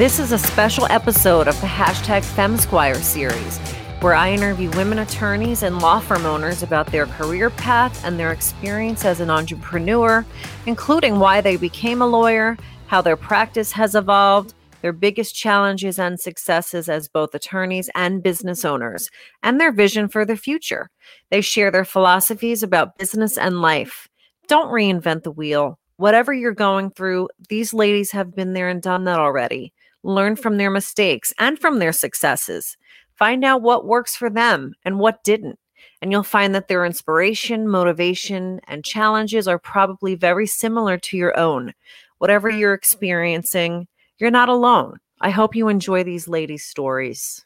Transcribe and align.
This 0.00 0.18
is 0.18 0.32
a 0.32 0.38
special 0.38 0.86
episode 0.88 1.46
of 1.46 1.60
the 1.60 1.66
hashtag 1.66 2.22
FemSquire 2.22 2.96
series, 3.02 3.58
where 4.00 4.14
I 4.14 4.32
interview 4.32 4.70
women 4.70 5.00
attorneys 5.00 5.62
and 5.62 5.78
law 5.78 6.00
firm 6.00 6.24
owners 6.24 6.62
about 6.62 6.86
their 6.86 7.04
career 7.04 7.50
path 7.50 8.02
and 8.02 8.18
their 8.18 8.32
experience 8.32 9.04
as 9.04 9.20
an 9.20 9.28
entrepreneur, 9.28 10.24
including 10.64 11.18
why 11.18 11.42
they 11.42 11.58
became 11.58 12.00
a 12.00 12.06
lawyer, 12.06 12.56
how 12.86 13.02
their 13.02 13.18
practice 13.18 13.72
has 13.72 13.94
evolved, 13.94 14.54
their 14.80 14.94
biggest 14.94 15.34
challenges 15.34 15.98
and 15.98 16.18
successes 16.18 16.88
as 16.88 17.06
both 17.06 17.34
attorneys 17.34 17.90
and 17.94 18.22
business 18.22 18.64
owners, 18.64 19.10
and 19.42 19.60
their 19.60 19.70
vision 19.70 20.08
for 20.08 20.24
the 20.24 20.34
future. 20.34 20.88
They 21.30 21.42
share 21.42 21.70
their 21.70 21.84
philosophies 21.84 22.62
about 22.62 22.96
business 22.96 23.36
and 23.36 23.60
life. 23.60 24.08
Don't 24.48 24.72
reinvent 24.72 25.24
the 25.24 25.30
wheel. 25.30 25.78
Whatever 25.98 26.32
you're 26.32 26.54
going 26.54 26.90
through, 26.90 27.28
these 27.50 27.74
ladies 27.74 28.12
have 28.12 28.34
been 28.34 28.54
there 28.54 28.70
and 28.70 28.80
done 28.80 29.04
that 29.04 29.18
already 29.18 29.74
learn 30.02 30.36
from 30.36 30.56
their 30.56 30.70
mistakes 30.70 31.32
and 31.38 31.58
from 31.58 31.78
their 31.78 31.92
successes. 31.92 32.76
Find 33.16 33.44
out 33.44 33.62
what 33.62 33.86
works 33.86 34.16
for 34.16 34.30
them 34.30 34.74
and 34.84 34.98
what 34.98 35.24
didn't. 35.24 35.58
And 36.02 36.10
you'll 36.10 36.22
find 36.22 36.54
that 36.54 36.68
their 36.68 36.84
inspiration, 36.84 37.68
motivation, 37.68 38.60
and 38.66 38.84
challenges 38.84 39.46
are 39.46 39.58
probably 39.58 40.14
very 40.14 40.46
similar 40.46 40.96
to 40.98 41.16
your 41.16 41.38
own. 41.38 41.74
Whatever 42.18 42.48
you're 42.48 42.74
experiencing, 42.74 43.86
you're 44.18 44.30
not 44.30 44.48
alone. 44.48 44.98
I 45.20 45.30
hope 45.30 45.54
you 45.54 45.68
enjoy 45.68 46.02
these 46.04 46.28
ladies' 46.28 46.64
stories. 46.64 47.44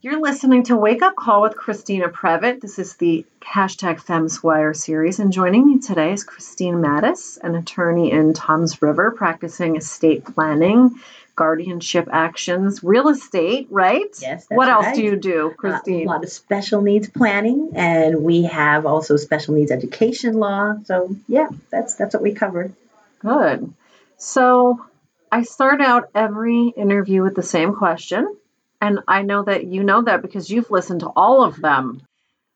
You're 0.00 0.20
listening 0.20 0.62
to 0.64 0.76
Wake 0.76 1.02
Up 1.02 1.16
Call 1.16 1.42
with 1.42 1.56
Christina 1.56 2.08
Previte. 2.08 2.60
This 2.60 2.78
is 2.78 2.96
the 2.96 3.26
hashtag 3.40 4.02
FemSquire 4.02 4.74
series, 4.74 5.18
and 5.18 5.32
joining 5.32 5.66
me 5.66 5.80
today 5.80 6.12
is 6.12 6.24
Christine 6.24 6.76
Mattis, 6.76 7.38
an 7.42 7.54
attorney 7.54 8.10
in 8.10 8.32
Toms 8.32 8.80
River 8.80 9.10
practicing 9.10 9.76
estate 9.76 10.24
planning 10.24 10.98
guardianship 11.34 12.08
actions, 12.10 12.82
real 12.82 13.08
estate, 13.08 13.68
right? 13.70 14.14
Yes. 14.20 14.46
what 14.48 14.68
else 14.68 14.86
right. 14.86 14.96
do 14.96 15.02
you 15.02 15.16
do, 15.16 15.54
Christine? 15.56 16.08
Uh, 16.08 16.12
a 16.12 16.14
lot 16.14 16.24
of 16.24 16.30
special 16.30 16.82
needs 16.82 17.08
planning, 17.08 17.70
and 17.74 18.22
we 18.22 18.44
have 18.44 18.86
also 18.86 19.16
special 19.16 19.54
needs 19.54 19.70
education 19.70 20.34
law. 20.34 20.74
So 20.84 21.16
yeah, 21.28 21.48
that's 21.70 21.94
that's 21.94 22.14
what 22.14 22.22
we 22.22 22.32
cover. 22.34 22.72
Good. 23.20 23.72
So 24.18 24.84
I 25.30 25.42
start 25.42 25.80
out 25.80 26.10
every 26.14 26.68
interview 26.68 27.22
with 27.22 27.34
the 27.34 27.42
same 27.42 27.74
question, 27.74 28.36
and 28.80 29.00
I 29.08 29.22
know 29.22 29.42
that 29.44 29.64
you 29.64 29.82
know 29.82 30.02
that 30.02 30.22
because 30.22 30.50
you've 30.50 30.70
listened 30.70 31.00
to 31.00 31.08
all 31.08 31.44
of 31.44 31.60
them. 31.60 32.02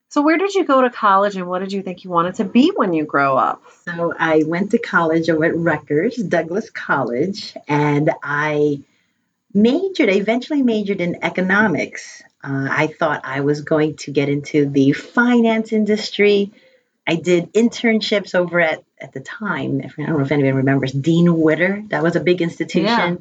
So, 0.09 0.23
where 0.23 0.39
did 0.39 0.55
you 0.55 0.65
go 0.65 0.83
to 0.83 0.91
college 0.91 1.37
and 1.37 1.49
what 1.49 1.59
did 1.59 1.73
you 1.73 1.83
think 1.83 2.05
you 2.05 2.11
wanted 2.11 2.37
to 2.37 2.45
be 2.45 2.73
when 2.75 2.93
you 2.93 3.05
grow 3.05 3.37
up? 3.37 3.63
So, 3.85 4.15
I 4.17 4.45
went 4.47 4.71
to 4.71 4.79
college 4.79 5.29
over 5.29 5.45
at 5.45 5.57
Rutgers, 5.57 6.17
Douglass 6.17 6.71
College, 6.71 7.57
and 7.67 8.11
I 8.23 8.81
majored, 9.53 10.09
I 10.09 10.15
eventually 10.15 10.63
majored 10.63 11.01
in 11.01 11.25
economics. 11.25 12.23
Uh, 12.43 12.69
I 12.71 12.87
thought 12.87 13.23
I 13.25 13.41
was 13.41 13.63
going 13.63 13.97
to 13.97 14.13
get 14.13 14.29
into 14.29 14.67
the 14.67 14.93
finance 14.93 15.73
industry. 15.73 16.53
I 17.07 17.17
did 17.17 17.53
internships 17.53 18.35
over 18.35 18.61
at, 18.61 18.85
at 19.01 19.13
the 19.13 19.21
time, 19.21 19.81
I 19.83 20.03
don't 20.03 20.19
know 20.19 20.21
if 20.21 20.31
anyone 20.31 20.55
remembers, 20.55 20.93
Dean 20.93 21.41
Witter. 21.41 21.83
That 21.89 22.03
was 22.03 22.15
a 22.15 22.21
big 22.21 22.43
institution. 22.43 22.87
Yeah. 22.87 23.17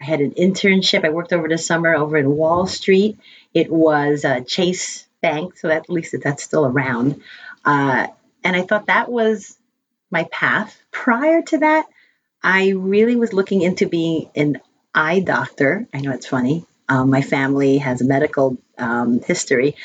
I 0.00 0.04
had 0.04 0.20
an 0.20 0.32
internship. 0.32 1.04
I 1.04 1.10
worked 1.10 1.32
over 1.32 1.48
the 1.48 1.58
summer 1.58 1.94
over 1.94 2.16
in 2.16 2.30
Wall 2.30 2.66
Street. 2.66 3.18
It 3.52 3.70
was 3.70 4.24
uh, 4.24 4.40
Chase 4.40 5.06
bank, 5.20 5.58
so 5.58 5.68
at 5.68 5.90
least 5.90 6.14
that's 6.22 6.42
still 6.42 6.66
around. 6.66 7.20
Uh, 7.64 8.06
and 8.42 8.56
I 8.56 8.62
thought 8.62 8.86
that 8.86 9.10
was 9.10 9.56
my 10.10 10.24
path. 10.24 10.76
Prior 10.90 11.42
to 11.42 11.58
that, 11.58 11.86
I 12.42 12.70
really 12.70 13.16
was 13.16 13.32
looking 13.32 13.62
into 13.62 13.88
being 13.88 14.30
an 14.34 14.60
eye 14.94 15.20
doctor. 15.20 15.86
I 15.92 16.00
know 16.00 16.12
it's 16.12 16.26
funny. 16.26 16.64
Um, 16.88 17.10
my 17.10 17.22
family 17.22 17.78
has 17.78 18.00
a 18.00 18.06
medical 18.06 18.56
um, 18.78 19.20
history, 19.20 19.76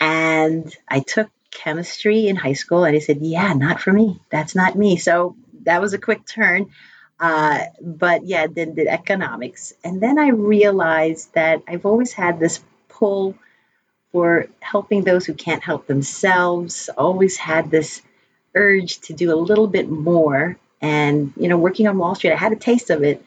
and 0.00 0.74
I 0.88 1.00
took 1.00 1.28
chemistry 1.50 2.28
in 2.28 2.36
high 2.36 2.54
school, 2.54 2.84
and 2.84 2.96
I 2.96 3.00
said, 3.00 3.18
"Yeah, 3.20 3.52
not 3.52 3.80
for 3.80 3.92
me. 3.92 4.20
That's 4.30 4.54
not 4.54 4.76
me." 4.76 4.96
So 4.96 5.36
that 5.64 5.80
was 5.80 5.92
a 5.92 5.98
quick 5.98 6.24
turn. 6.26 6.70
Uh, 7.18 7.60
but 7.82 8.24
yeah, 8.24 8.46
then 8.46 8.74
did 8.74 8.86
economics, 8.86 9.74
and 9.84 10.00
then 10.00 10.18
I 10.18 10.28
realized 10.28 11.32
that 11.34 11.62
I've 11.66 11.86
always 11.86 12.12
had 12.12 12.38
this 12.38 12.62
pull 12.88 13.34
for 14.16 14.46
helping 14.60 15.04
those 15.04 15.26
who 15.26 15.34
can't 15.34 15.62
help 15.62 15.86
themselves, 15.86 16.88
always 16.96 17.36
had 17.36 17.70
this 17.70 18.00
urge 18.54 18.98
to 19.00 19.12
do 19.12 19.30
a 19.30 19.36
little 19.36 19.66
bit 19.66 19.90
more. 19.90 20.56
And, 20.80 21.34
you 21.36 21.48
know, 21.48 21.58
working 21.58 21.86
on 21.86 21.98
Wall 21.98 22.14
Street, 22.14 22.32
I 22.32 22.36
had 22.36 22.52
a 22.52 22.56
taste 22.56 22.88
of 22.88 23.02
it, 23.02 23.22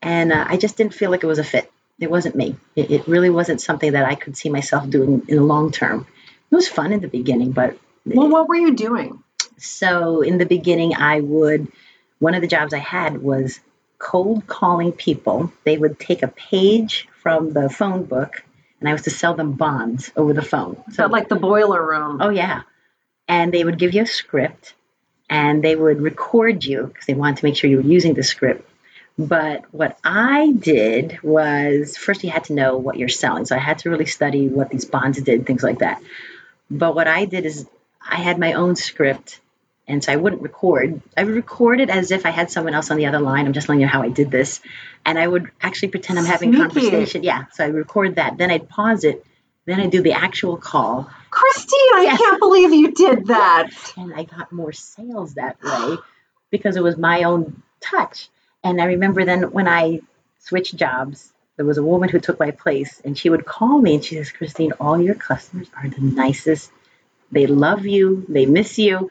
and 0.00 0.32
uh, 0.32 0.46
I 0.48 0.56
just 0.56 0.78
didn't 0.78 0.94
feel 0.94 1.10
like 1.10 1.22
it 1.22 1.26
was 1.26 1.40
a 1.40 1.44
fit. 1.44 1.70
It 1.98 2.10
wasn't 2.10 2.36
me. 2.36 2.56
It, 2.74 2.90
it, 2.90 3.06
really 3.06 3.28
wasn't 3.28 3.60
something 3.60 3.92
that 3.92 4.06
I 4.06 4.14
could 4.14 4.34
see 4.34 4.48
myself 4.48 4.88
doing 4.88 5.26
in 5.28 5.36
the 5.36 5.42
long 5.42 5.72
term. 5.72 6.06
It 6.50 6.54
was 6.54 6.66
fun 6.66 6.94
in 6.94 7.00
the 7.00 7.08
beginning, 7.08 7.52
but. 7.52 7.76
Well, 8.06 8.30
what 8.30 8.48
were 8.48 8.56
you 8.56 8.74
doing? 8.74 9.22
So, 9.58 10.22
in 10.22 10.38
the 10.38 10.46
beginning, 10.46 10.94
I 10.94 11.20
would, 11.20 11.68
one 12.18 12.34
of 12.34 12.40
the 12.40 12.48
jobs 12.48 12.72
I 12.72 12.78
had 12.78 13.22
was 13.22 13.60
cold 13.98 14.46
calling 14.46 14.92
people. 14.92 15.52
They 15.64 15.76
would 15.76 16.00
take 16.00 16.22
a 16.22 16.28
page 16.28 17.08
from 17.22 17.52
the 17.52 17.68
phone 17.68 18.04
book 18.04 18.42
and 18.80 18.88
I 18.88 18.92
was 18.92 19.02
to 19.02 19.10
sell 19.10 19.34
them 19.34 19.52
bonds 19.52 20.10
over 20.16 20.32
the 20.32 20.42
phone. 20.42 20.82
So, 20.92 21.06
like 21.06 21.28
the 21.28 21.36
boiler 21.36 21.86
room. 21.86 22.18
Oh 22.20 22.30
yeah, 22.30 22.62
and 23.28 23.52
they 23.52 23.62
would 23.62 23.78
give 23.78 23.94
you 23.94 24.02
a 24.02 24.06
script, 24.06 24.74
and 25.28 25.62
they 25.62 25.76
would 25.76 26.00
record 26.00 26.64
you 26.64 26.86
because 26.86 27.06
they 27.06 27.14
wanted 27.14 27.38
to 27.38 27.44
make 27.44 27.56
sure 27.56 27.70
you 27.70 27.76
were 27.76 27.82
using 27.82 28.14
the 28.14 28.22
script. 28.22 28.68
But 29.18 29.64
what 29.72 29.98
I 30.02 30.52
did 30.52 31.22
was 31.22 31.96
first 31.96 32.24
you 32.24 32.30
had 32.30 32.44
to 32.44 32.54
know 32.54 32.78
what 32.78 32.96
you're 32.96 33.08
selling, 33.08 33.44
so 33.44 33.54
I 33.54 33.58
had 33.58 33.78
to 33.80 33.90
really 33.90 34.06
study 34.06 34.48
what 34.48 34.70
these 34.70 34.86
bonds 34.86 35.20
did, 35.20 35.46
things 35.46 35.62
like 35.62 35.80
that. 35.80 36.02
But 36.70 36.94
what 36.94 37.06
I 37.06 37.26
did 37.26 37.44
is 37.44 37.68
I 38.00 38.16
had 38.16 38.38
my 38.38 38.54
own 38.54 38.76
script 38.76 39.40
and 39.90 40.02
so 40.02 40.12
I 40.12 40.16
wouldn't 40.16 40.42
record. 40.42 41.02
I 41.16 41.24
would 41.24 41.34
record 41.34 41.80
it 41.80 41.90
as 41.90 42.10
if 42.10 42.24
I 42.24 42.30
had 42.30 42.50
someone 42.50 42.74
else 42.74 42.90
on 42.90 42.96
the 42.96 43.06
other 43.06 43.20
line. 43.20 43.46
I'm 43.46 43.52
just 43.52 43.68
letting 43.68 43.80
you 43.80 43.86
know 43.86 43.92
how 43.92 44.02
I 44.02 44.08
did 44.08 44.30
this. 44.30 44.60
And 45.04 45.18
I 45.18 45.26
would 45.26 45.50
actually 45.60 45.88
pretend 45.88 46.18
I'm 46.18 46.24
having 46.24 46.52
Sneaky. 46.52 46.68
conversation. 46.68 47.22
Yeah. 47.24 47.44
So 47.52 47.64
I 47.64 47.68
record 47.68 48.16
that. 48.16 48.38
Then 48.38 48.50
I'd 48.50 48.68
pause 48.68 49.04
it. 49.04 49.24
Then 49.66 49.80
I'd 49.80 49.90
do 49.90 50.02
the 50.02 50.12
actual 50.12 50.56
call. 50.56 51.10
Christine, 51.30 51.78
I 51.94 52.16
can't 52.16 52.40
believe 52.40 52.72
you 52.72 52.92
did 52.92 53.26
that. 53.26 53.70
And 53.96 54.14
I 54.14 54.24
got 54.24 54.52
more 54.52 54.72
sales 54.72 55.34
that 55.34 55.62
way 55.62 55.96
because 56.50 56.76
it 56.76 56.82
was 56.82 56.96
my 56.96 57.24
own 57.24 57.62
touch. 57.80 58.28
And 58.62 58.80
I 58.80 58.86
remember 58.86 59.24
then 59.24 59.50
when 59.52 59.68
I 59.68 60.00
switched 60.38 60.76
jobs, 60.76 61.32
there 61.56 61.66
was 61.66 61.78
a 61.78 61.82
woman 61.82 62.08
who 62.08 62.20
took 62.20 62.38
my 62.38 62.52
place 62.52 63.00
and 63.04 63.18
she 63.18 63.28
would 63.28 63.44
call 63.44 63.80
me 63.80 63.96
and 63.96 64.04
she 64.04 64.16
says, 64.16 64.32
Christine, 64.32 64.72
all 64.80 65.00
your 65.00 65.14
customers 65.14 65.68
are 65.76 65.88
the 65.88 66.00
nicest. 66.00 66.70
They 67.30 67.46
love 67.46 67.86
you. 67.86 68.24
They 68.28 68.46
miss 68.46 68.78
you. 68.78 69.10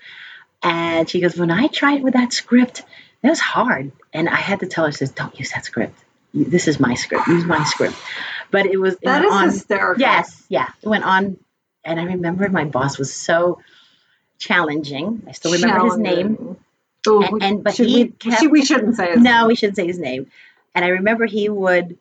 And 0.62 1.10
she 1.10 1.22
goes, 1.22 1.38
when 1.38 1.52
I 1.52 1.68
tried 1.68 2.04
with 2.04 2.14
that 2.14 2.34
script, 2.34 2.84
it 3.24 3.30
was 3.30 3.40
hard. 3.40 3.92
And 4.14 4.28
I 4.28 4.36
had 4.36 4.60
to 4.62 4.68
tell 4.68 4.86
her, 4.86 4.92
says, 4.92 5.12
don't 5.12 5.38
use 5.40 5.52
that 5.52 5.66
script. 5.66 5.98
This 6.34 6.68
is 6.68 6.80
my 6.80 6.94
script. 6.94 7.28
Use 7.28 7.46
my 7.46 7.64
script. 7.64 7.96
But 8.52 8.66
it 8.66 8.78
was 8.78 8.94
it 8.96 9.04
that 9.04 9.26
is 9.26 9.34
on, 9.34 9.46
hysterical. 9.46 10.02
Yes, 10.02 10.44
yeah. 10.50 10.70
It 10.82 10.88
went 10.88 11.04
on, 11.04 11.38
and 11.84 12.00
I 12.00 12.04
remember 12.04 12.50
my 12.50 12.66
boss 12.66 12.98
was 12.98 13.14
so 13.14 13.62
challenging. 14.38 15.24
I 15.28 15.32
still 15.32 15.54
remember 15.54 15.86
his 15.86 15.98
name. 15.98 16.58
Ooh, 17.08 17.24
and, 17.24 17.44
and 17.44 17.64
but 17.64 17.76
he 17.76 18.04
we, 18.04 18.08
kept, 18.10 18.42
should, 18.42 18.52
we 18.52 18.66
shouldn't 18.66 18.96
say 18.96 19.14
his 19.14 19.22
no, 19.22 19.40
name. 19.40 19.48
we 19.48 19.56
shouldn't 19.56 19.78
say 19.78 19.88
his 19.88 20.00
name. 20.00 20.30
And 20.76 20.84
I 20.84 20.90
remember 20.90 21.26
he 21.26 21.50
would 21.50 21.98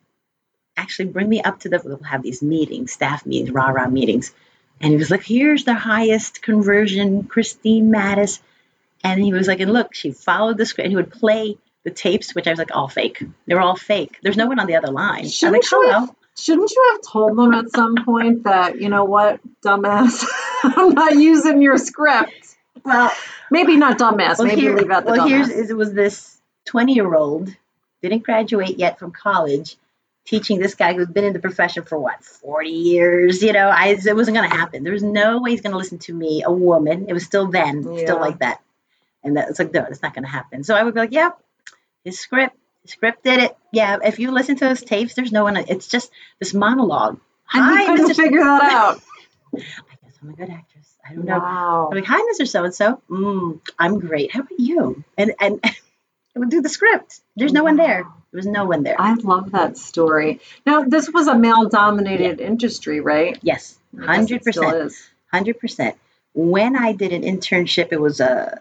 actually 0.76 1.06
bring 1.06 1.28
me 1.28 1.40
up 1.40 1.60
to 1.60 1.68
the. 1.68 1.80
We'll 1.82 2.02
have 2.02 2.22
these 2.22 2.42
meetings, 2.42 2.92
staff 2.92 3.24
meetings, 3.24 3.50
rah 3.50 3.68
rah 3.68 3.88
meetings, 3.88 4.32
and 4.80 4.90
he 4.90 4.96
was 4.98 5.10
like, 5.10 5.22
"Here's 5.22 5.64
the 5.64 5.74
highest 5.74 6.42
conversion, 6.42 7.24
Christine 7.24 7.90
Mattis." 7.90 8.40
And 9.04 9.22
he 9.22 9.32
was 9.32 9.46
like, 9.46 9.60
and 9.60 9.72
look, 9.72 9.94
she 9.94 10.12
followed 10.12 10.58
the 10.58 10.66
script. 10.66 10.86
And 10.86 10.92
he 10.92 10.96
would 10.96 11.12
play 11.12 11.56
the 11.84 11.90
tapes, 11.90 12.34
which 12.34 12.46
I 12.46 12.50
was 12.50 12.58
like, 12.58 12.74
all 12.74 12.88
fake. 12.88 13.22
They 13.46 13.54
were 13.54 13.60
all 13.60 13.76
fake. 13.76 14.18
There's 14.22 14.36
no 14.36 14.46
one 14.46 14.58
on 14.58 14.66
the 14.66 14.76
other 14.76 14.90
line. 14.90 15.28
Shouldn't 15.28 15.62
like, 15.62 15.70
you 15.70 15.90
have, 15.90 16.14
shouldn't 16.36 16.70
you 16.70 16.88
have 16.92 17.00
told 17.12 17.36
them 17.38 17.54
at 17.54 17.70
some 17.70 17.96
point 18.04 18.44
that, 18.44 18.80
you 18.80 18.88
know 18.88 19.04
what, 19.04 19.40
dumbass, 19.64 20.24
I'm 20.64 20.94
not 20.94 21.14
using 21.14 21.62
your 21.62 21.78
script? 21.78 22.56
Well, 22.84 23.12
maybe 23.50 23.76
not 23.76 23.98
dumbass. 23.98 24.38
well, 24.38 24.48
maybe 24.48 24.62
here, 24.62 24.76
leave 24.76 24.90
out 24.90 25.04
the 25.04 25.12
well, 25.12 25.26
dumbass. 25.26 25.46
here's 25.46 25.70
it 25.70 25.76
was 25.76 25.92
this 25.92 26.36
20 26.66 26.94
year 26.94 27.14
old, 27.14 27.48
didn't 28.02 28.24
graduate 28.24 28.78
yet 28.78 28.98
from 28.98 29.12
college, 29.12 29.76
teaching 30.26 30.58
this 30.58 30.74
guy 30.74 30.92
who's 30.92 31.08
been 31.08 31.24
in 31.24 31.32
the 31.32 31.38
profession 31.38 31.84
for 31.84 31.98
what 31.98 32.22
40 32.22 32.68
years 32.68 33.42
you 33.42 33.54
know 33.54 33.68
i 33.68 33.86
it 33.88 34.14
wasn't 34.14 34.36
going 34.36 34.48
to 34.48 34.54
happen 34.54 34.84
there 34.84 34.92
was 34.92 35.02
no 35.02 35.40
way 35.40 35.52
he's 35.52 35.62
going 35.62 35.70
to 35.70 35.78
listen 35.78 35.98
to 35.98 36.12
me 36.12 36.42
a 36.44 36.52
woman 36.52 37.06
it 37.08 37.14
was 37.14 37.24
still 37.24 37.46
then 37.46 37.82
Yeah. 37.82 38.02
still 38.04 38.20
like 38.20 38.40
that 38.40 38.60
and 39.24 39.36
that, 39.36 39.48
it's 39.48 39.58
like 39.58 39.72
no 39.72 39.84
it's 39.84 40.02
not 40.02 40.14
going 40.14 40.24
to 40.24 40.30
happen 40.30 40.64
so 40.64 40.74
i 40.74 40.82
would 40.82 40.94
be 40.94 41.00
like 41.00 41.12
yep 41.12 41.38
his 42.04 42.18
script 42.18 42.56
his 42.82 42.92
script 42.92 43.24
did 43.24 43.40
it 43.40 43.56
yeah 43.72 43.98
if 44.04 44.18
you 44.18 44.30
listen 44.30 44.56
to 44.56 44.64
those 44.64 44.82
tapes 44.82 45.14
there's 45.14 45.32
no 45.32 45.44
one 45.44 45.56
it's 45.56 45.88
just 45.88 46.10
this 46.38 46.54
monologue 46.54 47.18
Hi, 47.46 47.86
couldn't 47.86 48.10
Mr. 48.10 48.16
figure 48.16 48.44
that 48.44 48.62
out. 48.72 49.00
i 49.56 49.58
guess 49.58 50.18
i'm 50.22 50.30
a 50.30 50.32
good 50.34 50.50
actress 50.50 50.94
i 51.08 51.14
don't 51.14 51.24
know 51.24 51.38
Wow. 51.38 51.88
I'm 51.90 51.96
like, 51.96 52.04
hi, 52.06 52.20
Mr. 52.32 52.46
So 52.46 52.64
and 52.64 52.74
so. 52.74 53.00
Mm, 53.10 53.60
I'm 53.78 53.98
great. 53.98 54.30
How 54.30 54.40
about 54.40 54.58
you? 54.58 55.04
And 55.16 55.32
and 55.40 55.60
I 56.36 56.38
would 56.38 56.50
do 56.50 56.60
the 56.60 56.68
script. 56.68 57.20
There's 57.36 57.52
no 57.52 57.64
one 57.64 57.76
there. 57.76 58.02
There 58.30 58.38
was 58.38 58.46
no 58.46 58.66
one 58.66 58.82
there. 58.82 58.96
I 59.00 59.14
love 59.14 59.52
that 59.52 59.78
story. 59.78 60.40
Now, 60.66 60.84
this 60.84 61.10
was 61.10 61.26
a 61.28 61.36
male 61.38 61.68
dominated 61.68 62.40
industry, 62.40 63.00
right? 63.00 63.38
yes, 63.42 63.78
hundred 63.98 64.42
percent. 64.44 64.92
hundred 65.32 65.58
percent. 65.58 65.96
When 66.34 66.76
I 66.76 66.92
did 66.92 67.12
an 67.12 67.22
internship, 67.22 67.88
it 67.90 68.00
was 68.00 68.20
a 68.20 68.60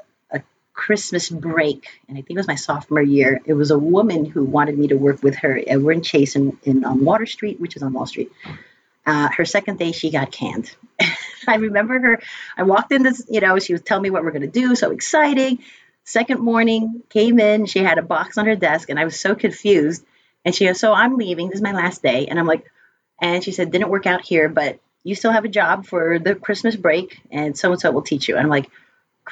Christmas 0.78 1.28
break, 1.28 1.90
and 2.08 2.18
I 2.18 2.22
think 2.22 2.32
it 2.32 2.38
was 2.38 2.48
my 2.48 2.56
sophomore 2.56 3.02
year. 3.02 3.42
It 3.46 3.56
was 3.56 3.72
a 3.72 3.80
woman 3.80 4.26
who 4.26 4.44
wanted 4.44 4.78
me 4.78 4.90
to 4.90 4.96
work 4.96 5.24
with 5.24 5.36
her. 5.38 5.60
And 5.68 5.84
we're 5.84 5.94
in 5.94 6.04
Chase 6.04 6.36
in, 6.36 6.56
in 6.64 6.86
on 6.86 7.04
Water 7.04 7.26
Street, 7.26 7.60
which 7.60 7.76
is 7.76 7.82
on 7.82 7.94
Wall 7.94 8.06
Street. 8.06 8.32
Uh, 9.04 9.28
her 9.36 9.44
second 9.44 9.80
day, 9.80 9.92
she 9.92 10.12
got 10.12 10.32
canned. 10.32 10.72
I 11.48 11.56
remember 11.56 12.00
her. 12.00 12.22
I 12.56 12.64
walked 12.64 12.92
in 12.92 13.02
this, 13.02 13.26
you 13.28 13.42
know, 13.42 13.58
she 13.58 13.74
was 13.74 13.82
telling 13.82 14.04
me 14.04 14.12
what 14.12 14.24
we're 14.24 14.32
going 14.32 14.44
to 14.44 14.48
do. 14.48 14.76
So 14.76 14.92
exciting. 14.92 15.60
Second 16.04 16.42
morning, 16.42 17.02
came 17.10 17.40
in. 17.40 17.66
She 17.66 17.80
had 17.80 17.98
a 17.98 18.04
box 18.04 18.38
on 18.38 18.46
her 18.46 18.56
desk, 18.56 18.90
and 18.90 19.00
I 19.00 19.04
was 19.04 19.20
so 19.20 19.34
confused. 19.34 20.06
And 20.46 20.54
she 20.54 20.68
goes, 20.68 20.80
So 20.80 20.94
I'm 20.94 21.18
leaving. 21.18 21.50
This 21.50 21.58
is 21.58 21.64
my 21.64 21.74
last 21.74 22.04
day. 22.04 22.28
And 22.28 22.38
I'm 22.40 22.46
like, 22.46 22.66
And 23.20 23.44
she 23.44 23.52
said, 23.52 23.72
Didn't 23.72 23.90
work 23.90 24.06
out 24.06 24.22
here, 24.22 24.48
but 24.48 24.80
you 25.04 25.16
still 25.16 25.32
have 25.32 25.44
a 25.44 25.50
job 25.50 25.88
for 25.88 26.20
the 26.20 26.36
Christmas 26.36 26.76
break, 26.76 27.20
and 27.32 27.58
so 27.58 27.72
and 27.72 27.82
so 27.82 27.90
will 27.92 28.04
teach 28.04 28.28
you. 28.28 28.36
And 28.36 28.44
I'm 28.44 28.50
like, 28.50 28.70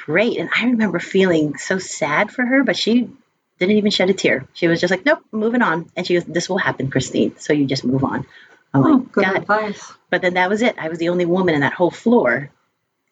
Great. 0.04 0.38
And 0.38 0.50
I 0.54 0.66
remember 0.66 0.98
feeling 0.98 1.56
so 1.56 1.78
sad 1.78 2.30
for 2.30 2.44
her, 2.44 2.62
but 2.64 2.76
she 2.76 3.10
didn't 3.58 3.76
even 3.76 3.90
shed 3.90 4.10
a 4.10 4.14
tear. 4.14 4.46
She 4.52 4.68
was 4.68 4.80
just 4.80 4.90
like, 4.90 5.04
Nope, 5.06 5.20
moving 5.32 5.62
on. 5.62 5.90
And 5.96 6.06
she 6.06 6.14
goes, 6.14 6.24
This 6.24 6.48
will 6.48 6.58
happen, 6.58 6.90
Christine. 6.90 7.36
So 7.38 7.52
you 7.52 7.66
just 7.66 7.84
move 7.84 8.04
on. 8.04 8.26
I'm 8.74 8.80
Oh, 8.84 8.88
like, 8.88 8.92
oh, 8.92 8.98
good 8.98 9.24
God. 9.24 9.36
advice. 9.36 9.92
But 10.10 10.22
then 10.22 10.34
that 10.34 10.50
was 10.50 10.60
it. 10.62 10.76
I 10.78 10.88
was 10.88 10.98
the 10.98 11.08
only 11.08 11.24
woman 11.24 11.54
in 11.54 11.60
that 11.62 11.72
whole 11.72 11.90
floor. 11.90 12.50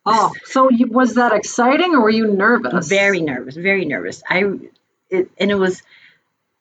Oh, 0.07 0.33
so 0.45 0.69
you, 0.71 0.87
was 0.89 1.15
that 1.15 1.33
exciting 1.33 1.95
or 1.95 2.03
were 2.03 2.11
you 2.11 2.27
nervous? 2.27 2.87
Very 2.89 3.23
nervous, 3.23 3.57
very 3.57 3.87
nervous. 3.87 4.23
I, 4.29 4.45
it, 5.09 5.31
and 5.39 5.51
it 5.51 5.55
was, 5.55 5.83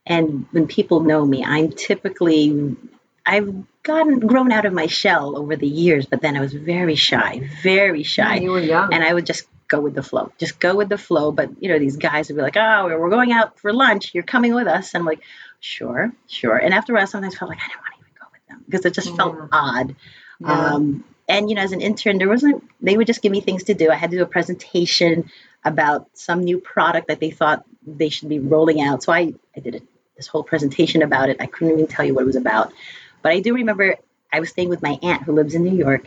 and 0.06 0.46
when 0.52 0.68
people 0.68 1.02
know 1.02 1.26
me, 1.26 1.44
I'm 1.44 1.70
typically, 1.74 2.78
I've 3.26 3.54
gotten 3.84 4.22
grown 4.22 4.54
out 4.54 4.64
of 4.64 4.72
my 4.72 4.86
shell 4.88 5.38
over 5.38 5.58
the 5.58 5.68
years, 5.68 6.06
but 6.06 6.22
then 6.22 6.38
I 6.38 6.40
was 6.40 6.54
very 6.54 6.96
shy, 6.96 7.50
very 7.62 8.00
Yeah, 8.00 8.06
shy, 8.06 8.36
you 8.38 8.52
were 8.52 8.62
young. 8.62 8.94
and 8.94 9.04
I 9.04 9.14
would 9.14 9.26
just 9.26 9.44
go 9.74 9.82
with 9.82 9.96
the 9.96 10.04
flow, 10.04 10.32
just 10.38 10.60
go 10.60 10.76
with 10.76 10.90
the 10.90 10.98
flow. 10.98 11.32
But 11.32 11.50
you 11.62 11.70
know, 11.70 11.80
these 11.80 11.98
guys 11.98 12.28
would 12.28 12.36
be 12.36 12.42
like, 12.42 12.58
"Oh, 12.58 12.86
we're 12.86 13.10
going 13.10 13.32
out 13.32 13.60
for 13.60 13.74
lunch. 13.74 14.14
You're 14.14 14.24
coming 14.24 14.54
with 14.54 14.68
us," 14.68 14.94
and 14.94 15.02
I'm 15.02 15.06
like, 15.06 15.22
"Sure, 15.60 16.12
sure." 16.28 16.58
And 16.58 16.74
after 16.74 16.94
a 16.94 16.96
while, 16.98 17.08
sometimes 17.08 17.36
I 17.36 17.38
felt 17.40 17.50
like 17.50 17.60
I 17.60 17.68
didn't 17.68 17.82
want 17.82 17.94
to 17.94 18.00
even 18.00 18.14
go 18.20 18.28
with 18.32 18.48
them 18.48 18.64
because 18.66 18.86
it 18.86 18.94
just 18.94 19.16
felt 19.16 19.36
odd. 19.52 19.96
Yeah. 20.40 20.48
Um, 20.48 21.04
and 21.28 21.50
you 21.50 21.56
know, 21.56 21.62
as 21.62 21.72
an 21.72 21.82
intern, 21.82 22.18
there 22.20 22.30
wasn't. 22.30 22.64
They 22.82 22.96
would 22.98 23.08
just 23.08 23.22
give 23.22 23.32
me 23.32 23.42
things 23.42 23.64
to 23.66 23.74
do. 23.74 23.90
I 23.90 23.96
had 23.96 24.12
to 24.12 24.18
do 24.18 24.24
a 24.24 24.28
presentation 24.28 25.32
about 25.66 26.10
some 26.14 26.44
new 26.44 26.60
product 26.60 27.08
that 27.08 27.20
they 27.20 27.32
thought 27.32 27.66
they 27.88 28.10
should 28.10 28.30
be 28.30 28.40
rolling 28.40 28.82
out. 28.82 29.02
So 29.02 29.14
I, 29.14 29.34
I 29.56 29.60
did 29.62 29.76
it, 29.76 29.84
this 30.18 30.28
whole 30.28 30.44
presentation 30.44 31.02
about 31.02 31.30
it. 31.30 31.38
I 31.40 31.46
couldn't 31.46 31.74
even 31.74 31.88
tell 31.88 32.06
you 32.06 32.14
what 32.14 32.24
it 32.24 32.28
was 32.28 32.36
about, 32.36 32.74
but 33.22 33.32
I 33.32 33.40
do 33.40 33.56
remember 33.56 33.96
I 34.32 34.40
was 34.40 34.50
staying 34.50 34.70
with 34.70 34.82
my 34.82 35.00
aunt 35.02 35.24
who 35.24 35.32
lives 35.32 35.56
in 35.56 35.64
New 35.64 35.76
York, 35.76 36.06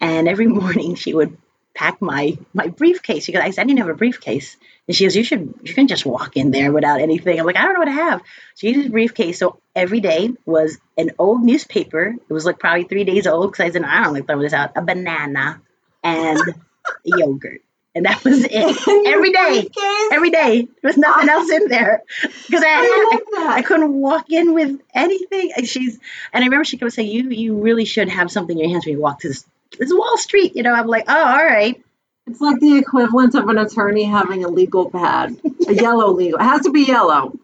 and 0.00 0.26
every 0.26 0.46
morning 0.60 0.96
she 0.96 1.14
would 1.14 1.36
pack 1.74 2.00
my 2.00 2.38
my 2.52 2.68
briefcase. 2.68 3.24
She 3.24 3.32
goes, 3.32 3.42
I 3.42 3.50
said 3.50 3.62
I 3.62 3.64
didn't 3.66 3.80
have 3.80 3.88
a 3.88 3.94
briefcase, 3.94 4.56
and 4.86 4.96
she 4.96 5.04
goes, 5.04 5.16
you 5.16 5.24
should 5.24 5.54
you 5.62 5.74
can 5.74 5.88
just 5.88 6.06
walk 6.06 6.36
in 6.36 6.50
there 6.50 6.72
without 6.72 7.00
anything. 7.00 7.38
I'm 7.38 7.46
like, 7.46 7.56
I 7.56 7.62
don't 7.62 7.74
know 7.74 7.80
what 7.80 7.86
to 7.86 7.92
have. 7.92 8.22
She 8.54 8.72
used 8.72 8.88
a 8.88 8.90
briefcase, 8.90 9.38
so 9.38 9.58
every 9.74 10.00
day 10.00 10.30
was 10.46 10.78
an 10.96 11.10
old 11.18 11.42
newspaper. 11.42 12.14
It 12.28 12.32
was 12.32 12.44
like 12.44 12.58
probably 12.58 12.84
three 12.84 13.04
days 13.04 13.26
old 13.26 13.50
because 13.50 13.64
I 13.64 13.70
said 13.70 13.82
I 13.82 14.04
don't 14.04 14.14
like 14.14 14.26
throwing 14.26 14.42
this 14.42 14.52
out. 14.52 14.72
A 14.76 14.82
banana 14.82 15.60
and 16.02 16.40
yogurt, 17.04 17.62
and 17.94 18.06
that 18.06 18.22
was 18.24 18.44
it. 18.44 19.06
every 19.06 19.32
day, 19.32 19.68
every 20.12 20.30
day. 20.30 20.68
There 20.82 20.88
was 20.88 20.96
nothing 20.96 21.28
else 21.28 21.50
in 21.50 21.68
there 21.68 22.02
because 22.22 22.62
I, 22.62 22.66
I 22.66 23.20
I. 23.36 23.54
I 23.56 23.62
couldn't 23.62 23.92
walk 23.92 24.30
in 24.30 24.54
with 24.54 24.80
anything. 24.94 25.52
And 25.56 25.66
she's 25.66 25.98
and 26.32 26.44
I 26.44 26.46
remember 26.46 26.64
she 26.64 26.78
kept 26.78 26.92
saying, 26.92 27.10
"You 27.10 27.30
you 27.30 27.60
really 27.60 27.84
should 27.84 28.08
have 28.10 28.30
something 28.30 28.56
in 28.56 28.64
your 28.64 28.70
hands 28.70 28.86
when 28.86 28.94
you 28.94 29.00
walk 29.00 29.20
to 29.20 29.28
this 29.28 29.44
this 29.78 29.92
Wall 29.92 30.16
Street." 30.18 30.56
You 30.56 30.62
know, 30.62 30.72
I'm 30.72 30.86
like, 30.86 31.04
"Oh, 31.08 31.24
all 31.26 31.44
right." 31.44 31.80
It's 32.26 32.40
like 32.40 32.58
the 32.60 32.78
equivalent 32.78 33.34
of 33.34 33.48
an 33.48 33.58
attorney 33.58 34.04
having 34.04 34.44
a 34.44 34.48
legal 34.48 34.90
pad, 34.90 35.36
a 35.68 35.74
yellow 35.74 36.10
legal. 36.10 36.40
It 36.40 36.44
has 36.44 36.62
to 36.62 36.70
be 36.70 36.82
yellow. 36.82 37.32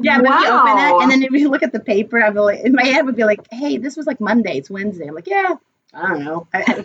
Yeah, 0.00 0.20
but 0.20 0.28
you 0.40 0.48
open 0.48 0.78
it, 0.78 1.02
and 1.02 1.10
then 1.10 1.22
if 1.22 1.32
you 1.32 1.48
look 1.48 1.62
at 1.62 1.72
the 1.72 1.80
paper, 1.80 2.18
be 2.32 2.38
like, 2.38 2.60
in 2.60 2.72
my 2.72 2.84
head 2.84 3.06
would 3.06 3.16
be 3.16 3.24
like, 3.24 3.40
"Hey, 3.50 3.78
this 3.78 3.96
was 3.96 4.06
like 4.06 4.20
Monday. 4.20 4.58
It's 4.58 4.68
Wednesday." 4.68 5.06
I'm 5.08 5.14
like, 5.14 5.26
"Yeah, 5.26 5.54
I 5.94 6.08
don't 6.08 6.24
know." 6.24 6.48
I, 6.52 6.84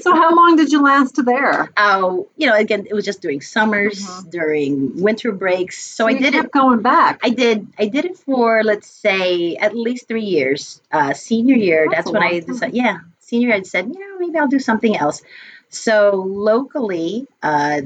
so 0.00 0.14
how 0.14 0.34
long 0.34 0.56
did 0.56 0.70
you 0.72 0.82
last 0.82 1.24
there? 1.24 1.70
oh, 1.76 2.28
you 2.36 2.46
know, 2.46 2.54
again, 2.54 2.86
it 2.88 2.94
was 2.94 3.04
just 3.04 3.20
during 3.22 3.40
summers, 3.40 3.98
Mhm. 4.04 4.30
during 4.30 5.02
winter 5.02 5.32
breaks. 5.32 5.84
So 5.84 6.06
I 6.06 6.10
you 6.10 6.18
did 6.20 6.34
it. 6.34 6.50
going 6.52 6.82
back. 6.82 7.20
I 7.22 7.30
did. 7.30 7.66
I 7.78 7.86
did 7.86 8.04
it 8.04 8.18
for 8.18 8.62
let's 8.62 8.88
say 8.88 9.56
at 9.56 9.74
least 9.74 10.08
three 10.08 10.24
years. 10.38 10.80
Uh, 10.92 11.14
senior 11.14 11.56
year, 11.56 11.86
That's 11.90 12.04
that's, 12.04 12.12
when 12.12 12.22
I 12.22 12.40
decided. 12.40 12.74
Yeah, 12.76 12.98
senior 13.20 13.48
year, 13.48 13.56
I 13.56 13.62
said, 13.62 13.90
yeah, 13.92 14.16
maybe 14.18 14.38
I'll 14.38 14.48
do 14.48 14.58
something 14.60 14.96
else. 14.96 15.22
So 15.70 16.24
locally, 16.26 17.26
uh, 17.42 17.80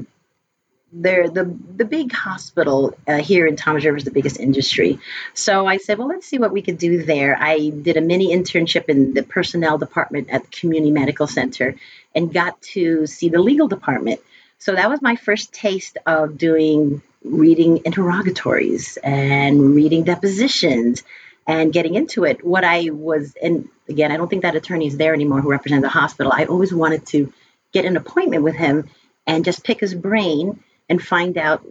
there 0.91 1.29
the 1.29 1.55
the 1.75 1.85
big 1.85 2.11
hospital 2.11 2.97
uh, 3.07 3.17
here 3.17 3.45
in 3.45 3.55
Toms 3.55 3.85
River 3.85 3.97
is 3.97 4.03
the 4.03 4.11
biggest 4.11 4.39
industry. 4.39 4.99
So 5.33 5.67
I 5.67 5.77
said, 5.77 5.97
well, 5.97 6.07
let's 6.07 6.27
see 6.27 6.39
what 6.39 6.51
we 6.51 6.61
could 6.61 6.77
do 6.77 7.03
there. 7.03 7.37
I 7.39 7.69
did 7.69 7.97
a 7.97 8.01
mini 8.01 8.35
internship 8.35 8.85
in 8.85 9.13
the 9.13 9.23
personnel 9.23 9.77
department 9.77 10.29
at 10.29 10.43
the 10.43 10.49
community 10.49 10.91
medical 10.91 11.27
center, 11.27 11.75
and 12.15 12.33
got 12.33 12.61
to 12.73 13.05
see 13.05 13.29
the 13.29 13.41
legal 13.41 13.67
department. 13.67 14.19
So 14.57 14.75
that 14.75 14.89
was 14.89 15.01
my 15.01 15.15
first 15.15 15.53
taste 15.53 15.97
of 16.05 16.37
doing 16.37 17.01
reading 17.23 17.81
interrogatories 17.85 18.97
and 19.03 19.75
reading 19.75 20.03
depositions 20.03 21.03
and 21.47 21.71
getting 21.73 21.95
into 21.95 22.25
it. 22.25 22.45
What 22.45 22.63
I 22.63 22.89
was, 22.91 23.35
and 23.41 23.69
again, 23.87 24.11
I 24.11 24.17
don't 24.17 24.29
think 24.29 24.43
that 24.43 24.55
attorney 24.55 24.87
is 24.87 24.97
there 24.97 25.13
anymore 25.13 25.41
who 25.41 25.49
represents 25.49 25.83
the 25.83 25.89
hospital. 25.89 26.31
I 26.33 26.45
always 26.45 26.73
wanted 26.73 27.05
to 27.07 27.33
get 27.71 27.85
an 27.85 27.97
appointment 27.97 28.43
with 28.43 28.55
him 28.55 28.89
and 29.25 29.45
just 29.45 29.63
pick 29.63 29.79
his 29.79 29.93
brain 29.93 30.63
and 30.89 31.01
find 31.01 31.37
out 31.37 31.65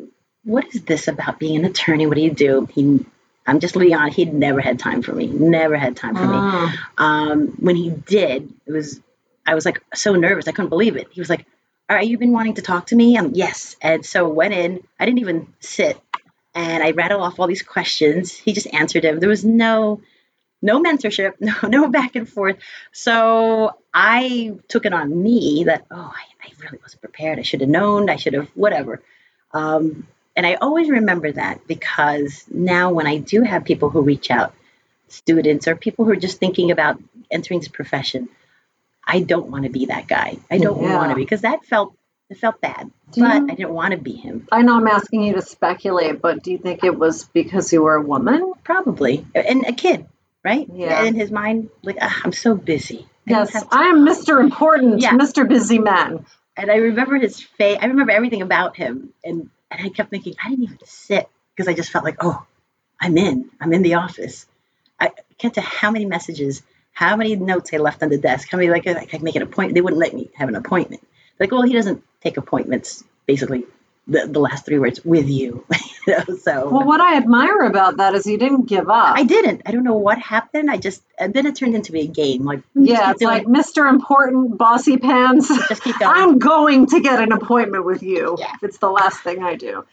what 0.45 0.67
is 0.75 0.83
this 0.83 1.09
about 1.09 1.39
being 1.39 1.57
an 1.57 1.65
attorney? 1.65 2.07
What 2.07 2.15
do 2.15 2.23
you 2.23 2.31
do? 2.31 2.67
He, 2.73 3.05
I'm 3.47 3.61
just 3.61 3.77
Leon. 3.77 4.13
He'd 4.13 4.33
never 4.33 4.61
had 4.61 4.79
time 4.79 5.03
for 5.03 5.13
me. 5.13 5.27
Never 5.27 5.77
had 5.77 5.97
time 5.97 6.15
for 6.15 6.27
me 6.27 6.35
Ah, 6.35 6.89
um, 6.97 7.49
when 7.59 7.77
he 7.77 7.91
did, 7.91 8.53
it 8.67 8.73
was 8.73 9.01
I 9.47 9.55
was 9.55 9.65
like 9.65 9.83
so 9.95 10.15
nervous, 10.15 10.47
I 10.47 10.53
couldn't 10.53 10.69
believe 10.69 10.97
it. 10.97 11.09
He 11.11 11.21
was 11.21 11.31
like, 11.31 11.47
"All 11.89 11.97
right, 11.97 12.07
you've 12.07 12.21
been 12.21 12.33
wanting 12.33 12.55
to 12.55 12.63
talk 12.63 12.89
to 12.89 12.97
me?" 12.97 13.17
I'm 13.17 13.35
yes, 13.35 13.77
and 13.81 14.05
so 14.05 14.29
went 14.29 14.53
in. 14.53 14.83
I 15.01 15.07
didn't 15.07 15.21
even 15.21 15.53
sit, 15.61 15.99
and 16.55 16.83
I 16.83 16.91
rattled 16.91 17.23
off 17.23 17.41
all 17.41 17.47
these 17.47 17.63
questions. 17.63 18.37
He 18.37 18.53
just 18.53 18.73
answered 18.73 19.05
them. 19.05 19.21
There 19.21 19.29
was 19.29 19.45
no 19.45 20.03
no 20.61 20.83
mentorship, 20.83 21.35
no 21.41 21.55
no 21.69 21.89
back 21.89 22.15
and 22.15 22.29
forth. 22.29 22.57
So 22.93 23.75
I 23.95 24.59
took 24.69 24.85
it 24.85 24.93
on 24.93 25.23
me 25.23 25.65
that 25.65 25.87
oh, 25.91 26.13
I, 26.15 26.38
I 26.49 26.65
really 26.65 26.79
wasn't 26.83 27.01
prepared. 27.03 27.39
I 27.39 27.43
should 27.43 27.61
have 27.61 27.71
known. 27.71 28.09
I 28.11 28.17
should 28.17 28.35
have 28.35 28.49
whatever. 28.55 29.01
Um, 29.53 30.07
and 30.37 30.47
I 30.47 30.55
always 30.55 30.89
remember 30.89 31.33
that 31.33 31.67
because 31.67 32.45
now 32.51 32.93
when 32.93 33.07
I 33.07 33.19
do 33.19 33.43
have 33.43 33.65
people 33.65 33.91
who 33.91 34.03
reach 34.03 34.31
out, 34.31 34.55
students 35.09 35.67
or 35.67 35.75
people 35.75 36.05
who 36.05 36.13
are 36.13 36.17
just 36.17 36.39
thinking 36.39 36.71
about 36.71 37.01
entering 37.31 37.61
this 37.61 37.69
profession, 37.69 38.29
I 39.05 39.21
don't 39.21 39.51
want 39.51 39.65
to 39.65 39.71
be 39.71 39.87
that 39.87 40.07
guy. 40.07 40.37
I 40.51 40.59
don't 40.59 40.83
Yeah. 40.83 40.97
want 40.97 41.11
to 41.11 41.17
be 41.17 41.23
because 41.23 41.41
that 41.43 41.65
felt 41.65 41.95
it 42.31 42.37
felt 42.37 42.61
bad, 42.61 42.91
Do 43.13 43.23
but 43.23 43.37
you- 43.37 43.49
I 43.49 43.55
didn't 43.55 43.73
want 43.73 43.93
to 43.93 43.97
be 43.97 44.13
him. 44.13 44.47
I 44.53 44.61
know 44.61 44.75
I'm 44.77 44.87
asking 44.87 45.23
you 45.23 45.33
to 45.33 45.41
speculate, 45.41 46.21
but 46.21 46.43
do 46.43 46.51
you 46.53 46.59
think 46.59 46.85
it 46.85 46.95
was 46.99 47.25
because 47.25 47.73
you 47.73 47.81
were 47.83 47.95
a 47.95 48.03
woman? 48.03 48.53
Probably, 48.65 49.27
and 49.35 49.65
a 49.67 49.73
kid, 49.73 50.05
right? 50.45 50.69
Yeah. 50.71 51.05
In 51.05 51.15
his 51.15 51.31
mind, 51.31 51.71
like 51.83 51.97
I'm 52.01 52.33
so 52.33 52.55
busy. 52.55 53.07
I 53.27 53.31
Yes, 53.31 53.65
I 53.73 53.85
am 53.89 54.05
Mr. 54.07 54.41
Important, 54.43 55.01
Yeah. 55.01 55.13
Mr. 55.13 55.49
Busy 55.49 55.79
Man. 55.79 56.27
And 56.59 56.71
I 56.71 56.77
remember 56.77 57.17
his 57.17 57.41
face. 57.41 57.79
I 57.81 57.87
remember 57.87 58.13
everything 58.13 58.43
about 58.43 58.77
him, 58.77 59.15
and 59.25 59.49
and 59.71 59.87
I 59.87 59.89
kept 59.91 60.11
thinking 60.11 60.35
I 60.45 60.51
didn't 60.51 60.65
even 60.65 60.79
sit 60.85 61.29
because 61.55 61.69
I 61.69 61.75
just 61.75 61.91
felt 61.91 62.05
like, 62.05 62.17
oh, 62.21 62.45
I'm 63.01 63.17
in. 63.17 63.51
I'm 63.61 63.73
in 63.73 63.83
the 63.83 63.95
office. 63.95 64.47
I 64.99 65.13
can't 65.39 65.55
tell 65.55 65.65
how 65.65 65.93
many 65.93 66.05
messages, 66.05 66.63
how 66.93 67.17
many 67.17 67.37
notes 67.37 67.71
I 67.73 67.77
left 67.77 68.03
on 68.03 68.09
the 68.09 68.19
desk. 68.19 68.49
How 68.51 68.59
many 68.59 68.71
like 68.71 68.87
I 68.89 69.05
could 69.05 69.23
make 69.23 69.37
an 69.37 69.43
appointment. 69.43 69.75
They 69.77 69.81
wouldn't 69.81 70.01
let 70.01 70.13
me 70.13 70.31
have 70.35 70.49
an 70.49 70.57
appointment. 70.57 71.07
Like, 71.39 71.53
well, 71.53 71.63
he 71.63 71.73
doesn't 71.73 72.03
take 72.23 72.37
appointments. 72.37 73.05
Basically, 73.27 73.65
the, 74.09 74.27
the 74.27 74.41
last 74.41 74.65
three 74.65 74.79
words 74.79 75.05
with 75.05 75.29
you. 75.29 75.65
you 76.07 76.17
know, 76.17 76.37
so 76.37 76.69
well, 76.71 76.87
what 76.87 77.01
I 77.01 77.17
admire 77.17 77.61
about 77.61 77.99
that 77.99 78.15
is 78.15 78.27
you 78.27 78.39
didn't 78.39 78.67
give 78.67 78.89
up. 78.89 79.17
I 79.17 79.25
didn't. 79.25 79.63
I 79.67 79.71
don't 79.71 79.85
know 79.85 79.97
what 79.97 80.19
happened. 80.19 80.71
I 80.71 80.79
just 80.79 81.03
and 81.19 81.35
then 81.35 81.47
it 81.47 81.57
turned 81.57 81.75
into 81.75 81.95
a 81.97 82.07
game. 82.07 82.45
Like 82.45 82.63
yeah, 82.75 83.11
it's 83.11 83.23
like 83.23 83.45
Mr. 83.45 83.89
Important 83.89 84.57
Bossy 84.57 84.97
Pants. 84.97 85.49
Just 85.69 85.83
keep 85.83 85.99
going. 86.01 86.13
I'm 86.13 86.39
going 86.39 86.87
to 86.87 87.01
get 87.01 87.21
an 87.21 87.33
appointment 87.33 87.85
with 87.85 88.03
you. 88.03 88.37
Yeah. 88.39 88.53
If 88.55 88.63
it's 88.63 88.79
the 88.79 88.91
last 88.91 89.21
thing 89.21 89.43
I 89.43 89.57
do. 89.57 89.85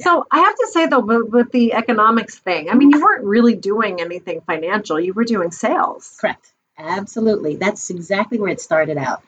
So 0.00 0.26
I 0.30 0.40
have 0.40 0.56
to 0.56 0.68
say 0.72 0.86
though, 0.86 1.00
with, 1.00 1.28
with 1.28 1.52
the 1.52 1.74
economics 1.74 2.38
thing, 2.38 2.68
I 2.68 2.74
mean, 2.74 2.90
you 2.90 3.00
weren't 3.00 3.24
really 3.24 3.54
doing 3.54 4.00
anything 4.00 4.40
financial. 4.40 4.98
You 4.98 5.12
were 5.12 5.24
doing 5.24 5.52
sales. 5.52 6.16
Correct. 6.20 6.52
Absolutely. 6.76 7.56
That's 7.56 7.90
exactly 7.90 8.40
where 8.40 8.50
it 8.50 8.60
started 8.60 8.98
out. 8.98 9.22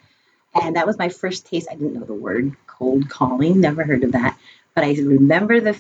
And 0.61 0.77
that 0.77 0.87
was 0.87 0.99
my 0.99 1.09
first 1.09 1.47
taste. 1.47 1.69
I 1.71 1.75
didn't 1.75 1.95
know 1.95 2.05
the 2.05 2.15
word 2.15 2.57
cold 2.67 3.09
calling, 3.09 3.61
never 3.61 3.85
heard 3.85 4.05
of 4.05 4.13
that. 4.13 4.39
But 4.75 4.85
I 4.85 4.95
remember 4.95 5.61
the, 5.61 5.79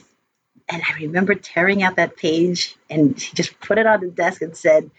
and 0.68 0.82
I 0.88 0.94
remember 1.00 1.34
tearing 1.34 1.82
out 1.82 1.96
that 1.96 2.16
page 2.16 2.76
and 2.88 3.20
she 3.20 3.34
just 3.34 3.58
put 3.60 3.78
it 3.78 3.86
on 3.86 4.00
the 4.00 4.08
desk 4.08 4.42
and 4.42 4.56
said, 4.56 4.90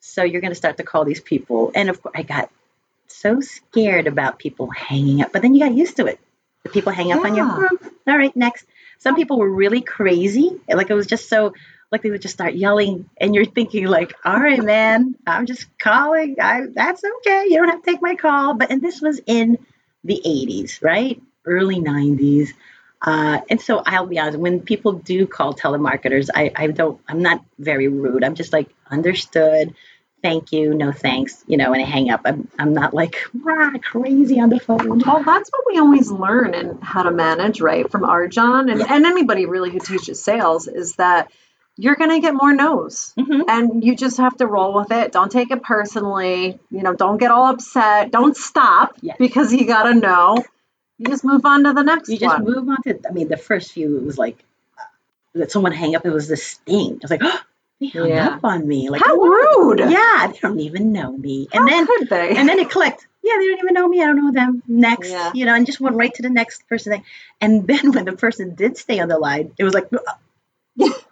So 0.00 0.22
you're 0.22 0.40
going 0.40 0.52
to 0.52 0.56
start 0.56 0.78
to 0.78 0.82
call 0.82 1.04
these 1.04 1.20
people. 1.20 1.72
And 1.74 1.90
of 1.90 2.02
course, 2.02 2.14
I 2.16 2.22
got 2.22 2.50
so 3.08 3.40
scared 3.40 4.06
about 4.06 4.38
people 4.38 4.70
hanging 4.70 5.20
up, 5.22 5.32
but 5.32 5.42
then 5.42 5.54
you 5.54 5.60
got 5.60 5.74
used 5.74 5.96
to 5.96 6.06
it. 6.06 6.18
The 6.62 6.70
people 6.70 6.92
hang 6.92 7.12
up 7.12 7.24
on 7.24 7.34
you. 7.34 7.42
Yeah. 7.44 7.66
"Hmm, 7.68 7.88
all 8.08 8.18
right, 8.18 8.34
next. 8.36 8.66
Some 8.98 9.16
people 9.16 9.38
were 9.38 9.50
really 9.50 9.80
crazy. 9.80 10.60
Like 10.68 10.90
it 10.90 10.94
was 10.94 11.06
just 11.06 11.28
so, 11.28 11.54
like 11.90 12.02
they 12.02 12.10
would 12.10 12.22
just 12.22 12.34
start 12.34 12.54
yelling, 12.54 13.08
and 13.16 13.34
you're 13.34 13.44
thinking 13.44 13.86
like, 13.86 14.14
"All 14.24 14.38
right, 14.38 14.62
man, 14.62 15.14
I'm 15.26 15.46
just 15.46 15.66
calling. 15.78 16.36
I 16.40 16.66
that's 16.72 17.02
okay. 17.04 17.46
You 17.48 17.56
don't 17.56 17.68
have 17.70 17.82
to 17.82 17.90
take 17.90 18.02
my 18.02 18.14
call." 18.14 18.54
But 18.54 18.70
and 18.70 18.80
this 18.80 19.00
was 19.00 19.20
in 19.26 19.58
the 20.04 20.20
80s, 20.24 20.82
right? 20.82 21.20
Early 21.44 21.80
90s. 21.80 22.50
Uh, 23.02 23.40
and 23.48 23.60
so 23.60 23.82
I'll 23.86 24.06
be 24.06 24.18
honest, 24.18 24.38
when 24.38 24.60
people 24.60 24.92
do 24.92 25.26
call 25.26 25.54
telemarketers, 25.54 26.28
I, 26.34 26.52
I 26.54 26.66
don't, 26.66 27.00
I'm 27.08 27.22
not 27.22 27.42
very 27.58 27.88
rude. 27.88 28.22
I'm 28.22 28.34
just 28.34 28.52
like, 28.52 28.68
understood, 28.90 29.74
thank 30.22 30.52
you, 30.52 30.74
no 30.74 30.92
thanks, 30.92 31.42
you 31.46 31.56
know, 31.56 31.72
and 31.72 31.82
I 31.82 31.86
hang 31.86 32.10
up. 32.10 32.20
I'm, 32.26 32.48
I'm 32.58 32.74
not 32.74 32.92
like 32.92 33.16
rah, 33.42 33.70
crazy 33.78 34.38
on 34.38 34.50
the 34.50 34.60
phone. 34.60 34.98
Well, 34.98 35.22
that's 35.22 35.50
what 35.50 35.64
we 35.66 35.78
always 35.78 36.10
learn 36.10 36.54
and 36.54 36.82
how 36.82 37.02
to 37.04 37.10
manage, 37.10 37.62
right? 37.62 37.90
From 37.90 38.04
our 38.04 38.28
john 38.28 38.68
and, 38.68 38.80
Yeah. 38.80 38.86
and 38.94 39.06
anybody 39.06 39.46
really 39.46 39.70
who 39.70 39.78
teaches 39.80 40.22
sales 40.22 40.68
is 40.68 40.96
that 40.96 41.30
you're 41.80 41.96
going 41.96 42.10
to 42.10 42.20
get 42.20 42.34
more 42.34 42.52
no's. 42.52 43.12
Mhm. 43.18 43.44
And 43.48 43.84
you 43.84 43.96
just 43.96 44.18
have 44.18 44.36
to 44.36 44.46
roll 44.46 44.74
with 44.74 44.90
it. 44.92 45.12
Don't 45.12 45.32
take 45.32 45.50
it 45.50 45.62
personally. 45.62 46.58
You 46.70 46.82
know, 46.82 46.92
don't 46.94 47.16
get 47.18 47.30
all 47.30 47.46
upset. 47.46 48.10
Don't 48.10 48.36
stop 48.36 48.96
Yes. 49.00 49.16
because 49.18 49.52
you 49.52 49.66
got 49.66 49.84
to 49.84 49.94
know. 49.94 50.36
You 50.98 51.06
just 51.06 51.24
move 51.24 51.44
on 51.46 51.64
to 51.64 51.72
the 51.72 51.82
next 51.82 52.10
You 52.10 52.18
just 52.18 52.36
one. 52.38 52.44
move 52.44 52.68
on 52.68 52.82
to, 52.82 53.00
I 53.08 53.12
mean, 53.12 53.28
the 53.28 53.38
first 53.38 53.72
few, 53.72 53.96
it 53.96 54.04
was 54.04 54.18
like, 54.18 54.36
uh, 54.78 54.82
that 55.36 55.50
someone 55.50 55.72
hang 55.72 55.96
up, 55.96 56.04
it 56.04 56.10
was 56.12 56.28
this 56.28 56.44
sting. 56.46 56.92
I 56.92 56.98
was 57.02 57.10
like, 57.10 57.22
oh, 57.22 57.40
they 57.80 57.86
hung 57.88 58.08
Yeah. 58.08 58.28
up 58.28 58.44
on 58.44 58.66
me. 58.68 58.90
Like, 58.90 59.00
How 59.02 59.16
what? 59.16 59.28
rude. 59.56 59.78
Yeah, 59.90 60.26
they 60.30 60.38
don't 60.42 60.60
even 60.60 60.92
know 60.92 61.10
me. 61.16 61.48
How 61.50 61.60
And 61.60 61.68
then, 61.68 61.86
could 61.86 62.08
they? 62.10 62.36
and 62.36 62.46
then 62.48 62.58
it 62.58 62.68
clicked. 62.70 63.06
Yeah, 63.22 63.34
they 63.38 63.46
don't 63.48 63.58
even 63.60 63.74
know 63.74 63.88
me. 63.88 64.02
I 64.02 64.06
don't 64.06 64.16
know 64.24 64.32
them. 64.32 64.62
Next, 64.68 65.10
Yeah. 65.10 65.30
you 65.34 65.46
know, 65.46 65.54
and 65.54 65.64
just 65.66 65.80
went 65.80 65.96
right 65.96 66.12
to 66.14 66.22
the 66.22 66.30
next 66.30 66.68
person. 66.68 67.02
And 67.40 67.66
then 67.66 67.92
when 67.92 68.04
the 68.04 68.12
person 68.12 68.54
did 68.54 68.76
stay 68.76 68.98
on 69.00 69.08
the 69.08 69.18
line, 69.18 69.52
it 69.58 69.64
was 69.64 69.72
like, 69.74 69.88
What? 69.90 70.04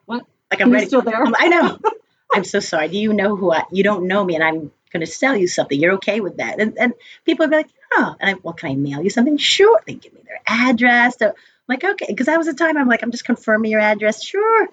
Like 0.50 0.60
I'm 0.60 0.68
You're 0.68 0.74
ready. 0.76 0.86
still 0.86 1.02
there? 1.02 1.16
I'm- 1.22 1.34
I 1.38 1.48
know. 1.48 1.78
I'm 2.34 2.44
so 2.44 2.60
sorry. 2.60 2.88
Do 2.88 2.98
you 2.98 3.12
know 3.14 3.36
who 3.36 3.50
I? 3.52 3.64
You 3.72 3.82
don't 3.84 4.06
know 4.06 4.22
me, 4.22 4.34
and 4.34 4.44
I'm 4.44 4.70
going 4.92 5.00
to 5.00 5.06
sell 5.06 5.34
you 5.36 5.48
something. 5.48 5.78
You're 5.80 5.94
okay 5.94 6.20
with 6.20 6.36
that? 6.38 6.60
And 6.60 6.76
and 6.78 6.92
people 7.24 7.44
would 7.44 7.50
be 7.50 7.56
like, 7.56 7.70
oh, 7.94 8.14
and 8.20 8.30
I, 8.36 8.38
well, 8.42 8.52
can 8.54 8.70
I 8.70 8.74
mail 8.74 9.02
you 9.02 9.08
something? 9.10 9.38
Sure. 9.38 9.80
They 9.86 9.94
give 9.94 10.12
me 10.12 10.20
their 10.26 10.40
address. 10.46 11.16
So, 11.18 11.28
I'm 11.28 11.34
like, 11.68 11.84
okay, 11.84 12.06
because 12.08 12.26
that 12.26 12.36
was 12.38 12.46
the 12.46 12.54
time 12.54 12.76
I'm 12.76 12.86
like, 12.88 13.02
I'm 13.02 13.10
just 13.10 13.24
confirming 13.24 13.70
your 13.70 13.80
address. 13.80 14.22
Sure. 14.22 14.68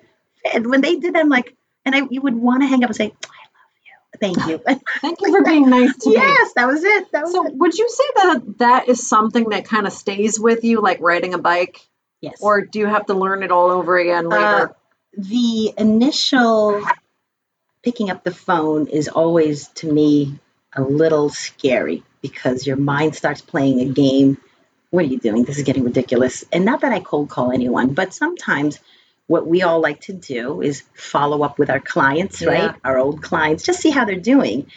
And 0.53 0.67
when 0.69 0.81
they 0.81 0.97
did 0.97 1.13
that, 1.15 1.19
I'm 1.21 1.29
like, 1.29 1.55
and 1.85 1.95
I, 1.95 2.01
you 2.09 2.21
would 2.21 2.35
want 2.35 2.61
to 2.63 2.67
hang 2.67 2.83
up 2.83 2.89
and 2.89 2.95
say, 2.95 3.05
I 3.05 3.07
love 3.07 3.73
you. 3.85 4.19
Thank 4.19 4.47
you. 4.47 4.57
Thank 5.01 5.21
you 5.21 5.31
for 5.31 5.43
being 5.43 5.69
nice 5.69 5.95
to 5.97 6.09
me. 6.09 6.15
yes, 6.15 6.53
that 6.55 6.67
was 6.67 6.83
it. 6.83 7.11
That 7.13 7.23
was 7.23 7.31
So, 7.33 7.47
it. 7.47 7.53
would 7.55 7.73
you 7.77 7.87
say 7.89 8.03
that 8.15 8.57
that 8.59 8.89
is 8.89 9.07
something 9.07 9.49
that 9.49 9.65
kind 9.65 9.87
of 9.87 9.93
stays 9.93 10.39
with 10.39 10.63
you, 10.65 10.81
like 10.81 10.99
riding 11.01 11.33
a 11.33 11.37
bike, 11.37 11.79
Yes. 12.21 12.37
or 12.41 12.61
do 12.65 12.79
you 12.79 12.87
have 12.87 13.05
to 13.07 13.13
learn 13.13 13.43
it 13.43 13.51
all 13.51 13.71
over 13.71 13.97
again 13.97 14.27
later? 14.29 14.43
Uh, 14.45 14.67
the 15.17 15.73
initial 15.77 16.83
picking 17.83 18.09
up 18.09 18.23
the 18.23 18.33
phone 18.33 18.87
is 18.87 19.07
always 19.07 19.67
to 19.69 19.91
me 19.91 20.39
a 20.73 20.81
little 20.81 21.29
scary 21.29 22.03
because 22.21 22.65
your 22.65 22.75
mind 22.77 23.15
starts 23.15 23.41
playing 23.41 23.79
a 23.79 23.85
game. 23.85 24.37
What 24.89 25.05
are 25.05 25.07
you 25.07 25.19
doing? 25.19 25.43
This 25.43 25.57
is 25.57 25.63
getting 25.63 25.83
ridiculous. 25.83 26.43
And 26.51 26.65
not 26.65 26.81
that 26.81 26.91
I 26.91 26.99
cold 26.99 27.29
call 27.29 27.51
anyone, 27.51 27.93
but 27.93 28.13
sometimes 28.13 28.79
what 29.27 29.47
we 29.47 29.61
all 29.63 29.79
like 29.81 30.01
to 30.01 30.13
do 30.13 30.61
is 30.61 30.83
follow 30.93 31.43
up 31.43 31.57
with 31.57 31.69
our 31.69 31.79
clients, 31.79 32.41
Yeah. 32.41 32.49
right? 32.49 32.75
Our 32.83 32.97
old 32.97 33.21
clients, 33.21 33.63
just 33.63 33.81
see 33.81 33.89
how 33.89 34.05
they're 34.05 34.15
doing. 34.15 34.67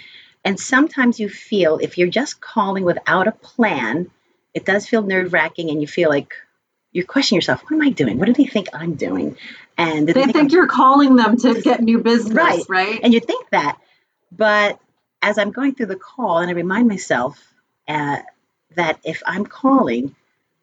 And 0.44 0.58
sometimes 0.58 1.18
you 1.18 1.28
feel 1.28 1.78
if 1.78 1.98
you're 1.98 2.08
just 2.08 2.40
calling 2.40 2.84
without 2.84 3.26
a 3.28 3.32
plan, 3.32 4.10
it 4.54 4.64
does 4.64 4.86
feel 4.86 5.02
nerve 5.02 5.32
wracking 5.32 5.70
and 5.70 5.80
you 5.80 5.86
feel 5.86 6.08
like 6.08 6.34
you're 6.98 7.06
questioning 7.06 7.38
yourself, 7.38 7.62
what 7.62 7.72
am 7.72 7.80
I 7.82 7.90
doing? 7.90 8.18
What 8.18 8.26
do 8.26 8.34
they 8.34 8.44
think 8.44 8.68
I'm 8.74 8.94
doing? 8.94 9.36
And 9.78 10.06
do 10.06 10.12
they 10.12 10.24
I'm 10.24 10.32
think 10.32 10.52
you're 10.52 10.66
calling 10.66 11.16
them 11.16 11.36
to 11.38 11.60
get 11.62 11.80
new 11.80 12.00
business, 12.02 12.34
Right. 12.34 12.62
right? 12.68 13.00
and 13.02 13.14
you 13.14 13.20
think 13.20 13.48
that 13.50 13.78
but 14.30 14.78
as 15.22 15.38
i'm 15.38 15.52
going 15.52 15.74
through 15.74 15.86
the 15.86 15.96
call 15.96 16.38
and 16.38 16.50
i 16.50 16.52
remind 16.52 16.86
myself 16.86 17.42
uh, 17.88 18.18
that 18.74 18.98
if 19.04 19.22
i'm 19.24 19.46
calling 19.46 20.14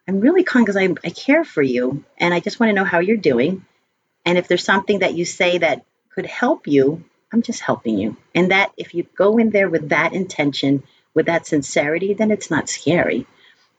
i'm 0.08 0.20
really 0.20 0.44
calling 0.44 0.65
because 0.65 0.77
I, 0.77 0.94
I 1.04 1.10
care 1.10 1.44
for 1.44 1.63
you 1.63 2.04
and 2.20 2.34
i 2.34 2.39
just 2.39 2.60
want 2.60 2.70
to 2.70 2.74
know 2.75 2.84
how 2.84 3.00
you're 3.00 3.18
doing 3.18 3.65
and 4.25 4.38
if 4.38 4.48
there's 4.48 4.63
something 4.63 5.00
that 5.00 5.15
you 5.15 5.25
say 5.25 5.58
that 5.58 5.84
could 6.13 6.27
help 6.27 6.68
you 6.68 7.04
i'm 7.34 7.42
just 7.42 7.62
helping 7.62 7.98
you 7.98 8.18
and 8.36 8.51
that 8.51 8.72
if 8.77 8.94
you 8.94 9.04
go 9.15 9.38
in 9.39 9.50
there 9.50 9.70
with 9.70 9.89
that 9.89 10.13
intention 10.13 10.84
with 11.15 11.25
that 11.25 11.48
sincerity 11.48 12.13
then 12.13 12.30
it's 12.32 12.51
not 12.51 12.70
scary 12.70 13.25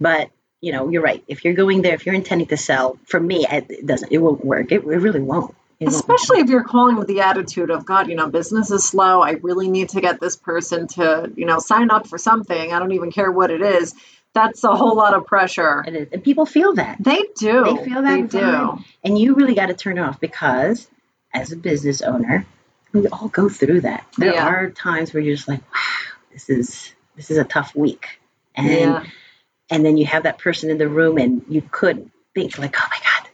but 0.00 0.30
you 0.66 0.72
know 0.72 0.82
you're 0.92 1.06
right 1.10 1.22
if 1.34 1.38
you're 1.44 1.54
going 1.62 1.78
there 1.82 1.94
if 1.94 2.02
you're 2.06 2.14
intending 2.22 2.48
to 2.54 2.56
sell 2.56 2.98
for 3.06 3.20
me 3.20 3.46
it 3.58 3.86
doesn't 3.90 4.10
it 4.10 4.18
won't 4.18 4.44
work 4.44 4.72
it, 4.72 4.80
it 4.82 5.00
really 5.06 5.24
won't 5.32 5.54
It 5.78 5.86
won't. 5.86 5.94
Especially 5.94 6.40
if 6.40 6.48
you're 6.48 6.64
calling 6.74 6.96
with 6.96 7.06
the 7.06 7.20
attitude 7.20 7.70
of, 7.70 7.84
God, 7.84 8.08
you 8.08 8.16
know, 8.20 8.28
business 8.40 8.70
is 8.70 8.82
slow. 8.92 9.20
I 9.20 9.32
really 9.48 9.68
need 9.76 9.88
to 9.90 10.00
get 10.00 10.18
this 10.24 10.34
person 10.34 10.86
to, 10.96 11.30
you 11.36 11.44
know, 11.50 11.58
sign 11.58 11.90
up 11.90 12.04
for 12.10 12.18
something. 12.18 12.72
I 12.74 12.78
don't 12.80 12.92
even 12.92 13.10
care 13.18 13.30
what 13.30 13.50
it 13.50 13.60
is. 13.60 13.94
That's 14.32 14.64
a 14.64 14.74
whole 14.80 14.96
lot 14.96 15.12
of 15.12 15.26
pressure. 15.26 15.84
It 15.86 15.94
is. 15.94 16.08
and 16.12 16.24
people 16.24 16.46
feel 16.46 16.72
that 16.82 16.96
They 16.98 17.22
do. 17.38 17.56
They 17.68 17.84
feel 17.88 18.00
that 18.02 18.30
They 18.30 18.38
do. 18.40 18.78
And 19.04 19.18
you 19.18 19.34
really 19.34 19.54
got 19.54 19.66
to 19.66 19.74
turn 19.74 19.98
it 19.98 20.04
off 20.08 20.18
because 20.18 20.88
as 21.40 21.52
a 21.52 21.56
business 21.56 22.00
owner, 22.00 22.46
we 22.94 23.06
all 23.08 23.28
go 23.28 23.48
through 23.50 23.82
that. 23.82 24.06
There 24.16 24.32
Yeah. 24.32 24.48
are 24.48 24.70
times 24.70 25.12
where 25.12 25.22
you're 25.22 25.36
just 25.36 25.48
like, 25.48 25.60
wow, 25.74 26.16
this 26.32 26.48
is 26.48 26.68
this 27.16 27.30
is 27.30 27.36
a 27.36 27.44
tough 27.44 27.74
week. 27.74 28.04
And 28.54 28.80
Yeah. 28.80 29.02
And 29.70 29.84
then 29.84 29.96
you 29.96 30.06
have 30.06 30.24
that 30.24 30.38
person 30.38 30.70
in 30.70 30.78
the 30.78 30.88
room 30.88 31.18
and 31.18 31.44
you 31.48 31.62
could 31.62 32.10
think 32.34 32.58
like, 32.58 32.76
oh 32.78 32.86
my 32.90 32.98
God, 32.98 33.30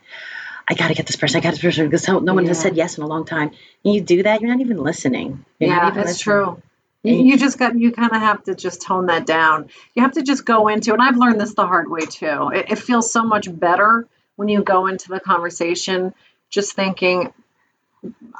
I 0.69 0.75
gotta 0.75 0.95
get 0.95 1.07
this 1.07 1.17
person, 1.17 1.39
I 1.39 1.43
got 1.43 1.51
this 1.51 1.62
person 1.62 1.87
because 1.87 2.07
no 2.09 2.19
no 2.21 2.35
one 2.35 2.47
has 2.47 2.61
said 2.61 2.77
yes 2.77 2.99
in 2.99 3.05
a 3.05 3.07
long 3.07 3.25
time. 3.25 3.51
And 3.85 3.95
you 3.95 4.01
do 4.01 4.23
that, 4.23 4.41
you're 4.41 4.51
not 4.51 4.61
even 4.61 4.79
listening. 4.79 5.45
You're 5.59 5.71
yeah, 5.71 5.89
even 5.89 6.01
it's 6.01 6.09
listening. 6.11 6.23
true. 6.23 6.62
You 7.03 7.15
you 7.17 7.39
just 7.39 7.59
got 7.59 7.79
you 7.79 7.93
kind 7.93 8.12
of 8.12 8.21
have 8.21 8.45
to 8.45 8.55
just 8.55 8.83
tone 8.83 9.07
that 9.07 9.27
down. 9.27 9.69
You 9.95 10.03
have 10.03 10.12
to 10.12 10.23
just 10.23 10.45
go 10.45 10.69
into, 10.69 10.93
and 10.93 11.03
I've 11.03 11.17
learned 11.17 11.41
this 11.41 11.55
the 11.55 11.67
hard 11.67 11.91
way 11.91 12.07
too. 12.07 12.51
It, 12.55 12.73
it 12.73 12.79
feels 12.79 13.12
so 13.12 13.25
much 13.25 13.49
better 13.51 14.07
when 14.37 14.49
you 14.49 14.62
go 14.62 14.87
into 14.87 15.09
the 15.09 15.21
conversation 15.21 16.15
just 16.49 16.75
thinking, 16.77 17.33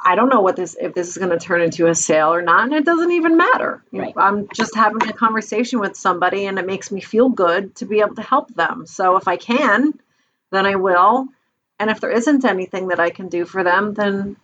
I 0.03 0.15
don't 0.15 0.29
know 0.29 0.41
what 0.41 0.55
this 0.55 0.75
if 0.79 0.93
this 0.93 1.07
is 1.07 1.17
going 1.17 1.29
to 1.29 1.39
turn 1.39 1.61
into 1.61 1.87
a 1.87 1.95
sale 1.95 2.33
or 2.33 2.41
not, 2.41 2.65
and 2.65 2.73
it 2.73 2.85
doesn't 2.85 3.11
even 3.11 3.37
matter. 3.37 3.81
Right. 3.91 4.13
I'm 4.17 4.47
just 4.53 4.75
having 4.75 5.01
a 5.07 5.13
conversation 5.13 5.79
with 5.79 5.95
somebody, 5.95 6.45
and 6.47 6.59
it 6.59 6.65
makes 6.65 6.91
me 6.91 6.99
feel 7.01 7.29
good 7.29 7.75
to 7.77 7.85
be 7.85 8.01
able 8.01 8.15
to 8.15 8.21
help 8.21 8.53
them. 8.53 8.85
So 8.87 9.15
if 9.17 9.27
I 9.27 9.37
can, 9.37 9.93
then 10.51 10.65
I 10.65 10.75
will. 10.75 11.27
And 11.79 11.89
if 11.89 12.01
there 12.01 12.11
isn't 12.11 12.45
anything 12.45 12.89
that 12.89 12.99
I 12.99 13.09
can 13.09 13.29
do 13.29 13.45
for 13.45 13.63
them, 13.63 13.93
then 13.93 14.35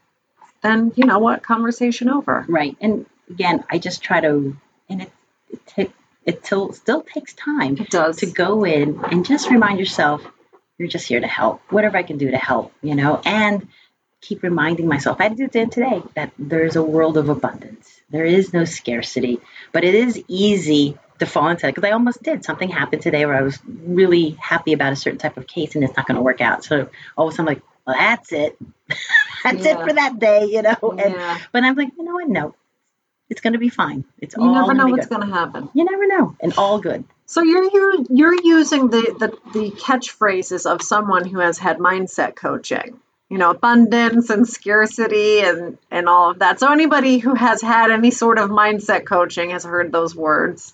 then 0.62 0.92
you 0.96 1.06
know 1.06 1.20
what, 1.20 1.44
conversation 1.44 2.10
over. 2.10 2.46
Right. 2.48 2.76
And 2.82 3.06
again, 3.30 3.64
I 3.70 3.78
just 3.78 4.02
try 4.02 4.22
to 4.22 4.56
and 4.90 5.02
it 5.04 5.12
it, 5.50 5.66
ta- 5.68 5.94
it 6.26 6.44
till, 6.44 6.74
still 6.74 7.02
takes 7.02 7.34
time 7.34 7.78
It 7.78 7.90
does. 7.90 8.18
to 8.18 8.28
go 8.28 8.64
in 8.64 9.00
and 9.06 9.26
just 9.26 9.50
remind 9.50 9.80
yourself 9.80 10.22
you're 10.78 10.88
just 10.88 11.08
here 11.08 11.20
to 11.20 11.28
help 11.28 11.62
whatever 11.72 11.98
i 11.98 12.04
can 12.04 12.18
do 12.20 12.30
to 12.32 12.38
help 12.38 12.72
you 12.84 12.94
know 12.96 13.20
and 13.26 13.68
keep 14.22 14.44
reminding 14.44 14.88
myself 14.88 15.20
i 15.20 15.30
did 15.30 15.56
it 15.56 15.72
today 15.72 16.02
that 16.16 16.32
there's 16.38 16.76
a 16.76 16.84
world 16.84 17.18
of 17.18 17.30
abundance 17.30 18.02
there 18.10 18.26
is 18.26 18.54
no 18.54 18.66
scarcity 18.66 19.40
but 19.72 19.84
it 19.84 19.96
is 19.96 20.22
easy 20.28 20.98
to 21.20 21.26
fall 21.26 21.48
into 21.50 21.68
it 21.68 21.74
because 21.76 21.88
i 21.88 21.92
almost 21.92 22.22
did 22.24 22.44
something 22.44 22.70
happened 22.70 23.02
today 23.02 23.26
where 23.26 23.36
i 23.36 23.42
was 23.42 23.60
really 23.66 24.32
happy 24.32 24.74
about 24.74 24.94
a 24.94 24.96
certain 24.96 25.20
type 25.20 25.38
of 25.38 25.48
case 25.48 25.76
and 25.76 25.84
it's 25.84 25.96
not 25.96 26.06
going 26.08 26.16
to 26.16 26.22
work 26.22 26.42
out 26.42 26.64
so 26.64 26.90
all 27.18 27.28
of 27.28 27.34
a 27.34 27.36
sudden 27.36 27.50
i'm 27.50 27.56
like 27.56 27.64
well 27.86 27.96
that's 27.98 28.32
it 28.32 28.58
that's 29.44 29.66
it 29.66 29.82
for 29.82 29.94
that 29.94 30.20
day 30.20 30.46
you 30.46 30.62
know 30.62 30.78
and 30.98 31.14
Yeah. 31.16 31.38
but 31.52 31.64
i'm 31.64 31.76
like 31.76 31.90
you 31.98 32.04
know 32.04 32.14
what 32.14 32.28
no 32.28 32.56
it's 33.30 33.42
going 33.42 33.54
to 33.54 33.60
be 33.60 33.70
fine. 33.70 34.06
It's 34.18 34.36
You 34.36 34.44
all 34.44 34.54
never 34.54 34.74
know 34.74 34.88
what's 34.88 35.06
going 35.06 35.22
to 35.22 35.32
happen. 35.34 35.70
You 35.74 35.86
never 35.86 36.08
know, 36.08 36.36
and 36.42 36.54
all 36.58 36.80
good. 36.80 37.04
So 37.28 37.44
you're 37.44 37.70
you're, 37.72 37.96
you're 38.10 38.44
using 38.44 38.90
the, 38.90 39.02
the 39.20 39.60
the 39.60 39.72
catchphrases 39.72 40.66
of 40.66 40.82
someone 40.82 41.26
who 41.26 41.40
has 41.40 41.60
had 41.60 41.78
mindset 41.78 42.36
coaching. 42.36 43.00
You 43.30 43.38
know, 43.38 43.52
abundance 43.52 44.30
and 44.32 44.48
scarcity 44.48 45.42
and 45.42 45.78
and 45.92 46.10
all 46.10 46.32
of 46.32 46.40
that. 46.40 46.60
So 46.60 46.72
anybody 46.72 47.20
who 47.20 47.36
has 47.36 47.62
had 47.62 47.92
any 47.92 48.12
sort 48.12 48.40
of 48.40 48.50
mindset 48.50 49.06
coaching 49.06 49.52
has 49.52 49.64
heard 49.64 49.92
those 49.92 50.16
words. 50.16 50.74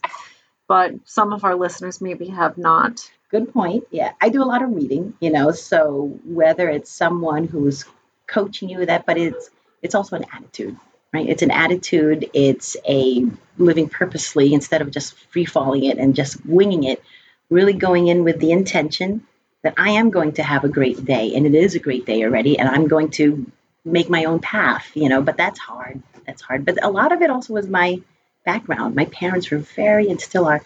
But 0.67 0.93
some 1.05 1.33
of 1.33 1.43
our 1.43 1.55
listeners 1.55 2.01
maybe 2.01 2.27
have 2.27 2.57
not. 2.57 3.12
Good 3.29 3.53
point. 3.53 3.85
Yeah, 3.91 4.13
I 4.21 4.29
do 4.29 4.41
a 4.41 4.45
lot 4.45 4.63
of 4.63 4.74
reading, 4.74 5.13
you 5.19 5.31
know, 5.31 5.51
so 5.51 6.19
whether 6.24 6.69
it's 6.69 6.91
someone 6.91 7.45
who's 7.47 7.85
coaching 8.27 8.69
you 8.69 8.79
with 8.79 8.88
that, 8.88 9.05
but 9.05 9.17
it's 9.17 9.50
it's 9.81 9.95
also 9.95 10.15
an 10.15 10.25
attitude, 10.31 10.77
right? 11.13 11.27
It's 11.27 11.41
an 11.41 11.51
attitude. 11.51 12.29
It's 12.33 12.77
a 12.88 13.25
living 13.57 13.89
purposely 13.89 14.53
instead 14.53 14.81
of 14.81 14.91
just 14.91 15.15
free 15.29 15.45
falling 15.45 15.83
it 15.83 15.97
and 15.97 16.15
just 16.15 16.43
winging 16.45 16.83
it. 16.83 17.03
Really 17.50 17.74
going 17.74 18.07
in 18.07 18.24
with 18.24 18.39
the 18.39 18.51
intention 18.51 19.27
that 19.65 19.74
I 19.77 19.91
am 20.01 20.12
going 20.12 20.34
to 20.34 20.43
have 20.43 20.63
a 20.63 20.69
great 20.69 21.03
day, 21.03 21.34
and 21.36 21.45
it 21.45 21.55
is 21.55 21.75
a 21.75 21.79
great 21.79 22.05
day 22.05 22.24
already, 22.24 22.57
and 22.60 22.69
I'm 22.69 22.88
going 22.88 23.10
to 23.19 23.45
make 23.84 24.10
my 24.10 24.25
own 24.25 24.39
path, 24.39 24.89
you 24.93 25.10
know. 25.10 25.22
But 25.22 25.38
that's 25.38 25.60
hard. 25.60 26.01
That's 26.25 26.41
hard. 26.41 26.65
But 26.65 26.84
a 26.84 26.89
lot 26.89 27.12
of 27.12 27.22
it 27.22 27.29
also 27.29 27.53
was 27.53 27.67
my 27.67 28.01
background. 28.45 28.95
My 28.95 29.05
parents 29.05 29.50
were 29.51 29.57
very 29.57 30.10
and 30.10 30.22
still 30.22 30.45
are 30.45 30.62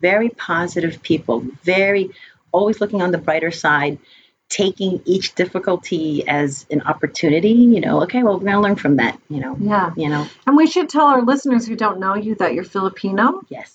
very 0.00 0.28
positive 0.28 1.02
people, 1.02 1.44
very 1.64 2.10
always 2.52 2.80
looking 2.80 3.02
on 3.02 3.10
the 3.10 3.18
brighter 3.18 3.50
side, 3.50 3.98
taking 4.48 5.02
each 5.04 5.34
difficulty 5.34 6.26
as 6.28 6.66
an 6.70 6.82
opportunity, 6.82 7.50
you 7.74 7.80
know, 7.80 8.02
okay, 8.02 8.22
well, 8.22 8.34
we're 8.34 8.44
going 8.44 8.52
to 8.54 8.60
learn 8.60 8.76
from 8.76 8.96
that, 8.96 9.18
you 9.28 9.40
know. 9.40 9.56
Yeah. 9.58 9.92
You 9.96 10.08
know, 10.10 10.26
And 10.46 10.56
we 10.56 10.66
should 10.68 10.88
tell 10.88 11.06
our 11.06 11.22
listeners 11.22 11.66
who 11.66 11.74
don't 11.74 11.98
know 11.98 12.14
you 12.14 12.36
that 12.36 12.54
you're 12.54 12.64
Filipino. 12.64 13.40
yes. 13.48 13.74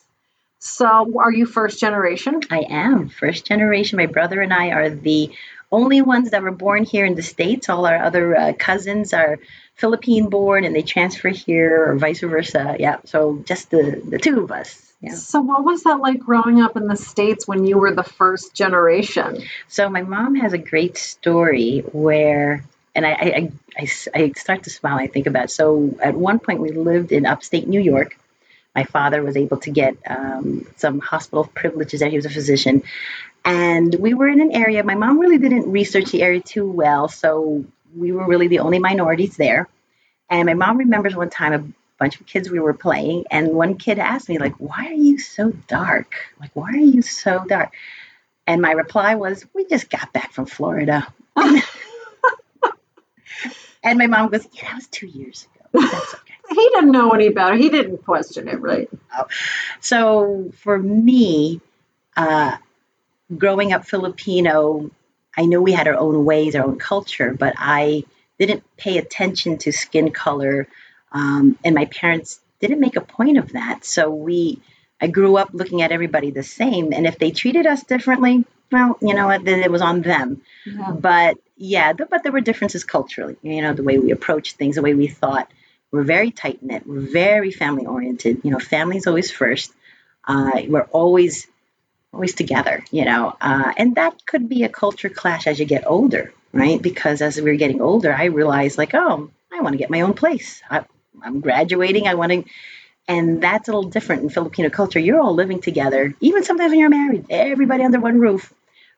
So 0.59 1.13
are 1.19 1.31
you 1.31 1.45
first 1.45 1.79
generation? 1.79 2.41
I 2.51 2.65
am 2.69 3.09
first 3.09 3.45
generation. 3.45 3.97
My 3.97 4.07
brother 4.07 4.41
and 4.41 4.53
I 4.53 4.69
are 4.69 4.89
the 4.89 5.31
only 5.71 6.01
ones 6.01 6.31
that 6.31 6.41
were 6.41 6.51
born 6.51 6.83
here 6.83 7.05
in 7.05 7.15
the 7.15 7.23
States. 7.23 7.69
All 7.69 7.85
our 7.85 8.03
other 8.03 8.35
uh, 8.35 8.53
cousins 8.53 9.13
are 9.13 9.39
Philippine 9.75 10.29
born 10.29 10.65
and 10.65 10.75
they 10.75 10.81
transfer 10.81 11.29
here 11.29 11.89
or 11.89 11.95
vice 11.97 12.19
versa. 12.19 12.75
Yeah. 12.77 12.97
So 13.05 13.41
just 13.45 13.71
the, 13.71 14.01
the 14.05 14.17
two 14.17 14.43
of 14.43 14.51
us. 14.51 14.85
Yeah. 15.01 15.13
So 15.13 15.39
what 15.39 15.63
was 15.63 15.83
that 15.83 15.99
like 15.99 16.19
growing 16.19 16.61
up 16.61 16.75
in 16.75 16.87
the 16.87 16.97
States 16.97 17.47
when 17.47 17.65
you 17.65 17.77
were 17.77 17.93
the 17.93 18.03
first 18.03 18.53
generation? 18.53 19.43
So 19.69 19.89
my 19.89 20.01
mom 20.01 20.35
has 20.35 20.51
a 20.51 20.57
great 20.57 20.97
story 20.97 21.79
where, 21.79 22.65
and 22.93 23.05
I, 23.05 23.11
I, 23.11 23.51
I, 23.77 23.89
I 24.13 24.31
start 24.35 24.63
to 24.63 24.69
smile. 24.69 24.97
I 24.97 25.07
think 25.07 25.27
about. 25.27 25.45
It. 25.45 25.51
So 25.51 25.97
at 26.03 26.15
one 26.15 26.39
point 26.39 26.59
we 26.59 26.71
lived 26.71 27.13
in 27.13 27.25
upstate 27.25 27.65
New 27.65 27.79
York. 27.79 28.17
My 28.75 28.83
father 28.83 29.23
was 29.23 29.35
able 29.35 29.57
to 29.57 29.71
get 29.71 29.97
um, 30.07 30.65
some 30.77 30.99
hospital 30.99 31.49
privileges 31.53 31.99
there. 31.99 32.09
He 32.09 32.15
was 32.15 32.25
a 32.25 32.29
physician, 32.29 32.83
and 33.43 33.93
we 33.95 34.13
were 34.13 34.27
in 34.27 34.41
an 34.41 34.51
area. 34.51 34.83
My 34.83 34.95
mom 34.95 35.19
really 35.19 35.37
didn't 35.37 35.71
research 35.71 36.11
the 36.11 36.21
area 36.21 36.41
too 36.41 36.69
well, 36.69 37.07
so 37.07 37.65
we 37.95 38.11
were 38.11 38.27
really 38.27 38.47
the 38.47 38.59
only 38.59 38.79
minorities 38.79 39.37
there. 39.37 39.67
And 40.29 40.45
my 40.45 40.53
mom 40.53 40.77
remembers 40.77 41.15
one 41.15 41.29
time 41.29 41.53
a 41.53 41.63
bunch 41.97 42.19
of 42.19 42.27
kids 42.27 42.49
we 42.49 42.59
were 42.59 42.73
playing, 42.73 43.25
and 43.31 43.49
one 43.49 43.77
kid 43.77 43.99
asked 43.99 44.29
me 44.29 44.37
like, 44.37 44.55
"Why 44.59 44.87
are 44.87 44.93
you 44.93 45.17
so 45.17 45.51
dark? 45.67 46.13
Like, 46.39 46.51
why 46.53 46.69
are 46.69 46.77
you 46.77 47.01
so 47.01 47.43
dark?" 47.47 47.73
And 48.45 48.61
my 48.61 48.71
reply 48.71 49.15
was, 49.15 49.45
"We 49.53 49.65
just 49.65 49.89
got 49.89 50.13
back 50.13 50.31
from 50.31 50.45
Florida." 50.45 51.07
and 53.83 53.97
my 53.97 54.07
mom 54.07 54.29
goes, 54.29 54.47
"Yeah, 54.51 54.65
that 54.65 54.75
was 54.75 54.87
two 54.87 55.07
years 55.07 55.47
ago. 55.53 55.58
Okay." 55.75 55.97
He 56.49 56.69
didn't 56.73 56.91
know 56.91 57.11
any 57.11 57.29
better. 57.29 57.55
He 57.55 57.69
didn't 57.69 58.03
question 58.05 58.47
it, 58.47 58.59
right? 58.59 58.89
So 59.81 60.51
for 60.57 60.77
me, 60.77 61.61
uh, 62.17 62.57
growing 63.37 63.71
up 63.71 63.85
Filipino, 63.85 64.89
I 65.37 65.45
know 65.45 65.61
we 65.61 65.73
had 65.73 65.87
our 65.87 65.95
own 65.95 66.25
ways, 66.25 66.55
our 66.55 66.65
own 66.65 66.79
culture, 66.79 67.35
but 67.37 67.53
I 67.57 68.03
didn't 68.39 68.63
pay 68.77 68.97
attention 68.97 69.59
to 69.59 69.71
skin 69.71 70.09
color, 70.11 70.67
um, 71.11 71.57
and 71.63 71.75
my 71.75 71.85
parents 71.85 72.39
didn't 72.59 72.79
make 72.79 72.95
a 72.95 73.01
point 73.01 73.37
of 73.37 73.51
that. 73.51 73.85
So 73.85 74.09
we, 74.09 74.59
I 74.99 75.07
grew 75.07 75.37
up 75.37 75.49
looking 75.53 75.83
at 75.83 75.91
everybody 75.91 76.31
the 76.31 76.43
same, 76.43 76.93
and 76.93 77.05
if 77.05 77.19
they 77.19 77.29
treated 77.29 77.67
us 77.67 77.83
differently, 77.83 78.43
well, 78.71 78.97
you 79.01 79.13
know 79.13 79.27
what, 79.27 79.45
then 79.45 79.61
it 79.61 79.71
was 79.71 79.81
on 79.81 80.01
them. 80.01 80.41
Yeah. 80.65 80.91
But 80.91 81.37
yeah, 81.57 81.93
but 81.93 82.23
there 82.23 82.31
were 82.31 82.41
differences 82.41 82.83
culturally. 82.83 83.37
You 83.43 83.61
know, 83.61 83.73
the 83.73 83.83
way 83.83 83.99
we 83.99 84.11
approached 84.11 84.55
things, 84.57 84.75
the 84.75 84.81
way 84.81 84.95
we 84.95 85.07
thought. 85.07 85.51
We're 85.91 86.03
very 86.03 86.31
tight 86.31 86.61
knit. 86.61 86.85
We're 86.85 86.99
very 86.99 87.51
family 87.51 87.85
oriented. 87.85 88.41
You 88.43 88.51
know, 88.51 88.59
family's 88.59 89.07
always 89.07 89.31
first. 89.31 89.73
Uh, 90.27 90.61
we're 90.67 90.89
always 90.91 91.47
always 92.13 92.35
together. 92.35 92.83
You 92.91 93.05
know, 93.05 93.35
uh, 93.41 93.73
and 93.77 93.95
that 93.95 94.25
could 94.25 94.49
be 94.49 94.63
a 94.63 94.69
culture 94.69 95.09
clash 95.09 95.47
as 95.47 95.59
you 95.59 95.65
get 95.65 95.87
older, 95.87 96.33
right? 96.53 96.81
Because 96.81 97.21
as 97.21 97.39
we 97.41 97.49
are 97.51 97.55
getting 97.55 97.81
older, 97.81 98.13
I 98.13 98.25
realized 98.25 98.77
like, 98.77 98.93
oh, 98.93 99.31
I 99.51 99.61
want 99.61 99.73
to 99.73 99.77
get 99.77 99.89
my 99.89 100.01
own 100.01 100.13
place. 100.13 100.61
I, 100.69 100.85
I'm 101.23 101.39
graduating. 101.41 102.07
I 102.07 102.15
want 102.15 102.31
to. 102.31 102.43
And 103.07 103.41
that's 103.41 103.67
a 103.67 103.71
little 103.71 103.89
different 103.89 104.21
in 104.21 104.29
Filipino 104.29 104.69
culture. 104.69 104.99
You're 104.99 105.19
all 105.19 105.33
living 105.33 105.61
together, 105.61 106.13
even 106.21 106.43
sometimes 106.43 106.69
when 106.69 106.79
you're 106.79 106.89
married, 106.89 107.25
everybody 107.31 107.83
under 107.83 107.99
one 107.99 108.19
roof. 108.19 108.53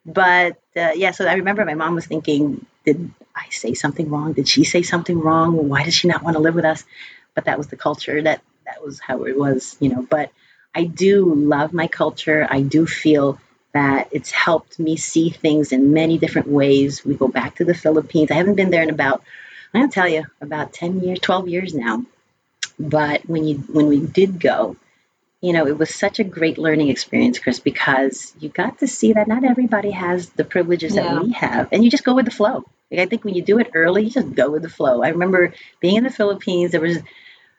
But 0.06 0.60
uh, 0.76 0.92
yeah, 0.96 1.12
so 1.12 1.26
I 1.26 1.36
remember 1.36 1.64
my 1.64 1.76
mom 1.76 1.96
was 1.96 2.08
thinking, 2.08 2.66
did 2.86 3.10
I 3.36 3.50
say 3.50 3.74
something 3.74 4.10
wrong? 4.10 4.34
Did 4.34 4.48
she 4.48 4.64
say 4.64 4.82
something 4.82 5.20
wrong? 5.20 5.70
Why 5.70 5.84
does 5.84 5.96
she 5.96 6.08
not 6.08 6.24
want 6.24 6.36
to 6.36 6.42
live 6.42 6.56
with 6.56 6.66
us? 6.66 6.84
But 7.34 7.46
that 7.46 7.58
was 7.58 7.68
the 7.68 7.78
culture. 7.78 8.22
That 8.22 8.42
that 8.66 8.84
was 8.84 9.00
how 9.00 9.24
it 9.24 9.38
was, 9.38 9.76
you 9.80 9.90
know. 9.90 10.06
But 10.10 10.32
I 10.74 10.86
do 10.86 11.34
love 11.34 11.74
my 11.74 11.88
culture. 11.88 12.48
I 12.50 12.62
do 12.62 12.86
feel 12.86 13.40
that 13.74 14.10
it's 14.12 14.32
helped 14.32 14.80
me 14.80 14.98
see 14.98 15.30
things 15.30 15.72
in 15.72 15.94
many 15.94 16.18
different 16.18 16.48
ways. 16.48 17.06
We 17.06 17.16
go 17.16 17.28
back 17.28 17.56
to 17.56 17.66
the 17.66 17.74
Philippines. 17.74 18.32
I 18.32 18.36
haven't 18.36 18.56
been 18.56 18.70
there 18.70 18.84
in 18.84 18.90
about, 18.90 19.24
I'm 19.74 19.82
gonna 19.82 19.92
tell 19.92 20.08
you, 20.08 20.26
about 20.42 20.74
10 20.74 21.00
years, 21.02 21.20
12 21.20 21.48
years 21.48 21.74
now. 21.74 22.06
But 22.80 23.28
when 23.30 23.46
you 23.46 23.58
when 23.58 23.88
we 23.88 24.00
did 24.00 24.40
go, 24.40 24.76
you 25.42 25.54
know, 25.54 25.66
it 25.66 25.78
was 25.78 25.94
such 25.94 26.20
a 26.20 26.24
great 26.24 26.58
learning 26.58 26.90
experience, 26.90 27.40
Chris, 27.40 27.60
because 27.60 28.34
you 28.40 28.50
got 28.50 28.80
to 28.80 28.88
see 28.88 29.14
that 29.14 29.28
not 29.28 29.44
everybody 29.44 29.92
has 29.92 30.30
the 30.30 30.44
privileges 30.44 30.96
Yeah. 30.96 31.16
that 31.16 31.24
we 31.24 31.32
have, 31.34 31.70
and 31.72 31.84
you 31.84 31.90
just 31.90 32.04
go 32.04 32.14
with 32.14 32.26
the 32.26 32.32
flow. 32.32 32.64
Like 32.92 33.00
I 33.00 33.06
think 33.08 33.24
when 33.24 33.34
you 33.34 33.42
do 33.42 33.58
it 33.60 33.72
early, 33.74 34.04
you 34.04 34.10
just 34.12 34.36
go 34.36 34.52
with 34.52 34.62
the 34.62 34.70
flow. 34.70 35.02
I 35.02 35.10
remember 35.10 35.54
being 35.80 35.96
in 35.96 36.04
the 36.04 36.12
Philippines. 36.12 36.72
There 36.72 36.82
was, 36.82 37.00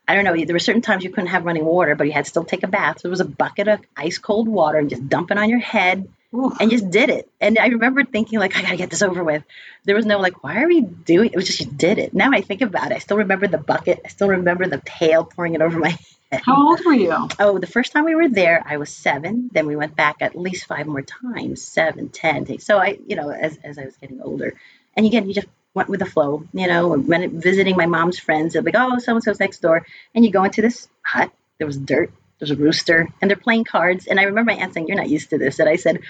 I 0.06 0.14
don't 0.14 0.24
know, 0.24 0.36
there 0.44 0.54
were 0.54 0.60
certain 0.60 0.82
times 0.82 1.02
you 1.02 1.10
couldn't 1.10 1.30
have 1.30 1.44
running 1.44 1.64
water, 1.64 1.94
but 1.96 2.06
you 2.06 2.12
had 2.12 2.24
to 2.24 2.30
still 2.30 2.44
take 2.44 2.62
a 2.62 2.68
bath. 2.68 2.98
So 2.98 3.08
there 3.08 3.10
was 3.10 3.20
a 3.20 3.24
bucket 3.24 3.66
of 3.66 3.80
ice 3.96 4.18
cold 4.18 4.46
water 4.46 4.78
and 4.78 4.90
just 4.90 5.08
dump 5.08 5.30
it 5.30 5.38
on 5.38 5.48
your 5.48 5.58
head 5.58 6.08
Ooh. 6.34 6.52
and 6.58 6.70
just 6.70 6.90
did 6.90 7.10
it. 7.10 7.30
And 7.40 7.58
I 7.58 7.66
remember 7.66 8.04
thinking 8.04 8.38
like, 8.38 8.56
I 8.56 8.62
gotta 8.62 8.76
get 8.76 8.90
this 8.90 9.02
over 9.02 9.22
with. 9.22 9.44
There 9.84 9.96
was 9.96 10.06
no 10.06 10.18
like, 10.18 10.42
why 10.42 10.62
are 10.62 10.68
we 10.68 10.80
doing? 10.80 11.30
It 11.32 11.36
was 11.36 11.46
just 11.46 11.60
you 11.60 11.66
did 11.66 11.98
it. 11.98 12.14
Now 12.14 12.30
I 12.32 12.40
think 12.40 12.62
about 12.62 12.90
it, 12.90 12.96
I 12.96 12.98
still 12.98 13.18
remember 13.18 13.46
the 13.46 13.58
bucket. 13.58 14.00
I 14.04 14.08
still 14.08 14.28
remember 14.28 14.66
the 14.66 14.78
pail 14.78 15.24
pouring 15.24 15.54
it 15.54 15.62
over 15.62 15.78
my 15.78 15.90
head. 15.90 16.42
How 16.44 16.68
old 16.68 16.80
were 16.84 16.94
you? 16.94 17.28
Oh, 17.38 17.58
the 17.58 17.66
first 17.66 17.92
time 17.92 18.06
we 18.06 18.14
were 18.14 18.28
there, 18.28 18.62
I 18.66 18.78
was 18.78 18.88
seven. 18.88 19.50
Then 19.52 19.66
we 19.66 19.76
went 19.76 19.94
back 19.94 20.16
at 20.20 20.34
least 20.34 20.66
five 20.66 20.86
more 20.86 21.02
times, 21.02 21.62
seven, 21.62 22.08
ten. 22.08 22.46
ten. 22.46 22.58
So 22.58 22.78
I, 22.78 22.98
you 23.06 23.16
know, 23.16 23.28
as, 23.28 23.58
as 23.62 23.78
I 23.78 23.84
was 23.84 23.96
getting 23.98 24.22
older, 24.22 24.54
and 24.96 25.04
again, 25.04 25.28
you 25.28 25.34
just 25.34 25.48
went 25.74 25.88
with 25.88 26.00
the 26.00 26.06
flow, 26.06 26.44
you 26.52 26.66
know, 26.66 26.96
when 26.96 27.40
visiting 27.40 27.76
my 27.76 27.86
mom's 27.86 28.18
friends, 28.18 28.52
they're 28.52 28.62
like, 28.62 28.74
oh, 28.76 28.98
so 28.98 29.14
and 29.14 29.22
so's 29.22 29.40
next 29.40 29.60
door. 29.60 29.86
And 30.14 30.24
you 30.24 30.30
go 30.30 30.44
into 30.44 30.62
this 30.62 30.88
hut, 31.02 31.30
there 31.58 31.66
was 31.66 31.78
dirt, 31.78 32.12
there's 32.42 32.50
a 32.50 32.56
rooster, 32.56 33.08
and 33.20 33.30
they're 33.30 33.36
playing 33.36 33.62
cards. 33.62 34.08
And 34.08 34.18
I 34.18 34.24
remember 34.24 34.50
my 34.52 34.58
aunt 34.58 34.74
saying, 34.74 34.88
You're 34.88 34.96
not 34.96 35.08
used 35.08 35.30
to 35.30 35.38
this. 35.38 35.60
And 35.60 35.68
I 35.68 35.76
said, 35.76 36.00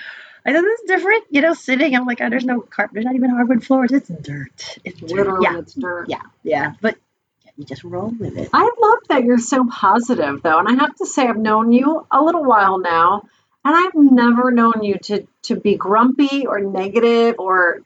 I 0.47 0.53
said, 0.55 0.63
This 0.63 0.81
is 0.81 0.87
different, 0.89 1.25
you 1.29 1.43
know, 1.43 1.53
sitting. 1.53 1.95
I'm 1.95 2.07
like, 2.07 2.23
oh, 2.23 2.31
there's 2.31 2.47
no 2.47 2.61
carpet, 2.63 2.95
there's 2.95 3.05
not 3.05 3.15
even 3.15 3.29
hardwood 3.29 3.63
floors. 3.63 3.93
It's 3.93 4.09
dirt. 4.09 4.79
It's 4.83 4.99
dirt. 4.99 5.11
Literally, 5.11 5.41
Yeah. 5.45 5.59
it's 5.59 5.75
dirt. 5.75 6.09
Yeah. 6.09 6.23
Yeah. 6.43 6.73
But 6.81 6.97
yeah, 7.45 7.51
you 7.59 7.65
just 7.67 7.85
roll 7.85 8.09
with 8.19 8.39
it. 8.39 8.49
I 8.55 8.63
love 8.81 8.99
that 9.11 9.25
you're 9.25 9.37
so 9.37 9.67
positive, 9.71 10.41
though, 10.41 10.59
and 10.59 10.69
I 10.69 10.73
have 10.83 10.97
to 10.97 11.07
say 11.07 11.27
I've 11.27 11.37
known 11.37 11.71
you 11.71 12.07
a 12.11 12.23
little 12.23 12.45
while 12.45 12.79
now, 12.79 13.29
and 13.63 13.77
I've 13.77 13.95
never 13.95 14.51
known 14.51 14.83
you 14.83 14.97
to 15.05 15.27
to 15.43 15.57
be 15.57 15.77
grumpy 15.77 16.47
or 16.47 16.61
negative 16.61 17.35
or 17.39 17.81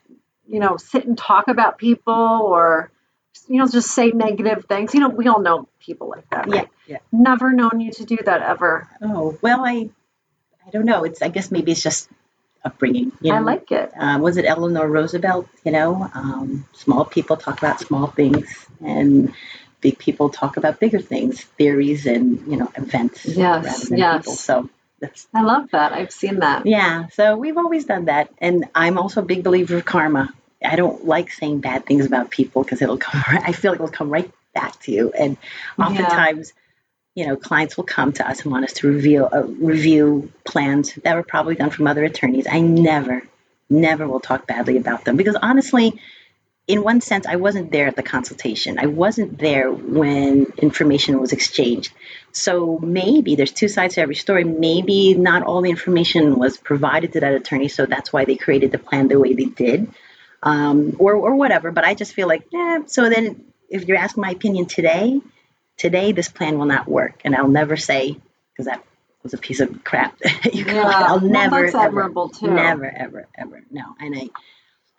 you 0.47 0.61
know 0.61 0.77
sit 0.77 1.05
and 1.05 1.19
talk 1.19 1.49
about 1.49 1.79
people 1.79 2.15
or 2.15 2.93
you 3.49 3.59
know 3.59 3.69
just 3.69 3.91
say 3.91 4.11
negative 4.11 4.65
things. 4.69 4.95
You 4.95 5.01
know, 5.01 5.09
we 5.09 5.29
all 5.29 5.41
know 5.41 5.69
people 5.81 6.09
like 6.09 6.29
that, 6.31 6.49
Yeah. 6.49 6.57
right? 6.57 6.69
Yeah. 6.87 6.99
Never 7.13 7.53
known 7.53 7.81
you 7.81 7.93
to 7.93 8.05
do 8.05 8.19
that 8.25 8.43
ever. 8.43 8.89
Oh, 9.03 9.39
well, 9.43 9.65
I, 9.65 9.91
I 10.67 10.71
don't 10.71 10.85
know. 10.87 11.05
It's, 11.05 11.23
I 11.23 11.29
guess 11.29 11.51
maybe 11.51 11.73
it's 11.73 11.83
just 11.83 12.09
upbringing. 12.65 13.13
You 13.21 13.33
know? 13.33 13.39
I 13.39 13.41
like 13.41 13.71
it. 13.73 13.93
um, 13.97 14.21
was 14.23 14.37
it 14.37 14.45
Eleanor 14.45 14.89
Roosevelt? 14.89 15.49
You 15.65 15.73
know, 15.73 16.11
um, 16.15 16.67
small 16.73 17.05
people 17.05 17.37
talk 17.37 17.59
about 17.59 17.81
small 17.81 18.07
things, 18.09 18.67
and 18.85 19.33
big 19.81 19.99
people 19.99 20.31
talk 20.31 20.57
about 20.57 20.81
bigger 20.81 21.01
things, 21.01 21.43
theories, 21.59 22.07
and 22.07 22.47
you 22.51 22.57
know, 22.57 22.71
events 22.77 23.25
Yes, 23.27 23.91
yes. 23.91 24.19
people. 24.23 24.33
So 24.35 24.71
that's 25.01 25.27
I 25.35 25.43
love 25.43 25.71
that. 25.73 25.93
I've 25.93 26.11
seen 26.13 26.41
that. 26.41 26.67
yeah. 26.67 27.09
So 27.09 27.37
we've 27.37 27.59
always 27.59 27.85
done 27.85 28.07
that, 28.07 28.31
and 28.39 28.65
I'm 28.75 28.97
also 28.99 29.21
a 29.23 29.25
big 29.25 29.43
believer 29.45 29.77
of 29.77 29.85
karma. 29.85 30.33
I 30.65 30.77
don't 30.77 31.05
like 31.07 31.31
saying 31.31 31.61
bad 31.61 31.87
things 31.87 32.07
about 32.07 32.31
people 32.31 32.63
because 32.63 32.83
it'll 32.83 32.99
come. 32.99 33.23
Right, 33.29 33.43
I 33.47 33.53
feel 33.53 33.73
like 33.73 33.81
it'll 33.81 33.91
come 33.93 34.11
right 34.11 34.31
back 34.55 34.81
to 34.83 34.93
you, 34.93 35.13
and 35.13 35.37
Yeah. 35.79 35.85
oftentimes. 35.87 36.53
you 37.15 37.27
know, 37.27 37.35
clients 37.35 37.79
will 37.79 37.85
come 37.85 38.13
to 38.13 38.29
us 38.29 38.43
and 38.43 38.53
want 38.53 38.65
us 38.67 38.75
to 38.75 38.87
reveal 38.89 39.27
uh, 39.33 39.41
review 39.43 40.31
plans 40.45 40.95
that 40.97 41.17
were 41.17 41.23
probably 41.23 41.55
done 41.55 41.71
from 41.71 41.87
other 41.87 42.05
attorneys. 42.05 42.47
I 42.47 42.61
never, 42.61 43.23
never 43.71 44.07
will 44.07 44.21
talk 44.21 44.47
badly 44.47 44.77
about 44.77 45.07
them 45.07 45.17
because 45.17 45.35
honestly, 45.35 45.99
in 46.69 46.83
one 46.83 47.01
sense, 47.01 47.25
I 47.27 47.37
wasn't 47.37 47.73
there 47.73 47.87
at 47.87 47.97
the 47.97 48.03
consultation. 48.03 48.79
I 48.79 48.85
wasn't 48.87 49.39
there 49.39 49.73
when 49.73 50.53
information 50.59 51.19
was 51.19 51.33
exchanged. 51.33 51.91
So 52.33 52.79
maybe 52.83 53.35
there's 53.35 53.53
two 53.53 53.69
sides 53.69 53.95
to 53.95 54.03
every 54.03 54.17
story. 54.17 54.45
Maybe 54.45 55.15
not 55.15 55.43
all 55.43 55.63
the 55.63 55.71
information 55.71 56.39
was 56.39 56.59
provided 56.59 57.15
to 57.15 57.21
that 57.21 57.33
attorney, 57.33 57.69
so 57.69 57.87
that's 57.87 58.13
why 58.13 58.27
they 58.27 58.37
created 58.37 58.73
the 58.73 58.79
plan 58.79 59.09
the 59.09 59.19
way 59.19 59.33
they 59.33 59.45
did, 59.47 59.91
um, 60.43 60.97
or 60.99 61.15
or 61.15 61.35
whatever. 61.37 61.71
But 61.71 61.85
I 61.85 61.95
just 61.95 62.15
feel 62.15 62.29
like, 62.29 62.47
yeah. 62.53 62.81
So 62.87 63.09
then, 63.09 63.45
if 63.69 63.87
you're 63.87 63.97
asking 63.97 64.23
my 64.23 64.31
opinion 64.31 64.67
today, 64.67 65.21
today 65.77 66.13
this 66.13 66.29
plan 66.29 66.59
will 66.59 66.67
not 66.67 66.89
work, 66.89 67.21
and 67.25 67.35
I'll 67.35 67.49
never 67.49 67.77
say 67.77 68.17
because 68.53 68.67
that 68.67 68.83
was 69.23 69.35
a 69.35 69.39
piece 69.39 69.61
of 69.61 69.85
crap. 69.85 70.19
yeah, 70.53 70.83
I'll 70.85 71.21
never, 71.21 71.63
well, 71.63 71.63
that's 71.63 71.75
ever, 71.75 72.11
too. 72.33 72.55
Never, 72.55 72.87
ever, 72.87 73.27
ever. 73.37 73.63
No, 73.71 73.85
and 74.01 74.15
I 74.17 74.31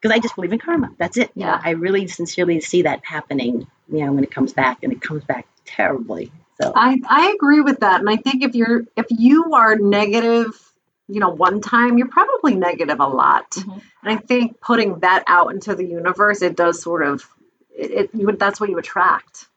because 0.02 0.16
I 0.16 0.20
just 0.20 0.36
believe 0.36 0.54
in 0.54 0.60
karma. 0.60 0.92
That's 0.98 1.18
it. 1.18 1.32
Yeah. 1.36 1.60
I 1.62 1.72
really 1.72 2.08
sincerely 2.08 2.62
see 2.62 2.84
that 2.84 3.02
happening, 3.04 3.68
you 3.92 4.06
know, 4.06 4.14
when 4.14 4.24
it 4.24 4.32
comes 4.32 4.54
back 4.54 4.84
and 4.84 4.94
it 4.94 5.02
comes 5.02 5.24
back 5.24 5.48
terribly. 5.66 6.32
So 6.62 6.72
I, 6.76 7.00
I 7.08 7.34
agree 7.36 7.62
with 7.62 7.80
that. 7.82 8.00
And 8.00 8.10
I 8.10 8.16
think 8.16 8.44
if 8.44 8.56
you're 8.56 8.84
if 8.96 9.06
you 9.10 9.54
are 9.54 9.76
negative, 9.76 10.67
you 11.08 11.20
know, 11.20 11.30
one 11.30 11.62
time, 11.62 11.98
you're 11.98 12.10
probably 12.10 12.56
negative 12.56 13.00
a 13.00 13.08
lot. 13.08 13.52
Mm-hmm. 13.52 13.72
And 13.72 13.82
I 14.04 14.18
think 14.18 14.60
putting 14.60 15.00
that 15.00 15.24
out 15.28 15.54
into 15.54 15.76
the 15.76 15.86
universe, 15.86 16.42
it 16.42 16.56
does 16.56 16.82
sort 16.82 17.06
of 17.06 17.28
it, 17.76 17.92
it 17.92 18.10
you 18.14 18.26
would 18.26 18.40
that's 18.40 18.60
what 18.60 18.70
you 18.70 18.78
attract 18.78 19.48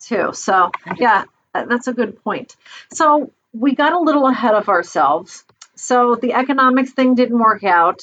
too. 0.00 0.32
So 0.32 0.70
yeah, 0.96 1.24
that's 1.52 1.88
a 1.88 1.92
good 1.92 2.22
point. 2.22 2.56
So 2.92 3.32
we 3.52 3.74
got 3.74 3.92
a 3.92 3.98
little 3.98 4.26
ahead 4.26 4.54
of 4.54 4.68
ourselves. 4.68 5.44
So 5.74 6.16
the 6.16 6.34
economics 6.34 6.92
thing 6.92 7.14
didn't 7.14 7.38
work 7.38 7.64
out. 7.64 8.00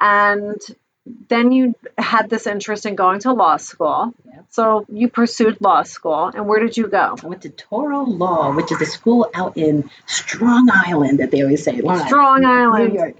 And 0.00 0.60
then 1.06 1.52
you 1.52 1.74
had 1.96 2.28
this 2.28 2.46
interest 2.46 2.84
in 2.84 2.96
going 2.96 3.20
to 3.20 3.32
law 3.32 3.56
school. 3.56 4.12
So 4.50 4.86
you 4.88 5.08
pursued 5.08 5.60
law 5.60 5.82
school. 5.82 6.26
And 6.26 6.46
where 6.46 6.60
did 6.60 6.76
you 6.76 6.88
go? 6.88 7.16
I 7.22 7.26
went 7.26 7.42
to 7.42 7.50
Touro 7.50 8.06
Law, 8.06 8.54
which 8.54 8.72
is 8.72 8.80
a 8.80 8.86
school 8.86 9.30
out 9.34 9.56
in 9.56 9.88
Strong 10.06 10.68
Island 10.72 11.20
that 11.20 11.30
they 11.30 11.42
always 11.42 11.62
say. 11.62 11.78
Strong 11.78 12.44
Island. 12.44 12.92
New 12.92 12.98
York. 12.98 13.14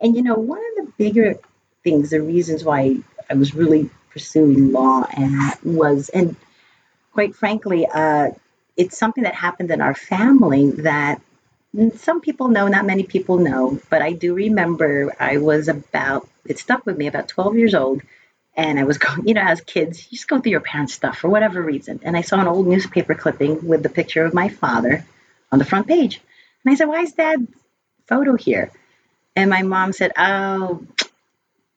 And 0.00 0.14
you 0.14 0.22
know, 0.22 0.34
one 0.34 0.58
of 0.58 0.86
the 0.86 0.92
bigger 0.96 1.36
things, 1.82 2.10
the 2.10 2.20
reasons 2.20 2.64
why 2.64 2.98
I 3.28 3.34
was 3.34 3.54
really 3.54 3.90
pursuing 4.10 4.72
law 4.72 5.04
and 5.04 5.54
was, 5.64 6.08
and 6.08 6.36
quite 7.12 7.34
frankly, 7.34 7.86
uh, 7.86 8.30
it's 8.76 8.98
something 8.98 9.24
that 9.24 9.34
happened 9.34 9.70
in 9.70 9.80
our 9.80 9.94
family 9.94 10.70
that 10.72 11.20
some 11.96 12.20
people 12.20 12.48
know, 12.48 12.68
not 12.68 12.86
many 12.86 13.02
people 13.02 13.38
know, 13.38 13.80
but 13.90 14.02
I 14.02 14.12
do 14.12 14.34
remember 14.34 15.14
I 15.18 15.38
was 15.38 15.68
about, 15.68 16.28
it 16.44 16.58
stuck 16.58 16.86
with 16.86 16.96
me, 16.96 17.06
about 17.06 17.28
12 17.28 17.56
years 17.56 17.74
old. 17.74 18.02
And 18.56 18.78
I 18.78 18.84
was 18.84 18.98
going, 19.04 19.26
you 19.26 19.34
know, 19.34 19.42
as 19.42 19.60
kids, 19.60 20.06
you 20.10 20.16
just 20.16 20.28
go 20.28 20.40
through 20.40 20.52
your 20.52 20.60
parents' 20.60 20.94
stuff 20.94 21.18
for 21.18 21.28
whatever 21.28 21.60
reason. 21.60 22.00
And 22.02 22.16
I 22.16 22.22
saw 22.22 22.40
an 22.40 22.46
old 22.46 22.66
newspaper 22.66 23.14
clipping 23.14 23.66
with 23.66 23.82
the 23.82 23.88
picture 23.88 24.24
of 24.24 24.34
my 24.34 24.48
father 24.48 25.04
on 25.50 25.58
the 25.58 25.64
front 25.64 25.88
page. 25.88 26.20
And 26.64 26.72
I 26.72 26.76
said, 26.76 26.88
why 26.88 27.02
is 27.02 27.12
dad's 27.12 27.48
photo 28.06 28.36
here? 28.36 28.70
And 29.36 29.50
my 29.50 29.62
mom 29.62 29.92
said, 29.92 30.12
oh, 30.16 30.86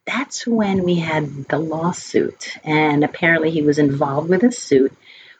that's 0.05 0.45
when 0.45 0.83
we 0.83 0.95
had 0.95 1.45
the 1.45 1.57
lawsuit. 1.57 2.55
And 2.63 3.03
apparently 3.03 3.49
he 3.51 3.63
was 3.63 3.79
involved 3.79 4.29
with 4.29 4.43
a 4.43 4.51
suit 4.51 4.93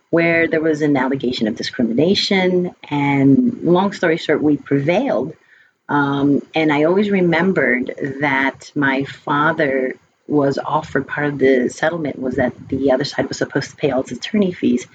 where 0.10 0.48
there 0.48 0.62
was 0.62 0.82
an 0.82 0.96
allegation 0.96 1.48
of 1.48 1.56
discrimination. 1.56 2.74
And 2.90 3.62
long 3.64 3.94
story 3.94 4.18
short, 4.18 4.42
we 4.42 4.58
prevailed. 4.58 5.34
Um, 5.90 6.42
and 6.54 6.72
I 6.72 6.84
always 6.84 7.10
remembered 7.10 7.94
that 8.22 8.72
my 8.76 9.04
father 9.04 9.96
was 10.28 10.58
offered 10.58 11.08
part 11.08 11.28
of 11.28 11.40
the 11.40 11.70
settlement 11.70 12.20
was 12.20 12.36
that 12.36 12.54
the 12.68 12.92
other 12.92 13.06
side 13.06 13.28
was 13.28 13.38
supposed 13.38 13.72
to 13.72 13.78
pay 13.78 13.92
all 13.92 14.02
its 14.02 14.12
attorney 14.12 14.52
fees, 14.52 14.86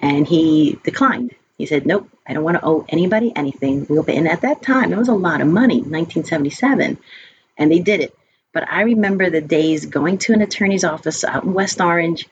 and 0.00 0.26
he 0.26 0.78
declined. 0.82 1.34
He 1.58 1.66
said, 1.66 1.84
"Nope, 1.84 2.08
I 2.26 2.32
don't 2.32 2.44
want 2.44 2.56
to 2.56 2.64
owe 2.64 2.86
anybody 2.88 3.32
anything. 3.36 3.86
We'll 3.88 4.04
pay." 4.04 4.16
And 4.16 4.28
at 4.28 4.42
that 4.42 4.62
time, 4.62 4.92
it 4.92 4.98
was 4.98 5.08
a 5.08 5.14
lot 5.14 5.40
of 5.42 5.48
money, 5.48 5.80
1977, 5.80 6.96
and 7.58 7.70
they 7.70 7.80
did 7.80 8.00
it. 8.00 8.16
But 8.54 8.66
I 8.70 8.82
remember 8.82 9.28
the 9.28 9.42
days 9.42 9.84
going 9.84 10.18
to 10.18 10.32
an 10.32 10.40
attorney's 10.40 10.84
office 10.84 11.22
out 11.24 11.44
in 11.44 11.52
West 11.52 11.80
Orange 11.80 12.26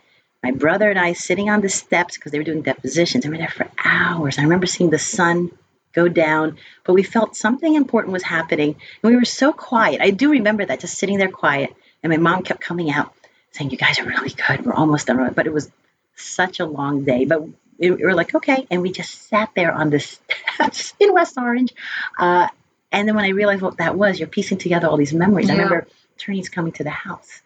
my 0.47 0.53
brother 0.53 0.89
and 0.89 0.99
I 0.99 1.13
sitting 1.13 1.51
on 1.51 1.61
the 1.61 1.69
steps 1.69 2.17
because 2.17 2.31
they 2.31 2.39
were 2.39 2.45
doing 2.45 2.63
depositions. 2.63 3.27
I 3.27 3.31
were 3.31 3.37
there 3.37 3.49
for 3.49 3.69
hours. 3.85 4.39
I 4.39 4.43
remember 4.43 4.67
seeing 4.67 4.91
the 4.91 4.99
sun 4.99 5.51
go 5.93 6.07
down, 6.07 6.59
but 6.85 6.93
we 6.93 7.03
felt 7.03 7.35
something 7.35 7.75
important 7.75 8.13
was 8.13 8.23
happening. 8.23 8.77
And 9.03 9.11
we 9.11 9.17
were 9.17 9.25
so 9.25 9.53
quiet. 9.53 10.01
I 10.01 10.11
do 10.11 10.31
remember 10.31 10.65
that, 10.65 10.79
just 10.79 10.99
sitting 10.99 11.19
there 11.19 11.33
quiet. 11.33 11.75
And 12.01 12.13
my 12.13 12.17
mom 12.17 12.45
kept 12.45 12.61
coming 12.61 12.93
out 12.93 13.13
saying, 13.51 13.71
You 13.71 13.77
guys 13.77 13.99
are 13.99 14.05
really 14.05 14.31
good. 14.31 14.65
We're 14.65 14.75
almost 14.75 15.09
done. 15.09 15.33
But 15.35 15.49
it 15.49 15.53
was 15.53 15.69
such 16.15 16.61
a 16.61 16.65
long 16.65 17.05
day. 17.05 17.25
But 17.25 17.43
we 17.79 17.91
were 17.91 18.15
like, 18.15 18.33
Okay. 18.33 18.69
And 18.71 18.83
we 18.83 18.93
just 18.93 19.29
sat 19.29 19.51
there 19.57 19.73
on 19.73 19.91
the 19.91 19.99
steps 20.55 20.95
in 21.01 21.13
West 21.13 21.37
Orange. 21.37 21.75
Uh, 22.17 22.47
and 22.93 23.09
then 23.09 23.17
when 23.17 23.25
I 23.25 23.31
realized 23.31 23.63
what 23.63 23.79
that 23.79 23.97
was, 23.99 24.21
you're 24.21 24.29
piecing 24.29 24.59
together 24.59 24.87
all 24.87 24.97
these 24.97 25.13
memories. 25.13 25.49
Yeah. 25.49 25.55
I 25.55 25.57
remember 25.57 25.89
attorneys 26.15 26.51
coming 26.51 26.71
to 26.75 26.85
the 26.85 26.91
house 26.91 27.43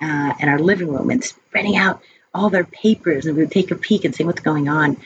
uh, 0.00 0.32
in 0.40 0.48
our 0.48 0.58
living 0.58 0.88
room 0.88 1.10
and 1.10 1.22
spreading 1.22 1.76
out 1.76 2.00
all 2.38 2.50
their 2.50 2.64
papers 2.64 3.26
and 3.26 3.36
we 3.36 3.42
would 3.42 3.52
take 3.52 3.70
a 3.70 3.74
peek 3.74 4.04
and 4.04 4.14
see 4.14 4.24
what's 4.24 4.40
going 4.40 4.68
on. 4.68 4.96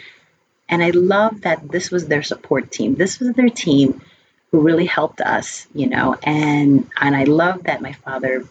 And 0.68 0.82
I 0.82 0.90
love 0.90 1.42
that 1.42 1.68
this 1.68 1.90
was 1.90 2.06
their 2.06 2.22
support 2.22 2.70
team. 2.70 2.94
This 2.94 3.18
was 3.18 3.32
their 3.32 3.48
team 3.48 4.00
who 4.50 4.60
really 4.60 4.86
helped 4.86 5.20
us, 5.20 5.66
you 5.74 5.88
know, 5.88 6.16
and 6.22 6.90
and 7.00 7.16
I 7.16 7.24
love 7.24 7.64
that 7.64 7.80
my 7.80 7.92
father 7.92 8.44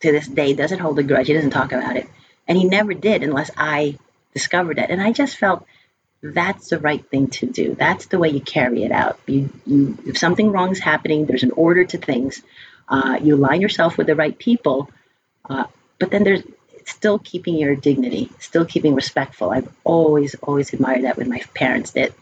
to 0.00 0.12
this 0.12 0.28
day 0.28 0.54
doesn't 0.54 0.78
hold 0.78 0.98
a 0.98 1.02
grudge. 1.02 1.26
He 1.26 1.34
doesn't 1.34 1.50
talk 1.50 1.72
about 1.72 1.96
it. 1.96 2.08
And 2.46 2.56
he 2.56 2.64
never 2.64 2.94
did 2.94 3.22
unless 3.22 3.50
I 3.56 3.98
discovered 4.32 4.78
it. 4.78 4.90
And 4.90 5.02
I 5.02 5.12
just 5.12 5.36
felt 5.36 5.66
that's 6.22 6.68
the 6.68 6.78
right 6.78 7.04
thing 7.10 7.28
to 7.28 7.46
do. 7.46 7.74
That's 7.74 8.06
the 8.06 8.18
way 8.18 8.30
you 8.30 8.40
carry 8.40 8.84
it 8.84 8.92
out. 8.92 9.18
You, 9.26 9.50
you 9.66 9.98
if 10.06 10.18
something 10.18 10.52
wrong 10.52 10.70
is 10.70 10.78
happening, 10.78 11.26
there's 11.26 11.42
an 11.42 11.52
order 11.52 11.84
to 11.84 11.98
things. 11.98 12.42
Uh, 12.88 13.18
you 13.20 13.34
align 13.34 13.60
yourself 13.60 13.98
with 13.98 14.06
the 14.06 14.14
right 14.14 14.36
people, 14.38 14.90
uh, 15.48 15.64
but 15.98 16.10
then 16.10 16.22
there's 16.22 16.42
still 16.84 17.18
keeping 17.18 17.56
your 17.56 17.74
dignity, 17.74 18.30
still 18.38 18.64
keeping 18.64 18.94
respectful. 18.94 19.50
I've 19.50 19.68
always, 19.84 20.34
always 20.36 20.72
admired 20.72 21.04
that 21.04 21.16
with 21.16 21.28
my 21.28 21.42
parents 21.54 21.92
that 21.92 22.12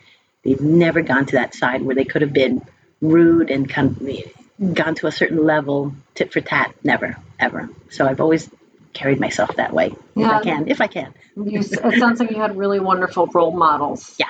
they've 0.44 0.60
never 0.60 1.02
gone 1.02 1.26
to 1.26 1.36
that 1.36 1.54
side 1.54 1.82
where 1.82 1.94
they 1.94 2.04
could 2.04 2.22
have 2.22 2.32
been 2.32 2.62
rude 3.00 3.50
and 3.50 3.68
kind 3.68 3.96
of 4.00 4.74
gone 4.74 4.94
to 4.96 5.06
a 5.06 5.12
certain 5.12 5.44
level, 5.44 5.94
tit 6.14 6.32
for 6.32 6.40
tat. 6.40 6.74
Never, 6.84 7.16
ever. 7.38 7.68
So 7.90 8.06
I've 8.06 8.20
always 8.20 8.48
carried 8.92 9.18
myself 9.18 9.56
that 9.56 9.72
way 9.72 9.94
yeah. 10.14 10.26
if 10.26 10.32
I 10.32 10.42
can, 10.42 10.68
if 10.68 10.80
I 10.80 10.86
can. 10.86 11.14
You, 11.36 11.60
it 11.60 11.98
sounds 11.98 12.20
like 12.20 12.30
you 12.30 12.36
had 12.36 12.56
really 12.56 12.78
wonderful 12.78 13.26
role 13.26 13.56
models. 13.56 14.14
Yeah, 14.18 14.26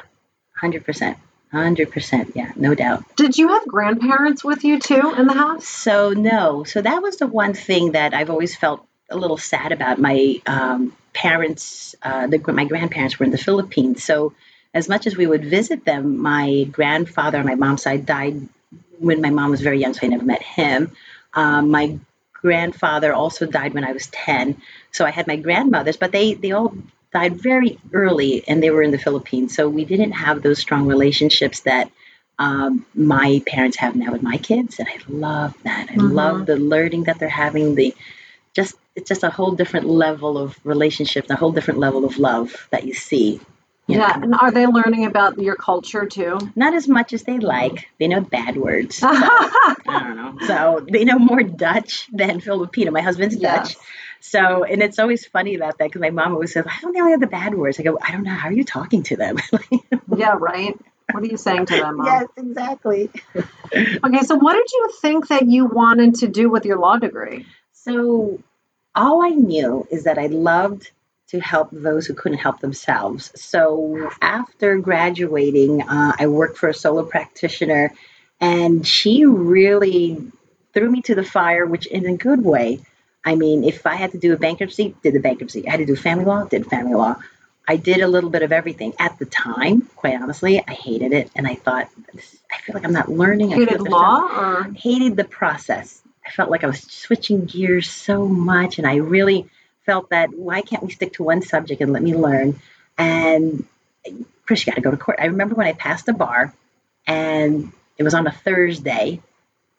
hundred 0.57 0.85
percent. 0.85 1.18
Hundred 1.51 1.90
percent, 1.90 2.33
yeah, 2.35 2.51
no 2.57 2.75
doubt. 2.75 3.05
Did 3.16 3.37
you 3.37 3.49
have 3.49 3.66
grandparents 3.66 4.42
with 4.42 4.64
you 4.64 4.81
too 4.81 5.14
in 5.18 5.27
the 5.27 5.35
house? 5.35 5.66
So 5.66 6.11
no, 6.11 6.64
so 6.64 6.81
that 6.81 7.03
was 7.03 7.18
the 7.18 7.27
one 7.27 7.53
thing 7.53 7.92
that 7.92 8.14
I've 8.14 8.31
always 8.31 8.57
felt 8.57 8.87
a 9.12 9.16
little 9.16 9.38
sad 9.38 9.72
about. 9.72 9.98
My 9.98 10.40
um, 10.46 10.96
parents, 11.12 11.94
uh, 12.03 12.27
the, 12.27 12.38
my 12.53 12.64
grandparents 12.64 13.18
were 13.18 13.25
in 13.25 13.33
the 13.33 13.38
Philippines. 13.38 14.03
So, 14.05 14.35
as 14.75 14.88
much 14.88 15.07
as 15.07 15.16
we 15.16 15.27
would 15.27 15.44
visit 15.44 15.85
them, 15.85 16.18
my 16.18 16.64
grandfather 16.70 17.38
on 17.38 17.44
my 17.44 17.57
mom's 17.57 17.83
side 17.83 18.07
died 18.07 18.48
when 18.98 19.20
my 19.20 19.31
mom 19.31 19.51
was 19.51 19.61
very 19.61 19.79
young, 19.79 19.92
so 19.92 20.01
I 20.03 20.09
never 20.09 20.25
met 20.25 20.42
him. 20.42 20.92
Um, 21.35 21.70
my 21.70 21.98
grandfather 22.33 23.12
also 23.12 23.46
died 23.46 23.75
when 23.75 23.85
I 23.85 23.92
was 23.92 24.07
10. 24.09 24.61
So 24.90 25.05
I 25.05 25.11
had 25.11 25.27
my 25.27 25.37
grandmothers, 25.37 25.96
but 25.96 26.12
they, 26.12 26.35
they 26.35 26.53
all 26.53 26.75
died 27.12 27.40
very 27.40 27.79
early 27.92 28.46
and 28.48 28.62
they 28.62 28.70
were 28.70 28.83
in 28.83 28.90
the 28.90 28.98
Philippines. 28.98 29.55
So 29.55 29.68
we 29.68 29.85
didn't 29.85 30.12
have 30.12 30.42
those 30.42 30.59
strong 30.59 30.87
relationships 30.87 31.61
that 31.61 31.90
um, 32.38 32.85
my 32.94 33.42
parents 33.46 33.77
have 33.77 33.94
now 33.94 34.11
with 34.11 34.22
my 34.22 34.38
kids. 34.38 34.79
And 34.79 34.88
I 34.88 34.98
love 35.09 35.55
that. 35.62 35.88
I 35.90 35.94
mm-hmm. 35.94 36.12
love 36.12 36.46
the 36.46 36.57
learning 36.57 37.05
that 37.05 37.18
they're 37.18 37.29
having, 37.29 37.75
the 37.75 37.94
just 38.55 38.75
it's 38.94 39.09
just 39.09 39.22
a 39.22 39.31
whole 39.31 39.52
different 39.52 39.87
level 39.87 40.38
of 40.38 40.59
relationship, 40.64 41.28
a 41.31 41.37
whole 41.37 41.52
different 41.52 41.81
level 41.81 42.05
of 42.05 42.18
love 42.18 42.68
that 42.70 42.85
you 42.85 42.94
see. 42.94 43.40
You 43.88 43.98
yeah, 43.98 44.09
know? 44.09 44.22
and 44.22 44.35
are 44.35 44.52
they 44.52 44.66
learning 44.66 45.07
about 45.07 45.38
your 45.38 45.57
culture 45.57 46.07
too? 46.07 46.38
Not 46.55 46.74
as 46.74 46.87
much 46.87 47.12
as 47.12 47.24
they 47.24 47.38
like. 47.38 47.88
They 47.98 48.07
know 48.07 48.20
bad 48.20 48.57
words. 48.57 48.96
So, 48.96 49.09
I 49.11 49.74
don't 49.87 50.16
know. 50.16 50.46
So 50.46 50.87
they 50.88 51.05
know 51.05 51.18
more 51.18 51.42
Dutch 51.42 52.09
than 52.12 52.40
Filipino. 52.40 52.92
My 52.92 53.00
husband's 53.00 53.37
yes. 53.37 53.74
Dutch. 53.74 53.85
So, 54.20 54.62
and 54.62 54.81
it's 54.83 55.00
always 55.00 55.26
funny 55.26 55.57
about 55.57 55.78
that 55.78 55.88
because 55.88 56.00
my 56.00 56.11
mom 56.11 56.33
always 56.33 56.52
says, 56.52 56.64
I 56.64 56.81
do 56.81 56.92
they 56.92 57.00
only 57.00 57.11
have 57.11 57.20
the 57.20 57.26
bad 57.26 57.55
words?" 57.55 57.81
I 57.81 57.83
go, 57.83 57.98
"I 58.00 58.12
don't 58.12 58.22
know. 58.22 58.31
How 58.31 58.48
are 58.48 58.52
you 58.52 58.62
talking 58.62 59.02
to 59.05 59.16
them?" 59.16 59.38
yeah, 60.16 60.37
right. 60.38 60.78
What 61.11 61.24
are 61.24 61.26
you 61.26 61.37
saying 61.37 61.66
to 61.66 61.76
them? 61.76 61.96
Mom? 61.96 62.07
Yes, 62.07 62.28
exactly. 62.37 63.11
okay, 63.35 64.22
so 64.22 64.37
what 64.37 64.52
did 64.52 64.70
you 64.72 64.90
think 65.00 65.26
that 65.28 65.48
you 65.48 65.66
wanted 65.66 66.14
to 66.16 66.28
do 66.28 66.48
with 66.48 66.64
your 66.64 66.78
law 66.78 66.98
degree? 66.98 67.46
So 67.72 68.38
all 68.94 69.22
I 69.22 69.31
knew 69.31 69.87
is 69.90 70.05
that 70.05 70.18
I 70.18 70.26
loved 70.26 70.90
to 71.28 71.40
help 71.40 71.70
those 71.72 72.07
who 72.07 72.14
couldn't 72.14 72.38
help 72.38 72.61
themselves. 72.61 73.33
So 73.40 74.11
after 74.20 74.78
graduating, 74.78 75.81
uh, 75.83 76.12
I 76.18 76.26
worked 76.26 76.59
for 76.59 76.68
a 76.68 76.74
solo 76.74 77.05
practitioner, 77.05 77.92
and 78.40 78.87
she 78.87 79.24
really 79.24 80.31
threw 80.74 80.90
me 80.90 81.00
to 81.02 81.14
the 81.14 81.24
fire, 81.24 81.64
which 81.64 81.87
in 81.87 82.07
a 82.07 82.16
good 82.16 82.44
way. 82.44 82.81
I 83.24 83.35
mean, 83.37 83.64
if 83.64 83.87
I 83.87 83.94
had 83.94 84.12
to 84.12 84.18
do 84.18 84.35
a 84.35 84.37
bankruptcy, 84.37 84.94
did 85.02 85.14
the 85.14 85.20
bankruptcy. 85.20 85.66
I 85.66 85.70
had 85.70 85.76
to 85.78 85.87
do 85.87 85.96
family 85.96 86.24
law, 86.24 86.44
did 86.44 86.66
family 86.66 86.94
law. 86.94 87.16
I 87.66 87.76
did 87.76 88.00
a 88.02 88.09
little 88.09 88.28
bit 88.28 88.42
of 88.42 88.52
everything 88.52 88.92
at 88.98 89.18
the 89.18 89.24
time. 89.24 89.88
Quite 89.96 90.20
honestly, 90.20 90.62
I 90.66 90.72
hated 90.72 91.12
it, 91.12 91.31
and 91.37 91.46
I 91.46 91.55
thought, 91.55 91.88
I 92.52 92.59
feel 92.59 92.74
like 92.74 92.85
I'm 92.85 92.92
not 92.92 93.09
learning. 93.09 93.50
Hated 93.50 93.87
I 93.87 93.90
law, 93.90 94.20
or 94.37 94.72
hated 94.74 95.16
the 95.16 95.24
process. 95.24 96.01
I 96.26 96.30
felt 96.30 96.50
like 96.50 96.64
I 96.64 96.68
was 96.68 96.80
switching 96.82 97.44
gears 97.44 97.90
so 97.90 98.26
much, 98.26 98.78
and 98.78 98.87
I 98.87 98.96
really 98.96 99.48
felt 99.85 100.11
that 100.11 100.30
why 100.30 100.62
can't 100.62 100.82
we 100.82 100.90
stick 100.90 101.14
to 101.14 101.22
one 101.22 101.42
subject 101.42 101.80
and 101.80 101.92
let 101.92 102.02
me 102.02 102.14
learn? 102.14 102.61
And 102.96 103.64
Chris, 104.46 104.66
you 104.66 104.72
got 104.72 104.76
to 104.76 104.82
go 104.82 104.90
to 104.90 104.96
court. 104.96 105.18
I 105.20 105.26
remember 105.26 105.54
when 105.54 105.66
I 105.66 105.72
passed 105.72 106.06
the 106.06 106.12
bar, 106.12 106.54
and 107.06 107.72
it 107.96 108.02
was 108.02 108.14
on 108.14 108.26
a 108.26 108.32
Thursday, 108.32 109.20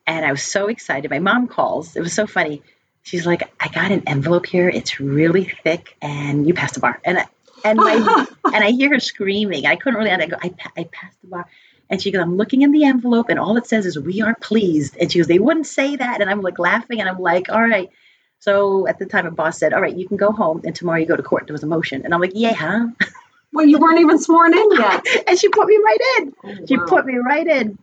and 0.05 0.25
I 0.25 0.31
was 0.31 0.43
so 0.43 0.67
excited. 0.67 1.09
My 1.09 1.19
mom 1.19 1.47
calls. 1.47 1.95
It 1.95 2.01
was 2.01 2.13
so 2.13 2.27
funny. 2.27 2.61
She's 3.03 3.25
like, 3.25 3.43
"I 3.59 3.67
got 3.69 3.91
an 3.91 4.03
envelope 4.07 4.45
here. 4.45 4.69
It's 4.69 4.99
really 4.99 5.45
thick, 5.45 5.95
and 6.01 6.47
you 6.47 6.53
passed 6.53 6.75
the 6.75 6.79
bar." 6.79 6.99
And 7.03 7.19
I, 7.19 7.25
and 7.63 7.77
my 7.77 8.25
and 8.45 8.63
I 8.63 8.71
hear 8.71 8.89
her 8.89 8.99
screaming. 8.99 9.65
I 9.65 9.75
couldn't 9.75 9.99
really. 9.99 10.11
I 10.11 10.25
go, 10.25 10.37
I, 10.41 10.53
I 10.77 10.83
passed 10.85 11.21
the 11.21 11.27
bar. 11.27 11.47
And 11.93 12.01
she 12.01 12.09
goes, 12.09 12.23
I'm 12.23 12.37
looking 12.37 12.63
in 12.63 12.71
the 12.71 12.85
envelope, 12.85 13.29
and 13.29 13.37
all 13.37 13.55
it 13.55 13.67
says 13.67 13.85
is, 13.85 13.99
We 13.99 14.21
are 14.23 14.33
pleased. 14.33 14.97
And 14.99 15.11
she 15.11 15.19
goes, 15.19 15.27
They 15.27 15.37
wouldn't 15.37 15.67
say 15.67 15.95
that. 15.95 16.21
And 16.21 16.27
I'm 16.27 16.41
like 16.41 16.57
laughing, 16.57 16.99
and 16.99 17.07
I'm 17.07 17.19
like, 17.19 17.49
All 17.49 17.61
right. 17.61 17.91
So 18.39 18.87
at 18.87 18.97
the 18.97 19.05
time, 19.05 19.27
a 19.27 19.31
boss 19.31 19.59
said, 19.59 19.73
All 19.73 19.79
right, 19.79 19.95
you 19.95 20.07
can 20.07 20.17
go 20.17 20.31
home, 20.31 20.61
and 20.65 20.75
tomorrow 20.75 20.97
you 20.97 21.05
go 21.05 21.15
to 21.15 21.21
court. 21.21 21.45
There 21.45 21.53
was 21.53 21.61
a 21.61 21.67
motion. 21.67 22.01
And 22.03 22.11
I'm 22.11 22.19
like, 22.19 22.31
Yeah, 22.33 22.53
huh? 22.53 22.87
Well, 23.53 23.67
you 23.67 23.77
weren't 23.77 23.99
even 23.99 24.17
sworn 24.17 24.57
in 24.57 24.71
yet. 24.71 25.05
and 25.27 25.37
she 25.37 25.49
put 25.49 25.67
me 25.67 25.77
right 25.85 25.99
in. 26.17 26.33
Oh, 26.43 26.65
She 26.67 26.77
put 26.77 27.05
me 27.05 27.17
right 27.17 27.45
in. 27.45 27.77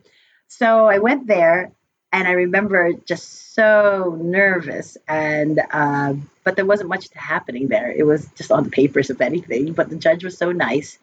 So 0.49 0.87
I 0.87 0.97
went 0.97 1.25
there, 1.25 1.71
and 2.11 2.27
I 2.27 2.31
remember 2.31 2.91
just 3.05 3.55
so 3.55 4.19
nervous. 4.21 4.97
And 5.07 5.61
uh, 5.71 6.15
but 6.43 6.57
there 6.57 6.65
wasn't 6.65 6.89
much 6.89 7.07
happening 7.13 7.69
there. 7.69 7.89
It 7.89 8.03
was 8.05 8.27
just 8.35 8.51
on 8.51 8.65
the 8.65 8.71
papers, 8.71 9.09
if 9.09 9.21
anything. 9.21 9.71
But 9.71 9.89
the 9.89 9.95
judge 9.95 10.25
was 10.25 10.37
so 10.37 10.51
nice. 10.51 10.99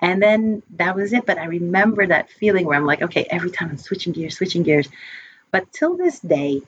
And 0.00 0.22
then 0.22 0.62
that 0.76 0.96
was 0.96 1.12
it. 1.12 1.26
But 1.26 1.38
I 1.38 1.44
remember 1.44 2.06
that 2.06 2.30
feeling 2.30 2.66
where 2.66 2.76
I'm 2.76 2.86
like, 2.86 3.02
okay, 3.02 3.26
every 3.30 3.50
time 3.50 3.70
I'm 3.70 3.78
switching 3.78 4.12
gears, 4.12 4.36
switching 4.36 4.62
gears. 4.62 4.88
But 5.50 5.72
till 5.72 5.96
this 5.96 6.20
day, 6.20 6.62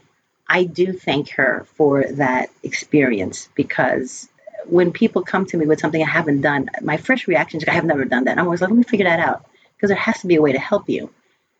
I 0.49 0.65
do 0.65 0.93
thank 0.93 1.31
her 1.31 1.67
for 1.77 2.05
that 2.05 2.51
experience 2.63 3.49
because 3.55 4.29
when 4.67 4.93
people 4.93 5.23
come 5.23 5.47
to 5.47 5.57
me 5.57 5.67
with 5.67 5.81
something 5.81 6.03
I 6.03 6.09
haven't 6.09 6.43
done, 6.43 6.69
my 6.83 6.97
first 6.97 7.27
reaction 7.27 7.61
is, 7.61 7.69
I 7.69 7.73
have 7.73 7.85
never 7.85 8.05
done 8.05 8.25
that. 8.25 8.39
I'm 8.39 8.45
always 8.45 8.61
like, 8.61 8.71
let 8.71 8.77
me 8.77 8.83
figure 8.83 9.07
that 9.07 9.21
out 9.21 9.47
because 9.77 9.89
there 9.89 9.97
has 9.97 10.21
to 10.21 10.27
be 10.27 10.37
a 10.37 10.43
way 10.43 10.53
to 10.53 10.59
help 10.59 10.89
you. 10.89 11.11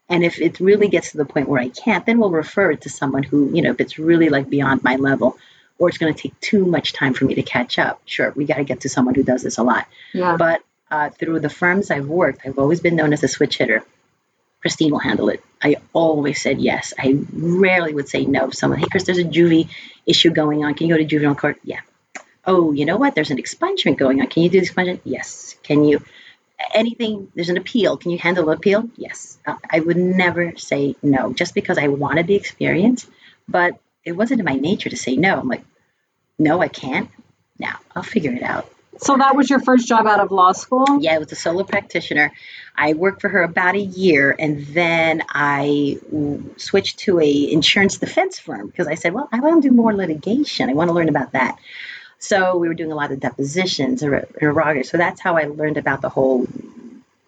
And 0.09 0.25
if 0.25 0.41
it 0.41 0.61
really 0.61 0.89
gets 0.89 1.13
to 1.13 1.17
the 1.17 1.25
point 1.25 1.49
where 1.49 1.61
I 1.61 1.69
can't, 1.69 2.05
then 2.05 2.19
we'll 2.19 2.31
refer 2.31 2.71
it 2.73 2.83
to 2.83 2.91
someone 2.91 3.23
who, 3.23 3.51
you 3.55 3.63
know, 3.63 3.71
if 3.71 3.81
it's 3.81 3.99
really 3.99 4.29
like 4.29 4.51
beyond 4.51 4.85
my 4.85 4.97
level 4.97 5.39
or 5.79 5.89
it's 5.89 5.99
going 5.99 6.13
to 6.13 6.21
take 6.21 6.39
too 6.41 6.67
much 6.67 6.93
time 6.93 7.15
for 7.15 7.25
me 7.25 7.35
to 7.35 7.43
catch 7.43 7.79
up. 7.79 8.03
Sure, 8.05 8.33
we 8.37 8.45
got 8.45 8.57
to 8.57 8.65
get 8.65 8.81
to 8.81 8.89
someone 8.89 9.15
who 9.15 9.23
does 9.23 9.43
this 9.43 9.59
a 9.59 9.63
lot. 9.63 9.87
Yeah. 10.13 10.37
But 10.37 10.63
uh, 10.93 11.09
through 11.09 11.41
the 11.41 11.49
firms 11.49 11.91
I've 11.91 12.07
worked, 12.07 12.43
I've 12.45 12.59
always 12.59 12.81
been 12.81 12.97
known 12.97 13.15
as 13.15 13.23
a 13.25 13.29
switch 13.29 13.57
hitter. 13.57 13.83
Christine 14.61 14.93
will 14.93 14.99
handle 14.99 15.31
it. 15.31 15.43
I 15.61 15.77
always 15.93 16.41
said 16.41 16.61
yes. 16.61 16.93
I 16.99 17.19
rarely 17.33 17.95
would 17.95 18.09
say 18.09 18.27
no. 18.27 18.51
Someone, 18.51 18.79
hey, 18.79 18.87
Chris, 18.91 19.05
there's 19.05 19.19
a 19.19 19.25
juvie 19.25 19.71
issue 20.07 20.31
going 20.31 20.65
on. 20.65 20.75
Can 20.75 20.87
you 20.87 20.95
go 20.95 20.99
to 20.99 21.05
juvenile 21.05 21.35
court? 21.35 21.59
Yeah. 21.65 21.81
Oh, 22.45 22.73
you 22.73 22.85
know 22.85 22.99
what? 22.99 23.15
There's 23.15 23.31
an 23.31 23.39
expungement 23.39 23.97
going 23.97 24.21
on. 24.21 24.27
Can 24.27 24.43
you 24.43 24.51
do 24.51 24.61
the 24.61 24.67
expungement? 24.67 25.01
Yes. 25.05 25.57
Can 25.63 25.85
you? 25.85 26.05
Anything, 26.75 27.33
there's 27.35 27.49
an 27.49 27.57
appeal. 27.57 27.97
Can 27.97 28.11
you 28.11 28.19
handle 28.19 28.47
the 28.47 28.53
appeal? 28.53 28.89
Yes. 28.97 29.39
Uh, 29.47 29.57
I 29.69 29.81
would 29.81 29.97
never 29.97 30.57
say 30.59 30.95
no 31.03 31.33
just 31.33 31.55
because 31.55 31.79
I 31.79 31.89
wanted 31.89 32.27
the 32.27 32.37
experience, 32.37 33.07
but 33.49 33.81
it 34.05 34.13
wasn't 34.13 34.41
in 34.41 34.47
my 34.47 34.55
nature 34.55 34.91
to 34.91 34.97
say 34.97 35.17
no. 35.17 35.41
I'm 35.41 35.49
like, 35.49 35.65
no, 36.39 36.61
I 36.61 36.69
can't. 36.69 37.11
Now 37.59 37.79
I'll 37.97 38.05
figure 38.05 38.33
it 38.33 38.43
out. 38.43 38.72
So 38.99 39.17
that 39.17 39.35
was 39.35 39.49
your 39.49 39.61
first 39.61 39.89
job 39.89 40.07
out 40.07 40.21
of 40.21 40.31
law 40.31 40.53
school? 40.53 40.85
Yeah, 41.01 41.15
I 41.15 41.19
was 41.19 41.33
a 41.33 41.35
solo 41.35 41.65
practitioner. 41.65 42.33
I 42.77 42.93
worked 42.93 43.21
for 43.21 43.29
her 43.29 43.43
about 43.43 43.75
a 43.75 43.81
year, 43.81 44.35
and 44.39 44.67
then 44.67 45.23
I 45.29 45.99
switched 46.57 46.99
to 47.01 47.19
a 47.21 47.53
insurance 47.53 47.99
defense 47.99 48.39
firm 48.39 48.67
because 48.67 48.87
I 48.87 48.95
said, 48.95 49.15
well, 49.15 49.29
I 49.33 49.41
want 49.41 49.63
to 49.63 49.69
do 49.69 49.75
more 49.75 49.95
litigation. 49.95 50.69
I 50.69 50.75
want 50.75 50.89
to 50.89 50.95
learn 50.95 51.09
about 51.09 51.33
that. 51.33 51.59
So 52.19 52.57
we 52.59 52.69
were 52.69 52.75
doing 52.75 52.93
a 52.93 52.95
lot 52.95 53.13
of 53.13 53.19
depositions 53.19 54.03
or 54.03 54.29
interrogatories. 54.41 54.91
So 54.91 54.97
that's 54.99 55.21
how 55.21 55.37
I 55.37 55.45
learned 55.45 55.77
about 55.77 56.03
the 56.03 56.09
whole 56.09 56.47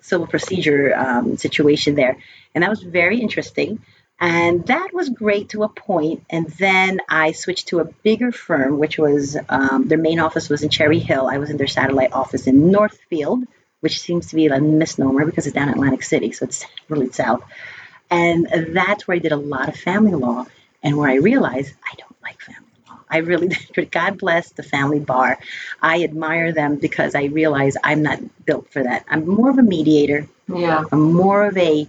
civil 0.01 0.27
procedure 0.27 0.95
um, 0.95 1.39
situation 1.39 1.95
there, 1.95 2.19
and 2.55 2.63
that 2.63 2.71
was 2.71 2.83
very 2.83 3.21
interesting. 3.21 3.81
And 4.21 4.67
that 4.67 4.95
was 4.95 5.09
great 5.09 5.51
to 5.51 5.65
a 5.65 5.69
point. 5.69 6.25
And 6.31 6.49
then 6.51 7.01
I 7.09 7.33
switched 7.33 7.69
to 7.69 7.81
a 7.81 7.85
bigger 7.85 8.33
firm, 8.33 8.79
which 8.79 8.97
was 8.97 9.37
um, 9.49 9.89
their 9.89 9.99
main 9.99 10.21
office 10.21 10.49
was 10.49 10.63
in 10.63 10.71
Cherry 10.71 11.01
Hill. 11.01 11.29
I 11.29 11.39
was 11.39 11.51
in 11.51 11.57
their 11.57 11.67
satellite 11.67 12.13
office 12.13 12.47
in 12.47 12.71
Northfield, 12.71 13.45
which 13.81 14.01
seems 14.01 14.29
to 14.29 14.37
be 14.37 14.47
a 14.47 14.61
misnomer 14.61 15.27
because 15.27 15.47
it's 15.47 15.55
down 15.55 15.69
in 15.69 15.75
Atlantic 15.75 16.03
City, 16.03 16.33
so 16.33 16.45
it's 16.45 16.65
really 16.89 17.11
south. 17.11 17.43
And 18.11 18.47
that's 18.75 19.07
where 19.07 19.17
I 19.17 19.19
did 19.19 19.33
a 19.33 19.37
lot 19.37 19.69
of 19.69 19.77
family 19.77 20.15
law, 20.15 20.47
and 20.83 20.97
where 20.97 21.11
I 21.11 21.17
realized 21.17 21.75
I 21.85 21.95
don't 21.99 22.17
like 22.23 22.41
family 22.41 22.71
law. 22.89 22.99
I 23.11 23.19
really, 23.19 23.49
God 23.91 24.19
bless 24.19 24.53
the 24.53 24.63
family 24.63 25.01
bar. 25.01 25.39
I 25.83 26.05
admire 26.05 26.53
them 26.53 26.77
because 26.77 27.15
I 27.15 27.25
realize 27.25 27.77
I'm 27.83 28.03
not 28.03 28.21
built 28.47 28.73
for 28.73 28.83
that. 28.83 29.05
I'm 29.09 29.27
more 29.27 29.51
of 29.51 29.59
a 29.59 29.63
mediator. 29.63 30.29
Yeah. 30.49 30.85
I'm 30.93 31.13
more 31.13 31.47
of 31.47 31.57
a 31.57 31.89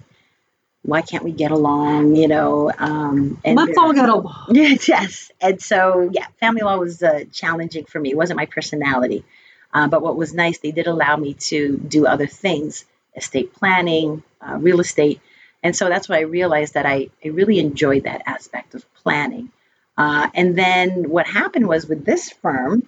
why 0.86 1.02
can't 1.02 1.24
we 1.24 1.32
get 1.32 1.52
along? 1.52 2.15
You 2.15 2.28
know, 2.28 2.71
um, 2.78 3.41
and 3.43 3.58
Let's 3.58 3.78
all 3.78 3.93
get 3.93 4.10
along. 4.10 4.48
yes. 4.52 5.32
And 5.41 5.62
so, 5.62 6.10
yeah, 6.12 6.28
family 6.39 6.62
law 6.62 6.78
was 6.78 7.02
uh, 7.02 7.26
challenging 7.32 7.86
for 7.86 8.00
me. 8.00 8.12
It 8.12 8.17
wasn't 8.17 8.38
my 8.38 8.45
personality. 8.45 9.26
Uh, 9.74 9.88
but 9.88 10.02
what 10.02 10.15
was 10.15 10.34
nice, 10.34 10.60
they 10.60 10.71
did 10.71 10.88
allow 10.88 11.17
me 11.17 11.34
to 11.34 11.78
do 11.78 12.06
other 12.06 12.28
things 12.28 12.86
estate 13.15 13.54
planning, 13.54 14.24
uh, 14.41 14.58
real 14.58 14.80
estate. 14.80 15.21
And 15.63 15.76
so 15.76 15.89
that's 15.89 16.08
what 16.08 16.17
I 16.17 16.21
realized 16.21 16.76
that 16.76 16.86
I, 16.86 17.10
I 17.24 17.30
really 17.30 17.60
enjoyed 17.60 18.04
that 18.04 18.21
aspect 18.26 18.76
of 18.76 18.86
planning. 18.95 19.52
Uh, 19.98 20.30
and 20.34 20.58
then 20.58 21.10
what 21.10 21.26
happened 21.26 21.67
was 21.67 21.88
with 21.88 22.06
this 22.06 22.30
firm, 22.30 22.88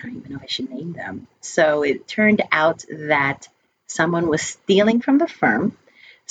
I 0.00 0.06
don't 0.06 0.16
even 0.16 0.30
know 0.32 0.36
if 0.36 0.42
I 0.42 0.46
should 0.46 0.70
name 0.70 0.94
them. 0.94 1.26
So 1.40 1.82
it 1.82 2.08
turned 2.08 2.42
out 2.50 2.84
that 2.90 3.48
someone 3.86 4.26
was 4.28 4.42
stealing 4.42 5.00
from 5.00 5.18
the 5.18 5.28
firm. 5.28 5.76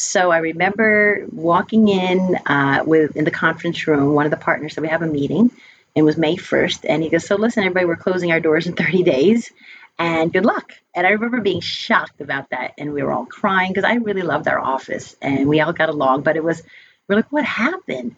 So 0.01 0.31
I 0.31 0.39
remember 0.39 1.25
walking 1.31 1.87
in 1.87 2.37
uh, 2.45 2.83
with 2.85 3.15
in 3.15 3.23
the 3.23 3.31
conference 3.31 3.85
room. 3.87 4.13
One 4.13 4.25
of 4.25 4.31
the 4.31 4.37
partners 4.37 4.73
said 4.73 4.81
we 4.81 4.89
have 4.89 5.03
a 5.03 5.07
meeting. 5.07 5.51
It 5.93 6.01
was 6.01 6.17
May 6.17 6.37
first, 6.37 6.85
and 6.85 7.03
he 7.03 7.09
goes, 7.09 7.25
"So 7.25 7.35
listen, 7.35 7.63
everybody, 7.63 7.85
we're 7.85 7.97
closing 7.97 8.31
our 8.31 8.39
doors 8.39 8.65
in 8.65 8.73
30 8.73 9.03
days, 9.03 9.51
and 9.99 10.33
good 10.33 10.45
luck." 10.45 10.73
And 10.95 11.05
I 11.05 11.11
remember 11.11 11.41
being 11.41 11.61
shocked 11.61 12.19
about 12.19 12.49
that, 12.49 12.73
and 12.77 12.93
we 12.93 13.03
were 13.03 13.11
all 13.11 13.25
crying 13.25 13.69
because 13.71 13.83
I 13.83 13.95
really 13.95 14.23
loved 14.23 14.47
our 14.47 14.59
office, 14.59 15.15
and 15.21 15.47
we 15.47 15.61
all 15.61 15.73
got 15.73 15.89
along. 15.89 16.23
But 16.23 16.35
it 16.35 16.43
was 16.43 16.63
we're 17.07 17.17
like, 17.17 17.31
"What 17.31 17.45
happened?" 17.45 18.15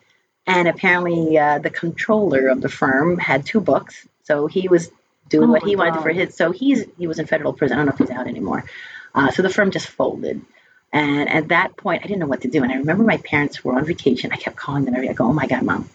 And 0.48 0.68
apparently, 0.68 1.38
uh, 1.38 1.60
the 1.60 1.70
controller 1.70 2.48
of 2.48 2.62
the 2.62 2.70
firm 2.70 3.18
had 3.18 3.46
two 3.46 3.60
books, 3.60 4.08
so 4.24 4.48
he 4.48 4.68
was 4.68 4.90
doing 5.28 5.50
Oh 5.50 5.52
what 5.52 5.64
he 5.64 5.76
wanted 5.76 6.02
for 6.02 6.10
his. 6.10 6.36
So 6.36 6.52
he's 6.52 6.86
he 6.98 7.08
was 7.08 7.20
in 7.20 7.26
federal 7.26 7.54
prison. 7.54 7.78
I 7.78 7.80
don't 7.80 7.88
know 7.88 7.94
if 7.94 8.00
he's 8.00 8.18
out 8.18 8.28
anymore. 8.28 8.64
Uh, 9.14 9.32
so 9.32 9.42
the 9.42 9.50
firm 9.50 9.72
just 9.72 9.88
folded. 9.88 10.42
And 10.94 11.28
at 11.28 11.48
that 11.48 11.76
point, 11.76 12.04
I 12.04 12.08
didn't 12.08 12.20
know 12.20 12.28
what 12.28 12.42
to 12.42 12.48
do. 12.48 12.62
And 12.62 12.72
I 12.72 12.76
remember 12.76 13.04
my 13.04 13.18
parents 13.18 13.64
were 13.64 13.74
on 13.74 13.84
vacation. 13.84 14.32
I 14.32 14.38
kept 14.38 14.56
calling 14.56 14.86
them 14.86 14.94
every 14.94 15.08
day. 15.08 15.14
I 15.14 15.16
go, 15.16 15.26
oh 15.26 15.34
my 15.34 15.48
God, 15.48 15.64
mom, 15.64 15.90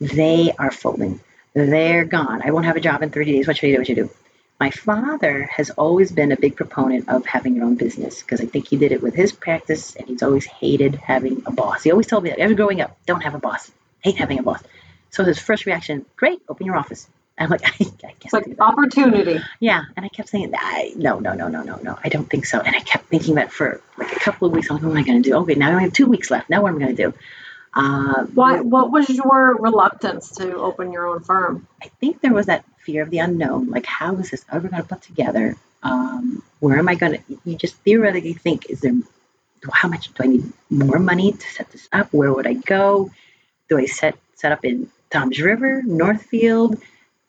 they 0.00 0.52
are 0.58 0.72
folding. 0.72 1.20
They're 1.54 2.04
gone. 2.04 2.42
I 2.44 2.50
won't 2.50 2.66
have 2.66 2.76
a 2.76 2.80
job 2.80 3.02
in 3.02 3.10
30 3.10 3.32
days. 3.32 3.46
What 3.46 3.56
should 3.56 3.68
I 3.68 3.72
do? 3.72 3.78
What 3.78 3.86
should 3.86 3.98
I 3.98 4.02
do? 4.02 4.10
My 4.58 4.70
father 4.70 5.44
has 5.44 5.70
always 5.70 6.12
been 6.12 6.32
a 6.32 6.36
big 6.36 6.56
proponent 6.56 7.08
of 7.08 7.24
having 7.24 7.56
your 7.56 7.64
own 7.64 7.76
business 7.76 8.20
because 8.20 8.40
I 8.40 8.46
think 8.46 8.68
he 8.68 8.76
did 8.76 8.92
it 8.92 9.02
with 9.02 9.14
his 9.14 9.32
practice 9.32 9.96
and 9.96 10.08
he's 10.08 10.22
always 10.22 10.44
hated 10.44 10.96
having 10.96 11.42
a 11.46 11.52
boss. 11.52 11.82
He 11.82 11.90
always 11.90 12.06
told 12.06 12.24
me 12.24 12.30
that 12.30 12.38
ever 12.38 12.54
growing 12.54 12.80
up, 12.80 12.96
don't 13.06 13.22
have 13.22 13.34
a 13.34 13.40
boss. 13.40 13.70
Hate 14.00 14.16
having 14.16 14.38
a 14.38 14.42
boss. 14.42 14.62
So 15.10 15.24
his 15.24 15.38
first 15.38 15.66
reaction, 15.66 16.04
great, 16.16 16.40
open 16.48 16.66
your 16.66 16.76
office. 16.76 17.08
I'm 17.42 17.50
like, 17.50 17.64
I, 17.64 17.68
I 17.80 17.84
can't 17.84 18.16
It's 18.24 18.32
like 18.32 18.46
opportunity. 18.60 19.40
Yeah, 19.60 19.82
and 19.96 20.04
I 20.04 20.08
kept 20.08 20.28
saying, 20.28 20.52
I, 20.56 20.92
no, 20.96 21.18
no, 21.18 21.34
no, 21.34 21.48
no, 21.48 21.62
no, 21.62 21.76
no, 21.82 21.98
I 22.02 22.08
don't 22.08 22.28
think 22.28 22.46
so. 22.46 22.60
And 22.60 22.74
I 22.74 22.80
kept 22.80 23.06
thinking 23.06 23.34
that 23.36 23.52
for 23.52 23.80
like 23.98 24.12
a 24.14 24.20
couple 24.20 24.46
of 24.46 24.54
weeks. 24.54 24.70
I'm 24.70 24.76
like, 24.76 24.84
what 24.84 24.90
am 24.90 24.96
I 24.96 25.02
going 25.02 25.22
to 25.22 25.28
do? 25.28 25.36
Okay, 25.38 25.54
now 25.54 25.68
I 25.68 25.72
only 25.72 25.84
have 25.84 25.92
two 25.92 26.06
weeks 26.06 26.30
left. 26.30 26.50
Now 26.50 26.62
what 26.62 26.70
am 26.70 26.76
I 26.76 26.80
going 26.80 26.96
to 26.96 27.02
do? 27.10 27.14
Uh, 27.74 28.24
Why? 28.34 28.60
What 28.60 28.90
was 28.90 29.08
your 29.08 29.56
reluctance 29.56 30.30
to 30.32 30.56
open 30.56 30.92
your 30.92 31.06
own 31.06 31.20
firm? 31.20 31.66
I 31.82 31.88
think 32.00 32.20
there 32.20 32.34
was 32.34 32.46
that 32.46 32.64
fear 32.78 33.02
of 33.02 33.10
the 33.10 33.18
unknown. 33.18 33.70
Like, 33.70 33.86
how 33.86 34.14
is 34.16 34.30
this 34.30 34.44
ever 34.52 34.68
going 34.68 34.82
to 34.82 34.88
put 34.88 35.02
together? 35.02 35.56
Um, 35.82 36.42
where 36.60 36.78
am 36.78 36.88
I 36.88 36.94
going 36.94 37.14
to? 37.14 37.38
You 37.44 37.56
just 37.56 37.76
theoretically 37.76 38.34
think, 38.34 38.68
is 38.70 38.80
there? 38.80 38.94
How 39.72 39.88
much 39.88 40.12
do 40.12 40.24
I 40.24 40.26
need 40.26 40.52
more 40.70 40.98
money 40.98 41.32
to 41.32 41.46
set 41.48 41.70
this 41.70 41.88
up? 41.92 42.12
Where 42.12 42.32
would 42.32 42.46
I 42.46 42.54
go? 42.54 43.10
Do 43.68 43.78
I 43.78 43.86
set 43.86 44.16
set 44.34 44.52
up 44.52 44.64
in 44.64 44.90
Toms 45.10 45.40
River, 45.40 45.82
Northfield? 45.84 46.76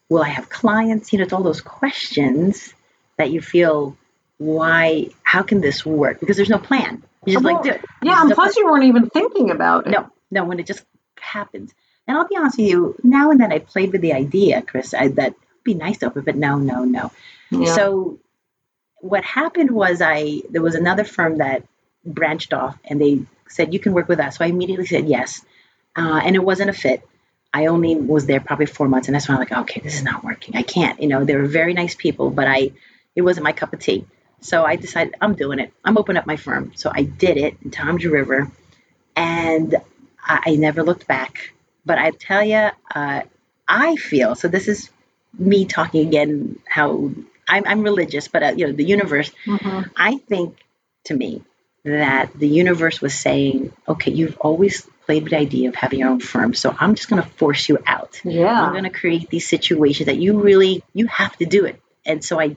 Will 0.10 0.24
I 0.24 0.30
have 0.30 0.50
clients? 0.50 1.12
You 1.12 1.20
know, 1.20 1.24
it's 1.24 1.34
all 1.34 1.44
those 1.44 1.62
questions 1.62 2.74
that 3.18 3.32
you 3.32 3.42
feel, 3.42 3.98
why, 4.38 5.10
how 5.24 5.44
can 5.44 5.62
this 5.62 5.86
work? 5.86 6.20
Because 6.20 6.38
there's 6.38 6.50
no 6.50 6.58
plan. 6.58 7.04
You 7.26 7.34
just 7.34 7.46
Well, 7.46 7.56
like 7.56 7.64
do 7.64 7.70
it. 7.72 7.86
Yeah, 8.02 8.22
and 8.22 8.32
plus 8.32 8.58
you 8.58 8.66
weren't 8.66 8.86
even 8.86 9.10
thinking 9.10 9.52
about 9.52 9.88
it. 9.88 9.92
no, 9.92 10.10
no, 10.32 10.46
when 10.46 10.60
it 10.60 10.68
just 10.68 10.84
happens. 11.20 11.74
And 12.08 12.18
I'll 12.18 12.28
be 12.28 12.36
honest 12.36 12.58
with 12.58 12.68
you, 12.68 12.96
now 13.04 13.32
and 13.32 13.40
then 13.40 13.52
I 13.52 13.60
played 13.60 13.92
with 13.92 14.02
the 14.02 14.14
idea, 14.14 14.62
Chris, 14.62 14.94
I, 14.94 15.08
that 15.10 15.32
would 15.32 15.64
be 15.64 15.74
nice 15.74 16.00
to 16.00 16.08
open, 16.08 16.24
but 16.24 16.36
no, 16.36 16.58
no, 16.58 16.84
no. 16.84 17.12
Yeah. 17.50 17.74
So 17.74 18.20
what 18.98 19.24
happened 19.24 19.72
was 19.72 20.02
I 20.02 20.42
there 20.50 20.62
was 20.62 20.76
another 20.76 21.04
firm 21.04 21.38
that 21.38 21.64
branched 22.06 22.54
off 22.54 22.78
and 22.86 23.00
they 23.00 23.22
said 23.48 23.74
you 23.74 23.80
can 23.80 23.94
work 23.94 24.08
with 24.10 24.20
us. 24.20 24.38
So 24.38 24.46
I 24.46 24.48
immediately 24.48 24.86
said 24.86 25.08
yes, 25.08 25.46
uh, 25.96 26.22
and 26.24 26.36
it 26.36 26.44
wasn't 26.44 26.70
a 26.70 26.74
fit. 26.74 27.08
I 27.54 27.68
only 27.68 27.96
was 27.96 28.26
there 28.26 28.40
probably 28.40 28.66
four 28.66 28.88
months, 28.88 29.08
and 29.08 29.16
that's 29.16 29.28
when 29.28 29.38
I'm 29.38 29.42
like, 29.42 29.52
okay, 29.52 29.80
this 29.82 29.96
is 29.96 30.04
not 30.04 30.24
working. 30.24 30.56
I 30.56 30.64
can't. 30.64 31.00
You 31.02 31.08
know, 31.08 31.24
they 31.24 31.36
were 31.36 31.46
very 31.46 31.74
nice 31.74 31.94
people, 31.96 32.30
but 32.32 32.48
I 32.48 32.72
it 33.16 33.22
wasn't 33.22 33.44
my 33.44 33.52
cup 33.52 33.74
of 33.74 33.80
tea. 33.80 34.06
So 34.42 34.66
I 34.66 34.76
decided 34.76 35.16
I'm 35.22 35.36
doing 35.36 35.60
it. 35.60 35.72
I'm 35.86 35.98
opening 35.98 36.20
up 36.20 36.26
my 36.26 36.36
firm. 36.36 36.72
So 36.76 36.92
I 36.94 37.04
did 37.04 37.38
it 37.38 37.58
in 37.64 37.72
Toms 37.72 38.06
River, 38.06 38.52
and 39.16 39.76
I, 40.22 40.40
I 40.48 40.56
never 40.56 40.84
looked 40.84 41.08
back. 41.08 41.54
But 41.86 41.98
I 42.00 42.12
tell 42.12 42.44
you, 42.44 42.70
uh, 42.96 43.22
I 43.68 43.96
feel 43.98 44.36
so. 44.36 44.48
This 44.48 44.68
is 44.68 44.90
me 45.38 45.66
talking 45.66 46.08
again. 46.08 46.60
How 46.68 47.12
I'm, 47.48 47.64
I'm 47.66 47.84
religious, 47.84 48.28
but 48.28 48.44
uh, 48.44 48.54
you 48.58 48.68
know, 48.68 48.74
the 48.74 48.86
universe. 48.86 49.32
Mhm. 49.46 49.92
I 49.96 50.18
think 50.18 50.58
to 51.06 51.14
me 51.14 51.44
that 51.84 52.32
the 52.38 52.48
universe 52.48 53.02
was 53.02 53.14
saying, 53.14 53.74
okay, 53.88 54.12
you've 54.12 54.38
always 54.40 54.88
played 55.14 55.24
with 55.24 55.32
the 55.32 55.38
idea 55.38 55.70
of 55.70 55.76
having 55.76 56.00
your 56.00 56.10
own 56.10 56.20
firm, 56.20 56.54
so 56.54 56.76
I'm 56.78 56.96
just 56.96 57.08
going 57.08 57.22
to 57.22 57.30
force 57.30 57.70
you 57.70 57.78
out. 57.86 58.20
Yeah. 58.24 58.62
I'm 58.62 58.72
going 58.72 58.84
to 58.84 58.90
create 58.90 59.30
these 59.30 59.48
situations 59.48 60.08
that 60.08 60.18
you 60.18 60.42
really 60.42 60.84
you 60.94 61.08
have 61.08 61.36
to 61.38 61.46
do 61.46 61.66
it. 61.66 61.80
And 62.06 62.24
so 62.24 62.40
I 62.40 62.56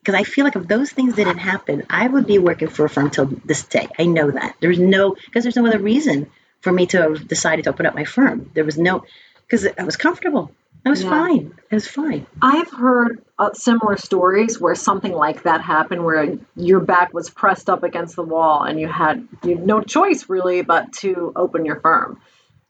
because 0.00 0.14
I 0.14 0.22
feel 0.24 0.44
like 0.44 0.54
if 0.54 0.68
those 0.68 0.90
things 0.90 1.14
didn't 1.14 1.38
happen, 1.38 1.84
I 1.88 2.06
would 2.06 2.26
be 2.26 2.38
working 2.38 2.68
for 2.68 2.84
a 2.84 2.90
firm 2.90 3.10
till 3.10 3.26
this 3.44 3.64
day. 3.64 3.88
I 3.98 4.04
know 4.04 4.30
that. 4.30 4.56
There's 4.60 4.78
no 4.78 5.16
because 5.26 5.42
there's 5.42 5.56
no 5.56 5.66
other 5.66 5.78
reason 5.78 6.30
for 6.60 6.72
me 6.72 6.86
to 6.86 7.02
have 7.02 7.26
decided 7.26 7.64
to 7.64 7.70
open 7.70 7.86
up 7.86 7.94
my 7.94 8.04
firm. 8.04 8.50
There 8.54 8.64
was 8.64 8.78
no 8.78 9.04
because 9.46 9.66
I 9.78 9.82
was 9.84 9.96
comfortable. 9.96 10.52
I 10.86 10.90
was 10.90 11.02
Yeah. 11.02 11.10
fine. 11.10 11.54
It 11.70 11.74
was 11.74 11.88
fine. 11.88 12.26
I've 12.42 12.70
heard 12.70 13.22
uh, 13.38 13.52
similar 13.54 13.96
stories 13.96 14.60
where 14.60 14.74
something 14.74 15.12
like 15.12 15.42
that 15.44 15.60
happened, 15.62 16.04
where 16.04 16.38
your 16.56 16.80
back 16.80 17.12
was 17.14 17.30
pressed 17.30 17.70
up 17.70 17.82
against 17.82 18.16
the 18.16 18.22
wall 18.22 18.62
and 18.64 18.78
you 18.78 18.86
had 18.86 19.26
you 19.42 19.56
had 19.56 19.66
no 19.66 19.80
choice 19.80 20.28
really 20.28 20.62
but 20.62 20.92
to 20.94 21.32
open 21.34 21.64
your 21.64 21.80
firm. 21.80 22.20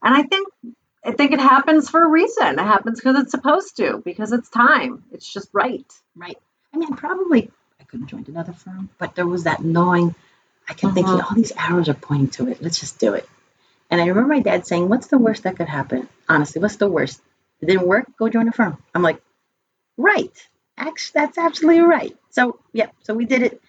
And 0.01 0.15
I 0.15 0.23
think 0.23 0.47
I 1.05 1.11
think 1.11 1.33
it 1.33 1.39
happens 1.39 1.89
for 1.89 2.03
a 2.03 2.07
reason. 2.07 2.57
It 2.57 2.63
happens 2.63 2.99
because 2.99 3.19
it's 3.19 3.31
supposed 3.31 3.77
to, 3.77 4.01
because 4.03 4.31
it's 4.31 4.49
time. 4.49 5.03
It's 5.11 5.31
just 5.31 5.49
right. 5.53 5.85
Right. 6.15 6.37
I 6.73 6.77
mean, 6.77 6.95
probably 6.95 7.51
I 7.79 7.83
could 7.83 7.99
have 7.99 8.09
joined 8.09 8.27
another 8.29 8.53
firm, 8.53 8.89
but 8.97 9.13
there 9.15 9.27
was 9.27 9.43
that 9.43 9.63
gnawing. 9.63 10.15
I 10.67 10.73
kept 10.73 10.95
thinking, 10.95 11.13
Mhm. 11.17 11.23
all 11.29 11.35
these 11.35 11.51
arrows 11.55 11.89
are 11.89 11.93
pointing 11.93 12.29
to 12.29 12.47
it. 12.49 12.59
Let's 12.61 12.79
just 12.79 12.97
do 12.97 13.13
it. 13.13 13.29
And 13.91 14.01
I 14.01 14.07
remember 14.07 14.33
my 14.33 14.39
dad 14.39 14.65
saying, 14.65 14.89
"What's 14.89 15.07
the 15.07 15.19
worst 15.19 15.43
that 15.43 15.57
could 15.57 15.67
happen? 15.67 16.09
Honestly, 16.27 16.59
what's 16.59 16.77
the 16.77 16.89
worst? 16.89 17.21
It 17.65 17.71
didn't 17.71 17.87
work. 17.87 18.05
Go 18.17 18.29
join 18.29 18.47
a 18.47 18.51
firm." 18.51 18.77
I'm 18.93 19.01
like, 19.01 19.21
"Right. 19.97 20.35
Actually, 20.77 21.21
that's 21.21 21.37
absolutely 21.37 21.81
right." 21.81 22.15
So 22.29 22.59
yeah, 22.73 22.89
so 23.03 23.13
we 23.13 23.25
did 23.25 23.41
it. 23.41 23.61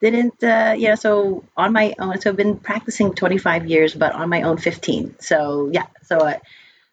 Didn't 0.00 0.42
uh, 0.42 0.74
know? 0.74 0.94
So 0.96 1.44
on 1.56 1.72
my 1.72 1.94
own. 1.98 2.20
So 2.20 2.30
I've 2.30 2.36
been 2.36 2.58
practicing 2.58 3.14
25 3.14 3.66
years, 3.66 3.94
but 3.94 4.12
on 4.12 4.28
my 4.28 4.42
own 4.42 4.58
15. 4.58 5.16
So 5.20 5.70
yeah. 5.72 5.86
So 6.02 6.18
uh, 6.18 6.38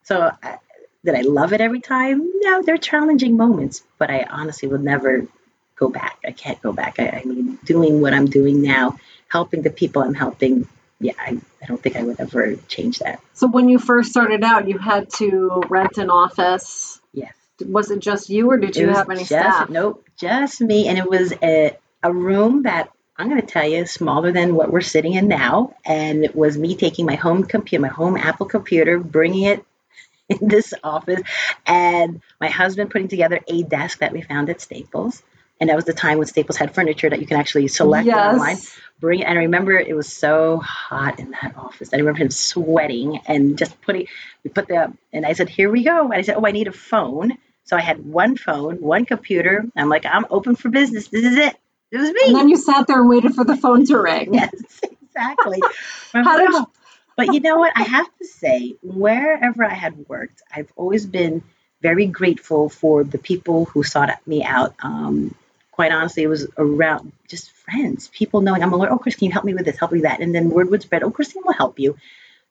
so 0.03 0.17
uh, 0.19 0.57
did 1.03 1.15
I 1.15 1.21
love 1.21 1.53
it 1.53 1.61
every 1.61 1.81
time? 1.81 2.29
No, 2.41 2.61
there 2.61 2.75
are 2.75 2.77
challenging 2.77 3.35
moments, 3.35 3.83
but 3.97 4.09
I 4.11 4.25
honestly 4.29 4.69
would 4.69 4.83
never 4.83 5.27
go 5.75 5.89
back. 5.89 6.19
I 6.25 6.31
can't 6.31 6.61
go 6.61 6.71
back. 6.71 6.99
I, 6.99 7.21
I 7.21 7.23
mean, 7.25 7.57
doing 7.65 8.01
what 8.01 8.13
I'm 8.13 8.27
doing 8.27 8.61
now, 8.61 8.97
helping 9.27 9.63
the 9.63 9.71
people 9.71 10.03
I'm 10.03 10.13
helping. 10.13 10.67
Yeah, 11.01 11.13
I, 11.19 11.39
I 11.61 11.65
don't 11.65 11.81
think 11.81 11.95
I 11.95 12.03
would 12.03 12.19
ever 12.19 12.55
change 12.67 12.99
that. 12.99 13.21
So 13.33 13.47
when 13.47 13.69
you 13.69 13.79
first 13.79 14.11
started 14.11 14.43
out, 14.43 14.67
you 14.67 14.77
had 14.77 15.09
to 15.15 15.63
rent 15.67 15.97
an 15.97 16.09
office. 16.09 17.01
Yes. 17.11 17.33
Was 17.65 17.89
it 17.89 17.99
just 17.99 18.29
you, 18.29 18.49
or 18.51 18.57
did 18.57 18.75
you 18.75 18.85
It 18.85 18.89
was 18.89 18.97
have 18.97 19.09
any 19.09 19.19
just, 19.19 19.29
staff? 19.29 19.69
Nope, 19.69 20.05
just 20.17 20.61
me. 20.61 20.87
And 20.87 20.97
it 20.97 21.09
was 21.09 21.33
a, 21.41 21.75
a 22.03 22.13
room 22.13 22.63
that 22.63 22.89
I'm 23.17 23.29
going 23.29 23.41
to 23.41 23.47
tell 23.47 23.67
you 23.67 23.85
smaller 23.85 24.31
than 24.31 24.55
what 24.55 24.71
we're 24.71 24.81
sitting 24.81 25.13
in 25.13 25.27
now. 25.27 25.75
And 25.85 26.23
it 26.23 26.35
was 26.35 26.57
me 26.57 26.75
taking 26.75 27.05
my 27.05 27.15
home 27.15 27.43
computer, 27.43 27.81
my 27.81 27.87
home 27.87 28.17
Apple 28.17 28.45
computer, 28.45 28.99
bringing 28.99 29.43
it 29.43 29.65
in 30.29 30.47
this 30.47 30.73
office, 30.83 31.21
and 31.65 32.21
my 32.39 32.47
husband 32.47 32.89
putting 32.91 33.09
together 33.09 33.39
a 33.47 33.63
desk 33.63 33.99
that 33.99 34.13
we 34.13 34.21
found 34.21 34.49
at 34.49 34.61
Staples. 34.61 35.21
And 35.61 35.69
that 35.69 35.75
was 35.75 35.85
the 35.85 35.93
time 35.93 36.17
when 36.17 36.25
Staples 36.25 36.57
had 36.57 36.73
furniture 36.73 37.07
that 37.07 37.21
you 37.21 37.27
can 37.27 37.37
actually 37.37 37.67
select 37.67 38.07
yes. 38.07 38.33
online. 38.33 38.57
Bring 38.99 39.19
it. 39.19 39.25
And 39.25 39.37
I 39.37 39.43
remember 39.43 39.73
it 39.73 39.95
was 39.95 40.11
so 40.11 40.57
hot 40.57 41.19
in 41.19 41.31
that 41.31 41.53
office. 41.55 41.93
I 41.93 41.97
remember 41.97 42.19
him 42.19 42.31
sweating 42.31 43.19
and 43.27 43.59
just 43.59 43.79
putting, 43.81 44.07
we 44.43 44.49
put 44.49 44.67
the, 44.67 44.91
and 45.13 45.23
I 45.23 45.33
said, 45.33 45.49
here 45.49 45.69
we 45.69 45.83
go. 45.83 46.05
And 46.05 46.13
I 46.13 46.21
said, 46.23 46.35
oh, 46.35 46.45
I 46.47 46.51
need 46.51 46.67
a 46.67 46.71
phone. 46.71 47.37
So 47.65 47.77
I 47.77 47.81
had 47.81 48.03
one 48.03 48.37
phone, 48.37 48.81
one 48.81 49.05
computer. 49.05 49.63
I'm 49.75 49.87
like, 49.87 50.05
I'm 50.07 50.25
open 50.31 50.55
for 50.55 50.69
business. 50.69 51.07
This 51.09 51.25
is 51.25 51.37
it. 51.37 51.55
It 51.91 51.97
was 51.97 52.09
me. 52.09 52.21
And 52.25 52.35
then 52.35 52.49
you 52.49 52.57
sat 52.57 52.87
there 52.87 52.99
and 52.99 53.07
waited 53.07 53.35
for 53.35 53.43
the 53.43 53.55
phone 53.55 53.85
to 53.85 53.99
ring. 53.99 54.33
yes, 54.33 54.51
exactly. 54.83 55.61
How 56.13 56.37
did 56.37 56.49
you- 56.49 56.71
but 57.17 57.33
you 57.33 57.39
know 57.39 57.57
what? 57.57 57.73
I 57.75 57.83
have 57.83 58.07
to 58.17 58.25
say, 58.25 58.77
wherever 58.81 59.63
I 59.63 59.73
had 59.75 60.07
worked, 60.09 60.41
I've 60.51 60.71
always 60.75 61.05
been 61.05 61.43
very 61.81 62.07
grateful 62.07 62.69
for 62.69 63.03
the 63.03 63.19
people 63.19 63.65
who 63.65 63.83
sought 63.83 64.09
me 64.25 64.43
out. 64.43 64.73
Um, 64.81 65.35
quite 65.81 65.91
honestly, 65.91 66.21
it 66.21 66.27
was 66.27 66.45
around 66.59 67.11
just 67.27 67.49
friends, 67.49 68.07
people 68.09 68.41
knowing 68.41 68.61
I'm 68.61 68.71
a 68.71 68.75
lawyer. 68.75 68.91
Oh, 68.91 68.99
Chris, 68.99 69.15
can 69.15 69.25
you 69.25 69.31
help 69.31 69.43
me 69.43 69.55
with 69.55 69.65
this? 69.65 69.79
Help 69.79 69.91
me 69.91 69.97
with 69.97 70.03
that. 70.03 70.19
And 70.19 70.35
then 70.35 70.51
word 70.51 70.69
would 70.69 70.83
spread. 70.83 71.01
Oh, 71.01 71.09
Christine 71.09 71.41
will 71.43 71.53
help 71.53 71.79
you. 71.79 71.97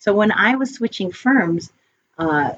So 0.01 0.13
when 0.13 0.33
I 0.33 0.57
was 0.57 0.75
switching 0.75 1.13
firms, 1.13 1.71
uh, 2.19 2.55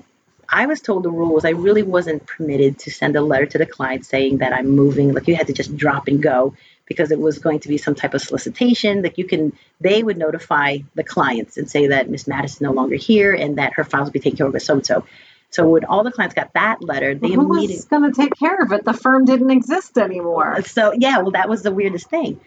I 0.49 0.65
was 0.65 0.81
told 0.81 1.03
the 1.03 1.11
rule 1.11 1.35
was 1.35 1.45
I 1.45 1.51
really 1.51 1.83
wasn't 1.83 2.27
permitted 2.27 2.79
to 2.79 2.91
send 2.91 3.17
a 3.17 3.21
letter 3.21 3.45
to 3.45 3.59
the 3.59 3.67
client 3.67 4.07
saying 4.07 4.39
that 4.39 4.55
I'm 4.55 4.69
moving. 4.69 5.13
Like 5.13 5.29
you 5.29 5.37
had 5.37 5.49
to 5.49 5.53
just 5.53 5.77
drop 5.77 6.09
and 6.09 6.23
go 6.23 6.55
because 6.87 7.11
it 7.11 7.21
was 7.21 7.39
going 7.39 7.61
to 7.61 7.69
be 7.69 7.77
some 7.77 7.95
type 7.95 8.15
of 8.15 8.23
solicitation. 8.23 9.03
Like 9.03 9.19
you 9.19 9.27
can, 9.27 9.53
they 9.79 10.03
would 10.03 10.17
notify 10.17 10.79
the 10.95 11.05
clients 11.05 11.59
and 11.59 11.71
say 11.71 11.89
that 11.89 12.09
Miss 12.09 12.27
Madison 12.27 12.57
is 12.57 12.61
no 12.63 12.73
longer 12.73 12.97
here 12.97 13.35
and 13.35 13.59
that 13.59 13.75
her 13.75 13.85
files 13.85 14.07
will 14.07 14.13
be 14.13 14.21
taken 14.21 14.47
of 14.47 14.55
by 14.55 14.59
so 14.59 14.73
and 14.73 14.87
so. 14.87 15.05
So 15.53 15.69
when 15.69 15.85
all 15.85 16.03
the 16.03 16.11
clients 16.11 16.35
got 16.35 16.53
that 16.55 16.83
letter, 16.83 17.15
they 17.15 17.37
Well, 17.37 17.47
who 17.47 17.53
immediately. 17.53 17.77
was 17.77 17.85
going 17.85 18.11
to 18.11 18.21
take 18.21 18.35
care 18.37 18.61
of 18.61 18.73
it? 18.73 18.85
The 18.85 18.95
firm 18.95 19.25
didn't 19.27 19.51
exist 19.51 19.97
anymore. 19.99 20.63
So 20.63 20.93
yeah, 20.99 21.19
well, 21.19 21.33
that 21.33 21.49
was 21.49 21.63
the 21.63 21.71
weirdest 21.71 22.09
thing. 22.09 22.41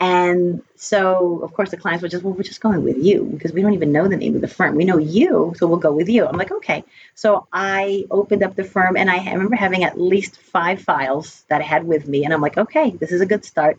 And 0.00 0.62
so, 0.76 1.40
of 1.42 1.52
course, 1.52 1.70
the 1.70 1.76
clients 1.76 2.02
were 2.02 2.08
just, 2.08 2.24
well, 2.24 2.32
we're 2.32 2.42
just 2.42 2.62
going 2.62 2.82
with 2.82 2.96
you 2.96 3.22
because 3.24 3.52
we 3.52 3.60
don't 3.60 3.74
even 3.74 3.92
know 3.92 4.08
the 4.08 4.16
name 4.16 4.34
of 4.34 4.40
the 4.40 4.48
firm. 4.48 4.74
We 4.74 4.86
know 4.86 4.96
you, 4.96 5.52
so 5.58 5.66
we'll 5.66 5.78
go 5.78 5.92
with 5.92 6.08
you. 6.08 6.26
I'm 6.26 6.38
like, 6.38 6.50
okay. 6.50 6.84
So 7.14 7.46
I 7.52 8.06
opened 8.10 8.42
up 8.42 8.56
the 8.56 8.64
firm 8.64 8.96
and 8.96 9.10
I 9.10 9.18
remember 9.30 9.56
having 9.56 9.84
at 9.84 10.00
least 10.00 10.38
five 10.38 10.80
files 10.80 11.44
that 11.48 11.60
I 11.60 11.64
had 11.64 11.84
with 11.84 12.08
me. 12.08 12.24
And 12.24 12.32
I'm 12.32 12.40
like, 12.40 12.56
okay, 12.56 12.90
this 12.90 13.12
is 13.12 13.20
a 13.20 13.26
good 13.26 13.44
start. 13.44 13.78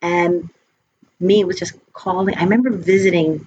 And 0.00 0.48
me 1.20 1.44
was 1.44 1.58
just 1.58 1.74
calling. 1.92 2.34
I 2.34 2.44
remember 2.44 2.70
visiting 2.70 3.46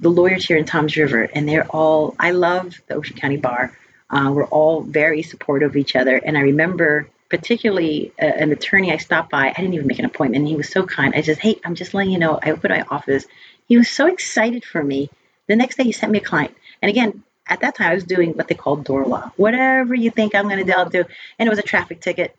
the 0.00 0.10
lawyers 0.10 0.44
here 0.46 0.58
in 0.58 0.66
Toms 0.66 0.96
River, 0.96 1.22
and 1.22 1.48
they're 1.48 1.66
all, 1.66 2.14
I 2.18 2.32
love 2.32 2.78
the 2.88 2.94
Ocean 2.94 3.16
County 3.16 3.38
Bar. 3.38 3.74
Uh, 4.10 4.30
we're 4.34 4.46
all 4.46 4.82
very 4.82 5.22
supportive 5.22 5.70
of 5.70 5.76
each 5.76 5.96
other. 5.96 6.16
And 6.16 6.36
I 6.36 6.42
remember 6.42 7.08
particularly 7.30 8.12
uh, 8.20 8.26
an 8.26 8.52
attorney 8.52 8.92
I 8.92 8.98
stopped 8.98 9.30
by. 9.30 9.48
I 9.48 9.52
didn't 9.60 9.74
even 9.74 9.86
make 9.86 9.98
an 9.98 10.04
appointment. 10.04 10.46
He 10.46 10.56
was 10.56 10.68
so 10.68 10.84
kind. 10.86 11.14
I 11.16 11.22
just, 11.22 11.40
hey, 11.40 11.58
I'm 11.64 11.74
just 11.74 11.94
letting 11.94 12.12
you 12.12 12.18
know, 12.18 12.38
I 12.42 12.50
opened 12.52 12.74
my 12.74 12.84
office. 12.90 13.26
He 13.66 13.76
was 13.76 13.88
so 13.88 14.06
excited 14.06 14.64
for 14.64 14.82
me. 14.82 15.10
The 15.48 15.56
next 15.56 15.76
day, 15.76 15.84
he 15.84 15.92
sent 15.92 16.12
me 16.12 16.18
a 16.18 16.24
client. 16.24 16.54
And 16.80 16.90
again, 16.90 17.22
at 17.46 17.60
that 17.60 17.74
time, 17.74 17.90
I 17.90 17.94
was 17.94 18.04
doing 18.04 18.32
what 18.32 18.48
they 18.48 18.54
call 18.54 18.76
door 18.76 19.04
law. 19.04 19.30
Whatever 19.36 19.94
you 19.94 20.10
think 20.10 20.34
I'm 20.34 20.48
going 20.48 20.64
to 20.64 20.72
do, 20.72 20.78
I'll 20.78 20.88
do. 20.88 21.04
And 21.38 21.46
it 21.46 21.50
was 21.50 21.58
a 21.58 21.62
traffic 21.62 22.00
ticket. 22.00 22.36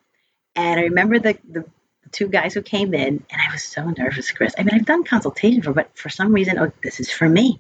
And 0.56 0.80
I 0.80 0.84
remember 0.84 1.20
the, 1.20 1.38
the 1.48 1.66
two 2.12 2.28
guys 2.28 2.54
who 2.54 2.62
came 2.62 2.94
in, 2.94 3.24
and 3.30 3.42
I 3.42 3.52
was 3.52 3.64
so 3.64 3.90
nervous, 3.90 4.32
Chris. 4.32 4.56
I 4.58 4.64
mean, 4.64 4.74
I've 4.74 4.86
done 4.86 5.04
consultation 5.04 5.62
for, 5.62 5.74
but 5.74 5.96
for 5.98 6.10
some 6.10 6.34
reason, 6.34 6.58
oh, 6.58 6.72
this 6.82 7.00
is 7.00 7.12
for 7.12 7.28
me. 7.28 7.60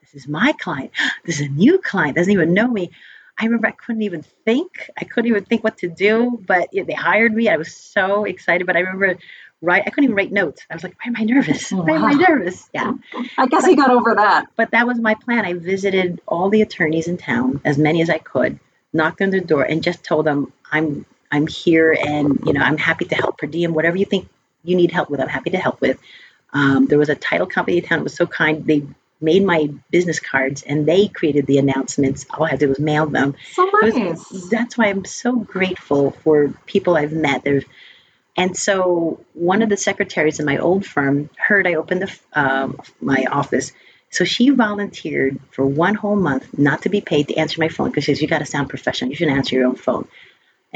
This 0.00 0.14
is 0.14 0.28
my 0.28 0.52
client. 0.52 0.92
This 1.24 1.40
is 1.40 1.48
a 1.48 1.50
new 1.50 1.78
client. 1.78 2.16
Doesn't 2.16 2.32
even 2.32 2.54
know 2.54 2.68
me. 2.68 2.92
I 3.38 3.44
remember 3.44 3.66
I 3.66 3.72
couldn't 3.72 4.02
even 4.02 4.22
think. 4.44 4.90
I 4.98 5.04
couldn't 5.04 5.28
even 5.28 5.44
think 5.44 5.62
what 5.62 5.78
to 5.78 5.88
do. 5.88 6.42
But 6.46 6.68
yeah, 6.72 6.84
they 6.84 6.94
hired 6.94 7.34
me. 7.34 7.48
I 7.48 7.56
was 7.56 7.74
so 7.74 8.24
excited. 8.24 8.66
But 8.66 8.76
I 8.76 8.80
remember, 8.80 9.18
right? 9.60 9.82
I 9.84 9.90
couldn't 9.90 10.04
even 10.04 10.16
write 10.16 10.32
notes. 10.32 10.62
I 10.70 10.74
was 10.74 10.82
like, 10.82 10.94
why 10.94 11.08
am 11.08 11.16
I 11.16 11.24
nervous? 11.24 11.70
Why 11.70 11.96
am 11.96 12.04
I 12.04 12.12
nervous? 12.12 12.68
Yeah. 12.72 12.94
I 13.36 13.46
guess 13.46 13.66
he 13.66 13.76
got 13.76 13.90
over 13.90 14.14
that. 14.14 14.46
But 14.56 14.70
that 14.70 14.86
was 14.86 14.98
my 14.98 15.14
plan. 15.14 15.44
I 15.44 15.54
visited 15.54 16.20
all 16.26 16.48
the 16.48 16.62
attorneys 16.62 17.08
in 17.08 17.18
town, 17.18 17.60
as 17.64 17.76
many 17.76 18.00
as 18.02 18.10
I 18.10 18.18
could, 18.18 18.58
knocked 18.92 19.20
on 19.20 19.30
their 19.30 19.40
door, 19.40 19.62
and 19.62 19.82
just 19.82 20.02
told 20.04 20.26
them, 20.26 20.52
I'm 20.70 21.04
I'm 21.30 21.46
here, 21.46 21.92
and 21.92 22.40
you 22.46 22.52
know, 22.52 22.60
I'm 22.60 22.78
happy 22.78 23.04
to 23.06 23.14
help 23.14 23.38
per 23.38 23.46
diem, 23.46 23.74
whatever 23.74 23.96
you 23.96 24.04
think 24.04 24.28
you 24.64 24.76
need 24.76 24.92
help 24.92 25.10
with. 25.10 25.20
I'm 25.20 25.28
happy 25.28 25.50
to 25.50 25.58
help 25.58 25.80
with. 25.80 25.98
Um, 26.52 26.86
there 26.86 26.98
was 26.98 27.08
a 27.08 27.14
title 27.14 27.46
company 27.46 27.78
in 27.78 27.84
town 27.84 27.98
that 27.98 28.04
was 28.04 28.14
so 28.14 28.26
kind. 28.26 28.64
They 28.64 28.86
made 29.20 29.44
my 29.44 29.70
business 29.90 30.20
cards 30.20 30.62
and 30.62 30.86
they 30.86 31.08
created 31.08 31.46
the 31.46 31.58
announcements. 31.58 32.26
All 32.30 32.44
I 32.44 32.50
had 32.50 32.60
to 32.60 32.66
do 32.66 32.70
was 32.70 32.78
mail 32.78 33.06
them. 33.06 33.34
So 33.52 33.66
It 33.66 33.82
was- 33.82 33.94
nice. 33.94 34.48
that's 34.50 34.76
why 34.76 34.86
I'm 34.86 35.04
so 35.04 35.32
grateful 35.36 36.10
for 36.22 36.52
people 36.66 36.96
I've 36.96 37.12
met. 37.12 37.42
There's, 37.44 37.64
and 38.36 38.56
so 38.56 39.24
one 39.32 39.62
of 39.62 39.68
the 39.70 39.76
secretaries 39.76 40.38
in 40.40 40.46
my 40.46 40.58
old 40.58 40.84
firm 40.84 41.30
heard 41.36 41.66
I 41.66 41.74
opened 41.74 42.02
the, 42.02 42.18
um, 42.38 42.78
my 43.00 43.24
office. 43.30 43.72
So 44.10 44.24
she 44.24 44.50
volunteered 44.50 45.40
for 45.50 45.66
one 45.66 45.94
whole 45.94 46.16
month 46.16 46.56
not 46.56 46.82
to 46.82 46.88
be 46.88 47.00
paid 47.00 47.28
to 47.28 47.36
answer 47.36 47.60
my 47.60 47.68
phone 47.68 47.90
because 47.90 48.04
she 48.04 48.14
says, 48.14 48.22
you 48.22 48.28
got 48.28 48.38
to 48.38 48.46
sound 48.46 48.68
professional. 48.68 49.10
You 49.10 49.16
shouldn't 49.16 49.36
answer 49.36 49.56
your 49.56 49.66
own 49.66 49.74
phone. 49.76 50.06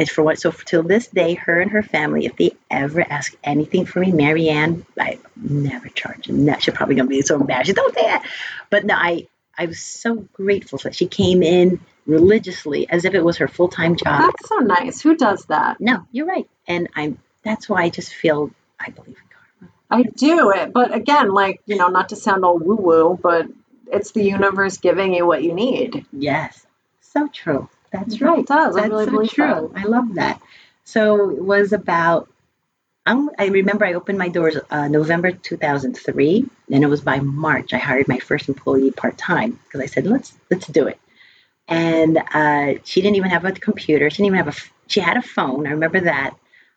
And 0.01 0.09
for 0.09 0.25
what, 0.25 0.41
so 0.41 0.51
till 0.51 0.83
this 0.83 1.09
day, 1.09 1.35
her 1.35 1.61
and 1.61 1.73
her 1.73 1.83
family, 1.83 2.25
if 2.25 2.35
they 2.35 2.53
ever 2.71 3.03
ask 3.03 3.37
anything 3.45 3.85
for 3.85 4.01
me, 4.01 4.13
Marianne, 4.13 4.87
I 4.99 5.19
never 5.37 5.91
charge 5.91 6.27
them. 6.27 6.47
No, 6.47 6.57
she's 6.59 6.73
probably 6.73 6.95
gonna 6.95 7.11
be 7.11 7.21
so 7.21 7.39
embarrassed. 7.39 7.75
Don't 7.75 7.95
say 7.95 8.05
that. 8.05 8.27
But 8.71 8.87
no, 8.87 8.95
I, 8.95 9.29
I 9.59 9.67
was 9.67 9.79
so 9.79 10.27
grateful 10.33 10.79
that 10.85 10.95
she 10.95 11.07
came 11.07 11.43
in 11.43 11.81
religiously 12.07 12.89
as 12.89 13.05
if 13.05 13.13
it 13.13 13.23
was 13.23 13.37
her 13.37 13.47
full 13.47 13.69
time 13.69 13.95
job. 13.95 14.23
That's 14.23 14.49
so 14.49 14.57
nice. 14.61 15.03
Who 15.03 15.19
does 15.19 15.45
that? 15.51 15.83
No, 15.83 16.07
you're 16.13 16.25
right. 16.25 16.49
And 16.67 16.89
I'm 16.97 17.19
that's 17.43 17.69
why 17.69 17.83
I 17.83 17.91
just 17.91 18.15
feel 18.15 18.51
I 18.81 18.89
believe 18.89 19.19
in 19.19 19.69
karma. 19.69 19.73
I 19.91 20.03
do 20.05 20.51
it, 20.53 20.73
but 20.73 20.95
again, 20.95 21.31
like 21.31 21.61
you 21.67 21.77
know, 21.77 21.89
not 21.89 22.09
to 22.09 22.17
sound 22.17 22.43
all 22.47 22.59
woo 22.59 22.77
woo, 22.77 23.19
but 23.23 23.49
it's 23.93 24.13
the 24.13 24.25
universe 24.25 24.79
giving 24.79 25.13
you 25.13 25.27
what 25.27 25.43
you 25.43 25.53
need. 25.53 26.07
Yes. 26.11 26.67
So 27.03 27.29
true. 27.29 27.69
That's 27.93 28.15
It 28.15 28.23
right. 28.23 28.47
does. 28.47 28.77
I 28.77 28.83
That's 28.83 29.07
really 29.07 29.29
so 29.29 29.35
true. 29.35 29.73
I 29.75 29.85
love 29.85 30.15
that. 30.15 30.41
So 30.85 31.31
it 31.31 31.43
was 31.43 31.73
about 31.73 32.29
um, 33.07 33.31
I 33.39 33.47
remember 33.47 33.85
I 33.85 33.95
opened 33.95 34.19
my 34.19 34.29
doors 34.29 34.57
uh, 34.71 34.89
November 34.89 35.33
2003, 35.33 36.47
and 36.73 36.85
it 36.85 36.87
was 36.87 37.01
by 37.01 37.19
March 37.21 37.73
I 37.73 37.79
hired 37.79 38.09
my 38.09 38.19
first 38.19 38.49
employee 38.49 38.91
part 38.91 39.17
time 39.19 39.59
because 39.65 39.81
I 39.81 39.87
said 39.87 40.07
let's 40.07 40.33
let's 40.51 40.67
do 40.67 40.87
it. 40.87 41.01
And 41.69 42.19
uh, 42.19 42.75
she 42.85 43.01
didn't 43.01 43.17
even 43.17 43.31
have 43.31 43.45
a 43.45 43.53
computer. 43.53 44.11
She 44.11 44.19
didn't 44.19 44.35
even 44.35 44.45
have 44.45 44.57
a. 44.57 44.59
She 44.89 45.01
had 45.01 45.17
a 45.17 45.23
phone. 45.23 45.67
I 45.67 45.71
remember 45.71 46.01
that. 46.01 46.37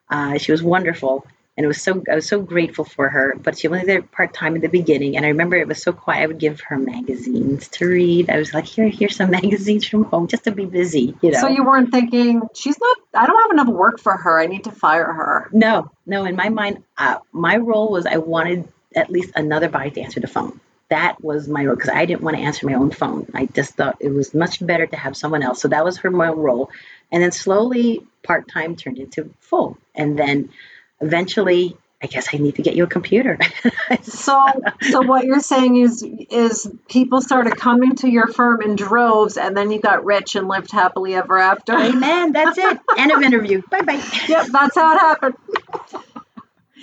Uh, 0.09 0.37
she 0.37 0.51
was 0.51 0.61
wonderful, 0.63 1.25
and 1.55 1.63
it 1.63 1.67
was 1.67 1.81
so 1.81 2.03
I 2.11 2.15
was 2.15 2.27
so 2.27 2.41
grateful 2.41 2.83
for 2.83 3.09
her. 3.09 3.35
But 3.37 3.57
she 3.57 3.67
only 3.67 3.83
there 3.83 4.01
part 4.01 4.33
time 4.33 4.55
in 4.55 4.61
the 4.61 4.69
beginning, 4.69 5.15
and 5.15 5.25
I 5.25 5.29
remember 5.29 5.55
it 5.55 5.67
was 5.67 5.81
so 5.81 5.93
quiet. 5.93 6.23
I 6.23 6.27
would 6.27 6.39
give 6.39 6.61
her 6.61 6.77
magazines 6.77 7.67
to 7.69 7.85
read. 7.85 8.29
I 8.29 8.37
was 8.37 8.53
like, 8.53 8.65
here, 8.65 8.89
here's 8.89 9.15
some 9.15 9.29
magazines 9.41 9.87
from 9.87 10.05
home, 10.05 10.27
just 10.27 10.45
to 10.45 10.51
be 10.51 10.65
busy, 10.65 11.15
you 11.21 11.31
know. 11.31 11.39
So 11.39 11.47
you 11.47 11.63
weren't 11.63 11.91
thinking 11.91 12.41
she's 12.55 12.79
not. 12.79 12.97
I 13.13 13.27
don't 13.27 13.41
have 13.41 13.51
enough 13.51 13.67
work 13.67 13.99
for 13.99 14.17
her. 14.17 14.39
I 14.39 14.47
need 14.47 14.63
to 14.63 14.71
fire 14.71 15.11
her. 15.11 15.49
No, 15.51 15.91
no. 16.07 16.25
In 16.25 16.35
my 16.35 16.49
mind, 16.49 16.83
uh, 16.97 17.19
my 17.31 17.57
role 17.57 17.91
was 17.91 18.07
I 18.07 18.17
wanted 18.17 18.67
at 18.95 19.11
least 19.11 19.31
another 19.35 19.69
body 19.69 19.91
to 19.91 20.01
answer 20.01 20.19
the 20.19 20.27
phone. 20.27 20.59
That 20.89 21.23
was 21.23 21.47
my 21.47 21.65
role 21.65 21.75
because 21.75 21.89
I 21.89 22.05
didn't 22.05 22.21
want 22.21 22.37
to 22.37 22.43
answer 22.43 22.65
my 22.65 22.73
own 22.73 22.91
phone. 22.91 23.27
I 23.33 23.45
just 23.45 23.75
thought 23.75 23.97
it 23.99 24.09
was 24.09 24.33
much 24.33 24.63
better 24.65 24.87
to 24.87 24.95
have 24.95 25.15
someone 25.15 25.43
else. 25.43 25.61
So 25.61 25.67
that 25.67 25.85
was 25.85 25.97
her 25.99 26.09
my 26.09 26.29
role, 26.29 26.71
and 27.11 27.21
then 27.21 27.31
slowly 27.31 28.05
part 28.23 28.47
time 28.51 28.75
turned 28.75 28.97
into 28.97 29.33
full, 29.39 29.77
and 29.93 30.17
then 30.17 30.49
eventually. 31.03 31.77
I 32.01 32.07
guess 32.07 32.27
I 32.33 32.37
need 32.37 32.55
to 32.55 32.61
get 32.61 32.75
you 32.75 32.83
a 32.83 32.87
computer. 32.87 33.37
So, 34.03 34.45
so 34.89 35.01
what 35.01 35.23
you're 35.25 35.39
saying 35.39 35.75
is, 35.77 36.03
is 36.03 36.67
people 36.89 37.21
started 37.21 37.55
coming 37.57 37.95
to 37.97 38.09
your 38.09 38.27
firm 38.27 38.61
in 38.61 38.75
droves, 38.75 39.37
and 39.37 39.55
then 39.55 39.71
you 39.71 39.79
got 39.79 40.03
rich 40.03 40.35
and 40.35 40.47
lived 40.47 40.71
happily 40.71 41.13
ever 41.13 41.37
after. 41.37 41.73
Amen. 41.73 42.31
That's 42.31 42.57
it. 42.57 42.79
End 42.97 43.11
of 43.11 43.21
interview. 43.21 43.61
Bye 43.69 43.81
bye. 43.81 44.03
Yep, 44.27 44.47
that's 44.51 44.75
how 44.75 44.95
it 44.95 44.99
happened. 44.99 45.35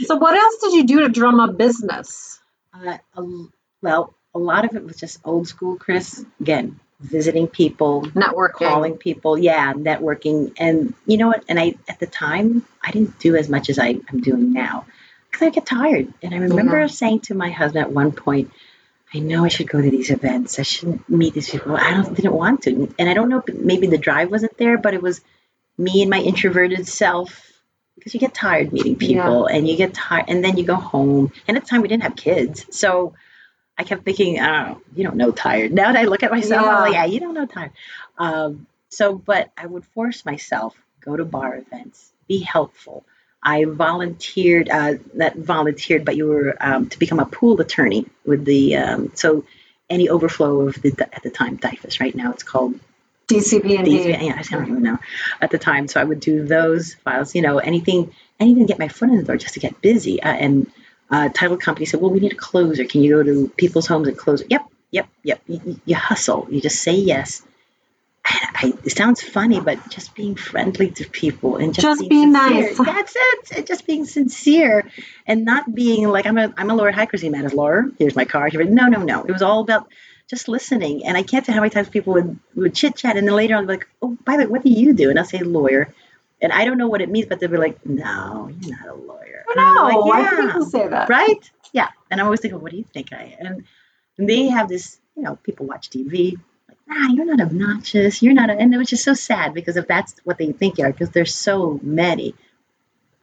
So, 0.04 0.16
what 0.16 0.36
else 0.36 0.56
did 0.62 0.72
you 0.74 0.84
do 0.84 1.00
to 1.00 1.08
drum 1.08 1.40
up 1.40 1.56
business? 1.58 2.38
Uh, 2.72 2.98
a- 3.16 3.46
well, 3.82 4.14
a 4.34 4.38
lot 4.38 4.64
of 4.64 4.74
it 4.76 4.84
was 4.84 4.96
just 4.96 5.18
old 5.24 5.48
school, 5.48 5.76
Chris. 5.76 6.24
Again, 6.40 6.78
visiting 7.00 7.48
people, 7.48 8.02
Networking. 8.02 8.52
calling 8.68 8.96
people, 8.96 9.38
yeah, 9.38 9.72
networking. 9.72 10.52
And 10.58 10.94
you 11.06 11.16
know 11.16 11.28
what? 11.28 11.44
And 11.48 11.58
I, 11.58 11.74
at 11.88 11.98
the 11.98 12.06
time, 12.06 12.64
I 12.82 12.90
didn't 12.90 13.18
do 13.18 13.36
as 13.36 13.48
much 13.48 13.70
as 13.70 13.78
I, 13.78 13.98
I'm 14.10 14.20
doing 14.20 14.52
now 14.52 14.86
because 15.30 15.46
I 15.46 15.50
get 15.50 15.66
tired. 15.66 16.12
And 16.22 16.34
I 16.34 16.38
remember 16.38 16.80
Yeah. 16.80 16.86
saying 16.88 17.20
to 17.20 17.34
my 17.34 17.50
husband 17.50 17.84
at 17.86 17.92
one 17.92 18.12
point, 18.12 18.50
I 19.14 19.18
know 19.18 19.44
I 19.44 19.48
should 19.48 19.68
go 19.68 19.80
to 19.80 19.90
these 19.90 20.10
events. 20.10 20.58
I 20.58 20.62
shouldn't 20.62 21.08
meet 21.08 21.34
these 21.34 21.50
people. 21.50 21.76
I 21.76 21.94
don't 21.94 22.14
didn't 22.14 22.32
want 22.34 22.62
to. 22.62 22.94
And 22.98 23.08
I 23.08 23.14
don't 23.14 23.28
know 23.28 23.42
maybe 23.52 23.86
the 23.88 23.98
drive 23.98 24.30
wasn't 24.30 24.56
there, 24.58 24.78
but 24.78 24.94
it 24.94 25.02
was 25.02 25.20
me 25.78 26.02
and 26.02 26.10
my 26.10 26.20
introverted 26.20 26.86
self 26.86 27.50
because 27.96 28.14
you 28.14 28.20
get 28.20 28.34
tired 28.34 28.72
meeting 28.72 28.96
people 28.96 29.46
and 29.46 29.66
you 29.66 29.76
get 29.76 29.94
tired 29.94 30.26
and 30.28 30.44
then 30.44 30.56
you 30.58 30.64
go 30.64 30.76
home. 30.76 31.32
And 31.48 31.56
at 31.56 31.64
the 31.64 31.68
time 31.68 31.82
we 31.82 31.88
didn't 31.88 32.04
have 32.04 32.14
kids. 32.16 32.66
So 32.70 33.14
I 33.80 33.82
kept 33.82 34.04
thinking, 34.04 34.38
oh, 34.38 34.78
you 34.94 35.04
don't 35.04 35.16
know 35.16 35.30
tired. 35.30 35.72
Now 35.72 35.90
that 35.90 35.98
I 35.98 36.04
look 36.04 36.22
at 36.22 36.30
myself, 36.30 36.66
I'm 36.66 36.80
like, 36.82 36.92
Yeah. 36.92 37.06
yeah, 37.06 37.12
you 37.12 37.18
don't 37.18 37.32
know 37.32 37.46
tired. 37.46 37.70
Um, 38.18 38.66
so, 38.90 39.14
but 39.14 39.50
I 39.56 39.64
would 39.64 39.86
force 39.86 40.26
myself, 40.26 40.76
go 41.00 41.16
to 41.16 41.24
bar 41.24 41.56
events, 41.56 42.12
be 42.28 42.40
helpful. 42.40 43.06
I 43.42 43.64
volunteered, 43.64 44.68
uh, 44.68 44.94
not 45.14 45.34
volunteered, 45.36 46.04
but 46.04 46.14
you 46.14 46.26
were 46.26 46.54
um, 46.60 46.90
to 46.90 46.98
become 46.98 47.20
a 47.20 47.24
pool 47.24 47.58
attorney 47.58 48.04
with 48.26 48.44
the, 48.44 48.76
um, 48.76 49.12
so 49.14 49.46
any 49.88 50.10
overflow 50.10 50.68
of 50.68 50.74
the, 50.74 51.08
at 51.14 51.22
the 51.22 51.30
time, 51.30 51.56
DYFS, 51.56 52.00
right 52.00 52.14
now 52.14 52.32
it's 52.32 52.42
called 52.42 52.78
DCP 53.28 53.78
and 53.78 53.86
these, 53.86 54.04
D. 54.04 54.10
yeah, 54.10 54.34
I 54.36 54.42
don't 54.42 54.68
even 54.68 54.82
know 54.82 54.98
at 55.40 55.50
the 55.50 55.58
time. 55.58 55.88
So 55.88 55.98
I 55.98 56.04
would 56.04 56.20
do 56.20 56.44
those 56.46 56.92
files, 56.92 57.34
you 57.34 57.40
know, 57.40 57.56
anything, 57.60 58.12
anything 58.38 58.66
to 58.66 58.68
get 58.68 58.78
my 58.78 58.88
foot 58.88 59.08
in 59.08 59.16
the 59.16 59.22
door 59.22 59.38
just 59.38 59.54
to 59.54 59.60
get 59.60 59.80
busy. 59.80 60.22
Uh, 60.22 60.34
and 60.34 60.70
uh, 61.10 61.28
title 61.28 61.56
company 61.56 61.86
said, 61.86 62.00
well, 62.00 62.10
we 62.10 62.20
need 62.20 62.32
a 62.32 62.36
closer. 62.36 62.84
Can 62.84 63.02
you 63.02 63.16
go 63.16 63.22
to 63.22 63.48
people's 63.56 63.86
homes 63.86 64.08
and 64.08 64.16
close? 64.16 64.42
Yep, 64.48 64.66
yep, 64.90 65.08
yep. 65.22 65.42
You, 65.46 65.80
you- 65.84 65.96
hustle. 65.96 66.46
You 66.50 66.60
just 66.60 66.80
say 66.82 66.94
yes. 66.94 67.42
And 68.28 68.56
I, 68.74 68.78
it 68.84 68.90
sounds 68.96 69.22
funny, 69.22 69.60
but 69.60 69.88
just 69.90 70.14
being 70.14 70.34
friendly 70.36 70.90
to 70.92 71.08
people 71.08 71.56
and 71.56 71.74
just, 71.74 71.86
Just 71.86 72.08
being 72.08 72.32
nice. 72.32 72.76
That's 72.84 73.14
it. 73.16 73.50
And 73.56 73.66
just 73.66 73.86
being 73.86 74.04
sincere 74.04 74.88
and 75.26 75.44
not 75.44 75.74
being 75.74 76.06
like 76.06 76.26
I'm 76.26 76.36
a 76.38 76.52
I'm 76.56 76.70
a 76.70 76.74
lawyer. 76.74 76.92
Hi, 76.92 77.06
Chrissy 77.06 77.30
Matt 77.30 77.46
is 77.46 77.54
lawyer. 77.54 77.86
Here's 77.98 78.14
my 78.14 78.26
card. 78.26 78.52
Here- 78.52 78.62
No, 78.64 78.86
no, 78.88 79.02
no. 79.02 79.24
It 79.24 79.32
was 79.32 79.42
all 79.42 79.60
about 79.62 79.88
just 80.28 80.48
listening. 80.48 81.06
And 81.06 81.16
I 81.16 81.22
can't 81.22 81.44
tell 81.44 81.54
how 81.54 81.60
many 81.62 81.70
times 81.70 81.88
people 81.88 82.12
would, 82.12 82.38
would 82.54 82.74
chit 82.74 82.94
chat 82.94 83.16
and 83.16 83.26
then 83.26 83.34
later 83.34 83.56
on 83.56 83.66
be 83.66 83.72
like, 83.72 83.88
oh, 84.02 84.16
by 84.24 84.36
the 84.36 84.44
way, 84.44 84.46
what 84.50 84.62
do 84.62 84.70
you 84.70 84.92
do? 84.92 85.10
And 85.10 85.18
I'll 85.18 85.24
say 85.24 85.38
lawyer. 85.40 85.92
And 86.42 86.52
I 86.52 86.64
don't 86.66 86.78
know 86.78 86.88
what 86.88 87.00
it 87.00 87.10
means, 87.10 87.26
but 87.26 87.40
they'll 87.40 87.50
be 87.50 87.56
like, 87.56 87.84
no, 87.84 88.50
you're 88.60 88.76
not 88.78 88.88
a 88.88 88.94
lawyer. 88.94 89.19
I'm 89.58 89.74
know. 89.74 89.82
like, 89.82 90.04
Why 90.04 90.20
yeah, 90.22 90.30
do 90.30 90.46
people 90.46 90.64
say 90.66 90.88
that? 90.88 91.08
right? 91.08 91.50
Yeah. 91.72 91.88
And 92.10 92.20
I'm 92.20 92.26
always 92.26 92.40
thinking, 92.40 92.60
what 92.60 92.72
do 92.72 92.78
you 92.78 92.84
think 92.84 93.12
I 93.12 93.36
am? 93.38 93.46
And, 93.46 93.64
and 94.18 94.28
they 94.28 94.44
have 94.48 94.68
this, 94.68 94.98
you 95.16 95.22
know, 95.22 95.36
people 95.36 95.66
watch 95.66 95.90
TV. 95.90 96.36
Like, 96.68 96.78
nah, 96.86 97.12
you're 97.12 97.24
not 97.24 97.40
obnoxious. 97.40 98.22
You're 98.22 98.34
not, 98.34 98.50
a, 98.50 98.54
and 98.54 98.74
it 98.74 98.78
was 98.78 98.88
just 98.88 99.04
so 99.04 99.14
sad 99.14 99.54
because 99.54 99.76
if 99.76 99.86
that's 99.86 100.14
what 100.24 100.38
they 100.38 100.52
think 100.52 100.78
you 100.78 100.84
are, 100.84 100.92
because 100.92 101.10
there's 101.10 101.34
so 101.34 101.78
many 101.82 102.34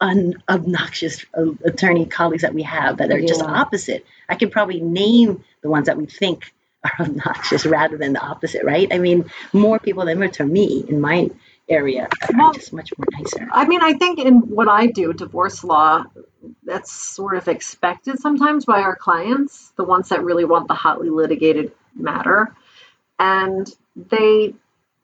unobnoxious 0.00 1.24
uh, 1.36 1.52
attorney 1.64 2.06
colleagues 2.06 2.42
that 2.42 2.54
we 2.54 2.62
have 2.62 2.98
that 2.98 3.10
are 3.10 3.20
just 3.20 3.42
opposite. 3.42 4.06
I 4.28 4.36
could 4.36 4.52
probably 4.52 4.80
name 4.80 5.44
the 5.60 5.68
ones 5.68 5.86
that 5.86 5.96
we 5.96 6.06
think 6.06 6.52
are 6.84 6.92
obnoxious 7.06 7.66
rather 7.66 7.96
than 7.96 8.12
the 8.12 8.20
opposite, 8.20 8.64
right? 8.64 8.88
I 8.92 8.98
mean, 8.98 9.30
more 9.52 9.78
people 9.78 10.04
than 10.04 10.18
were 10.18 10.28
to 10.28 10.44
me 10.44 10.84
in 10.88 11.00
my 11.00 11.28
area 11.68 12.08
are 12.22 12.38
Well- 12.38 12.52
just 12.52 12.72
much 12.72 12.92
more 12.96 13.06
nicer. 13.18 13.48
I 13.52 13.66
mean, 13.66 13.80
I 13.82 13.94
think 13.94 14.18
in 14.18 14.36
what 14.40 14.68
I 14.68 14.86
do, 14.86 15.12
divorce 15.12 15.62
law, 15.64 16.04
that's 16.64 16.92
sort 16.92 17.36
of 17.36 17.48
expected 17.48 18.18
sometimes 18.20 18.64
by 18.64 18.82
our 18.82 18.96
clients, 18.96 19.72
the 19.76 19.84
ones 19.84 20.08
that 20.10 20.24
really 20.24 20.44
want 20.44 20.68
the 20.68 20.74
hotly 20.74 21.10
litigated 21.10 21.72
matter. 21.94 22.54
And 23.18 23.68
they 23.96 24.54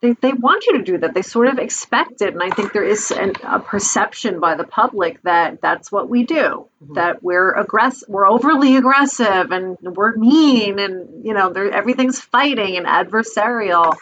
they, 0.01 0.13
they 0.21 0.33
want 0.35 0.67
you 0.67 0.77
to 0.77 0.85
do 0.85 0.99
that. 0.99 1.15
They 1.15 1.23
sort 1.23 1.49
of 1.49 1.59
expect 1.59 2.21
it. 2.21 2.35
And 2.35 2.43
I 2.43 2.51
think 2.51 2.75
there 2.75 2.85
is 2.85 3.11
an, 3.11 3.33
a 3.43 3.59
perception 3.59 4.39
by 4.39 4.55
the 4.55 4.65
public 4.65 5.23
that 5.23 5.63
that's 5.63 5.91
what 5.91 6.11
we 6.11 6.25
do, 6.25 6.67
Mhm. 6.85 6.97
that 6.97 7.23
we're 7.23 7.53
aggressive, 7.55 8.07
we're 8.11 8.29
overly 8.29 8.77
aggressive 8.77 9.51
and 9.51 9.79
we're 9.81 10.15
mean 10.15 10.79
and, 10.79 11.25
you 11.25 11.33
know, 11.33 11.49
everything's 11.49 12.21
fighting 12.21 12.77
and 12.77 12.85
adversarial. 12.87 13.95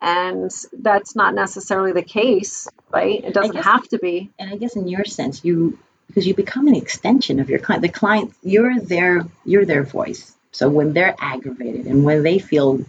And 0.00 0.50
that's 0.72 1.16
not 1.16 1.34
necessarily 1.34 1.92
the 1.92 2.02
case, 2.02 2.68
right? 2.90 3.22
It 3.24 3.34
doesn't 3.34 3.52
guess- 3.52 3.64
have 3.64 3.88
to 3.88 3.98
be. 3.98 4.30
and 4.38 4.50
I 4.52 4.56
guess 4.56 4.76
in 4.76 4.88
your 4.88 5.04
sense, 5.04 5.44
you 5.44 5.78
because 6.06 6.26
you 6.26 6.34
become 6.34 6.66
an 6.68 6.74
extension 6.74 7.38
of 7.38 7.50
your 7.50 7.58
client. 7.58 7.82
The 7.82 7.88
client, 7.90 8.32
you're 8.42 8.80
their 8.80 9.26
you're 9.44 9.64
their 9.66 9.82
voice. 9.82 10.32
So 10.52 10.68
when 10.68 10.92
they're 10.94 11.14
aggravated 11.20 11.86
and 11.86 12.04
when 12.04 12.22
they 12.22 12.38
feel 12.38 12.80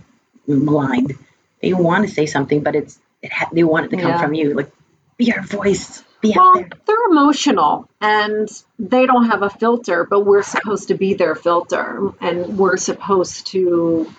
maligned, 0.47 1.15
they 1.61 1.73
want 1.73 2.07
to 2.07 2.13
say 2.13 2.25
something, 2.25 2.61
but 2.61 2.75
it's 2.75 2.97
it 3.21 3.31
ha- 3.33 3.49
they 3.51 3.63
want 3.63 3.87
it 3.87 3.89
to 3.89 3.97
come 3.97 4.11
Yeah. 4.11 4.21
from 4.21 4.33
you. 4.33 4.53
Like 4.53 4.71
be 5.17 5.25
your 5.25 5.41
voice, 5.41 6.03
be 6.21 6.31
out 6.33 6.37
Well, 6.37 6.53
there. 6.55 6.69
they're 6.85 7.05
emotional 7.11 7.89
and 7.99 8.47
they 8.77 9.05
don't 9.05 9.25
have 9.25 9.41
a 9.41 9.49
filter, 9.49 10.05
but 10.09 10.21
we're 10.21 10.43
supposed 10.43 10.87
to 10.87 10.93
be 10.93 11.15
their 11.15 11.35
filter 11.35 12.11
and 12.21 12.57
we're 12.57 12.77
supposed 12.77 13.47
to 13.47 14.09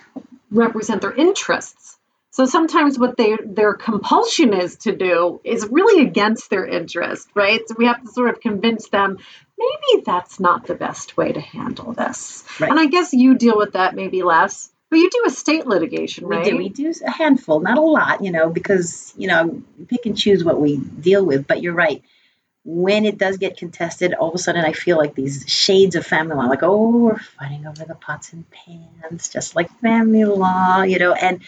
represent 0.50 1.00
their 1.00 1.12
interests. 1.14 1.89
So 2.32 2.46
sometimes 2.46 2.98
what 2.98 3.16
they 3.16 3.36
their 3.44 3.74
compulsion 3.74 4.54
is 4.54 4.76
to 4.78 4.94
do 4.94 5.40
is 5.42 5.66
really 5.68 6.06
against 6.06 6.48
their 6.48 6.64
interest, 6.64 7.28
right? 7.34 7.60
So 7.66 7.74
we 7.76 7.86
have 7.86 8.02
to 8.02 8.08
sort 8.08 8.30
of 8.30 8.40
convince 8.40 8.88
them 8.88 9.18
maybe 9.58 10.02
that's 10.06 10.40
not 10.40 10.66
the 10.66 10.74
best 10.74 11.16
way 11.16 11.32
to 11.32 11.40
handle 11.40 11.92
this. 11.92 12.44
Right. 12.58 12.70
And 12.70 12.78
I 12.80 12.86
guess 12.86 13.12
you 13.12 13.36
deal 13.36 13.56
with 13.56 13.72
that 13.72 13.94
maybe 13.94 14.22
less 14.22 14.70
But 14.90 14.96
you 14.96 15.10
do 15.10 15.22
estate 15.26 15.66
litigation, 15.66 16.26
right? 16.26 16.44
We 16.44 16.50
do. 16.50 16.56
We 16.56 16.68
do 16.68 16.94
a 17.04 17.10
handful, 17.10 17.60
not 17.60 17.78
a 17.78 17.82
lot, 17.82 18.24
you 18.24 18.32
know, 18.32 18.48
because 18.48 19.12
you 19.16 19.28
know 19.28 19.62
pick 19.88 20.06
and 20.06 20.16
choose 20.16 20.44
what 20.44 20.60
we 20.60 20.76
deal 20.76 21.24
with. 21.24 21.46
But 21.46 21.62
you're 21.62 21.74
right. 21.74 22.02
When 22.62 23.06
it 23.06 23.16
does 23.16 23.38
get 23.38 23.56
contested, 23.56 24.12
all 24.14 24.28
of 24.28 24.34
a 24.34 24.38
sudden 24.38 24.64
I 24.64 24.72
feel 24.72 24.98
like 24.98 25.14
these 25.14 25.46
shades 25.48 25.96
of 25.96 26.06
family 26.06 26.36
law, 26.36 26.44
like 26.44 26.62
oh, 26.62 26.90
we're 26.90 27.18
fighting 27.18 27.66
over 27.66 27.84
the 27.84 27.94
pots 27.94 28.32
and 28.32 28.44
pans, 28.50 29.28
just 29.28 29.56
like 29.56 29.70
family 29.80 30.24
law, 30.24 30.82
you 30.82 30.98
know, 30.98 31.12
and 31.12 31.40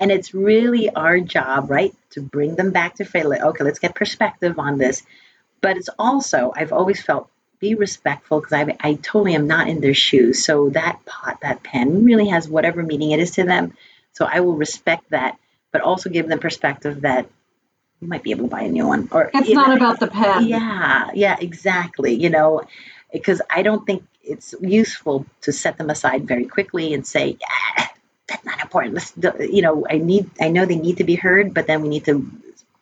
and 0.00 0.10
it's 0.10 0.34
really 0.34 0.90
our 0.90 1.20
job, 1.20 1.70
right, 1.70 1.94
to 2.10 2.22
bring 2.22 2.54
them 2.54 2.70
back 2.70 2.96
to 2.96 3.04
family. 3.04 3.40
Okay, 3.40 3.64
let's 3.64 3.78
get 3.78 3.94
perspective 3.94 4.58
on 4.58 4.78
this. 4.78 5.02
But 5.60 5.76
it's 5.76 5.90
also 5.98 6.52
I've 6.54 6.72
always 6.72 7.02
felt 7.02 7.30
be 7.60 7.74
respectful 7.74 8.40
because 8.40 8.52
I, 8.52 8.76
I 8.80 8.94
totally 8.94 9.34
am 9.34 9.46
not 9.46 9.68
in 9.68 9.80
their 9.80 9.94
shoes. 9.94 10.44
So 10.44 10.70
that 10.70 11.04
pot, 11.04 11.40
that 11.42 11.62
pen 11.62 12.04
really 12.04 12.28
has 12.28 12.48
whatever 12.48 12.82
meaning 12.82 13.10
it 13.10 13.20
is 13.20 13.32
to 13.32 13.44
them. 13.44 13.74
So 14.12 14.28
I 14.30 14.40
will 14.40 14.54
respect 14.54 15.10
that, 15.10 15.38
but 15.72 15.80
also 15.80 16.10
give 16.10 16.28
them 16.28 16.38
perspective 16.38 17.02
that 17.02 17.28
you 18.00 18.08
might 18.08 18.22
be 18.22 18.30
able 18.30 18.44
to 18.44 18.50
buy 18.50 18.62
a 18.62 18.68
new 18.68 18.86
one. 18.86 19.08
Or 19.10 19.30
it's 19.34 19.50
not 19.50 19.68
know, 19.68 19.76
about 19.76 20.00
the 20.00 20.08
pen. 20.08 20.46
Yeah, 20.46 21.10
yeah, 21.14 21.36
exactly. 21.40 22.14
You 22.14 22.30
know, 22.30 22.62
because 23.12 23.42
I 23.50 23.62
don't 23.62 23.84
think 23.84 24.04
it's 24.22 24.54
useful 24.60 25.26
to 25.42 25.52
set 25.52 25.78
them 25.78 25.90
aside 25.90 26.28
very 26.28 26.44
quickly 26.44 26.94
and 26.94 27.06
say, 27.06 27.38
yeah, 27.40 27.86
that's 28.28 28.44
not 28.44 28.60
important. 28.60 28.94
Let's, 28.94 29.12
you 29.40 29.62
know, 29.62 29.86
I 29.88 29.98
need, 29.98 30.30
I 30.40 30.48
know 30.48 30.66
they 30.66 30.76
need 30.76 30.98
to 30.98 31.04
be 31.04 31.14
heard, 31.14 31.54
but 31.54 31.66
then 31.66 31.82
we 31.82 31.88
need 31.88 32.04
to 32.04 32.30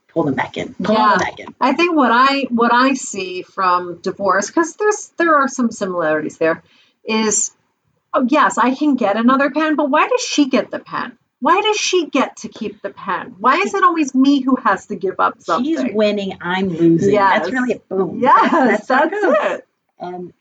pull 0.09 0.25
them 0.25 0.35
back 0.35 0.57
in. 0.57 0.75
Pull 0.75 0.95
yeah. 0.95 1.11
them 1.11 1.19
back 1.19 1.41
in. 1.41 1.55
I 1.61 1.73
think 1.73 1.95
what 1.95 2.11
I 2.11 2.43
what 2.51 2.73
I 2.73 2.95
see 2.95 3.43
from 3.43 3.99
divorce, 4.01 4.49
because 4.49 4.75
there's 4.77 5.13
there 5.19 5.37
are 5.37 5.49
some 5.49 5.71
similarities 5.71 6.39
there, 6.39 6.63
is 7.05 7.53
oh, 8.13 8.27
yes, 8.29 8.59
I 8.59 8.75
can 8.75 8.97
get 8.97 9.17
another 9.17 9.51
pen, 9.51 9.77
but 9.77 9.91
why 9.91 10.09
does 10.09 10.23
she 10.23 10.49
get 10.49 10.71
the 10.71 10.79
pen? 10.79 11.19
Why 11.39 11.61
does 11.61 11.77
she 11.77 12.07
get 12.07 12.39
to 12.39 12.49
keep 12.49 12.81
the 12.81 12.91
pen? 12.91 13.37
Why 13.39 13.57
is 13.59 13.75
it 13.75 13.85
always 13.85 14.15
me 14.15 14.41
who 14.41 14.57
has 14.57 14.87
to 14.87 14.97
give 14.97 15.21
up 15.21 15.43
something? 15.43 15.67
She's 15.67 15.95
winning, 15.95 16.39
I'm 16.41 16.71
losing. 16.71 17.13
Yes. 17.13 17.41
That's 17.41 17.53
really 17.53 17.75
a 17.75 17.79
boom. 17.79 18.21
Yes, 18.21 18.51
that's, 18.51 18.87
that's, 18.87 19.11
that's 19.11 19.55
it. 19.55 19.69
And 19.99 20.33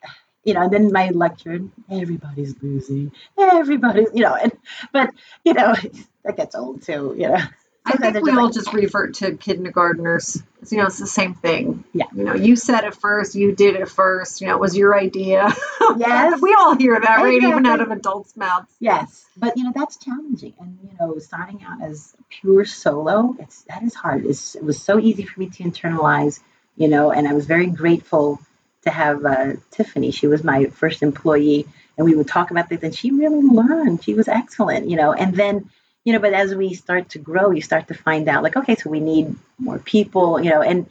you 0.45 0.53
know, 0.53 0.61
and 0.61 0.71
then 0.71 0.91
my 0.91 1.09
lecture, 1.09 1.59
everybody's 1.89 2.55
losing, 2.61 3.11
everybody's, 3.37 4.09
you 4.13 4.23
know, 4.23 4.35
and 4.35 4.51
but 4.93 5.09
you 5.43 5.53
know, 5.53 5.75
that 6.23 6.37
gets 6.37 6.55
old 6.55 6.83
too, 6.83 7.15
you 7.17 7.29
know. 7.29 7.39
I 7.87 7.97
think 7.97 8.25
we 8.25 8.31
all 8.31 8.49
just 8.49 8.73
revert 8.73 9.15
to 9.15 9.35
kindergartners. 9.37 10.41
You 10.71 10.79
know, 10.79 10.87
it's 10.87 10.97
the 10.97 11.05
same 11.05 11.35
thing. 11.35 11.83
Yeah. 11.93 12.05
You 12.15 12.23
know, 12.23 12.33
you 12.33 12.55
said 12.55 12.83
it 12.83 12.95
first, 12.95 13.35
you 13.35 13.55
did 13.55 13.75
it 13.75 13.87
first. 13.87 14.41
You 14.41 14.47
know, 14.47 14.55
it 14.55 14.59
was 14.59 14.75
your 14.75 14.97
idea. 14.97 15.53
Yes. 15.97 16.41
we 16.41 16.53
all 16.57 16.75
hear 16.75 16.99
that, 16.99 17.17
right? 17.21 17.41
Even 17.41 17.65
out 17.67 17.79
of 17.79 17.91
adults' 17.91 18.35
mouths. 18.35 18.67
Yes. 18.79 19.23
But 19.37 19.55
you 19.55 19.63
know, 19.63 19.71
that's 19.73 19.97
challenging. 19.97 20.53
And 20.59 20.79
you 20.83 20.97
know, 20.99 21.19
starting 21.19 21.63
out 21.63 21.83
as 21.83 22.15
pure 22.29 22.65
solo, 22.65 23.35
it's 23.37 23.61
that 23.63 23.83
is 23.83 23.93
hard. 23.93 24.25
It's, 24.25 24.55
it 24.55 24.63
was 24.63 24.81
so 24.81 24.99
easy 24.99 25.23
for 25.23 25.39
me 25.39 25.49
to 25.51 25.63
internalize. 25.63 26.39
You 26.75 26.87
know, 26.87 27.11
and 27.11 27.27
I 27.27 27.33
was 27.33 27.45
very 27.45 27.67
grateful 27.67 28.41
to 28.85 28.91
have 28.91 29.25
uh, 29.25 29.53
Tiffany. 29.71 30.11
She 30.11 30.27
was 30.27 30.43
my 30.43 30.65
first 30.65 31.03
employee, 31.03 31.67
and 31.97 32.05
we 32.05 32.15
would 32.15 32.27
talk 32.27 32.51
about 32.51 32.69
things, 32.69 32.83
and 32.83 32.95
she 32.95 33.11
really 33.11 33.41
learned. 33.41 34.03
She 34.03 34.13
was 34.13 34.27
excellent. 34.27 34.89
You 34.89 34.97
know, 34.97 35.13
and 35.13 35.35
then 35.35 35.69
you 36.05 36.13
know, 36.13 36.19
but 36.19 36.33
as 36.33 36.53
we 36.53 36.73
start 36.75 37.09
to 37.09 37.19
grow, 37.19 37.51
you 37.51 37.61
start 37.61 37.87
to 37.87 37.95
find 37.95 38.29
out 38.29 38.43
like, 38.43 38.55
okay, 38.55 38.75
so 38.75 38.89
we 38.89 38.99
need 38.99 39.35
more 39.57 39.79
people, 39.79 40.39
you 40.39 40.51
know, 40.51 40.61
and 40.61 40.89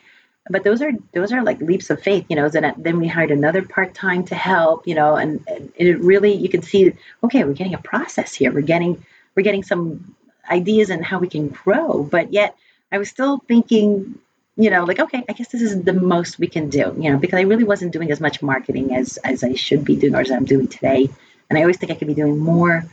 but 0.51 0.64
those 0.64 0.82
are 0.82 0.90
those 1.14 1.32
are 1.32 1.42
like 1.42 1.61
leaps 1.61 1.88
of 1.90 2.03
faith, 2.03 2.26
you 2.28 2.36
know. 2.36 2.49
Then 2.49 2.74
then 2.76 2.99
we 2.99 3.09
hired 3.09 3.30
another 3.30 3.62
part 3.62 3.95
time 3.95 4.24
to 4.26 4.34
help, 4.34 4.86
you 4.86 4.95
know, 4.95 5.16
and, 5.16 5.42
and 5.49 5.72
it 5.76 6.01
really 6.01 6.34
you 6.34 6.49
can 6.49 6.62
see, 6.62 6.92
okay, 7.22 7.45
we're 7.45 7.55
getting 7.55 7.74
a 7.74 7.78
process 7.78 8.34
here. 8.34 8.53
We're 8.53 8.61
getting 8.62 9.07
we're 9.34 9.42
getting 9.42 9.62
some 9.62 10.14
ideas 10.51 10.90
and 10.90 11.05
how 11.05 11.18
we 11.18 11.28
can 11.28 11.49
grow, 11.49 12.03
but 12.03 12.32
yet 12.32 12.57
I 12.92 12.99
was 12.99 13.09
still 13.09 13.38
thinking, 13.38 14.18
you 14.57 14.70
know, 14.70 14.84
like 14.84 15.00
okay, 15.00 15.24
I 15.28 15.32
guess 15.32 15.48
this 15.48 15.62
is 15.62 15.82
the 15.82 15.92
most 15.92 16.38
we 16.38 16.46
can 16.46 16.68
do, 16.68 16.94
you 16.98 17.12
know, 17.12 17.18
because 17.18 17.38
I 17.38 17.42
really 17.42 17.64
wasn't 17.64 17.92
doing 17.92 18.11
as 18.11 18.20
much 18.20 18.42
marketing 18.42 18.94
as 18.94 19.16
as 19.18 19.42
I 19.42 19.55
should 19.55 19.84
be 19.84 19.96
doing 19.96 20.14
or 20.14 20.20
as 20.20 20.30
I'm 20.30 20.44
doing 20.44 20.68
today, 20.68 21.09
and 21.48 21.59
I 21.59 21.62
always 21.62 21.78
think 21.78 21.92
I 21.92 21.94
could 21.96 22.09
be 22.09 22.14
doing 22.14 22.38
more 22.38 22.84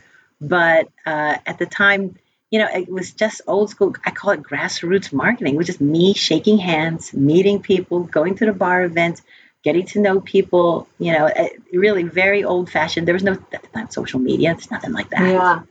but 0.42 0.88
uh, 1.06 1.36
at 1.46 1.58
the 1.58 1.66
time, 1.66 2.16
you 2.50 2.58
know, 2.58 2.66
it 2.66 2.90
was 2.90 3.12
just 3.12 3.40
old 3.46 3.70
school. 3.70 3.94
I 4.04 4.10
call 4.10 4.32
it 4.32 4.42
grassroots 4.42 5.12
marketing, 5.12 5.54
which 5.54 5.70
is 5.70 5.80
me 5.80 6.14
shaking 6.14 6.58
hands, 6.58 7.14
meeting 7.14 7.62
people, 7.62 8.00
going 8.00 8.34
to 8.36 8.46
the 8.46 8.52
bar 8.52 8.82
events, 8.82 9.22
getting 9.62 9.86
to 9.86 10.00
know 10.00 10.20
people. 10.20 10.88
You 10.98 11.12
know, 11.12 11.30
really 11.72 12.02
very 12.02 12.42
old 12.42 12.68
fashioned. 12.68 13.06
There 13.06 13.14
was 13.14 13.22
no 13.22 13.38
not 13.74 13.94
social 13.94 14.18
media. 14.18 14.50
It's 14.50 14.70
nothing 14.70 14.92
like 14.92 15.10
that. 15.10 15.22
Yeah. 15.22 15.62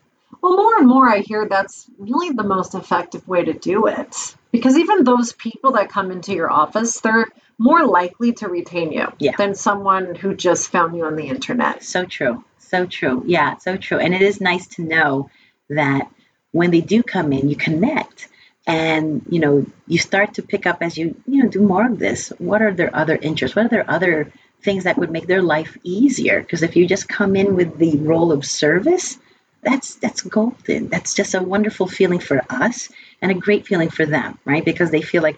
Well, 0.42 0.56
more 0.56 0.78
and 0.78 0.88
more 0.88 1.08
I 1.08 1.20
hear 1.20 1.48
that's 1.48 1.86
really 1.98 2.32
the 2.32 2.44
most 2.44 2.74
effective 2.74 3.28
way 3.28 3.46
to 3.46 3.54
do 3.54 3.88
it. 3.88 4.36
Because 4.52 4.78
even 4.78 5.04
those 5.04 5.34
people 5.34 5.74
that 5.74 5.89
come 5.89 6.12
into 6.12 6.34
your 6.34 6.52
office, 6.52 7.00
they're 7.00 7.28
more 7.58 7.86
likely 7.86 8.34
to 8.34 8.48
retain 8.48 8.92
you 8.92 9.08
yeah. 9.20 9.36
than 9.38 9.54
someone 9.56 10.16
who 10.16 10.36
just 10.36 10.70
found 10.70 10.96
you 10.96 11.06
on 11.06 11.16
the 11.16 11.28
internet. 11.28 11.84
So 11.84 12.06
true 12.06 12.44
so 12.72 12.86
true. 12.86 13.24
Yeah, 13.28 13.58
so 13.58 13.78
true. 13.78 14.00
And 14.00 14.16
it 14.16 14.22
is 14.22 14.42
nice 14.42 14.66
to 14.76 14.82
know 14.82 15.30
that 15.70 16.10
when 16.52 16.72
they 16.72 16.82
do 16.82 17.04
come 17.04 17.32
in, 17.34 17.50
you 17.50 17.56
connect 17.56 18.30
and 18.66 19.26
you 19.28 19.39
know 19.39 19.66
you 19.88 19.98
start 19.98 20.36
to 20.36 20.44
pick 20.44 20.68
up 20.68 20.84
as 20.84 20.96
you 20.96 21.16
you 21.26 21.42
know 21.42 21.50
do 21.50 21.62
more 21.62 21.84
of 21.84 21.98
this 21.98 22.32
what 22.38 22.62
are 22.62 22.72
their 22.72 22.96
other 22.96 23.16
interests 23.16 23.56
what 23.56 23.66
are 23.66 23.70
their 23.70 23.89
other 23.89 24.32
things 24.62 24.84
that 24.84 25.00
would 25.00 25.10
make 25.10 25.26
their 25.26 25.42
life 25.42 25.76
easier 25.84 26.39
because 26.39 26.62
if 26.62 26.76
you 26.76 26.86
just 26.86 27.10
come 27.10 27.36
in 27.36 27.56
with 27.56 27.80
the 27.80 27.98
role 27.98 28.32
of 28.32 28.46
service 28.46 29.18
that's 29.62 29.95
that's 29.95 30.22
golden 30.22 30.89
that's 30.89 31.14
just 31.14 31.36
a 31.36 31.41
wonderful 31.41 31.88
feeling 31.88 32.20
for 32.20 32.41
us 32.49 32.89
and 33.22 33.32
a 33.32 33.36
great 33.36 33.66
feeling 33.68 33.89
for 33.89 34.05
them 34.05 34.38
right 34.45 34.66
because 34.66 34.91
they 34.91 35.01
feel 35.01 35.24
like 35.24 35.38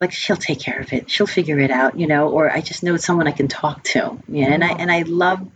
like 0.00 0.12
she'll 0.12 0.36
take 0.36 0.60
care 0.60 0.80
of 0.80 0.92
it 0.92 1.10
she'll 1.10 1.26
figure 1.26 1.58
it 1.58 1.70
out 1.70 1.98
you 1.98 2.06
know 2.06 2.28
or 2.28 2.50
i 2.50 2.60
just 2.60 2.82
know 2.82 2.94
it's 2.94 3.04
someone 3.04 3.26
i 3.26 3.32
can 3.32 3.48
talk 3.48 3.82
to 3.82 4.18
yeah 4.28 4.52
and 4.52 4.64
i 4.64 4.70
and 4.70 4.90
i 4.90 5.02
love 5.02 5.46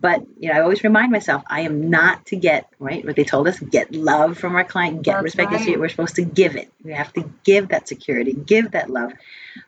but 0.00 0.22
you 0.38 0.48
know, 0.48 0.58
I 0.58 0.62
always 0.62 0.84
remind 0.84 1.10
myself 1.10 1.42
I 1.46 1.62
am 1.62 1.90
not 1.90 2.26
to 2.26 2.36
get 2.36 2.68
right 2.78 3.04
what 3.04 3.16
they 3.16 3.24
told 3.24 3.48
us: 3.48 3.58
get 3.58 3.92
love 3.92 4.38
from 4.38 4.54
our 4.54 4.64
client, 4.64 5.02
get 5.02 5.14
That's 5.14 5.24
respect. 5.24 5.52
Right. 5.52 5.78
We're 5.78 5.88
supposed 5.88 6.16
to 6.16 6.22
give 6.22 6.56
it. 6.56 6.70
We 6.84 6.92
have 6.92 7.12
to 7.14 7.28
give 7.44 7.68
that 7.68 7.88
security, 7.88 8.32
give 8.32 8.72
that 8.72 8.90
love. 8.90 9.12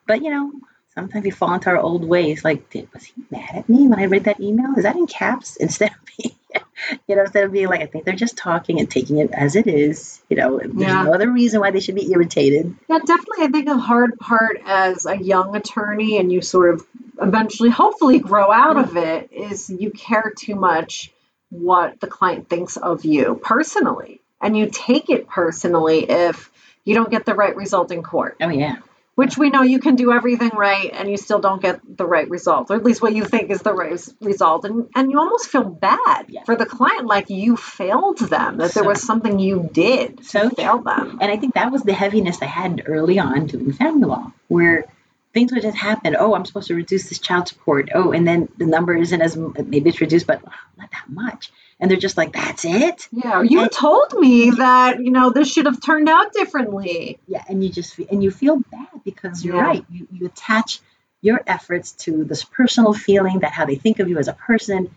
But 0.07 0.23
you 0.23 0.31
know, 0.31 0.53
sometimes 0.95 1.25
we 1.25 1.31
fall 1.31 1.55
into 1.55 1.71
our 1.71 1.79
old 1.79 2.05
ways. 2.05 2.45
Like, 2.45 2.71
did, 2.71 2.93
was 2.93 3.05
he 3.05 3.15
mad 3.31 3.51
at 3.55 3.69
me 3.69 3.89
when 3.89 3.99
I 3.99 4.05
read 4.05 4.25
that 4.25 4.41
email? 4.41 4.75
Is 4.77 4.85
that 4.85 4.97
in 4.97 5.07
caps 5.07 5.57
instead 5.61 5.91
of 5.91 5.99
being, 6.17 6.37
you 7.09 7.17
know, 7.17 7.23
instead 7.23 7.45
of 7.45 7.53
being 7.53 7.69
like, 7.69 7.81
I 7.81 7.87
think 7.87 8.05
they're 8.05 8.15
just 8.15 8.37
talking 8.37 8.81
and 8.81 8.91
taking 8.91 9.19
it 9.19 9.31
as 9.33 9.57
it 9.57 9.67
is. 9.67 10.21
You 10.29 10.37
know, 10.37 10.59
there's 10.59 10.75
yeah. 10.75 11.05
no 11.05 11.15
other 11.15 11.31
reason 11.31 11.61
why 11.61 11.71
they 11.71 11.81
should 11.81 11.95
be 11.95 12.11
irritated. 12.13 12.75
Yeah, 12.89 12.99
definitely. 12.99 13.45
I 13.45 13.49
think 13.49 13.69
a 13.69 13.79
hard 13.79 14.19
part 14.19 14.61
as 14.65 15.07
a 15.07 15.17
young 15.17 15.57
attorney, 15.57 16.19
and 16.19 16.33
you 16.33 16.43
sort 16.43 16.75
of 16.75 16.87
eventually 17.21 17.71
hopefully 17.71 18.19
grow 18.19 18.51
out 18.51 18.77
of 18.77 18.91
mm-hmm. 18.91 18.99
it 18.99 19.33
is 19.33 19.71
you 19.71 19.91
care 19.91 20.33
too 20.37 20.55
much 20.55 21.13
what 21.51 22.01
the 22.01 22.07
client 22.07 22.49
thinks 22.49 22.77
of 22.77 23.05
you 23.05 23.39
personally 23.43 24.21
and 24.41 24.57
you 24.57 24.71
take 24.73 25.11
it 25.11 25.29
personally 25.29 26.09
if 26.09 26.51
you 26.85 26.95
don't 26.95 27.11
get 27.11 27.27
the 27.27 27.35
right 27.35 27.57
result 27.57 27.93
in 27.93 28.03
court 28.03 28.37
oh 28.41 28.49
yeah 28.49 28.77
which 29.21 29.37
we 29.37 29.51
know 29.51 29.61
you 29.61 29.81
can 29.81 29.97
do 29.97 30.13
everything 30.13 30.49
right 30.55 30.91
and 30.95 31.11
you 31.11 31.19
still 31.19 31.41
don't 31.41 31.61
get 31.61 31.79
the 31.99 32.07
right 32.07 32.31
result 32.31 32.71
or 32.71 32.77
at 32.77 32.83
least 32.83 33.03
what 33.03 33.15
you 33.15 33.23
think 33.23 33.51
is 33.51 33.61
the 33.61 33.75
right 33.75 34.01
result 34.23 34.65
and 34.65 34.89
and 34.95 35.11
you 35.11 35.19
almost 35.19 35.47
feel 35.49 35.63
bad 35.63 36.25
yeah. 36.29 36.43
for 36.45 36.57
the 36.57 36.65
client 36.65 37.05
like 37.05 37.29
you 37.29 37.55
failed 37.55 38.19
them 38.19 38.57
that 38.57 38.71
so, 38.71 38.81
there 38.81 38.89
was 38.89 39.03
something 39.03 39.39
you 39.39 39.69
did 39.73 40.25
so 40.25 40.49
to 40.49 40.57
fail 40.57 40.79
them 40.79 41.19
and 41.21 41.31
i 41.31 41.37
think 41.37 41.53
that 41.53 41.71
was 41.71 41.83
the 41.83 41.93
heaviness 41.93 42.41
i 42.41 42.47
had 42.47 42.83
early 42.87 43.19
on 43.19 43.47
doing 43.47 43.75
family 43.75 44.09
law 44.09 44.33
where 44.49 44.87
things 45.33 45.53
would 45.53 45.63
just 45.63 45.77
happen. 45.77 46.17
Oh, 46.19 46.35
I'm 46.35 46.45
supposed 46.45 46.69
to 46.69 46.75
reduce 46.75 47.09
this 47.09 47.21
child 47.21 47.47
support. 47.47 47.91
Oh, 47.95 48.11
and 48.11 48.27
then 48.27 48.49
the 48.59 48.67
number 48.67 48.97
isn't 48.97 49.23
as 49.23 49.37
maybe 49.37 49.91
it's 49.91 50.01
reduced, 50.01 50.27
but 50.27 50.43
not 50.77 50.91
that 50.91 51.05
much. 51.09 51.53
And 51.81 51.91
they're 51.91 51.99
just 51.99 52.17
like, 52.17 52.33
that's 52.33 52.65
it. 52.65 53.09
Yeah, 53.11 53.43
you 53.43 53.63
and, 53.63 53.73
told 53.73 54.13
me 54.13 54.51
that 54.51 55.03
you 55.03 55.11
know 55.11 55.31
this 55.31 55.51
should 55.51 55.67
have 55.67 55.81
turned 55.81 56.09
out 56.09 56.33
differently. 56.33 57.19
Yeah, 57.27 57.43
and 57.49 57.65
you 57.65 57.71
just 57.71 57.99
and 57.99 58.23
you 58.23 58.31
feel 58.31 58.59
bad 58.71 58.89
because 59.05 59.45
you're 59.45 59.57
yeah. 59.57 59.63
right. 59.63 59.85
You 59.91 60.07
you 60.13 60.27
attach 60.27 60.81
your 61.23 61.41
efforts 61.47 61.93
to 61.93 62.25
this 62.25 62.45
personal 62.45 62.93
feeling 62.93 63.41
that 63.41 63.53
how 63.53 63.67
they 63.67 63.77
think 63.77 63.99
of 63.99 64.09
you 64.09 64.19
as 64.19 64.29
a 64.29 64.35
person, 64.35 64.95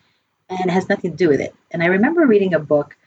and 0.50 0.60
it 0.60 0.70
has 0.70 0.90
nothing 0.90 1.12
to 1.12 1.18
do 1.18 1.30
with 1.30 1.40
it. 1.40 1.56
And 1.72 1.82
I 1.82 1.88
remember 1.88 2.26
reading 2.26 2.54
a 2.54 2.60
book 2.60 2.98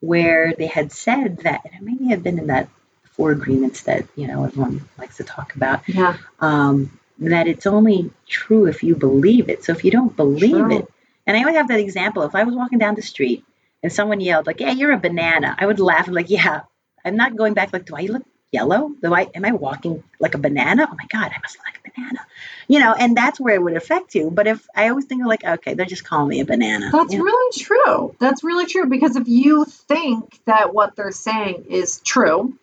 where 0.00 0.54
they 0.54 0.66
had 0.66 0.92
said 0.92 1.38
that, 1.38 1.62
and 1.64 1.74
it 1.74 1.82
may 1.82 2.08
have 2.08 2.22
been 2.22 2.38
in 2.38 2.46
that 2.46 2.68
four 3.04 3.32
agreements 3.32 3.82
that 3.82 4.06
you 4.16 4.26
know 4.26 4.44
everyone 4.44 4.88
likes 4.98 5.18
to 5.18 5.24
talk 5.24 5.54
about. 5.56 5.86
Yeah. 5.88 6.16
Um, 6.40 6.98
that 7.18 7.46
it's 7.46 7.66
only 7.66 8.10
true 8.26 8.66
if 8.66 8.82
you 8.82 8.94
believe 8.94 9.48
it. 9.48 9.64
So 9.64 9.72
if 9.72 9.84
you 9.84 9.90
don't 9.90 10.14
believe 10.16 10.50
True. 10.50 10.78
it, 10.78 10.92
and 11.26 11.36
I 11.36 11.40
always 11.40 11.56
have 11.56 11.68
that 11.68 11.80
example. 11.80 12.22
If 12.22 12.34
I 12.34 12.44
was 12.44 12.54
walking 12.54 12.78
down 12.78 12.94
the 12.94 13.02
street 13.02 13.44
and 13.82 13.92
someone 13.92 14.20
yelled 14.20 14.46
like, 14.46 14.60
"Yeah, 14.60 14.72
you're 14.72 14.92
a 14.92 14.98
banana," 14.98 15.54
I 15.58 15.66
would 15.66 15.80
laugh 15.80 16.06
and 16.06 16.14
like, 16.14 16.30
"Yeah." 16.30 16.62
I'm 17.04 17.16
not 17.16 17.36
going 17.36 17.54
back 17.54 17.72
like, 17.72 17.84
"Do 17.84 17.96
I 17.96 18.02
look 18.02 18.24
yellow? 18.52 18.90
Do 19.02 19.14
I 19.14 19.28
am 19.34 19.44
I 19.44 19.52
walking 19.52 20.02
like 20.18 20.34
a 20.34 20.38
banana? 20.38 20.88
Oh 20.90 20.94
my 20.96 21.06
god, 21.08 21.32
I 21.34 21.38
must 21.40 21.56
look 21.58 21.66
like 21.66 21.78
a 21.78 21.90
banana." 21.90 22.20
you 22.68 22.80
know, 22.80 22.94
and 22.94 23.16
that's 23.16 23.38
where 23.38 23.54
it 23.54 23.62
would 23.62 23.76
affect 23.76 24.14
you. 24.14 24.30
But 24.30 24.46
if 24.46 24.66
I 24.74 24.88
always 24.88 25.04
think 25.04 25.24
like, 25.24 25.44
okay, 25.44 25.74
they're 25.74 25.86
just 25.86 26.04
calling 26.04 26.28
me 26.28 26.40
a 26.40 26.44
banana. 26.44 26.90
That's 26.92 27.12
know? 27.12 27.22
really 27.22 27.58
true. 27.58 28.16
That's 28.18 28.42
really 28.42 28.66
true 28.66 28.86
because 28.86 29.16
if 29.16 29.28
you 29.28 29.64
think 29.64 30.40
that 30.46 30.74
what 30.74 30.96
they're 30.96 31.12
saying 31.12 31.66
is 31.70 32.00
true, 32.00 32.56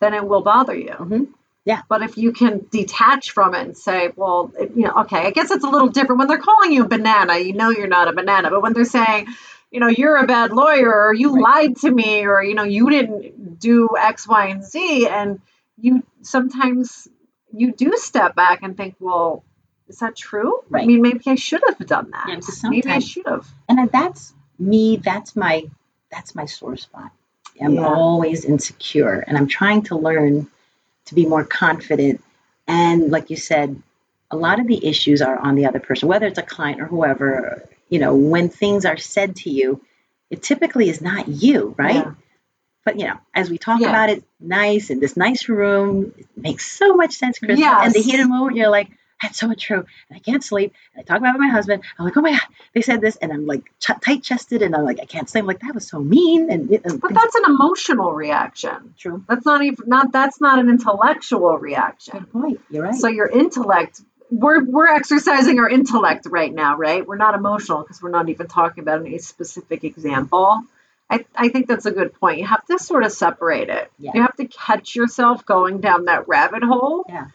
then 0.00 0.14
it 0.14 0.26
will 0.26 0.42
bother 0.42 0.76
you. 0.76 0.90
Mhm. 0.90 1.28
Yeah. 1.68 1.82
But 1.88 2.02
if 2.02 2.16
you 2.16 2.32
can 2.32 2.66
detach 2.70 3.30
from 3.32 3.54
it 3.54 3.60
and 3.66 3.76
say, 3.76 4.10
well, 4.16 4.50
you 4.58 4.84
know, 4.86 4.94
okay, 5.02 5.18
I 5.26 5.30
guess 5.32 5.50
it's 5.50 5.64
a 5.64 5.68
little 5.68 5.88
different. 5.88 6.18
When 6.18 6.26
they're 6.28 6.38
calling 6.38 6.72
you 6.72 6.84
a 6.84 6.88
banana, 6.88 7.36
you 7.36 7.52
know 7.52 7.68
you're 7.70 7.86
not 7.98 8.08
a 8.08 8.14
banana. 8.14 8.48
But 8.50 8.62
when 8.62 8.72
they're 8.72 8.86
saying, 8.86 9.26
you 9.70 9.78
know, 9.80 9.88
you're 9.88 10.16
a 10.16 10.26
bad 10.26 10.50
lawyer 10.50 10.90
or 11.08 11.12
you 11.12 11.34
Right. 11.34 11.42
lied 11.42 11.76
to 11.84 11.90
me 11.90 12.24
or, 12.24 12.42
you 12.42 12.54
know, 12.54 12.62
you 12.64 12.88
didn't 12.88 13.60
do 13.60 13.90
X, 13.98 14.26
Y, 14.26 14.46
and 14.46 14.64
Z, 14.64 15.08
and 15.08 15.40
you 15.78 16.02
sometimes 16.22 17.06
you 17.52 17.72
do 17.72 17.92
step 17.96 18.34
back 18.34 18.62
and 18.62 18.74
think, 18.74 18.94
well, 18.98 19.44
is 19.88 19.98
that 19.98 20.16
true? 20.16 20.60
I 20.74 20.86
mean, 20.86 21.02
maybe 21.02 21.20
I 21.26 21.34
should 21.34 21.62
have 21.68 21.86
done 21.86 22.10
that. 22.12 22.26
Yeah, 22.28 22.70
maybe 22.70 22.88
I 22.90 22.98
should 23.00 23.26
have. 23.26 23.46
and 23.68 23.90
that's 23.92 24.32
me 24.58 24.96
that's 24.96 25.36
my 25.36 25.68
that's 26.10 26.34
my 26.34 26.46
sore 26.46 26.76
spot 26.76 27.10
i'm 27.62 27.74
Yeah. 27.74 27.86
always 27.86 28.44
insecure 28.44 29.20
and 29.26 29.38
i'm 29.38 29.46
trying 29.46 29.82
to 29.82 29.94
learn 29.96 30.48
to 31.08 31.14
be 31.14 31.26
more 31.26 31.44
confident 31.44 32.22
and 32.66 33.10
like 33.10 33.30
you 33.30 33.36
said 33.36 33.82
a 34.30 34.36
lot 34.36 34.60
of 34.60 34.66
the 34.66 34.86
issues 34.86 35.22
are 35.22 35.38
on 35.38 35.54
the 35.54 35.66
other 35.66 35.80
person 35.80 36.08
whether 36.08 36.26
it's 36.26 36.38
a 36.38 36.42
client 36.42 36.80
or 36.80 36.86
whoever 36.86 37.62
you 37.88 37.98
know 37.98 38.14
when 38.14 38.48
things 38.48 38.84
are 38.84 38.96
said 38.96 39.36
to 39.36 39.50
you 39.50 39.80
it 40.30 40.42
typically 40.42 40.88
is 40.88 41.00
not 41.00 41.28
you 41.28 41.74
right 41.78 41.94
Yeah. 42.04 42.14
but 42.84 42.98
you 42.98 43.06
know 43.06 43.18
as 43.34 43.48
we 43.50 43.58
talk 43.58 43.80
Yeah. 43.80 43.88
about 43.88 44.10
it 44.10 44.22
nice 44.40 44.90
in 44.90 45.00
this 45.00 45.16
nice 45.16 45.48
room 45.48 46.12
it 46.16 46.26
makes 46.36 46.70
so 46.70 46.94
much 46.94 47.14
sense 47.14 47.38
chris 47.38 47.58
Yes. 47.58 47.86
and 47.86 47.94
the 47.94 48.00
heat 48.00 48.14
of 48.20 48.20
the 48.20 48.28
moment 48.28 48.56
you're 48.56 48.70
like 48.70 48.90
that's 49.22 49.38
so 49.40 49.52
true 49.54 49.84
and 50.08 50.16
i 50.16 50.18
can't 50.18 50.44
sleep 50.44 50.72
and 50.94 51.02
i 51.02 51.04
talk 51.04 51.18
about 51.18 51.30
it 51.34 51.38
with 51.38 51.46
my 51.48 51.52
husband 51.52 51.82
i'm 51.98 52.04
like 52.04 52.16
oh 52.16 52.20
my 52.20 52.32
god 52.32 52.40
they 52.74 52.82
said 52.82 53.00
this 53.00 53.16
and 53.16 53.32
i'm 53.32 53.46
like 53.46 53.64
ch- 53.80 54.00
tight 54.04 54.22
chested 54.22 54.62
and 54.62 54.74
i'm 54.76 54.84
like 54.84 55.00
i 55.00 55.04
can't 55.04 55.28
sleep 55.28 55.42
I'm 55.42 55.46
like 55.46 55.60
that 55.60 55.74
was 55.74 55.88
so 55.88 55.98
mean 56.00 56.50
and, 56.50 56.70
and 56.70 57.00
But 57.00 57.14
that's 57.14 57.34
an 57.34 57.44
emotional 57.46 58.12
reaction. 58.12 58.94
true 58.98 59.24
That's 59.28 59.44
not 59.46 59.62
even 59.62 59.84
not 59.88 60.12
that's 60.12 60.40
not 60.40 60.58
an 60.58 60.68
intellectual 60.68 61.58
reaction. 61.58 62.18
good 62.18 62.32
point 62.32 62.60
you're 62.70 62.84
right 62.84 62.94
So 62.94 63.08
your 63.08 63.28
intellect 63.28 64.00
we're 64.30 64.62
we're 64.64 64.88
exercising 64.88 65.58
our 65.58 65.68
intellect 65.70 66.26
right 66.28 66.52
now, 66.52 66.76
right? 66.76 67.06
We're 67.06 67.16
not 67.16 67.34
emotional 67.34 67.80
because 67.82 68.02
we're 68.02 68.10
not 68.10 68.28
even 68.28 68.46
talking 68.46 68.82
about 68.82 69.00
any 69.00 69.16
specific 69.16 69.84
example. 69.84 70.60
I, 71.08 71.24
I 71.34 71.48
think 71.48 71.66
that's 71.66 71.86
a 71.86 71.90
good 71.90 72.12
point. 72.12 72.38
You 72.38 72.46
have 72.46 72.62
to 72.66 72.78
sort 72.78 73.04
of 73.04 73.12
separate 73.12 73.70
it. 73.70 73.90
Yeah. 73.98 74.10
You 74.14 74.20
have 74.20 74.36
to 74.36 74.44
catch 74.46 74.94
yourself 74.94 75.46
going 75.46 75.80
down 75.80 76.04
that 76.04 76.28
rabbit 76.28 76.62
hole 76.62 77.06
yeah 77.08 77.28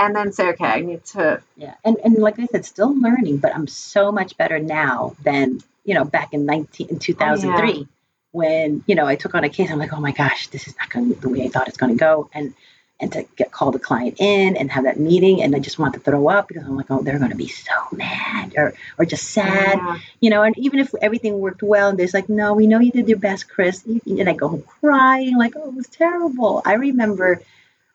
and 0.00 0.16
then 0.16 0.32
say, 0.32 0.48
okay, 0.48 0.64
I 0.64 0.80
need 0.80 1.04
to 1.14 1.42
yeah 1.56 1.74
and, 1.84 1.96
and 2.04 2.14
like 2.16 2.38
i 2.38 2.46
said 2.46 2.64
still 2.64 2.94
learning 3.06 3.36
but 3.38 3.54
i'm 3.54 3.66
so 3.66 4.10
much 4.18 4.36
better 4.36 4.58
now 4.58 5.14
than 5.22 5.60
you 5.84 5.94
know 5.94 6.04
back 6.04 6.32
in 6.32 6.46
19 6.46 6.88
in 6.88 6.98
2003 6.98 7.86
when 8.32 8.82
you 8.86 8.94
know 8.94 9.06
i 9.06 9.16
took 9.16 9.34
on 9.34 9.44
a 9.44 9.48
case 9.48 9.70
i'm 9.70 9.78
like 9.78 9.92
oh 9.92 10.00
my 10.00 10.12
gosh 10.12 10.46
this 10.48 10.68
is 10.68 10.74
not 10.78 10.88
going 10.90 11.12
to 11.14 11.20
the 11.20 11.28
way 11.28 11.42
i 11.44 11.48
thought 11.48 11.68
it's 11.68 11.76
going 11.76 11.92
to 11.92 11.98
go 11.98 12.30
and 12.32 12.54
and 13.02 13.12
to 13.12 13.24
get 13.36 13.50
call 13.50 13.70
the 13.72 13.78
client 13.78 14.16
in 14.20 14.56
and 14.56 14.70
have 14.70 14.84
that 14.84 14.98
meeting 15.00 15.42
and 15.42 15.56
i 15.56 15.58
just 15.58 15.78
want 15.78 15.94
to 15.94 16.00
throw 16.00 16.28
up 16.28 16.46
because 16.48 16.64
i'm 16.64 16.76
like 16.76 16.90
oh 16.90 17.02
they're 17.02 17.18
going 17.18 17.30
to 17.30 17.36
be 17.36 17.48
so 17.48 17.72
mad 17.92 18.54
or 18.56 18.74
or 18.98 19.04
just 19.04 19.24
sad 19.30 19.78
Yeah. 19.78 19.98
you 20.20 20.30
know 20.30 20.42
and 20.42 20.56
even 20.58 20.78
if 20.80 20.94
everything 21.00 21.38
worked 21.40 21.62
well 21.62 21.88
and 21.90 21.98
there's 21.98 22.14
like 22.14 22.28
no 22.28 22.54
we 22.54 22.66
know 22.66 22.78
you 22.78 22.92
did 22.92 23.08
your 23.08 23.18
best 23.18 23.48
chris 23.48 23.84
and 23.86 24.28
i 24.28 24.32
go 24.34 24.48
home 24.48 24.62
crying 24.80 25.36
like 25.36 25.54
oh 25.56 25.68
it 25.68 25.74
was 25.74 25.88
terrible 25.88 26.62
i 26.64 26.74
remember 26.74 27.40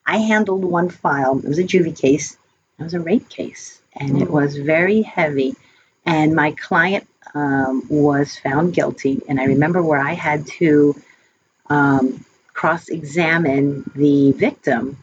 i 0.06 0.18
handled 0.18 0.64
one 0.64 0.88
file. 0.90 1.38
It 1.38 1.48
was 1.48 1.58
a 1.58 1.64
juvie 1.64 1.98
case. 1.98 2.36
It 2.78 2.82
was 2.84 2.94
a 2.94 3.00
rape 3.00 3.28
case 3.28 3.80
and 3.94 4.22
it 4.22 4.28
Mm. 4.28 4.32
was 4.38 4.56
very 4.56 5.02
heavy. 5.02 5.54
And 6.04 6.34
my 6.34 6.52
client 6.52 7.06
um, 7.34 7.82
was 7.88 8.36
found 8.36 8.72
guilty 8.74 9.20
and 9.28 9.40
i 9.40 9.44
remember 9.44 9.82
where 9.82 10.00
i 10.00 10.12
had 10.12 10.46
to 10.46 10.94
um, 11.68 12.24
cross-examine 12.52 13.90
the 13.94 14.32
victim 14.32 14.96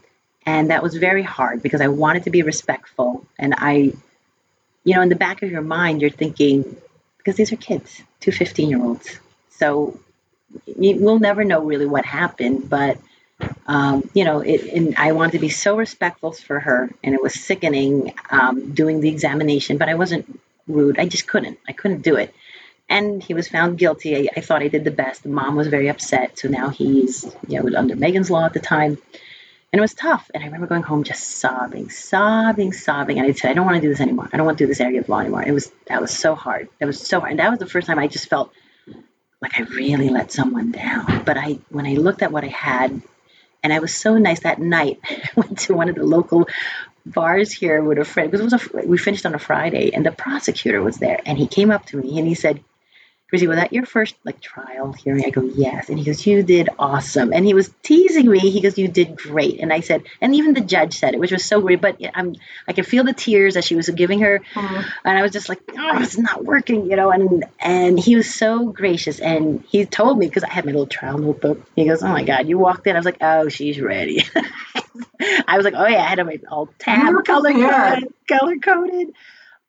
and 0.46 0.70
that 0.72 0.84
was 0.84 0.96
very 0.96 1.24
hard 1.24 1.62
because 1.62 1.82
i 1.82 1.88
wanted 1.88 2.24
to 2.24 2.30
be 2.32 2.42
respectful. 2.44 3.26
And 3.38 3.54
i 3.58 3.94
you 4.84 4.96
know 4.96 5.02
in 5.02 5.10
the 5.10 5.16
back 5.16 5.42
of 5.44 5.52
your 5.52 5.62
mind 5.62 6.02
you're 6.02 6.10
thinking 6.24 6.76
because 7.18 7.36
these 7.36 7.52
are 7.54 7.58
kids 7.58 8.02
two 8.20 8.32
15 8.32 8.70
year 8.70 8.82
olds 8.84 9.20
so 9.50 10.00
we'll 10.78 11.20
never 11.20 11.44
know 11.44 11.62
really 11.64 11.86
what 11.86 12.06
happened 12.06 12.70
but 12.70 12.98
um, 13.68 14.10
you 14.14 14.24
know 14.24 14.40
it, 14.40 14.62
and 14.74 14.96
i 14.98 15.12
wanted 15.12 15.34
to 15.34 15.40
be 15.40 15.50
so 15.50 15.78
respectful 15.78 16.32
for 16.32 16.60
her 16.60 16.90
and 17.04 17.16
it 17.16 17.22
was 17.22 17.34
sickening 17.34 18.14
um, 18.30 18.74
doing 18.74 19.02
the 19.02 19.10
examination 19.10 19.78
but 19.78 19.90
i 19.90 19.96
wasn't 19.96 20.40
rude 20.68 21.00
i 21.00 21.06
just 21.06 21.28
couldn't 21.28 21.60
i 21.68 21.74
couldn't 21.74 22.02
do 22.02 22.16
it 22.16 22.34
and 22.90 23.24
he 23.24 23.34
was 23.34 23.48
found 23.48 23.78
guilty 23.78 24.16
I, 24.16 24.30
I 24.38 24.42
thought 24.42 24.62
i 24.62 24.68
did 24.68 24.84
the 24.84 24.92
best 24.92 25.26
mom 25.26 25.56
was 25.56 25.68
very 25.68 25.90
upset 25.90 26.38
so 26.38 26.48
now 26.48 26.70
he's 26.70 27.26
you 27.48 27.62
know 27.62 27.78
under 27.78 27.96
megan's 27.96 28.32
law 28.32 28.46
at 28.46 28.54
the 28.54 28.60
time 28.60 28.98
and 29.74 29.80
it 29.80 29.82
was 29.82 29.96
tough. 29.96 30.30
And 30.32 30.44
I 30.44 30.46
remember 30.46 30.68
going 30.68 30.84
home 30.84 31.04
just 31.04 31.24
sobbing, 31.40 31.90
sobbing, 31.90 32.74
sobbing. 32.74 33.18
And 33.18 33.26
I 33.26 33.32
said, 33.32 33.50
I 33.50 33.54
don't 33.56 33.66
want 33.66 33.78
to 33.78 33.82
do 33.82 33.90
this 33.90 34.02
anymore. 34.02 34.30
I 34.32 34.38
don't 34.38 34.46
want 34.46 34.60
to 34.60 34.64
do 34.64 34.68
this 34.68 34.80
area 34.80 35.00
of 35.00 35.10
law 35.10 35.18
anymore. 35.18 35.42
It 35.42 35.52
was 35.52 35.72
that 35.88 36.00
was 36.00 36.16
so 36.16 36.36
hard. 36.36 36.70
It 36.80 36.86
was 36.86 37.02
so 37.02 37.20
hard. 37.20 37.32
And 37.32 37.40
that 37.40 37.50
was 37.50 37.58
the 37.58 37.66
first 37.66 37.88
time 37.88 37.98
I 37.98 38.06
just 38.06 38.30
felt 38.30 38.54
like 39.42 39.60
I 39.60 39.64
really 39.64 40.10
let 40.10 40.32
someone 40.32 40.72
down. 40.72 41.24
But 41.26 41.38
I 41.38 41.58
when 41.70 41.88
I 41.88 41.96
looked 41.96 42.22
at 42.22 42.32
what 42.32 42.44
I 42.44 42.50
had, 42.50 43.02
and 43.64 43.74
I 43.74 43.80
was 43.80 43.96
so 43.96 44.18
nice 44.18 44.42
that 44.42 44.60
night, 44.60 45.00
I 45.10 45.30
went 45.36 45.60
to 45.60 45.74
one 45.74 45.90
of 45.90 45.96
the 45.96 46.04
local 46.04 46.48
bars 47.06 47.52
here 47.52 47.82
with 47.82 47.98
a 47.98 48.06
friend 48.06 48.30
because 48.30 48.54
it 48.54 48.72
was 48.74 48.84
a 48.84 48.88
we 48.88 48.98
finished 48.98 49.26
on 49.26 49.34
a 49.34 49.40
Friday, 49.40 49.94
and 49.94 50.06
the 50.06 50.12
prosecutor 50.12 50.82
was 50.82 50.98
there, 50.98 51.20
and 51.26 51.38
he 51.38 51.48
came 51.48 51.72
up 51.72 51.86
to 51.88 51.98
me 51.98 52.20
and 52.20 52.28
he 52.28 52.36
said. 52.36 52.64
Chrissy, 53.34 53.48
was 53.48 53.58
that 53.58 53.74
your 53.74 53.88
first 53.88 54.14
like 54.24 54.40
trial 54.40 54.94
hearing? 54.94 55.26
I 55.26 55.32
go, 55.32 55.42
yes. 55.42 55.90
And 55.90 55.98
he 55.98 56.06
goes, 56.06 56.24
you 56.24 56.44
did 56.44 56.70
awesome. 56.78 57.34
And 57.34 57.44
he 57.44 57.56
was 57.56 57.74
teasing 57.82 58.30
me. 58.30 58.38
He 58.38 58.62
goes, 58.62 58.78
you 58.78 58.88
did 58.88 59.16
great. 59.18 59.60
And 59.60 59.74
I 59.74 59.80
said, 59.80 60.04
and 60.22 60.36
even 60.36 60.54
the 60.54 60.62
judge 60.62 61.00
said 61.00 61.16
it, 61.16 61.20
which 61.20 61.32
was 61.32 61.44
so 61.44 61.60
great. 61.60 61.82
But 61.82 62.00
I'm, 62.14 62.36
I 62.68 62.74
could 62.74 62.86
feel 62.86 63.04
the 63.04 63.12
tears 63.12 63.58
as 63.58 63.66
she 63.66 63.76
was 63.76 63.90
giving 63.90 64.20
her, 64.20 64.42
Mhm. 64.54 64.86
and 65.04 65.18
I 65.18 65.24
was 65.24 65.32
just 65.32 65.50
like, 65.50 65.62
oh, 65.76 66.00
it's 66.04 66.16
not 66.16 66.46
working, 66.46 66.92
you 66.92 66.96
know. 66.96 67.10
And 67.10 67.46
and 67.60 68.00
he 68.00 68.16
was 68.16 68.32
so 68.32 68.68
gracious, 68.68 69.20
and 69.20 69.64
he 69.68 69.84
told 69.88 70.20
me 70.20 70.28
because 70.28 70.44
I 70.44 70.50
had 70.52 70.66
my 70.66 70.72
little 70.72 70.86
trial 70.86 71.18
notebook. 71.18 71.66
He 71.76 71.86
goes, 71.86 72.04
oh 72.04 72.10
my 72.10 72.24
God, 72.24 72.48
you 72.48 72.60
walked 72.60 72.86
in. 72.86 72.96
I 72.96 73.00
was 73.00 73.06
like, 73.06 73.18
oh, 73.22 73.50
she's 73.50 73.82
ready. 73.82 74.24
I 75.48 75.58
was 75.58 75.64
like, 75.66 75.74
oh 75.76 75.88
yeah, 75.88 76.04
I 76.04 76.08
had 76.08 76.20
them 76.20 76.30
all 76.52 76.70
tab 76.78 77.26
color 77.26 77.52
coded, 77.52 78.14
color 78.28 78.56
coded. 78.58 79.14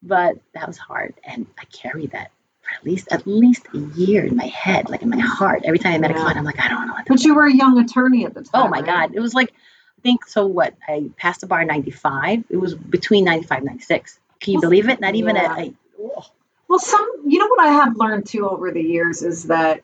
But 0.02 0.36
that 0.52 0.66
was 0.66 0.76
hard, 0.76 1.14
and 1.24 1.46
I 1.58 1.64
carry 1.64 2.08
that 2.08 2.30
for 2.64 2.74
at 2.74 2.84
least 2.84 3.08
at 3.10 3.26
least 3.26 3.66
a 3.74 3.78
year 3.78 4.24
in 4.24 4.36
my 4.36 4.46
head, 4.46 4.88
like 4.88 5.02
in 5.02 5.10
my 5.10 5.20
heart. 5.20 5.62
Every 5.64 5.78
time 5.78 5.94
I 5.94 5.98
met 5.98 6.10
a 6.10 6.14
client, 6.14 6.36
I'm 6.36 6.44
like, 6.44 6.60
I 6.60 6.68
don't 6.68 6.86
know 6.86 6.94
what 6.94 7.06
to 7.06 7.12
But 7.12 7.22
you 7.22 7.34
were 7.34 7.46
a 7.46 7.54
young 7.54 7.78
attorney 7.78 8.24
at 8.24 8.34
the 8.34 8.42
time. 8.42 8.50
Oh 8.54 8.68
my 8.68 8.78
right? 8.78 8.86
God. 8.86 9.14
It 9.14 9.20
was 9.20 9.34
like, 9.34 9.50
I 9.50 10.00
think, 10.02 10.26
so 10.26 10.46
what? 10.46 10.74
I 10.88 11.10
passed 11.16 11.42
the 11.42 11.46
bar 11.46 11.62
in 11.62 11.68
95. 11.68 12.44
It 12.50 12.56
was 12.56 12.74
between 12.74 13.24
95 13.24 13.58
and 13.58 13.66
96. 13.66 14.18
Can 14.40 14.52
you 14.52 14.58
Well, 14.58 14.70
believe 14.70 14.88
it? 14.88 15.00
Not 15.00 15.14
even 15.14 15.36
yeah. 15.36 15.56
a, 15.56 15.60
a 15.62 15.74
oh, 16.00 16.26
Well, 16.68 16.78
some, 16.78 17.08
you 17.26 17.38
know 17.38 17.48
what 17.48 17.60
I 17.60 17.72
have 17.72 17.96
learned 17.96 18.26
too 18.26 18.48
over 18.48 18.70
the 18.70 18.82
years 18.82 19.22
is 19.22 19.44
that 19.44 19.82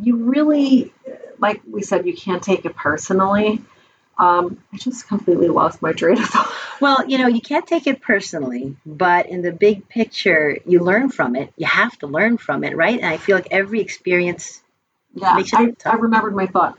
you 0.00 0.16
really, 0.16 0.92
like 1.38 1.60
we 1.68 1.82
said, 1.82 2.06
you 2.06 2.14
can't 2.14 2.42
take 2.42 2.64
it 2.64 2.76
personally. 2.76 3.60
Um, 4.18 4.62
I 4.72 4.78
just 4.78 5.06
completely 5.06 5.48
lost 5.48 5.80
my 5.80 5.92
train 5.92 6.18
of 6.18 6.28
thought. 6.28 6.52
Well, 6.80 7.08
you 7.08 7.18
know, 7.18 7.26
you 7.26 7.40
can't 7.40 7.66
take 7.66 7.88
it 7.88 8.00
personally, 8.00 8.76
but 8.86 9.26
in 9.26 9.42
the 9.42 9.50
big 9.50 9.88
picture, 9.88 10.58
you 10.64 10.78
learn 10.78 11.10
from 11.10 11.34
it. 11.34 11.52
You 11.56 11.66
have 11.66 11.98
to 11.98 12.06
learn 12.06 12.38
from 12.38 12.62
it, 12.62 12.76
right? 12.76 12.96
And 12.96 13.06
I 13.06 13.16
feel 13.16 13.34
like 13.34 13.48
every 13.50 13.80
experience, 13.80 14.62
Yeah, 15.12 15.42
I. 15.54 15.74
I 15.84 15.94
remembered 15.94 16.36
my 16.36 16.46
thought. 16.46 16.78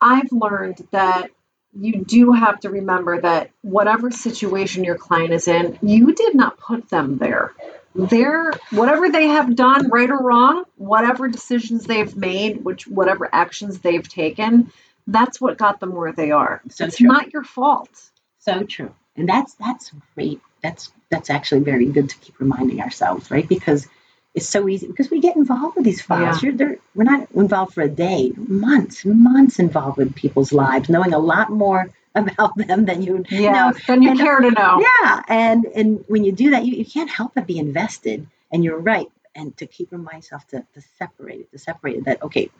I've 0.00 0.30
learned 0.30 0.86
that 0.92 1.30
you 1.72 2.04
do 2.04 2.32
have 2.32 2.60
to 2.60 2.70
remember 2.70 3.20
that 3.20 3.50
whatever 3.62 4.10
situation 4.10 4.84
your 4.84 4.96
client 4.98 5.32
is 5.32 5.48
in, 5.48 5.78
you 5.82 6.14
did 6.14 6.34
not 6.34 6.58
put 6.58 6.88
them 6.88 7.18
there. 7.18 7.52
They're 7.94 8.52
whatever 8.70 9.10
they 9.10 9.28
have 9.28 9.54
done, 9.54 9.88
right 9.88 10.10
or 10.10 10.22
wrong, 10.22 10.64
whatever 10.76 11.28
decisions 11.28 11.84
they've 11.84 12.14
made, 12.16 12.64
which 12.64 12.86
whatever 12.86 13.28
actions 13.32 13.80
they've 13.80 14.06
taken, 14.06 14.70
that's 15.06 15.40
what 15.40 15.58
got 15.58 15.80
them 15.80 15.94
where 15.94 16.12
they 16.12 16.30
are. 16.30 16.62
So 16.70 16.84
it's 16.84 16.96
true. 16.98 17.08
not 17.08 17.32
your 17.32 17.44
fault. 17.44 17.90
so 18.38 18.62
true. 18.64 18.94
And 19.16 19.28
that's 19.28 19.54
that's 19.54 19.92
great. 20.14 20.40
That's 20.62 20.90
that's 21.10 21.28
actually 21.28 21.60
very 21.60 21.86
good 21.86 22.08
to 22.10 22.16
keep 22.18 22.38
reminding 22.40 22.80
ourselves, 22.80 23.30
right? 23.30 23.46
Because 23.46 23.86
it's 24.34 24.48
so 24.48 24.66
easy 24.68 24.86
because 24.86 25.10
we 25.10 25.20
get 25.20 25.36
involved 25.36 25.76
with 25.76 25.84
these 25.84 26.00
files. 26.00 26.42
You're, 26.42 26.78
we're 26.94 27.04
not 27.04 27.30
involved 27.32 27.74
for 27.74 27.82
a 27.82 27.88
day, 27.88 28.32
months, 28.36 29.04
months 29.04 29.58
involved 29.58 29.98
with 29.98 30.14
people's 30.14 30.52
lives, 30.54 30.88
knowing 30.88 31.12
a 31.12 31.18
lot 31.18 31.50
more 31.50 31.90
about 32.14 32.56
them 32.56 32.86
than 32.86 33.02
you 33.02 33.24
Yeah, 33.28 33.52
know. 33.52 33.72
than 33.86 34.00
you 34.02 34.10
and- 34.10 34.18
care 34.18 34.40
to 34.40 34.50
know. 34.50 34.80
Yeah, 35.02 35.22
and 35.28 35.66
and 35.74 36.04
when 36.08 36.24
you 36.24 36.32
do 36.32 36.50
that, 36.52 36.64
you, 36.64 36.76
you 36.76 36.84
can't 36.86 37.10
help 37.10 37.32
but 37.34 37.46
be 37.46 37.58
invested. 37.58 38.26
And 38.50 38.64
you're 38.64 38.78
right. 38.78 39.06
And 39.34 39.54
to 39.58 39.66
keep 39.66 39.92
reminding 39.92 40.14
myself 40.20 40.46
to, 40.48 40.66
to 40.74 40.80
separate 40.98 41.40
it, 41.40 41.50
to 41.52 41.58
separate 41.58 41.96
it, 41.96 42.04
that 42.06 42.22
okay, 42.22 42.50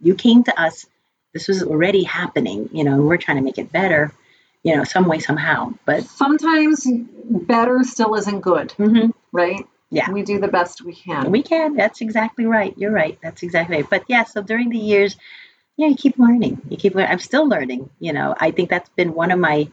you 0.00 0.14
came 0.16 0.42
to 0.44 0.60
us, 0.60 0.86
this 1.32 1.48
was 1.48 1.62
already 1.62 2.04
happening, 2.04 2.68
you 2.72 2.84
know, 2.84 2.94
and 2.94 3.06
we're 3.08 3.16
trying 3.16 3.38
to 3.38 3.42
make 3.42 3.58
it 3.58 3.72
better. 3.72 4.12
you 4.62 4.76
know, 4.76 4.84
some 4.84 5.06
way, 5.08 5.18
somehow. 5.18 5.74
But 5.84 6.04
sometimes 6.04 6.86
better 7.24 7.80
still 7.82 8.14
isn't 8.14 8.40
good, 8.40 8.68
mm-hmm. 8.78 9.10
right? 9.32 9.66
Yeah. 9.90 10.10
We 10.10 10.22
do 10.22 10.38
the 10.40 10.48
best 10.48 10.82
we 10.82 10.94
can. 10.94 11.30
We 11.30 11.42
can. 11.42 11.74
That's 11.74 12.00
exactly 12.00 12.46
right. 12.46 12.72
You're 12.78 12.92
right. 12.92 13.18
That's 13.22 13.42
exactly 13.42 13.76
right. 13.76 13.90
But 13.90 14.04
yeah, 14.08 14.24
so 14.24 14.40
during 14.42 14.70
the 14.70 14.78
years, 14.78 15.16
yeah, 15.76 15.88
you 15.88 15.96
keep 15.96 16.18
learning. 16.18 16.62
You 16.68 16.76
keep. 16.76 16.94
learning. 16.94 17.10
I'm 17.10 17.18
still 17.18 17.48
learning. 17.48 17.90
You 17.98 18.12
know, 18.12 18.34
I 18.38 18.52
think 18.52 18.70
that's 18.70 18.88
been 18.90 19.14
one 19.14 19.30
of 19.30 19.38
my 19.38 19.68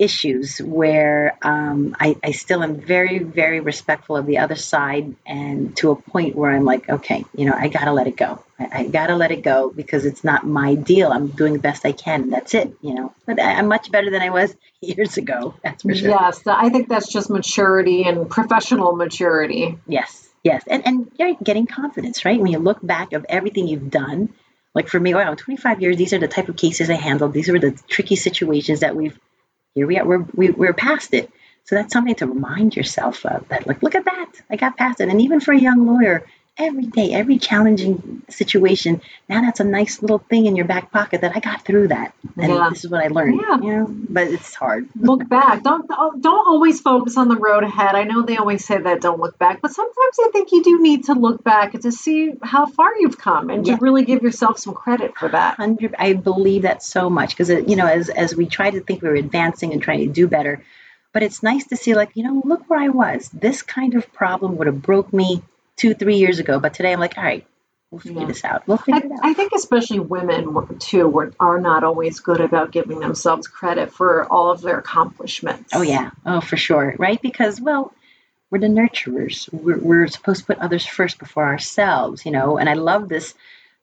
issues 0.00 0.58
where 0.58 1.36
um, 1.42 1.94
I, 2.00 2.16
I 2.24 2.32
still 2.32 2.62
am 2.62 2.80
very, 2.80 3.18
very 3.18 3.60
respectful 3.60 4.16
of 4.16 4.24
the 4.24 4.38
other 4.38 4.56
side, 4.56 5.14
and 5.26 5.76
to 5.76 5.90
a 5.90 5.96
point 5.96 6.34
where 6.34 6.50
I'm 6.50 6.64
like, 6.64 6.88
okay, 6.88 7.26
you 7.36 7.44
know, 7.44 7.52
I 7.54 7.68
gotta 7.68 7.92
let 7.92 8.06
it 8.06 8.16
go. 8.16 8.42
I, 8.58 8.68
I 8.72 8.86
gotta 8.86 9.14
let 9.14 9.30
it 9.30 9.42
go 9.42 9.70
because 9.70 10.06
it's 10.06 10.24
not 10.24 10.46
my 10.46 10.74
deal. 10.74 11.12
I'm 11.12 11.28
doing 11.28 11.52
the 11.52 11.58
best 11.58 11.84
I 11.84 11.92
can. 11.92 12.30
That's 12.30 12.54
it. 12.54 12.74
You 12.80 12.94
know, 12.94 13.14
but 13.26 13.38
I, 13.38 13.52
I'm 13.52 13.68
much 13.68 13.90
better 13.92 14.10
than 14.10 14.22
I 14.22 14.30
was 14.30 14.56
years 14.80 15.18
ago. 15.18 15.54
That's 15.62 15.82
for 15.82 15.94
sure. 15.94 16.08
Yes, 16.08 16.40
I 16.46 16.70
think 16.70 16.88
that's 16.88 17.12
just 17.12 17.28
maturity 17.28 18.04
and 18.04 18.28
professional 18.30 18.96
maturity. 18.96 19.78
Yes, 19.86 20.26
yes, 20.42 20.64
and 20.66 20.86
and 20.86 21.12
you're 21.18 21.34
getting 21.34 21.66
confidence, 21.66 22.24
right? 22.24 22.40
When 22.40 22.50
you 22.50 22.58
look 22.58 22.84
back 22.84 23.12
of 23.12 23.26
everything 23.28 23.68
you've 23.68 23.90
done. 23.90 24.32
Like 24.72 24.86
for 24.86 25.00
me, 25.00 25.12
wow, 25.14 25.34
25 25.34 25.82
years, 25.82 25.96
these 25.96 26.12
are 26.12 26.20
the 26.20 26.28
type 26.28 26.48
of 26.48 26.56
cases 26.56 26.90
I 26.90 26.94
handled. 26.94 27.32
These 27.32 27.48
were 27.48 27.58
the 27.58 27.72
tricky 27.88 28.14
situations 28.14 28.80
that 28.80 28.94
we've 28.94 29.18
here 29.74 29.86
we 29.86 29.98
are 29.98 30.06
we're, 30.06 30.26
we, 30.34 30.50
we're 30.50 30.72
past 30.72 31.14
it. 31.14 31.30
So 31.64 31.76
that's 31.76 31.92
something 31.92 32.14
to 32.16 32.26
remind 32.26 32.74
yourself 32.74 33.24
of 33.24 33.46
that 33.48 33.66
like 33.66 33.82
look 33.82 33.94
at 33.94 34.04
that 34.04 34.32
i 34.50 34.56
got 34.56 34.76
past 34.76 35.00
it. 35.00 35.08
And 35.08 35.20
even 35.20 35.40
for 35.40 35.52
a 35.52 35.58
young 35.58 35.86
lawyer 35.86 36.24
every 36.60 36.86
day 36.86 37.12
every 37.12 37.38
challenging 37.38 38.22
situation 38.28 39.00
now 39.28 39.40
that's 39.40 39.60
a 39.60 39.64
nice 39.64 40.02
little 40.02 40.18
thing 40.18 40.46
in 40.46 40.56
your 40.56 40.66
back 40.66 40.90
pocket 40.92 41.20
that 41.22 41.34
i 41.34 41.40
got 41.40 41.64
through 41.64 41.88
that 41.88 42.12
and 42.36 42.52
Yeah. 42.52 42.68
this 42.70 42.84
is 42.84 42.90
what 42.90 43.02
i 43.02 43.08
learned 43.08 43.40
Yeah. 43.40 43.58
you 43.60 43.76
know 43.76 43.86
but 43.88 44.26
it's 44.28 44.54
hard 44.54 44.88
Look 45.10 45.28
back. 45.28 45.62
Don't 45.62 45.88
don't 45.88 46.46
always 46.52 46.80
focus 46.80 47.16
on 47.16 47.28
the 47.28 47.36
road 47.36 47.64
ahead. 47.64 47.94
I 47.94 48.04
know 48.04 48.22
they 48.22 48.36
always 48.36 48.64
say 48.64 48.76
that 48.78 49.00
don't 49.00 49.18
look 49.20 49.38
back, 49.38 49.60
but 49.62 49.70
sometimes 49.70 50.16
I 50.26 50.28
think 50.32 50.52
you 50.52 50.62
do 50.62 50.82
need 50.82 51.04
to 51.04 51.14
look 51.14 51.42
back 51.42 51.72
to 51.80 51.90
see 51.92 52.32
how 52.42 52.66
far 52.66 52.90
you've 52.98 53.16
come 53.18 53.48
and 53.50 53.66
Yeah. 53.66 53.76
to 53.76 53.80
really 53.80 54.04
give 54.04 54.22
yourself 54.22 54.58
some 54.58 54.74
credit 54.74 55.16
for 55.16 55.28
that. 55.28 55.54
hundred. 55.56 55.94
I 55.98 56.12
believe 56.14 56.62
that 56.62 56.82
so 56.82 57.08
much 57.08 57.30
because 57.30 57.48
you 57.70 57.76
know, 57.76 57.86
as 57.86 58.08
as 58.10 58.34
we 58.36 58.46
try 58.46 58.70
to 58.70 58.80
think 58.80 59.02
we 59.02 59.08
were 59.08 59.14
advancing 59.14 59.72
and 59.72 59.80
trying 59.82 60.00
to 60.06 60.12
do 60.12 60.26
better, 60.28 60.62
but 61.12 61.22
it's 61.22 61.42
nice 61.42 61.66
to 61.68 61.76
see 61.76 61.94
like 61.94 62.10
you 62.14 62.24
know, 62.24 62.42
look 62.44 62.68
where 62.68 62.80
I 62.80 62.88
was. 62.88 63.28
This 63.32 63.62
kind 63.62 63.94
of 63.94 64.12
problem 64.12 64.56
would 64.58 64.66
have 64.66 64.82
broke 64.82 65.12
me 65.12 65.42
two, 65.80 65.94
three 65.94 66.16
years 66.16 66.38
ago, 66.38 66.60
but 66.60 66.74
today 66.74 66.92
I'm 66.92 67.00
like, 67.00 67.16
all 67.16 67.24
right, 67.24 67.46
we'll 67.90 68.00
figure 68.00 68.20
Yeah. 68.20 68.26
this 68.26 68.44
out. 68.44 68.66
We'll 68.66 68.78
I, 68.78 68.82
figure 68.82 69.06
it 69.06 69.12
out. 69.12 69.20
I 69.22 69.34
think 69.34 69.52
especially 69.54 70.00
women 70.00 70.78
too 70.78 71.32
are 71.40 71.60
not 71.60 71.84
always 71.84 72.20
good 72.20 72.40
about 72.40 72.70
giving 72.70 72.98
themselves 73.00 73.48
credit 73.48 73.92
for 73.92 74.24
all 74.26 74.50
of 74.50 74.60
their 74.60 74.78
accomplishments. 74.78 75.70
oh 75.74 75.82
yeah, 75.82 76.10
oh 76.26 76.40
for 76.40 76.56
sure, 76.56 76.94
right? 76.98 77.20
Because 77.20 77.60
well. 77.60 77.92
We're 78.52 78.58
the 78.58 78.66
nurturers. 78.66 79.48
We're, 79.52 79.78
we're 79.78 80.08
supposed 80.08 80.40
to 80.40 80.46
put 80.46 80.58
others 80.58 80.84
first 80.84 81.20
before 81.20 81.44
ourselves, 81.44 82.26
you 82.26 82.32
know. 82.32 82.58
And 82.58 82.68
I 82.68 82.74
love 82.74 83.08
this 83.08 83.32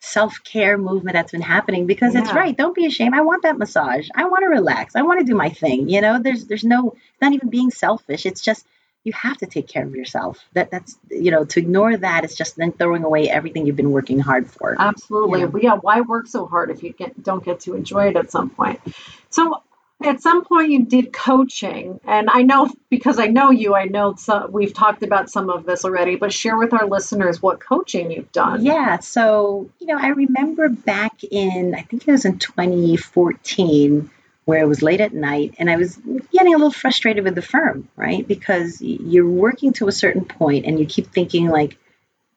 self 0.01 0.43
care 0.43 0.77
movement 0.77 1.13
that's 1.13 1.31
been 1.31 1.41
happening 1.41 1.87
because 1.87 2.15
it's 2.15 2.33
right. 2.33 2.53
Don't 2.61 2.75
be 2.75 2.85
ashamed. 2.85 3.15
I 3.15 3.21
want 3.21 3.43
that 3.43 3.57
massage. 3.57 4.09
I 4.13 4.25
want 4.25 4.43
to 4.43 4.47
relax. 4.49 4.97
I 4.97 5.03
want 5.03 5.21
to 5.21 5.25
do 5.25 5.35
my 5.35 5.47
thing. 5.47 5.87
You 5.87 6.01
know, 6.01 6.19
there's 6.21 6.47
there's 6.47 6.65
no 6.65 6.97
not 7.21 7.31
even 7.31 7.49
being 7.49 7.71
selfish. 7.71 8.25
It's 8.25 8.41
just 8.41 8.65
you 9.07 9.13
have 9.13 9.37
to 9.37 9.45
take 9.45 9.69
care 9.69 9.85
of 9.85 9.95
yourself. 9.95 10.37
That 10.53 10.69
that's 10.69 10.97
you 11.09 11.31
know 11.31 11.45
to 11.45 11.59
ignore 11.59 11.95
that 11.95 12.25
is 12.25 12.35
just 12.35 12.57
then 12.57 12.73
throwing 12.73 13.05
away 13.05 13.29
everything 13.29 13.65
you've 13.65 13.77
been 13.77 13.91
working 13.91 14.19
hard 14.19 14.51
for. 14.51 14.75
Absolutely. 14.77 15.39
Yeah. 15.39 15.45
But 15.47 15.63
yeah, 15.63 15.75
why 15.75 16.01
work 16.01 16.27
so 16.27 16.45
hard 16.45 16.69
if 16.69 16.83
you 16.83 16.91
get, 16.91 17.23
don't 17.23 17.43
get 17.43 17.61
to 17.61 17.73
enjoy 17.73 18.09
it 18.09 18.17
at 18.17 18.29
some 18.29 18.49
point? 18.49 18.81
So 19.29 19.63
at 20.03 20.21
some 20.21 20.43
point 20.43 20.71
you 20.71 20.85
did 20.85 21.13
coaching, 21.13 22.01
and 22.05 22.29
I 22.29 22.43
know 22.43 22.69
because 22.89 23.17
I 23.17 23.27
know 23.27 23.49
you, 23.49 23.75
I 23.75 23.85
know 23.85 24.15
some, 24.15 24.51
we've 24.51 24.73
talked 24.73 25.03
about 25.03 25.29
some 25.29 25.49
of 25.49 25.65
this 25.65 25.85
already, 25.85 26.17
but 26.17 26.33
share 26.33 26.57
with 26.57 26.73
our 26.73 26.85
listeners 26.85 27.41
what 27.41 27.61
coaching 27.61 28.11
you've 28.11 28.33
done. 28.33 28.65
Yeah, 28.65 28.99
so 28.99 29.69
you 29.79 29.87
know, 29.87 29.97
I 29.97 30.09
remember 30.09 30.67
back 30.67 31.23
in 31.23 31.75
I 31.75 31.83
think 31.83 32.05
it 32.05 32.11
was 32.11 32.25
in 32.25 32.39
2014 32.39 34.09
where 34.47 34.61
it 34.61 34.67
was 34.67 34.81
late 34.81 35.01
at 35.01 35.13
night 35.13 35.55
and 35.59 35.69
I 35.69 35.75
was 35.75 35.97
getting 36.31 36.53
a 36.53 36.57
little 36.57 36.71
frustrated 36.71 37.25
with 37.25 37.35
the 37.35 37.41
firm, 37.41 37.89
right? 37.97 38.25
Because 38.25 38.81
you're 38.81 39.29
working 39.29 39.73
to 39.73 39.89
a 39.89 39.91
certain 39.91 40.23
point 40.23 40.65
and 40.65 40.79
you 40.79 40.85
keep 40.85 41.07
thinking 41.07 41.49
like 41.49 41.77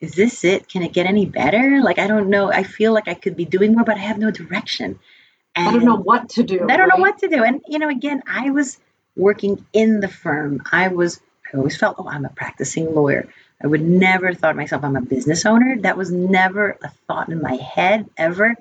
is 0.00 0.14
this 0.14 0.42
it? 0.44 0.66
Can 0.66 0.82
it 0.82 0.92
get 0.92 1.06
any 1.06 1.24
better? 1.24 1.80
Like 1.80 2.00
I 2.00 2.08
don't 2.08 2.28
know. 2.28 2.50
I 2.50 2.64
feel 2.64 2.92
like 2.92 3.06
I 3.06 3.14
could 3.14 3.36
be 3.36 3.44
doing 3.44 3.74
more 3.74 3.84
but 3.84 3.94
I 3.94 4.00
have 4.00 4.18
no 4.18 4.32
direction. 4.32 4.98
And 5.54 5.68
I 5.68 5.70
don't 5.70 5.84
know 5.84 5.98
what 5.98 6.30
to 6.30 6.42
do. 6.42 6.66
I 6.68 6.76
don't 6.76 6.88
know 6.88 7.00
what 7.00 7.18
to 7.18 7.28
do. 7.28 7.44
And 7.44 7.60
you 7.68 7.78
know, 7.78 7.88
again, 7.88 8.24
I 8.26 8.50
was 8.50 8.76
working 9.14 9.64
in 9.72 10.00
the 10.00 10.08
firm. 10.08 10.62
I 10.72 10.88
was 10.88 11.20
I 11.54 11.58
always 11.58 11.76
felt, 11.76 11.94
oh, 12.00 12.08
I'm 12.08 12.24
a 12.24 12.30
practicing 12.30 12.92
lawyer. 12.92 13.28
I 13.62 13.68
would 13.68 13.82
never 13.82 14.34
thought 14.34 14.56
myself 14.56 14.82
I'm 14.82 14.96
a 14.96 15.00
business 15.00 15.46
owner. 15.46 15.76
That 15.82 15.96
was 15.96 16.10
never 16.10 16.76
a 16.82 16.88
thought 17.06 17.28
in 17.28 17.40
my 17.40 17.54
head 17.54 18.10
ever. 18.16 18.56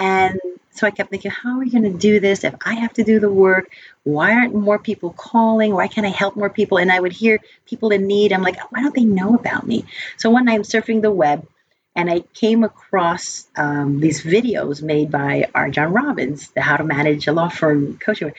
And 0.00 0.40
so 0.72 0.86
I 0.86 0.90
kept 0.90 1.10
thinking, 1.10 1.30
how 1.30 1.56
are 1.56 1.58
we 1.58 1.70
going 1.70 1.84
to 1.84 1.92
do 1.92 2.20
this 2.20 2.42
if 2.42 2.54
I 2.64 2.74
have 2.74 2.94
to 2.94 3.04
do 3.04 3.20
the 3.20 3.30
work? 3.30 3.70
Why 4.02 4.32
aren't 4.32 4.54
more 4.54 4.78
people 4.78 5.10
calling? 5.10 5.74
Why 5.74 5.88
can't 5.88 6.06
I 6.06 6.10
help 6.10 6.36
more 6.36 6.48
people? 6.48 6.78
And 6.78 6.90
I 6.90 6.98
would 6.98 7.12
hear 7.12 7.38
people 7.66 7.90
in 7.90 8.06
need. 8.06 8.32
I'm 8.32 8.42
like, 8.42 8.58
why 8.72 8.80
don't 8.80 8.94
they 8.94 9.04
know 9.04 9.34
about 9.34 9.66
me? 9.66 9.84
So 10.16 10.30
one 10.30 10.46
night 10.46 10.54
I'm 10.54 10.62
surfing 10.62 11.02
the 11.02 11.10
web 11.10 11.46
and 11.94 12.10
I 12.10 12.20
came 12.34 12.64
across 12.64 13.46
um, 13.56 14.00
these 14.00 14.22
videos 14.22 14.80
made 14.80 15.10
by 15.10 15.48
RJon 15.54 15.94
Robbins, 15.94 16.48
the 16.50 16.62
How 16.62 16.76
to 16.76 16.84
Manage 16.84 17.26
a 17.26 17.32
Law 17.32 17.48
Firm 17.48 17.98
coaching. 17.98 18.32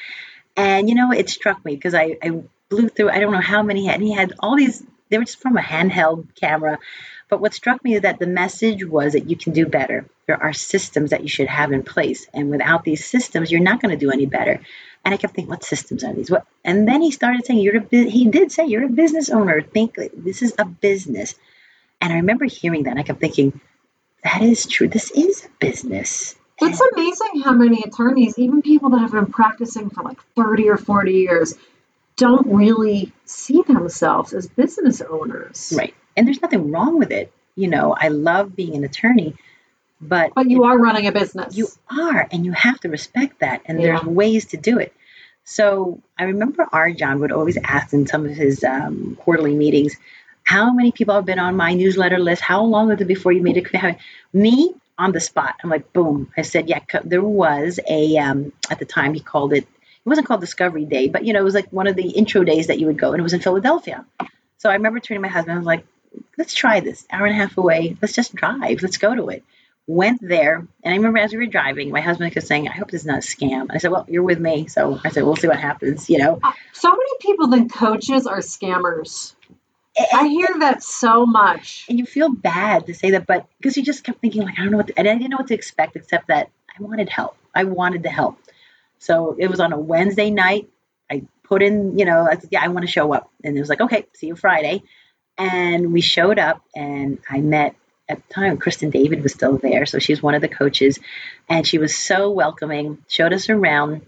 And 0.57 0.89
you 0.89 0.95
know, 0.95 1.11
it 1.11 1.29
struck 1.29 1.63
me 1.63 1.75
because 1.75 1.93
I, 1.93 2.17
I 2.23 2.41
blew 2.69 2.89
through. 2.89 3.09
I 3.09 3.19
don't 3.19 3.33
know 3.33 3.41
how 3.41 3.61
many. 3.61 3.89
And 3.89 4.01
he 4.01 4.13
had 4.13 4.33
all 4.39 4.55
these. 4.55 4.83
They 5.09 5.17
were 5.17 5.25
just 5.25 5.41
from 5.41 5.57
a 5.57 5.61
handheld 5.61 6.33
camera. 6.35 6.79
But 7.31 7.41
what 7.41 7.55
struck 7.55 7.83
me 7.83 7.95
is 7.95 8.01
that 8.01 8.19
the 8.19 8.27
message 8.27 8.85
was 8.85 9.13
that 9.13 9.29
you 9.29 9.37
can 9.37 9.53
do 9.53 9.65
better. 9.65 10.05
There 10.27 10.41
are 10.41 10.53
systems 10.53 11.11
that 11.11 11.23
you 11.23 11.29
should 11.29 11.47
have 11.47 11.71
in 11.71 11.81
place, 11.81 12.27
and 12.33 12.51
without 12.51 12.83
these 12.83 13.05
systems, 13.05 13.51
you're 13.51 13.61
not 13.61 13.81
going 13.81 13.97
to 13.97 14.05
do 14.05 14.11
any 14.11 14.27
better. 14.27 14.59
And 15.03 15.13
I 15.13 15.17
kept 15.17 15.33
thinking, 15.33 15.49
what 15.49 15.63
systems 15.63 16.03
are 16.03 16.13
these? 16.13 16.29
What? 16.29 16.45
And 16.63 16.87
then 16.87 17.01
he 17.01 17.09
started 17.09 17.45
saying, 17.45 17.61
"You're 17.61 17.77
a." 17.77 17.81
bu- 17.81 18.09
He 18.09 18.27
did 18.27 18.51
say, 18.51 18.67
"You're 18.67 18.83
a 18.83 18.89
business 18.89 19.31
owner. 19.31 19.61
Think 19.61 19.95
this 20.13 20.43
is 20.43 20.53
a 20.59 20.65
business." 20.65 21.33
And 22.01 22.13
I 22.13 22.17
remember 22.17 22.45
hearing 22.45 22.83
that. 22.83 22.91
And 22.91 22.99
I 22.99 23.03
kept 23.03 23.21
thinking, 23.21 23.59
that 24.23 24.41
is 24.41 24.65
true. 24.65 24.87
This 24.87 25.11
is 25.11 25.45
a 25.45 25.49
business. 25.59 26.35
It's 26.59 26.81
amazing 26.93 27.41
how 27.43 27.53
many 27.53 27.81
attorneys, 27.83 28.37
even 28.37 28.61
people 28.61 28.91
that 28.91 28.99
have 28.99 29.11
been 29.11 29.27
practicing 29.27 29.89
for 29.89 30.03
like 30.03 30.19
30 30.35 30.69
or 30.69 30.77
40 30.77 31.13
years, 31.13 31.55
don't 32.17 32.45
really 32.47 33.11
see 33.25 33.63
themselves 33.63 34.33
as 34.33 34.47
business 34.47 35.01
owners. 35.01 35.73
Right. 35.75 35.95
And 36.15 36.27
there's 36.27 36.41
nothing 36.41 36.71
wrong 36.71 36.99
with 36.99 37.11
it. 37.11 37.31
You 37.55 37.67
know, 37.67 37.95
I 37.97 38.07
love 38.07 38.55
being 38.55 38.75
an 38.75 38.83
attorney, 38.83 39.35
but 39.99 40.33
But 40.33 40.49
you 40.49 40.63
are 40.63 40.77
running 40.77 41.07
a 41.07 41.11
business. 41.11 41.55
you 41.55 41.67
are, 41.89 42.27
and 42.31 42.45
you 42.45 42.53
have 42.53 42.79
to 42.81 42.89
respect 42.89 43.39
that. 43.39 43.61
And 43.65 43.79
there's 43.79 44.03
ways 44.03 44.45
to 44.47 44.57
do 44.57 44.79
it. 44.79 44.93
So 45.43 46.01
I 46.17 46.23
remember 46.25 46.65
RJon 46.71 47.19
would 47.19 47.31
always 47.31 47.57
ask 47.57 47.93
in 47.93 48.07
some 48.07 48.25
of 48.25 48.31
his 48.31 48.63
um, 48.63 49.17
quarterly 49.19 49.55
meetings, 49.55 49.95
how 50.43 50.71
many 50.73 50.91
people 50.91 51.15
have 51.15 51.25
been 51.25 51.39
on 51.39 51.55
my 51.55 51.73
newsletter 51.73 52.19
list? 52.19 52.41
How 52.41 52.63
long 52.63 52.87
was 52.87 53.01
it 53.01 53.07
before 53.07 53.31
you 53.31 53.41
made 53.41 53.57
a 53.57 53.61
commitment? 53.61 53.99
Me 54.33 54.73
on 54.97 55.11
the 55.11 55.19
spot. 55.19 55.55
I'm 55.63 55.69
like, 55.69 55.91
boom. 55.93 56.31
I 56.37 56.43
said, 56.43 56.69
yeah, 56.69 56.79
there 57.03 57.23
was 57.23 57.79
a, 57.87 58.17
um, 58.17 58.53
at 58.69 58.79
the 58.79 58.85
time 58.85 59.13
he 59.13 59.19
called 59.19 59.53
it, 59.53 59.63
it 59.63 60.09
wasn't 60.09 60.27
called 60.27 60.41
Discovery 60.41 60.85
Day, 60.85 61.07
but 61.09 61.25
you 61.25 61.33
know, 61.33 61.39
it 61.41 61.43
was 61.43 61.53
like 61.53 61.69
one 61.71 61.87
of 61.87 61.95
the 61.95 62.09
intro 62.09 62.43
days 62.43 62.67
that 62.67 62.79
you 62.79 62.87
would 62.87 62.97
go, 62.99 63.11
and 63.11 63.19
it 63.19 63.23
was 63.23 63.33
in 63.33 63.39
Philadelphia. 63.39 64.05
So 64.57 64.69
I 64.69 64.73
remember 64.73 64.99
turning 64.99 65.21
to 65.21 65.27
my 65.27 65.33
husband, 65.33 65.55
I 65.55 65.57
was 65.57 65.65
like, 65.65 65.85
let's 66.37 66.53
try 66.53 66.79
this. 66.79 67.05
Hour 67.11 67.25
and 67.25 67.35
a 67.35 67.37
half 67.37 67.57
away. 67.57 67.97
Let's 68.01 68.13
just 68.13 68.35
drive. 68.35 68.81
Let's 68.81 68.97
go 68.97 69.13
to 69.15 69.29
it. 69.29 69.43
Went 69.87 70.21
there, 70.21 70.55
and 70.83 70.93
I 70.93 70.95
remember 70.95 71.17
as 71.17 71.31
we 71.31 71.39
were 71.39 71.47
driving, 71.47 71.91
my 71.91 72.01
husband 72.01 72.31
kept 72.31 72.45
saying, 72.45 72.67
I 72.67 72.71
hope 72.71 72.91
this 72.91 73.01
is 73.01 73.07
not 73.07 73.17
a 73.17 73.21
scam. 73.21 73.67
I 73.71 73.79
said, 73.79 73.91
Well, 73.91 74.05
you're 74.07 74.23
with 74.23 74.39
me. 74.39 74.67
So 74.67 74.99
I 75.03 75.09
said, 75.09 75.23
We'll 75.23 75.35
see 75.35 75.47
what 75.47 75.59
happens, 75.59 76.09
you 76.09 76.19
know. 76.19 76.39
Uh, 76.41 76.51
so 76.71 76.89
many 76.89 77.11
people 77.19 77.49
think 77.49 77.73
coaches 77.73 78.27
are 78.27 78.37
scammers. 78.37 79.33
I 80.13 80.27
hear 80.27 80.47
that 80.59 80.83
so 80.83 81.25
much. 81.25 81.85
and 81.89 81.99
you 81.99 82.05
feel 82.05 82.29
bad 82.29 82.85
to 82.87 82.93
say 82.93 83.11
that, 83.11 83.25
but 83.25 83.47
because 83.57 83.75
you 83.75 83.83
just 83.83 84.03
kept 84.03 84.21
thinking 84.21 84.43
like 84.43 84.57
I 84.57 84.61
don't 84.61 84.71
know 84.71 84.77
what, 84.77 84.87
to, 84.87 84.97
and 84.97 85.07
I 85.07 85.15
didn't 85.15 85.31
know 85.31 85.37
what 85.37 85.47
to 85.47 85.55
expect 85.55 85.95
except 85.95 86.27
that 86.27 86.49
I 86.69 86.81
wanted 86.81 87.09
help. 87.09 87.35
I 87.53 87.65
wanted 87.65 88.03
the 88.03 88.09
help. 88.09 88.37
So 88.99 89.35
it 89.37 89.47
was 89.47 89.59
on 89.59 89.73
a 89.73 89.79
Wednesday 89.79 90.29
night. 90.29 90.69
I 91.09 91.23
put 91.43 91.61
in, 91.61 91.97
you 91.97 92.05
know, 92.05 92.25
I 92.29 92.35
said, 92.35 92.49
yeah, 92.51 92.63
I 92.63 92.69
want 92.69 92.85
to 92.85 92.91
show 92.91 93.13
up, 93.13 93.29
and 93.43 93.57
it 93.57 93.59
was 93.59 93.67
like, 93.67 93.81
okay, 93.81 94.05
see 94.13 94.27
you 94.27 94.35
Friday, 94.35 94.83
and 95.41 95.91
we 95.93 96.01
showed 96.01 96.39
up, 96.39 96.61
and 96.75 97.17
I 97.29 97.39
met 97.41 97.75
at 98.07 98.17
the 98.27 98.33
time 98.33 98.57
Kristen 98.57 98.89
David 98.89 99.23
was 99.23 99.33
still 99.33 99.57
there, 99.57 99.85
so 99.85 99.99
she's 99.99 100.21
one 100.21 100.35
of 100.35 100.41
the 100.41 100.47
coaches, 100.49 100.99
and 101.47 101.65
she 101.65 101.77
was 101.77 101.95
so 101.95 102.29
welcoming. 102.31 102.97
Showed 103.07 103.33
us 103.33 103.49
around. 103.49 104.01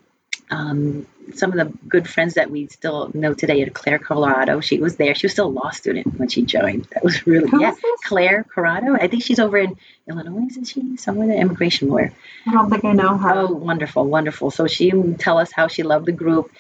um, 0.52 1.08
some 1.34 1.52
of 1.52 1.58
the 1.58 1.78
good 1.88 2.08
friends 2.08 2.34
that 2.34 2.52
we 2.52 2.68
still 2.68 3.10
know 3.14 3.34
today 3.34 3.62
at 3.62 3.74
Claire 3.74 3.98
Colorado. 4.00 4.60
She 4.60 4.80
was 4.80 4.98
there. 4.98 5.16
She 5.16 5.26
was 5.26 5.32
still 5.32 5.48
a 5.48 5.56
law 5.62 5.72
student 5.72 6.20
when 6.20 6.28
she 6.28 6.44
joined. 6.44 6.86
That 6.92 7.04
was 7.04 7.26
really 7.26 7.50
Who 7.50 7.62
yeah. 7.62 7.74
Claire 8.04 8.46
Colorado. 8.54 8.94
I 8.96 9.08
think 9.08 9.24
she's 9.24 9.40
over 9.40 9.58
in 9.58 9.78
Illinois, 10.08 10.48
isn't 10.50 10.66
she? 10.66 10.98
Somewhere 10.98 11.28
there, 11.28 11.40
immigration 11.40 11.88
lawyer. 11.90 12.14
I 12.46 12.52
don't 12.52 12.70
think 12.70 12.84
I 12.84 12.92
know 12.92 13.18
her. 13.18 13.34
Oh, 13.34 13.54
wonderful, 13.54 14.06
wonderful. 14.06 14.52
So 14.52 14.68
she 14.68 14.92
would 14.94 15.20
tell 15.20 15.38
us 15.38 15.52
how 15.52 15.68
she 15.68 15.84
loved 15.84 16.06
the 16.06 16.12
group. 16.12 16.52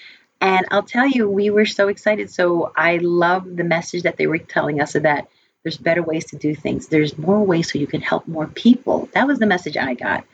And 0.43 0.65
I'll 0.71 0.83
tell 0.83 1.07
you, 1.07 1.29
we 1.29 1.51
were 1.51 1.65
so 1.65 1.87
excited. 1.87 2.29
So 2.29 2.73
I 2.75 2.97
love 2.97 3.45
the 3.55 3.63
message 3.63 4.03
that 4.03 4.17
they 4.17 4.27
were 4.27 4.39
telling 4.39 4.81
us 4.81 4.91
that 4.91 5.29
there's 5.63 5.77
better 5.77 6.03
ways 6.03 6.25
to 6.31 6.35
do 6.35 6.53
things. 6.53 6.87
There's 6.87 7.17
more 7.17 7.41
ways 7.41 7.71
so 7.71 7.79
you 7.79 7.87
can 7.87 8.01
help 8.01 8.27
more 8.27 8.47
people. 8.47 9.07
That 9.13 9.25
was 9.25 9.39
the 9.39 9.45
message 9.45 9.77
I 9.77 9.93
got. 9.93 10.25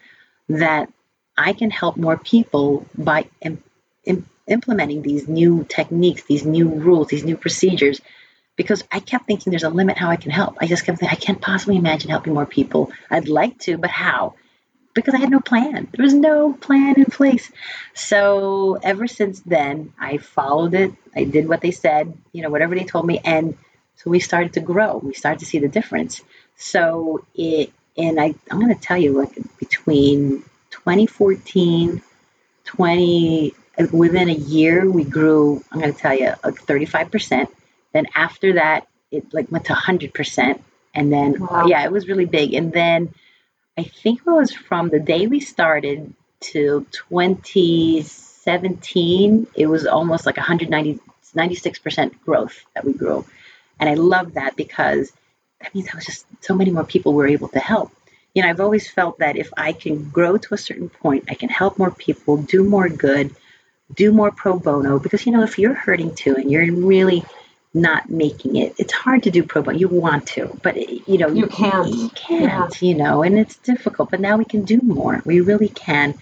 That 0.50 0.92
I 1.38 1.54
can 1.54 1.70
help 1.70 1.96
more 1.96 2.18
people 2.18 2.88
by 2.98 3.30
im- 3.42 3.62
im- 4.04 4.26
implementing 4.48 5.04
these 5.04 5.28
new 5.28 5.64
techniques, 5.70 6.24
these 6.24 6.44
new 6.44 6.70
rules, 6.70 7.10
these 7.10 7.24
new 7.24 7.38
procedures. 7.38 8.02
Because 8.56 8.84
I 8.92 9.02
kept 9.02 9.28
thinking 9.28 9.52
there's 9.52 9.62
a 9.62 9.70
limit 9.70 10.00
how 10.00 10.10
I 10.10 10.16
can 10.16 10.32
help. 10.32 10.58
I 10.60 10.66
just 10.66 10.88
kept 10.88 10.98
thinking 10.98 11.16
I 11.16 11.22
can't 11.24 11.40
possibly 11.40 11.78
imagine 11.78 12.10
helping 12.10 12.34
more 12.34 12.48
people. 12.48 12.92
I'd 13.12 13.30
like 13.30 13.60
to, 13.60 13.78
but 13.78 13.92
how? 13.92 14.34
Because 15.02 15.16
I 15.16 15.20
had 15.20 15.30
no 15.32 15.40
plan. 15.40 15.88
There 15.92 16.04
was 16.04 16.14
no 16.14 16.54
plan 16.54 16.96
in 16.98 17.06
place. 17.06 17.52
So 17.94 18.78
ever 18.82 19.08
since 19.08 19.40
then, 19.42 19.94
I 20.00 20.18
followed 20.18 20.74
it. 20.74 20.92
I 21.16 21.24
did 21.24 21.48
what 21.48 21.62
they 21.62 21.72
said, 21.72 22.18
you 22.32 22.42
know, 22.42 22.50
whatever 22.50 22.76
they 22.76 22.86
told 22.86 23.06
me, 23.06 23.20
and 23.24 23.58
so 23.98 24.10
we 24.10 24.20
started 24.20 24.54
to 24.54 24.62
grow. 24.62 24.98
We 24.98 25.14
started 25.14 25.40
to 25.40 25.46
see 25.46 25.60
the 25.60 25.68
difference. 25.68 26.22
So 26.56 27.26
it, 27.36 27.72
and 27.98 28.20
I, 28.20 28.34
I'm 28.50 28.60
going 28.60 28.74
to 28.74 28.82
tell 28.82 28.98
you, 28.98 29.12
like 29.14 29.34
between 29.60 30.44
2014, 30.72 32.02
20, 32.66 33.54
within 33.92 34.30
a 34.30 34.34
year, 34.34 34.90
we 34.90 35.04
grew. 35.04 35.64
I'm 35.72 35.80
going 35.82 35.94
to 35.94 36.00
tell 36.00 36.16
you, 36.18 36.34
like 36.44 36.60
35 36.62 37.12
percent. 37.12 37.50
Then 37.94 38.06
after 38.16 38.54
that, 38.54 38.88
it 39.12 39.34
like 39.34 39.52
went 39.52 39.66
to 39.66 39.74
100 39.74 40.14
percent, 40.14 40.64
and 40.94 41.12
then 41.12 41.40
Wow. 41.40 41.66
yeah, 41.68 41.84
it 41.84 41.92
was 41.92 42.08
really 42.08 42.26
big. 42.26 42.54
And 42.54 42.72
then 42.72 43.14
I 43.80 43.84
think 43.84 44.22
it 44.28 44.30
was 44.30 44.54
from 44.54 44.90
the 44.90 45.00
day 45.00 45.28
we 45.28 45.40
started 45.40 46.14
to 46.52 46.86
2017, 46.92 49.48
it 49.56 49.68
was 49.68 49.88
almost 49.88 50.26
like 50.26 50.36
190, 50.36 51.00
96% 51.34 52.22
growth 52.26 52.66
that 52.76 52.84
we 52.84 52.92
grew. 52.92 53.26
And 53.80 53.90
I 53.90 53.94
love 53.94 54.34
that 54.34 54.58
because 54.58 55.14
that 55.62 55.74
means 55.74 55.88
I 55.88 55.96
was 55.96 56.06
just 56.06 56.26
so 56.42 56.56
many 56.56 56.72
more 56.72 56.84
people 56.84 57.14
were 57.14 57.28
able 57.28 57.48
to 57.50 57.60
help. 57.60 57.94
You 58.36 58.42
know, 58.42 58.50
I've 58.50 58.60
always 58.60 58.90
felt 58.90 59.20
that 59.20 59.38
if 59.38 59.50
I 59.56 59.72
can 59.72 60.10
grow 60.10 60.38
to 60.38 60.54
a 60.54 60.58
certain 60.58 60.90
point, 60.90 61.30
I 61.30 61.36
can 61.36 61.48
help 61.48 61.80
more 61.80 61.92
people, 61.92 62.36
do 62.36 62.66
more 62.66 62.90
good, 62.90 63.34
do 63.96 64.12
more 64.12 64.32
pro 64.32 64.60
bono. 64.60 65.00
Because, 65.00 65.26
you 65.26 65.32
know, 65.32 65.44
if 65.44 65.58
you're 65.58 65.74
hurting 65.74 66.16
too 66.16 66.36
and 66.36 66.52
you're 66.52 66.64
in 66.64 66.86
really 66.86 67.24
not 67.74 68.10
making 68.10 68.56
it, 68.56 68.74
it's 68.78 68.94
hard 68.94 69.24
to 69.24 69.32
do 69.32 69.44
pro 69.44 69.62
bono. 69.62 69.78
You 69.78 69.88
want 69.88 70.28
to, 70.30 70.60
but, 70.64 70.76
you 71.08 71.18
know, 71.18 71.30
You 71.30 71.48
can't. 71.48 71.88
you 71.94 72.10
can't, 72.10 72.82
you 72.82 72.96
know, 72.96 73.22
and 73.24 73.38
it's 73.38 73.58
difficult. 73.58 74.10
But 74.10 74.20
now 74.20 74.38
we 74.38 74.46
can 74.46 74.64
do 74.64 74.80
more. 74.82 75.22
We 75.26 75.42
really 75.42 75.70
can. 75.70 76.16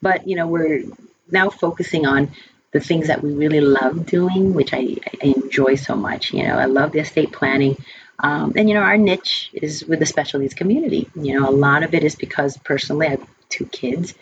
But 0.00 0.26
you 0.28 0.36
know, 0.36 0.46
we're 0.46 0.82
now 1.30 1.50
focusing 1.50 2.06
on 2.06 2.30
the 2.72 2.80
things 2.80 3.06
that 3.06 3.22
we 3.22 3.32
really 3.32 3.60
love 3.60 4.06
doing, 4.06 4.52
which 4.52 4.74
I, 4.74 4.96
I 5.22 5.34
enjoy 5.36 5.76
so 5.76 5.94
much. 5.94 6.32
You 6.32 6.42
know, 6.44 6.58
I 6.58 6.64
love 6.64 6.92
the 6.92 7.00
estate 7.00 7.32
planning. 7.32 7.76
Um, 8.18 8.52
and 8.56 8.68
you 8.68 8.74
know, 8.74 8.82
our 8.82 8.96
niche 8.96 9.50
is 9.52 9.84
with 9.84 9.98
the 9.98 10.06
special 10.06 10.40
needs 10.40 10.54
community. 10.54 11.08
You 11.14 11.38
know, 11.38 11.48
a 11.48 11.52
lot 11.52 11.82
of 11.82 11.94
it 11.94 12.04
is 12.04 12.16
because 12.16 12.56
personally, 12.58 13.06
I 13.06 13.10
have 13.10 13.26
two 13.48 13.66
kids, 13.66 14.14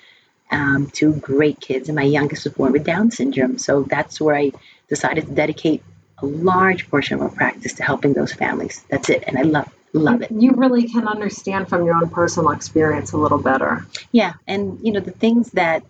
um, 0.51 0.89
two 0.93 1.15
great 1.15 1.61
kids, 1.61 1.89
and 1.89 1.97
my 1.97 2.03
youngest 2.03 2.45
was 2.45 2.55
born 2.55 2.73
with 2.73 2.85
Down 2.85 3.11
syndrome. 3.11 3.59
So 3.59 3.83
that's 3.83 4.21
where 4.21 4.35
I 4.35 4.53
decided 4.89 5.27
to 5.27 5.33
dedicate 5.33 5.83
a 6.23 6.27
large 6.27 6.89
portion 6.89 7.17
of 7.17 7.23
our 7.23 7.29
practice 7.29 7.75
to 7.75 7.83
helping 7.83 8.13
those 8.15 8.33
families. 8.33 8.85
That's 8.89 9.11
it, 9.11 9.25
and 9.27 9.39
I 9.39 9.43
love 9.43 9.73
love 9.93 10.23
it. 10.23 10.31
You 10.31 10.53
really 10.53 10.89
can 10.89 11.07
understand 11.07 11.69
from 11.69 11.85
your 11.85 11.97
own 11.97 12.09
personal 12.09 12.51
experience 12.53 13.13
a 13.13 13.19
little 13.19 13.39
better. 13.39 13.87
Yeah, 14.11 14.35
and 14.47 14.79
you 14.83 14.93
know 14.93 15.01
the 15.01 15.11
things 15.11 15.51
that 15.53 15.85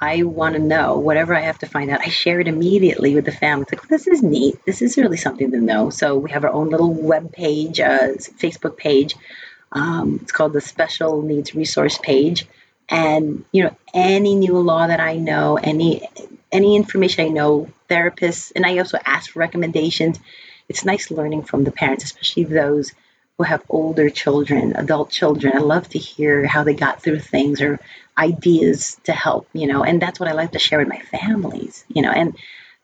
I 0.00 0.24
want 0.24 0.56
to 0.56 0.60
know, 0.60 0.98
whatever 0.98 1.34
I 1.34 1.40
have 1.40 1.58
to 1.60 1.66
find 1.66 1.90
out, 1.90 2.00
I 2.00 2.08
share 2.08 2.38
it 2.40 2.48
immediately 2.48 3.14
with 3.14 3.24
the 3.24 3.32
family. 3.32 3.62
It's 3.62 3.72
like, 3.72 3.84
"Oh, 3.84 3.88
this 3.88 4.06
is 4.06 4.22
neat. 4.22 4.58
This 4.66 4.82
is 4.82 4.96
really 4.96 5.16
something 5.16 5.50
to 5.52 5.60
know. 5.60 5.90
So 5.90 6.16
we 6.18 6.30
have 6.32 6.44
our 6.44 6.52
own 6.52 6.68
little 6.68 6.92
web 6.92 7.32
page, 7.32 7.80
uh, 7.80 8.14
Facebook 8.38 8.76
page. 8.76 9.14
Um, 9.72 10.20
it's 10.22 10.32
called 10.32 10.52
the 10.52 10.60
Special 10.60 11.22
Needs 11.22 11.54
Resource 11.54 11.98
Page, 11.98 12.46
and 12.88 13.44
you 13.52 13.64
know 13.64 13.76
any 13.94 14.34
new 14.34 14.58
law 14.58 14.86
that 14.86 15.00
I 15.00 15.16
know, 15.16 15.56
any 15.56 16.06
any 16.52 16.76
information 16.76 17.26
I 17.26 17.28
know, 17.28 17.68
therapists, 17.88 18.52
and 18.54 18.64
I 18.66 18.78
also 18.78 18.98
ask 19.04 19.30
for 19.30 19.40
recommendations. 19.40 20.18
It's 20.68 20.84
nice 20.84 21.10
learning 21.10 21.44
from 21.44 21.64
the 21.64 21.70
parents, 21.72 22.04
especially 22.04 22.44
those 22.44 22.92
who 23.38 23.44
have 23.44 23.62
older 23.68 24.08
children, 24.10 24.74
adult 24.76 25.10
children. 25.10 25.56
I 25.56 25.60
love 25.60 25.88
to 25.90 25.98
hear 25.98 26.46
how 26.46 26.64
they 26.64 26.74
got 26.74 27.02
through 27.02 27.20
things 27.20 27.60
or 27.60 27.78
ideas 28.16 28.98
to 29.04 29.12
help, 29.12 29.48
you 29.52 29.66
know, 29.66 29.84
and 29.84 30.00
that's 30.00 30.18
what 30.18 30.28
I 30.28 30.32
like 30.32 30.52
to 30.52 30.58
share 30.58 30.78
with 30.78 30.88
my 30.88 31.00
families, 31.00 31.84
you 31.88 32.02
know, 32.02 32.10
and 32.10 32.36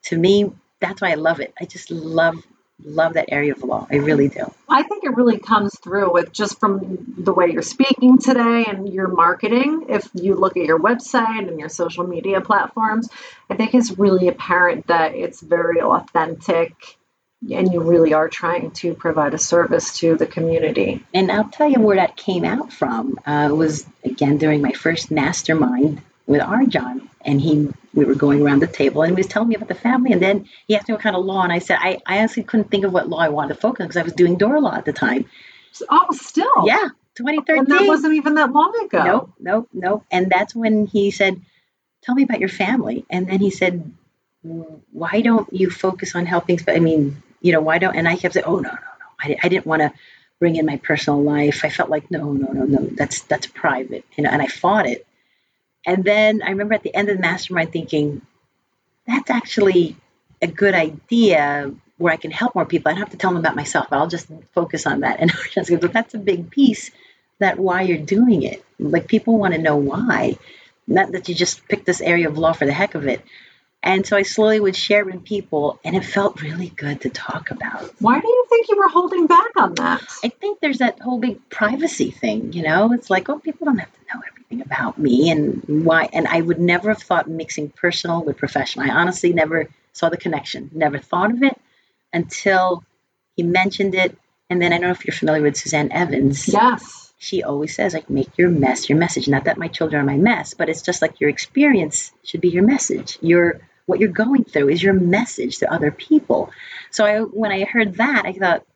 to 0.05 0.17
me, 0.17 0.53
that's 0.81 1.01
why 1.01 1.13
I 1.13 1.15
love 1.15 1.41
it. 1.41 1.55
I 1.61 1.65
just 1.65 1.91
love, 1.91 2.45
love 2.85 3.14
that 3.14 3.26
area 3.28 3.53
of 3.53 3.62
law. 3.62 3.87
I 3.91 3.97
really 3.97 4.28
do. 4.28 4.53
I 4.68 4.83
think 4.83 5.05
it 5.05 5.14
really 5.16 5.39
comes 5.39 5.78
through 5.78 6.12
with 6.12 6.33
just 6.33 6.59
from 6.61 7.14
the 7.18 7.33
way 7.33 7.51
you're 7.51 7.62
speaking 7.62 8.18
today 8.18 8.64
and 8.66 8.93
your 8.93 9.09
marketing. 9.09 9.87
If 9.89 10.09
you 10.14 10.35
look 10.35 10.57
at 10.57 10.64
your 10.64 10.78
website 10.78 11.49
and 11.49 11.59
your 11.59 11.68
social 11.68 12.07
media 12.07 12.41
platforms, 12.41 13.09
I 13.51 13.57
think 13.57 13.74
it's 13.74 13.99
really 13.99 14.28
apparent 14.28 14.87
that 14.89 15.14
it's 15.14 15.41
very 15.41 15.80
authentic 15.80 16.99
and 17.51 17.72
you 17.72 17.80
really 17.80 18.14
are 18.14 18.28
trying 18.28 18.70
to 18.70 18.95
provide 18.95 19.35
a 19.35 19.39
service 19.39 19.99
to 19.99 20.16
the 20.16 20.26
community. 20.26 21.05
And 21.12 21.30
I'll 21.30 21.49
tell 21.49 21.68
you 21.68 21.80
where 21.80 21.97
that 21.97 22.16
came 22.16 22.45
out 22.45 22.72
from. 22.72 23.18
Uh, 23.26 23.49
it 23.51 23.55
was 23.55 23.85
again 24.05 24.39
during 24.39 24.62
my 24.62 24.72
first 24.72 25.11
mastermind 25.11 26.03
with 26.26 26.41
RJon, 26.41 27.09
and 27.24 27.41
he 27.41 27.68
we 27.95 28.05
were 28.05 28.14
going 28.14 28.43
around 28.43 28.61
the 28.61 28.66
table, 28.66 29.03
and 29.03 29.11
he 29.11 29.16
was 29.16 29.26
telling 29.26 29.49
me 29.49 29.55
about 29.55 29.68
the 29.68 29.74
family, 29.74 30.12
and 30.12 30.22
then 30.22 30.49
he 30.66 30.76
asked 30.76 30.88
me 30.88 30.95
what 30.95 31.03
kind 31.03 31.16
of 31.16 31.24
law, 31.24 31.43
and 31.43 31.53
I 31.53 31.59
said 31.59 31.78
I, 31.80 31.99
I 32.07 32.18
honestly 32.18 32.43
couldn't 32.43 32.70
think 32.70 32.84
of 32.84 32.93
what 32.93 33.09
law 33.09 33.18
I 33.18 33.28
wanted 33.28 33.55
to 33.55 33.61
focus 33.61 33.82
on 33.82 33.88
because 33.88 34.01
I 34.01 34.03
was 34.03 34.14
doing 34.14 34.36
door 34.36 34.61
law 34.61 34.74
at 34.74 34.84
the 34.84 34.93
time. 34.93 35.26
Oh, 35.88 36.09
still. 36.12 36.51
Yeah, 36.64 36.88
2013. 37.14 37.59
And 37.59 37.66
that 37.68 37.86
wasn't 37.86 38.14
even 38.14 38.34
that 38.34 38.53
long 38.53 38.74
ago. 38.84 39.05
Nope, 39.05 39.32
nope, 39.38 39.68
nope. 39.72 40.05
And 40.11 40.30
that's 40.30 40.55
when 40.55 40.86
he 40.86 41.11
said, 41.11 41.40
"Tell 42.03 42.14
me 42.14 42.22
about 42.22 42.40
your 42.40 42.49
family." 42.49 43.05
And 43.11 43.26
then 43.26 43.40
he 43.40 43.51
said, 43.51 43.93
"Why 44.43 45.20
don't 45.20 45.53
you 45.53 45.70
focus 45.70 46.14
on 46.14 46.26
helping?" 46.26 46.59
I 46.68 46.78
mean, 46.78 47.22
you 47.40 47.53
know, 47.53 47.61
why 47.61 47.78
don't? 47.78 47.95
And 47.95 48.09
I 48.09 48.16
kept 48.16 48.34
saying, 48.34 48.47
"Oh 48.47 48.57
no, 48.59 48.70
no, 48.70 48.70
no! 48.70 49.07
I, 49.20 49.36
I 49.43 49.49
didn't 49.49 49.66
want 49.66 49.82
to 49.82 49.93
bring 50.38 50.57
in 50.57 50.66
my 50.66 50.78
personal 50.78 51.22
life. 51.22 51.64
I 51.64 51.68
felt 51.68 51.90
like, 51.90 52.11
no, 52.11 52.32
no, 52.32 52.53
no, 52.53 52.64
no. 52.64 52.86
That's 52.93 53.22
that's 53.22 53.47
private." 53.47 54.05
You 54.16 54.24
know, 54.24 54.30
and 54.30 54.40
I 54.40 54.47
fought 54.47 54.86
it. 54.86 55.07
And 55.87 56.05
then 56.05 56.43
I 56.43 56.51
remember 56.51 56.74
at 56.74 56.83
the 56.83 56.95
end 56.95 57.09
of 57.09 57.16
the 57.16 57.22
mastermind 57.22 57.72
thinking, 57.72 58.22
"That's 59.07 59.30
actually 59.30 59.97
a 60.41 60.47
good 60.47 60.74
idea." 60.74 61.72
Where 61.99 62.12
I 62.12 62.16
can 62.16 62.33
help 62.33 62.57
more 62.57 62.66
people. 62.66 62.91
I 62.91 62.95
don't 62.95 63.01
have 63.01 63.11
to 63.11 63.16
tell 63.16 63.30
them 63.30 63.39
about 63.39 63.55
myself. 63.55 63.87
I'll 63.93 64.09
just 64.09 64.26
focus 64.55 64.87
on 64.87 65.01
that. 65.01 65.18
And 65.20 65.30
I 65.30 65.49
just 65.51 65.70
go, 65.70 65.76
"But 65.76 65.93
that's 65.93 66.14
a 66.14 66.18
big 66.18 66.51
piece 66.51 66.91
that 67.43 67.59
why 67.59 67.83
you're 67.83 67.99
doing 67.99 68.43
it. 68.43 68.64
Like 68.78 69.07
people 69.07 69.37
want 69.39 69.55
to 69.55 69.61
know 69.61 69.76
why, 69.76 70.39
not 70.87 71.12
that 71.12 71.28
you 71.28 71.35
just 71.35 71.66
picked 71.68 71.87
this 71.87 72.01
area 72.01 72.28
of 72.28 72.39
law 72.39 72.53
for 72.53 72.64
the 72.64 72.72
heck 72.72 72.95
of 72.95 73.07
it. 73.07 73.22
And 73.85 74.07
so 74.07 74.16
I 74.16 74.22
slowly 74.22 74.61
would 74.61 74.76
share 74.76 75.05
with 75.05 75.24
people, 75.24 75.80
and 75.85 75.97
it 75.97 76.05
felt 76.05 76.41
really 76.41 76.68
good 76.68 77.01
to 77.01 77.11
talk 77.11 77.51
about. 77.51 77.93
Why 78.01 78.20
do 78.20 78.28
you 78.28 78.47
think 78.49 78.68
you 78.68 78.76
were 78.76 78.89
holding 78.89 79.26
back 79.26 79.51
on 79.57 79.74
that? 79.74 80.03
I 80.22 80.28
think 80.28 80.61
there's 80.61 80.78
that 80.78 81.01
whole 81.01 81.18
big 81.18 81.49
privacy 81.51 82.12
thing, 82.12 82.53
you 82.53 82.62
know? 82.62 82.93
It's 82.93 83.11
like, 83.11 83.28
oh, 83.28 83.41
people 83.41 83.64
don't 83.64 83.78
have 83.78 83.93
to 83.93 84.01
know 84.14 84.22
everything 84.24 84.41
about 84.61 84.99
me 84.99 85.31
and 85.31 85.63
why. 85.85 86.09
And 86.13 86.29
I 86.29 86.41
would 86.41 86.61
never 86.61 86.91
have 86.91 87.03
thought 87.03 87.29
mixing 87.29 87.71
personal 87.71 88.23
with 88.23 88.37
professional. 88.37 88.91
I 88.91 88.95
honestly 88.95 89.33
never 89.33 89.69
saw 89.93 90.09
the 90.09 90.17
connection, 90.17 90.71
never 90.73 90.99
thought 90.99 91.31
of 91.31 91.43
it 91.43 91.59
until 92.13 92.85
he 93.37 93.43
mentioned 93.43 93.95
it. 93.95 94.17
And 94.51 94.61
then 94.61 94.73
I 94.73 94.77
don't 94.77 94.89
know 94.89 94.91
if 94.91 95.05
you're 95.07 95.15
familiar 95.15 95.43
with 95.43 95.57
Suzanne 95.57 95.93
Evans. 95.93 96.47
Yes. 96.49 97.13
she 97.19 97.43
always 97.43 97.75
says 97.75 97.95
like 97.95 98.11
make 98.11 98.37
your 98.37 98.51
mess 98.51 98.89
your 98.89 98.99
message 98.99 99.29
not 99.29 99.45
that 99.45 99.57
my 99.57 99.69
children 99.69 100.03
are 100.03 100.05
my 100.05 100.17
mess 100.17 100.55
but 100.55 100.69
it's 100.69 100.83
just 100.83 101.01
like 101.01 101.21
your 101.21 101.31
experience 101.31 102.11
should 102.25 102.41
be 102.41 102.49
your 102.49 102.65
message 102.65 103.17
your 103.21 103.61
what 103.87 104.01
you're 104.01 104.09
going 104.11 104.43
through 104.43 104.69
is 104.69 104.83
your 104.83 104.93
message 104.93 105.59
to 105.59 105.73
other 105.73 105.93
people 105.93 106.51
so 106.91 107.05
I, 107.05 107.21
when 107.21 107.53
i 107.53 107.63
heard 107.65 107.95
that 107.97 108.27
i 108.27 108.33
thought 108.33 108.67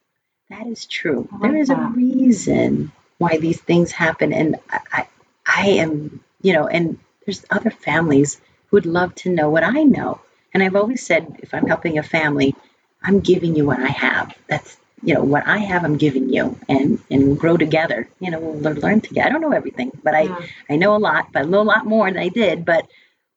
that 0.49 0.67
is 0.69 0.87
true 0.87 1.29
like 1.33 1.43
there 1.43 1.57
is 1.61 1.71
a 1.71 1.77
reason 1.97 2.93
why 3.19 3.39
these 3.39 3.61
things 3.61 3.91
happen 3.91 4.33
and 4.33 4.57
I, 4.71 4.81
I 4.93 5.09
i 5.57 5.69
am 5.85 6.21
you 6.43 6.53
know 6.53 6.67
and 6.67 6.99
there's 7.25 7.45
other 7.51 7.71
families 7.71 8.41
who 8.69 8.77
would 8.77 8.87
love 8.87 9.15
to 9.15 9.31
know 9.31 9.49
what 9.51 9.65
i 9.65 9.83
know 9.83 10.21
and 10.53 10.63
i've 10.63 10.77
always 10.77 11.05
said 11.05 11.37
if 11.41 11.55
i'm 11.55 11.67
helping 11.67 11.99
a 11.99 12.03
family 12.03 12.55
i'm 13.03 13.21
giving 13.21 13.57
you 13.57 13.65
what 13.65 13.81
i 13.81 13.89
have 13.89 14.35
that's 14.49 14.77
you 15.03 15.15
know 15.15 15.23
what 15.23 15.47
I 15.47 15.59
have, 15.59 15.85
I'm 15.85 15.99
giving 15.99 16.33
you, 16.33 16.59
and 16.69 17.01
and 17.11 17.27
we'll 17.27 17.37
grow 17.37 17.57
together. 17.57 18.09
You 18.19 18.31
know, 18.31 18.41
we'll 18.41 18.61
learn, 18.61 18.81
learn 18.81 19.01
together. 19.01 19.29
I 19.29 19.31
don't 19.31 19.41
know 19.41 19.53
everything, 19.53 19.93
but 20.03 20.15
I 20.15 20.23
Yeah. 20.23 20.41
I 20.71 20.77
know 20.77 20.97
a 20.97 20.99
lot, 20.99 21.33
but 21.33 21.43
I 21.43 21.45
know 21.45 21.61
a 21.61 21.71
lot 21.75 21.87
more 21.87 22.11
than 22.11 22.21
I 22.21 22.29
did. 22.29 22.65
But 22.65 22.89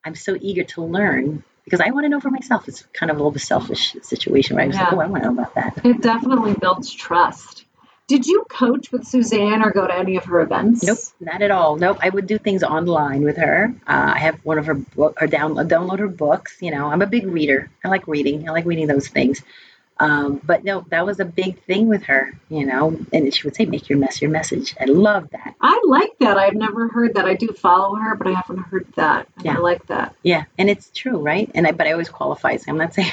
I'm 0.05 0.15
so 0.15 0.37
eager 0.39 0.63
to 0.63 0.83
learn 0.83 1.43
because 1.65 1.81
I 1.81 1.91
want 1.91 2.05
to 2.05 2.09
know 2.09 2.19
for 2.19 2.31
myself. 2.31 2.67
It's 2.67 2.83
kind 2.93 3.11
of 3.11 3.17
a 3.17 3.19
little 3.19 3.31
bit 3.31 3.41
selfish 3.41 3.95
situation 4.01 4.55
where 4.55 4.63
I 4.63 4.67
was 4.67 4.77
yeah. 4.77 4.85
like, 4.85 4.93
oh, 4.93 4.99
I 5.01 5.07
want 5.07 5.23
to 5.23 5.29
know 5.29 5.41
about 5.41 5.55
that. 5.55 5.85
It 5.85 6.01
definitely 6.01 6.53
builds 6.53 6.91
trust. 6.91 7.65
Did 8.09 8.25
you 8.25 8.43
coach 8.49 8.91
with 8.91 9.05
Suzanne 9.05 9.63
or 9.63 9.69
go 9.69 9.85
to 9.85 9.95
any 9.95 10.17
of 10.17 10.25
her 10.25 10.41
events? 10.41 10.83
Nope, 10.83 10.97
not 11.19 11.43
at 11.43 11.51
all. 11.51 11.75
Nope, 11.75 11.99
I 12.01 12.09
would 12.09 12.25
do 12.25 12.39
things 12.39 12.63
online 12.63 13.21
with 13.21 13.37
her. 13.37 13.71
Uh, 13.85 14.13
I 14.15 14.17
have 14.17 14.43
one 14.43 14.57
of 14.57 14.65
her 14.65 14.73
book, 14.73 15.21
or 15.21 15.27
down, 15.27 15.53
download 15.53 15.99
her 15.99 16.07
books. 16.07 16.57
You 16.59 16.71
know, 16.71 16.87
I'm 16.87 17.03
a 17.03 17.05
big 17.05 17.27
reader. 17.27 17.69
I 17.85 17.87
like 17.87 18.07
reading. 18.07 18.49
I 18.49 18.51
like 18.51 18.65
reading 18.65 18.87
those 18.87 19.07
things. 19.07 19.43
Um, 19.99 20.41
but 20.43 20.63
no, 20.63 20.83
that 20.89 21.05
was 21.05 21.19
a 21.19 21.25
big 21.25 21.61
thing 21.65 21.87
with 21.87 22.01
her, 22.03 22.33
you 22.49 22.65
know, 22.65 22.99
and 23.13 23.31
she 23.31 23.45
would 23.45 23.55
say, 23.55 23.65
make 23.65 23.89
your 23.89 23.99
mess 23.99 24.23
your 24.23 24.31
message. 24.31 24.75
I 24.81 24.85
love 24.85 25.29
that. 25.29 25.53
I 25.61 25.79
like 25.85 26.17
that. 26.19 26.35
I've 26.35 26.55
never 26.55 26.87
heard 26.87 27.13
that. 27.13 27.25
I 27.25 27.35
do 27.35 27.49
follow 27.49 27.95
her, 27.95 28.15
but 28.15 28.25
I 28.25 28.31
haven't 28.31 28.63
heard 28.63 28.87
that. 28.95 29.27
Yeah. 29.43 29.57
I 29.57 29.59
like 29.59 29.85
that. 29.87 30.15
Yeah. 30.23 30.45
And 30.57 30.67
it's 30.67 30.89
true, 30.95 31.17
right? 31.17 31.51
And 31.53 31.67
I, 31.67 31.73
but 31.73 31.85
I 31.85 31.91
always 31.91 32.09
qualify. 32.09 32.57
So 32.57 32.71
I'm 32.71 32.77
not 32.77 32.93
saying 32.95 33.11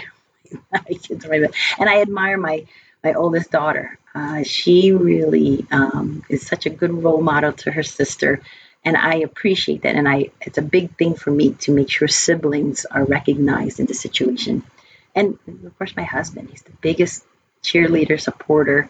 my 0.72 0.78
kids 0.78 1.26
right. 1.26 1.42
And 1.78 1.90
I 1.90 2.00
admire 2.00 2.38
my, 2.38 2.64
my 3.04 3.12
oldest 3.12 3.50
daughter. 3.50 3.98
Uh, 4.16 4.42
she 4.42 4.92
really 4.92 5.66
um, 5.70 6.24
is 6.30 6.46
such 6.46 6.64
a 6.64 6.70
good 6.70 6.92
role 7.04 7.20
model 7.20 7.52
to 7.52 7.70
her 7.70 7.82
sister. 7.82 8.40
And 8.84 8.96
I 8.96 9.16
appreciate 9.16 9.82
that. 9.82 9.94
And 9.94 10.08
I, 10.08 10.30
it's 10.40 10.58
a 10.58 10.62
big 10.62 10.96
thing 10.96 11.14
for 11.14 11.30
me 11.30 11.52
to 11.60 11.72
make 11.72 11.90
sure 11.90 12.08
siblings 12.08 12.86
are 12.86 13.04
recognized 13.04 13.78
in 13.78 13.86
the 13.86 13.94
situation 13.94 14.62
and 15.16 15.38
of 15.64 15.76
course 15.78 15.96
my 15.96 16.04
husband 16.04 16.48
he's 16.50 16.62
the 16.62 16.72
biggest 16.80 17.24
cheerleader 17.64 18.20
supporter 18.20 18.88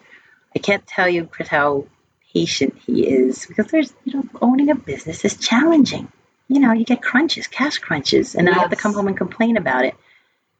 i 0.55 0.59
can't 0.59 0.85
tell 0.85 1.09
you 1.09 1.25
chris 1.25 1.47
how 1.47 1.85
patient 2.33 2.77
he 2.85 3.07
is 3.07 3.45
because 3.47 3.67
there's 3.67 3.91
you 4.03 4.13
know 4.13 4.23
owning 4.41 4.69
a 4.69 4.75
business 4.75 5.25
is 5.25 5.37
challenging 5.37 6.11
you 6.49 6.59
know 6.59 6.73
you 6.73 6.85
get 6.85 7.01
crunches 7.01 7.47
cash 7.47 7.79
crunches 7.79 8.35
and 8.35 8.45
then 8.45 8.53
yes. 8.53 8.59
i 8.59 8.61
have 8.61 8.69
to 8.69 8.75
come 8.75 8.93
home 8.93 9.07
and 9.07 9.17
complain 9.17 9.57
about 9.57 9.85
it 9.85 9.95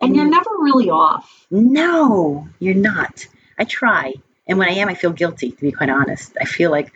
and, 0.01 0.09
and 0.09 0.15
you're 0.15 0.29
never 0.29 0.49
really 0.59 0.89
off 0.89 1.45
no 1.51 2.47
you're 2.59 2.73
not 2.73 3.27
i 3.59 3.65
try 3.65 4.13
and 4.47 4.57
when 4.57 4.69
i 4.69 4.73
am 4.73 4.89
i 4.89 4.93
feel 4.95 5.11
guilty 5.11 5.51
to 5.51 5.61
be 5.61 5.71
quite 5.71 5.89
honest 5.89 6.35
i 6.39 6.45
feel 6.45 6.71
like 6.71 6.91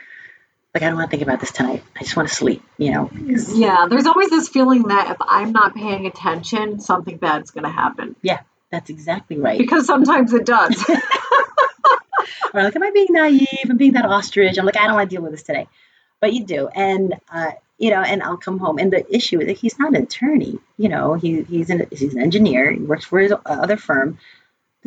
like 0.73 0.83
I 0.83 0.87
don't 0.87 0.95
want 0.95 1.11
to 1.11 1.17
think 1.17 1.27
about 1.27 1.41
this 1.41 1.51
tonight. 1.51 1.83
I 1.97 2.03
just 2.03 2.15
want 2.15 2.29
to 2.29 2.33
sleep, 2.33 2.63
you 2.77 2.91
know. 2.91 3.09
Yeah, 3.53 3.87
there's 3.89 4.05
always 4.05 4.29
this 4.29 4.47
feeling 4.47 4.83
that 4.83 5.11
if 5.11 5.17
I'm 5.19 5.51
not 5.51 5.75
paying 5.75 6.05
attention, 6.05 6.79
something 6.79 7.17
bad's 7.17 7.51
going 7.51 7.65
to 7.65 7.69
happen. 7.69 8.15
Yeah, 8.21 8.39
that's 8.71 8.89
exactly 8.89 9.37
right. 9.37 9.57
Because 9.57 9.85
sometimes 9.85 10.31
it 10.33 10.45
does. 10.45 10.81
or 12.53 12.63
like, 12.63 12.75
am 12.75 12.83
I 12.83 12.91
being 12.91 13.07
naive 13.09 13.47
I'm 13.69 13.77
being 13.77 13.93
that 13.93 14.05
ostrich? 14.05 14.57
I'm 14.57 14.65
like, 14.65 14.77
I 14.77 14.87
don't 14.87 14.95
want 14.95 15.09
to 15.09 15.15
deal 15.15 15.23
with 15.23 15.31
this 15.31 15.43
today. 15.43 15.67
But 16.21 16.33
you 16.33 16.45
do. 16.45 16.69
And, 16.69 17.15
uh, 17.31 17.51
you 17.77 17.89
know, 17.89 18.01
and 18.01 18.23
I'll 18.23 18.37
come 18.37 18.57
home. 18.57 18.77
And 18.77 18.93
the 18.93 19.03
issue 19.13 19.41
is 19.41 19.47
that 19.47 19.57
he's 19.57 19.77
not 19.77 19.93
an 19.93 20.03
attorney. 20.03 20.57
You 20.77 20.87
know, 20.87 21.15
he, 21.15 21.41
he's, 21.41 21.69
an, 21.69 21.87
he's 21.91 22.13
an 22.13 22.21
engineer. 22.21 22.71
He 22.71 22.79
works 22.79 23.05
for 23.05 23.19
his 23.19 23.33
other 23.45 23.75
firm. 23.75 24.19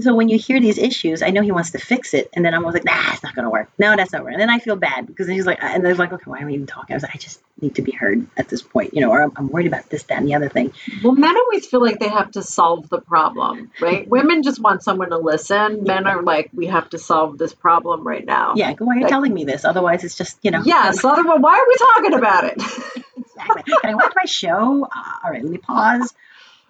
So 0.01 0.15
when 0.15 0.29
you 0.29 0.39
hear 0.39 0.61
these 0.61 0.77
issues, 0.77 1.23
I 1.23 1.31
know 1.31 1.41
he 1.41 1.53
wants 1.53 1.71
to 1.71 1.79
fix 1.79 2.15
it, 2.15 2.29
and 2.33 2.45
then 2.45 2.53
I'm 2.53 2.65
always 2.65 2.75
like, 2.75 2.85
nah, 2.85 3.13
it's 3.13 3.23
not 3.23 3.35
going 3.35 3.45
to 3.45 3.51
work. 3.51 3.71
No, 3.79 3.95
that's 3.95 4.13
not 4.13 4.23
working. 4.25 4.41
And 4.41 4.43
then 4.43 4.51
I 4.51 4.59
feel 4.59 4.75
bad 4.75 5.07
because 5.07 5.29
he's 5.29 5.47
like, 5.47 5.63
and 5.63 5.85
they're 5.85 5.95
like, 5.95 6.13
okay, 6.13 6.25
why 6.29 6.41
am 6.41 6.49
I 6.49 6.53
even 6.53 6.67
talking? 6.67 6.95
I 6.95 6.97
was 6.97 7.05
like, 7.05 7.15
I 7.15 7.19
just 7.19 7.41
need 7.61 7.77
to 7.77 7.83
be 7.83 7.93
heard 7.93 8.27
at 8.37 8.49
this 8.49 8.61
point, 8.61 8.95
you 8.95 9.01
know, 9.01 9.11
or 9.11 9.23
I'm, 9.23 9.33
I'm 9.37 9.49
worried 9.49 9.69
about 9.69 9.89
this, 9.91 10.03
that, 10.05 10.19
and 10.19 10.27
the 10.27 10.35
other 10.35 10.49
thing. 10.49 10.73
Well, 11.03 11.15
men 11.15 11.37
always 11.37 11.67
feel 11.67 11.81
like 11.81 12.01
they 12.01 12.09
have 12.09 12.33
to 12.33 12.43
solve 12.43 12.89
the 12.89 13.01
problem, 13.01 13.71
right? 13.81 14.09
Women 14.09 14.43
just 14.43 14.61
want 14.61 14.83
someone 14.83 15.11
to 15.11 15.19
listen. 15.19 15.85
Men 15.85 16.09
are 16.09 16.23
like, 16.23 16.51
we 16.53 16.67
have 16.67 16.91
to 16.91 16.99
solve 16.99 17.39
this 17.39 17.55
problem 17.55 18.05
right 18.05 18.25
now. 18.25 18.55
Yeah, 18.57 18.75
why 18.79 18.95
are 18.95 18.97
you 18.97 19.03
like, 19.03 19.11
telling 19.11 19.33
me 19.33 19.45
this? 19.45 19.65
Otherwise, 19.65 20.03
it's 20.03 20.17
just, 20.17 20.39
you 20.43 20.51
know. 20.51 20.63
Yes, 20.65 21.05
otherwise, 21.05 21.39
why 21.39 21.59
are 21.59 21.67
we 21.69 21.77
talking 21.77 22.15
about 22.15 22.45
it? 22.45 22.55
exactly. 23.17 23.75
Can 23.81 23.91
I 23.91 23.95
watch 23.95 24.13
my 24.17 24.27
show? 24.27 24.85
Uh, 24.85 25.13
all 25.25 25.31
right, 25.31 25.43
let 25.43 25.53
me 25.53 25.59
pause. 25.59 26.13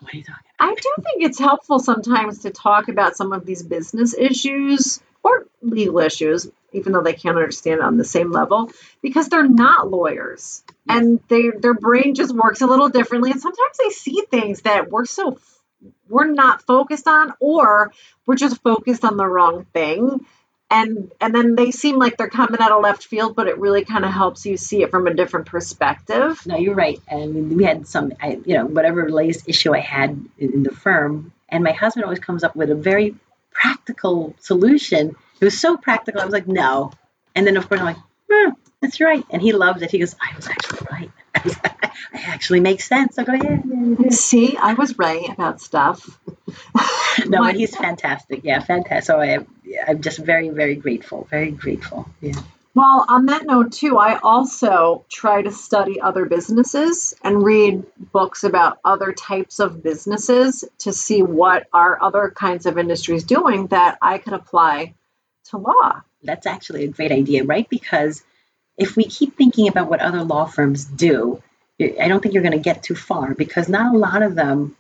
What 0.05 0.13
are 0.13 0.17
you 0.19 0.23
talking 0.23 0.45
I 0.61 0.75
do 0.75 0.95
think 1.03 1.23
it's 1.25 1.39
helpful 1.39 1.79
sometimes 1.79 2.41
to 2.41 2.51
talk 2.51 2.89
about 2.89 3.17
some 3.17 3.33
of 3.33 3.47
these 3.47 3.63
business 3.63 4.15
issues 4.15 5.01
or 5.23 5.47
legal 5.63 5.99
issues, 6.01 6.47
even 6.73 6.93
though 6.93 7.03
they 7.03 7.15
can't 7.15 7.37
understand 7.37 7.81
it 7.81 7.85
on 7.85 7.97
the 7.97 8.05
same 8.05 8.31
level, 8.31 8.71
because 9.01 9.31
they're 9.31 9.49
not 9.49 9.91
lawyers. 9.91 10.63
And 10.87 11.21
they 11.29 11.51
their 11.51 11.73
brain 11.73 12.15
just 12.15 12.35
works 12.35 12.61
a 12.61 12.67
little 12.67 12.91
differently. 12.91 13.31
And 13.31 13.41
sometimes 13.41 13.79
they 13.83 13.91
see 13.91 14.23
things 14.31 14.61
that 14.63 14.91
we're 14.91 15.07
so 15.07 15.39
we're 16.09 16.31
not 16.31 16.63
focused 16.63 17.09
on, 17.09 17.33
or 17.41 17.93
we're 18.27 18.37
just 18.37 18.63
focused 18.63 19.05
on 19.05 19.17
the 19.17 19.27
wrong 19.27 19.65
thing 19.73 20.27
and 20.75 21.13
and 21.21 21.33
then 21.35 21.55
they 21.55 21.71
seem 21.71 21.99
like 21.99 22.17
they're 22.17 22.29
coming 22.29 22.61
out 22.61 22.73
of 22.73 22.83
left 22.83 23.07
field 23.07 23.37
but 23.37 23.47
it 23.47 23.59
really 23.59 23.85
kind 23.85 24.05
of 24.05 24.11
helps 24.11 24.45
you 24.45 24.57
see 24.57 24.83
it 24.83 24.91
from 24.91 25.07
a 25.07 25.15
different 25.15 25.47
perspective. 25.47 26.45
No 26.47 26.57
you're 26.57 26.75
right 26.75 27.01
and 27.09 27.57
we 27.57 27.65
had 27.65 27.87
some 27.87 28.13
I, 28.21 28.41
you 28.45 28.55
know 28.57 28.67
whatever 28.67 29.09
latest 29.09 29.49
issue 29.49 29.73
i 29.73 29.79
had 29.79 30.11
in, 30.39 30.53
in 30.53 30.63
the 30.65 30.73
firm 30.73 31.33
and 31.49 31.63
my 31.63 31.73
husband 31.73 32.05
always 32.05 32.19
comes 32.19 32.43
up 32.43 32.57
with 32.57 32.71
a 32.71 32.75
very 32.75 33.15
practical 33.53 34.35
solution. 34.41 35.15
It 35.41 35.45
was 35.45 35.61
so 35.61 35.77
practical 35.77 36.21
i 36.21 36.25
was 36.25 36.33
like 36.33 36.49
no. 36.49 36.93
And 37.37 37.47
then 37.47 37.57
of 37.57 37.69
course 37.69 37.81
i'm 37.81 37.87
like 37.87 38.03
hmm, 38.31 38.51
that's 38.81 39.01
right 39.01 39.25
and 39.31 39.41
he 39.41 39.53
loves 39.53 39.81
it. 39.81 39.91
He 39.93 39.99
goes 39.99 40.17
i 40.21 40.35
was 40.37 40.49
actually 40.49 40.87
right 40.91 41.11
I 41.35 41.91
actually 42.15 42.61
makes 42.61 42.87
sense. 42.87 43.19
I 43.19 43.25
go, 43.25 43.33
yeah, 43.33 43.61
yeah, 43.65 43.97
yeah. 43.99 44.11
See, 44.11 44.57
I 44.57 44.75
was 44.75 44.99
right 44.99 45.29
about 45.29 45.61
stuff. 45.61 46.19
no, 47.27 47.39
but 47.39 47.55
he's 47.57 47.77
fantastic. 47.77 48.41
Yeah, 48.45 48.61
fantastic. 48.61 49.05
So 49.05 49.21
I, 49.21 49.39
I'm 49.87 50.01
just 50.01 50.19
very, 50.19 50.49
very 50.51 50.77
grateful. 50.77 51.27
Very 51.31 51.51
grateful. 51.51 52.09
Yeah. 52.21 52.41
Well, 52.75 53.05
on 53.09 53.27
that 53.27 53.47
note, 53.47 53.73
too, 53.73 53.99
I 53.99 54.19
also 54.19 55.05
try 55.09 55.43
to 55.43 55.53
study 55.53 56.01
other 56.01 56.25
businesses 56.25 57.15
and 57.23 57.45
read 57.45 57.85
books 58.13 58.43
about 58.43 58.79
other 58.85 59.13
types 59.13 59.61
of 59.61 59.81
businesses 59.81 60.65
to 60.79 60.93
see 60.93 61.23
what 61.23 61.69
are 61.73 62.03
other 62.03 62.33
kinds 62.35 62.67
of 62.67 62.77
industries 62.77 63.23
doing 63.23 63.69
that 63.69 63.99
I 64.03 64.19
could 64.19 64.33
apply 64.33 64.95
to 65.51 65.59
law. 65.59 66.01
That's 66.25 66.47
actually 66.47 66.85
a 66.85 66.89
great 66.89 67.13
idea, 67.13 67.45
right? 67.45 67.69
Because 67.69 68.25
if 68.77 68.97
we 68.97 69.05
keep 69.05 69.37
thinking 69.37 69.69
about 69.69 69.89
what 69.89 70.01
other 70.01 70.23
law 70.23 70.47
firms 70.47 70.85
do, 70.85 71.43
I 71.81 72.09
don't 72.09 72.23
think 72.23 72.35
you're 72.35 72.43
going 72.43 72.53
to 72.53 72.59
get 72.59 72.83
too 72.83 72.95
far 72.95 73.35
because 73.35 73.69
not 73.69 73.95
a 73.95 73.99
lot 73.99 74.23
of 74.23 74.35
them 74.35 74.77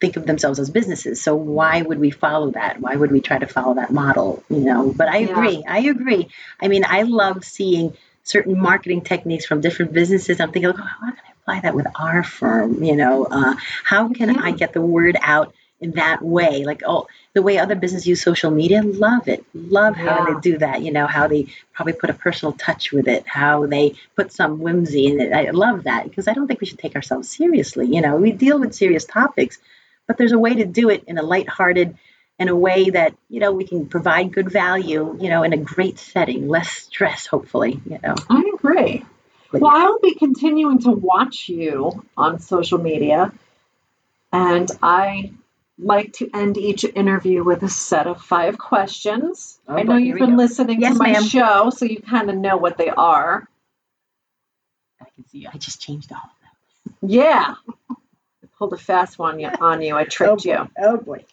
think 0.00 0.16
of 0.16 0.26
themselves 0.26 0.58
as 0.58 0.70
businesses. 0.70 1.22
So 1.22 1.34
why 1.34 1.82
would 1.82 1.98
we 1.98 2.10
follow 2.10 2.50
that? 2.52 2.80
Why 2.80 2.94
would 2.94 3.10
we 3.10 3.20
try 3.20 3.38
to 3.38 3.46
follow 3.46 3.74
that 3.74 3.90
model? 3.90 4.42
You 4.48 4.60
know, 4.60 4.92
but 4.94 5.08
I 5.08 5.18
agree. 5.18 5.64
I 5.66 5.80
agree. 5.80 6.28
I 6.60 6.68
mean, 6.68 6.84
I 6.86 7.02
love 7.02 7.44
seeing 7.44 7.96
certain 8.22 8.60
marketing 8.60 9.02
techniques 9.02 9.46
from 9.46 9.60
different 9.60 9.92
businesses. 9.92 10.40
I'm 10.40 10.52
thinking, 10.52 10.70
oh, 10.70 10.76
how 10.76 11.10
can 11.10 11.18
I 11.26 11.32
apply 11.40 11.60
that 11.60 11.74
with 11.74 11.86
our 11.94 12.22
firm? 12.22 12.82
You 12.82 12.96
know, 12.96 13.24
uh, 13.24 13.54
how 13.84 14.12
can 14.12 14.34
yeah. 14.34 14.40
I 14.42 14.50
get 14.52 14.72
the 14.72 14.82
word 14.82 15.16
out 15.20 15.54
in 15.80 15.92
that 15.92 16.22
way? 16.22 16.64
Like, 16.64 16.82
oh, 16.86 17.06
the 17.34 17.42
way 17.42 17.58
other 17.58 17.74
businesses 17.74 18.06
use 18.06 18.22
social 18.22 18.50
media, 18.50 18.82
love 18.82 19.28
it. 19.28 19.44
Love 19.54 19.96
how 19.96 20.26
yeah. 20.26 20.34
they 20.34 20.40
do 20.40 20.58
that. 20.58 20.82
You 20.82 20.92
know, 20.92 21.06
how 21.06 21.28
they 21.28 21.46
probably 21.72 21.92
put 21.92 22.10
a 22.10 22.14
personal 22.14 22.52
touch 22.52 22.92
with 22.92 23.08
it, 23.08 23.26
how 23.26 23.66
they 23.66 23.94
put 24.14 24.32
some 24.32 24.58
whimsy 24.58 25.06
in 25.06 25.20
it. 25.20 25.32
I 25.32 25.50
love 25.50 25.84
that 25.84 26.04
because 26.04 26.28
I 26.28 26.32
don't 26.32 26.46
think 26.46 26.60
we 26.60 26.66
should 26.66 26.78
take 26.78 26.96
ourselves 26.96 27.28
seriously. 27.28 27.86
You 27.86 28.00
know, 28.00 28.16
we 28.16 28.32
deal 28.32 28.58
with 28.58 28.74
serious 28.74 29.04
topics, 29.04 29.58
but 30.06 30.16
there's 30.16 30.32
a 30.32 30.38
way 30.38 30.54
to 30.54 30.64
do 30.64 30.90
it 30.90 31.04
in 31.06 31.18
a 31.18 31.22
lighthearted 31.22 31.96
in 32.38 32.48
a 32.48 32.56
way 32.56 32.90
that 32.90 33.14
you 33.28 33.40
know 33.40 33.52
we 33.52 33.66
can 33.66 33.86
provide 33.86 34.32
good 34.32 34.50
value 34.50 35.16
you 35.20 35.30
know 35.30 35.42
in 35.42 35.52
a 35.52 35.56
great 35.56 35.98
setting 35.98 36.48
less 36.48 36.70
stress 36.70 37.26
hopefully 37.26 37.80
you 37.88 37.98
know 38.02 38.14
i 38.28 38.42
agree 38.54 39.04
well 39.52 39.72
i'll 39.74 39.98
be 40.00 40.14
continuing 40.14 40.78
to 40.78 40.90
watch 40.90 41.48
you 41.48 42.04
on 42.16 42.38
social 42.38 42.78
media 42.78 43.32
and 44.32 44.70
i 44.82 45.32
like 45.78 46.14
to 46.14 46.30
end 46.32 46.56
each 46.56 46.84
interview 46.84 47.44
with 47.44 47.62
a 47.62 47.68
set 47.68 48.06
of 48.06 48.22
five 48.22 48.58
questions. 48.58 49.58
Oh, 49.68 49.76
I 49.76 49.82
know 49.82 49.96
you've 49.96 50.18
been 50.18 50.30
go. 50.30 50.36
listening 50.36 50.80
yes, 50.80 50.94
to 50.94 50.98
my 50.98 51.12
ma'am. 51.12 51.24
show, 51.24 51.70
so 51.70 51.84
you 51.84 52.00
kind 52.00 52.30
of 52.30 52.36
know 52.36 52.56
what 52.56 52.78
they 52.78 52.88
are. 52.88 53.46
I 55.00 55.06
can 55.14 55.28
see 55.28 55.38
you. 55.38 55.50
I 55.52 55.58
just 55.58 55.80
changed 55.80 56.12
all 56.12 56.18
of 56.18 56.92
them. 57.02 57.10
Yeah. 57.10 57.54
I 57.90 58.46
pulled 58.58 58.72
a 58.72 58.78
fast 58.78 59.18
one 59.18 59.44
on 59.44 59.82
you. 59.82 59.96
I 59.96 60.04
tricked 60.04 60.46
oh, 60.46 60.50
you. 60.50 60.70
Oh 60.78 60.96
boy. 60.96 61.24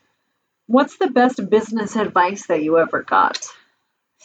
What's 0.68 0.98
the 0.98 1.08
best 1.08 1.50
business 1.50 1.96
advice 1.96 2.48
that 2.48 2.64
you 2.64 2.80
ever 2.80 3.04
got? 3.04 3.46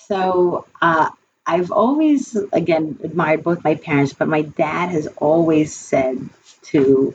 So, 0.07 0.67
uh, 0.81 1.11
I've 1.47 1.73
always, 1.73 2.37
again, 2.53 2.99
admired 3.03 3.43
both 3.43 3.65
my 3.65 3.75
parents, 3.75 4.13
but 4.13 4.29
my 4.29 4.43
dad 4.43 4.91
has 4.91 5.07
always 5.17 5.75
said 5.75 6.29
to 6.65 7.15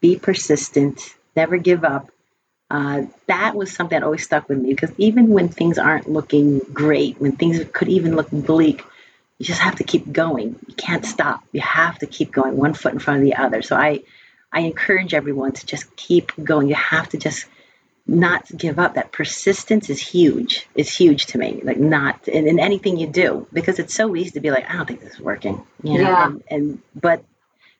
be 0.00 0.18
persistent, 0.18 1.14
never 1.36 1.56
give 1.56 1.84
up, 1.84 2.10
uh, 2.70 3.02
that 3.26 3.54
was 3.54 3.72
something 3.72 3.98
that 3.98 4.04
always 4.04 4.24
stuck 4.24 4.48
with 4.48 4.58
me 4.58 4.70
because 4.70 4.90
even 4.98 5.28
when 5.28 5.48
things 5.48 5.78
aren't 5.78 6.08
looking 6.08 6.58
great, 6.72 7.20
when 7.20 7.32
things 7.32 7.64
could 7.72 7.88
even 7.88 8.14
look 8.14 8.30
bleak, 8.30 8.84
you 9.38 9.46
just 9.46 9.60
have 9.60 9.76
to 9.76 9.84
keep 9.84 10.10
going. 10.12 10.56
You 10.66 10.74
can't 10.74 11.04
stop. 11.04 11.42
You 11.52 11.60
have 11.60 11.98
to 12.00 12.06
keep 12.06 12.30
going, 12.30 12.56
one 12.56 12.74
foot 12.74 12.92
in 12.92 12.98
front 12.98 13.20
of 13.20 13.24
the 13.24 13.36
other. 13.36 13.62
So 13.62 13.76
I, 13.76 14.02
I 14.52 14.60
encourage 14.60 15.14
everyone 15.14 15.52
to 15.52 15.64
just 15.64 15.94
keep 15.96 16.32
going. 16.42 16.68
You 16.68 16.74
have 16.74 17.08
to 17.10 17.18
just 17.18 17.46
not 18.06 18.46
give 18.54 18.78
up. 18.78 18.94
That 18.94 19.12
persistence 19.12 19.88
is 19.88 20.00
huge. 20.00 20.66
It's 20.74 20.94
huge 20.94 21.26
to 21.26 21.38
me. 21.38 21.60
Like 21.62 21.78
not 21.78 22.26
in, 22.28 22.48
in 22.48 22.58
anything 22.58 22.98
you 22.98 23.06
do 23.06 23.46
because 23.52 23.78
it's 23.78 23.94
so 23.94 24.14
easy 24.14 24.32
to 24.32 24.40
be 24.40 24.50
like, 24.50 24.68
I 24.68 24.74
don't 24.74 24.86
think 24.86 25.00
this 25.00 25.14
is 25.14 25.20
working. 25.20 25.62
You 25.82 25.94
know? 25.94 26.00
Yeah. 26.00 26.26
And, 26.26 26.42
and 26.50 26.82
but 26.94 27.24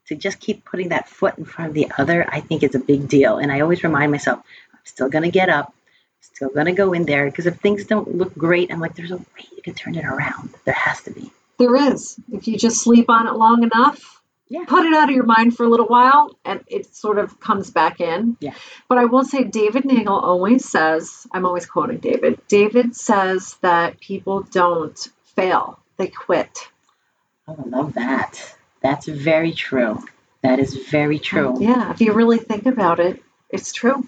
to 0.07 0.15
just 0.15 0.41
keep 0.41 0.65
putting 0.65 0.89
that 0.89 1.09
foot 1.09 1.37
in 1.39 1.45
front 1.45 1.69
of 1.69 1.75
the 1.75 1.91
other, 1.99 2.27
I 2.29 2.41
think 2.41 2.63
is 2.63 2.75
a 2.75 2.79
big 2.79 3.09
deal. 3.09 3.37
And 3.37 3.53
I 3.53 3.61
always 3.61 3.83
remind 3.85 4.11
myself, 4.11 4.41
still 4.89 5.09
going 5.09 5.25
to 5.25 5.31
get 5.31 5.49
up, 5.49 5.75
still 6.21 6.49
going 6.51 6.67
to 6.67 6.73
go 6.73 6.93
in 6.93 7.05
there 7.05 7.27
because 7.27 7.47
if 7.47 7.61
things 7.61 7.85
don't 7.85 8.17
look 8.17 8.35
great, 8.35 8.73
I'm 8.73 8.81
like, 8.81 8.95
there's 8.95 9.11
a 9.11 9.17
way 9.19 9.47
you 9.57 9.63
can 9.63 9.75
turn 9.75 9.95
it 9.95 10.05
around. 10.05 10.51
There 10.65 10.75
has 10.75 11.03
to 11.03 11.11
be. 11.11 11.31
There 11.59 11.75
is. 11.77 12.19
If 12.33 12.47
you 12.49 12.57
just 12.57 12.81
sleep 12.83 13.09
on 13.11 13.27
it 13.27 13.35
long 13.35 13.63
enough, 13.65 14.23
Yeah. 14.49 14.65
put 14.67 14.87
it 14.87 14.95
out 14.95 15.09
of 15.11 15.15
your 15.15 15.27
mind 15.27 15.57
for 15.57 15.65
a 15.65 15.69
little 15.69 15.87
while, 15.89 16.39
and 16.45 16.63
it 16.69 16.95
sort 16.95 17.19
of 17.19 17.39
comes 17.41 17.71
back 17.71 18.01
in. 18.01 18.37
Yeah. 18.41 18.55
But 18.89 18.99
I 18.99 19.05
will 19.07 19.25
say, 19.25 19.45
David 19.45 19.85
Nagel 19.85 20.19
always 20.19 20.65
says, 20.69 21.27
I'm 21.33 21.45
always 21.45 21.67
quoting 21.67 21.99
David. 21.99 22.41
David 22.49 22.95
says 22.97 23.57
that 23.61 23.99
people 24.01 24.43
don't 24.43 24.97
fail, 25.35 25.79
they 25.99 26.07
quit. 26.09 26.69
Oh, 27.47 27.57
I 27.59 27.69
love 27.69 27.95
that. 27.95 28.55
That's 28.81 29.07
very 29.07 29.53
true. 29.53 30.03
That 30.43 30.61
is 30.61 30.75
very 30.77 31.19
true. 31.19 31.57
Yeah, 31.61 31.91
if 31.91 32.01
you 32.01 32.13
really 32.13 32.39
think 32.39 32.67
about 32.67 33.01
it, 33.01 33.21
it's 33.51 33.73
true. 33.73 34.07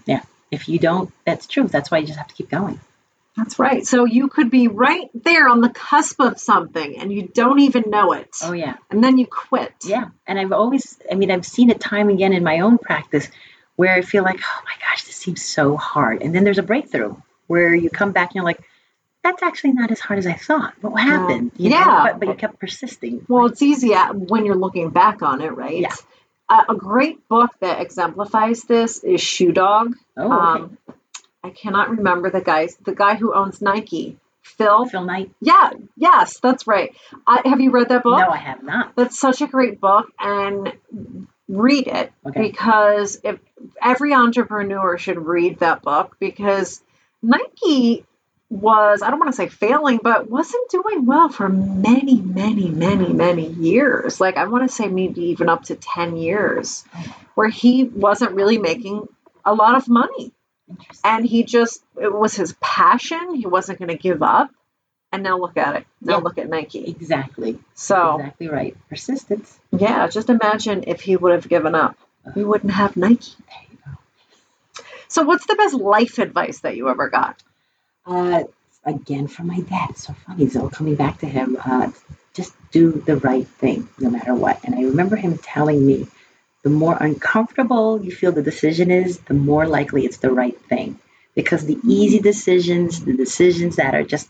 If 0.51 0.68
you 0.68 0.78
don't, 0.78 1.12
that's 1.24 1.46
true. 1.46 1.68
That's 1.68 1.90
why 1.90 1.98
you 1.98 2.07
just 2.07 2.18
have 2.18 2.28
to 2.28 2.34
keep 2.34 2.51
going. 2.51 2.80
That's 3.36 3.59
right. 3.59 3.86
So 3.86 4.05
you 4.05 4.28
could 4.28 4.51
be 4.51 4.68
right 4.68 5.09
there 5.14 5.48
on 5.48 5.61
the 5.61 5.68
cusp 5.68 6.20
of 6.20 6.38
something 6.40 6.98
and 6.98 7.12
you 7.12 7.28
don't 7.28 7.61
even 7.61 7.84
know 7.88 8.12
it. 8.12 8.36
Oh, 8.42 8.53
yeah. 8.53 8.76
And 8.90 9.03
then 9.03 9.18
you 9.18 9.26
quit. 9.26 9.72
Yeah. 9.84 10.09
And 10.26 10.38
I've 10.38 10.53
always, 10.53 10.98
I 11.11 11.14
mean, 11.14 11.30
I've 11.30 11.46
seen 11.46 11.70
it 11.70 11.80
time 11.80 12.09
again 12.09 12.32
in 12.32 12.42
my 12.42 12.61
own 12.61 12.78
practice 12.78 13.28
where 13.76 13.94
I 13.94 14.03
feel 14.03 14.24
like, 14.24 14.40
oh 14.40 14.61
my 14.64 14.72
gosh, 14.88 15.05
this 15.05 15.16
seems 15.16 15.42
so 15.42 15.76
hard. 15.76 16.22
And 16.22 16.34
then 16.34 16.44
there's 16.44 16.59
a 16.59 16.62
breakthrough 16.62 17.16
where 17.46 17.74
you 17.74 17.88
come 17.88 18.12
back 18.12 18.30
and 18.30 18.34
you're 18.34 18.44
like, 18.44 18.61
that's 19.22 19.42
actually 19.42 19.72
not 19.72 19.90
as 19.90 20.01
hard 20.01 20.18
as 20.18 20.26
I 20.26 20.34
thought. 20.34 20.74
What 20.80 21.01
happened? 21.01 21.53
You 21.57 21.70
know? 21.70 21.76
Yeah. 21.76 22.03
But, 22.11 22.20
but 22.20 22.28
you 22.28 22.34
kept 22.34 22.59
persisting. 22.59 23.24
Well, 23.28 23.46
it's 23.46 23.62
easy 23.62 23.94
when 23.94 24.44
you're 24.44 24.57
looking 24.57 24.90
back 24.90 25.22
on 25.22 25.40
it, 25.40 25.51
right? 25.51 25.78
Yeah. 25.78 25.94
A 26.51 26.74
great 26.74 27.28
book 27.28 27.51
that 27.61 27.80
exemplifies 27.80 28.62
this 28.64 29.05
is 29.05 29.20
Shoe 29.20 29.53
Dog. 29.53 29.94
oh, 30.16 30.24
okay. 30.24 30.62
Um, 30.64 30.78
I 31.44 31.51
cannot 31.51 31.90
remember 31.90 32.28
the 32.28 32.40
guy, 32.40 32.68
the 32.84 32.94
guy 32.94 33.14
who 33.14 33.32
owns 33.32 33.62
Nike, 33.62 34.18
Phil. 34.42 34.84
Phil 34.86 35.05
Knight? 35.05 35.30
Yeah, 35.40 35.70
yes, 35.96 36.38
that's 36.40 36.66
right. 36.66 36.94
I, 37.26 37.42
have 37.44 37.61
you 37.61 37.70
read 37.70 37.88
that 37.90 38.03
book? 38.03 38.18
No, 38.18 38.28
I 38.28 38.36
have 38.36 38.62
not. 38.64 38.94
That's 38.96 39.18
such 39.18 39.40
a 39.40 39.46
great 39.46 39.80
book, 39.80 40.07
and 40.18 40.72
read 41.48 41.86
it 41.86 42.12
Okay. 42.26 42.42
because 42.42 43.20
if 43.24 43.38
every 43.82 44.12
entrepreneur 44.12 44.98
should 44.98 45.18
read 45.18 45.61
that 45.61 45.82
book 45.82 46.16
because 46.20 46.82
Nike 47.22 48.05
was 48.51 49.01
I 49.03 49.11
don't 49.11 49.18
want 49.20 49.30
to 49.30 49.36
say 49.36 49.48
failing, 49.48 50.01
but 50.03 50.28
wasn't 50.28 50.68
doing 50.70 51.07
well 51.07 51.28
for 51.28 51.48
many, 51.48 52.20
many, 52.20 52.68
many, 52.68 53.12
many 53.12 53.46
years. 53.48 54.20
Like 54.20 54.36
I 54.36 54.46
want 54.48 54.68
to 54.68 54.74
say 54.74 54.88
maybe 54.88 55.22
even 55.26 55.48
up 55.48 55.64
to 55.64 55.76
ten 55.76 56.16
years, 56.16 56.84
where 57.36 57.48
he 57.48 57.84
wasn't 57.84 58.32
really 58.32 58.59
making 58.59 59.07
a 59.44 59.55
lot 59.55 59.76
of 59.76 59.88
money, 59.88 60.32
and 61.05 61.24
he 61.24 61.44
just 61.44 61.82
it 62.01 62.12
was 62.12 62.34
his 62.34 62.55
passion. 62.61 63.34
He 63.34 63.46
wasn't 63.46 63.78
going 63.78 63.88
to 63.88 63.96
give 63.96 64.22
up. 64.22 64.51
And 65.12 65.24
now 65.24 65.38
look 65.38 65.57
at 65.57 65.74
it. 65.74 65.86
Now 66.01 66.18
Yeah. 66.18 66.22
look 66.22 66.38
at 66.38 66.48
Nike. 66.48 66.86
Exactly. 66.88 67.59
So 67.74 68.16
Exactly 68.20 68.48
right. 68.48 68.76
Persistence. 68.88 69.59
yeah, 69.72 70.07
just 70.07 70.30
imagine 70.30 70.84
if 70.86 71.01
he 71.01 71.16
would 71.16 71.32
have 71.32 71.48
given 71.48 71.74
up. 71.74 71.96
Uh-huh. 72.24 72.32
We 72.36 72.44
wouldn't 72.44 72.72
have 72.72 72.96
Nike. 72.96 73.32
There 73.48 73.57
you 73.72 73.78
go. 73.84 73.90
So, 75.09 75.24
what's 75.24 75.46
the 75.46 75.57
best 75.57 75.74
life 75.74 76.18
advice 76.20 76.61
that 76.61 76.76
you 76.76 76.88
ever 76.90 77.09
got? 77.09 77.42
Uh, 78.07 78.44
again, 78.84 79.28
from 79.28 79.48
my 79.48 79.61
dad. 79.61 79.96
So 79.96 80.14
funny. 80.26 80.48
So 80.48 80.68
coming 80.68 80.94
back 80.94 81.18
to 81.18 81.26
him, 81.26 81.57
uh, 81.62 81.90
just 82.34 82.53
do 82.70 82.92
the 82.92 83.16
right 83.16 83.46
thing 83.46 83.88
no 83.98 84.11
matter 84.11 84.34
what. 84.34 84.64
And 84.64 84.74
I 84.74 84.82
remember 84.82 85.16
him 85.16 85.38
telling 85.38 85.84
me, 85.84 86.07
the 86.62 86.70
more 86.70 86.96
uncomfortable 86.98 88.05
you 88.05 88.12
feel 88.12 88.32
the 88.32 88.42
decision 88.42 88.90
is, 88.90 89.18
the 89.20 89.34
more 89.34 89.66
likely 89.66 90.05
it's 90.05 90.18
the 90.18 90.30
right 90.30 90.59
thing. 90.66 90.98
Because 91.34 91.64
the 91.64 91.78
easy 91.84 92.18
decisions, 92.18 93.05
the 93.05 93.16
decisions 93.16 93.76
that 93.76 93.94
are 93.94 94.03
just 94.03 94.28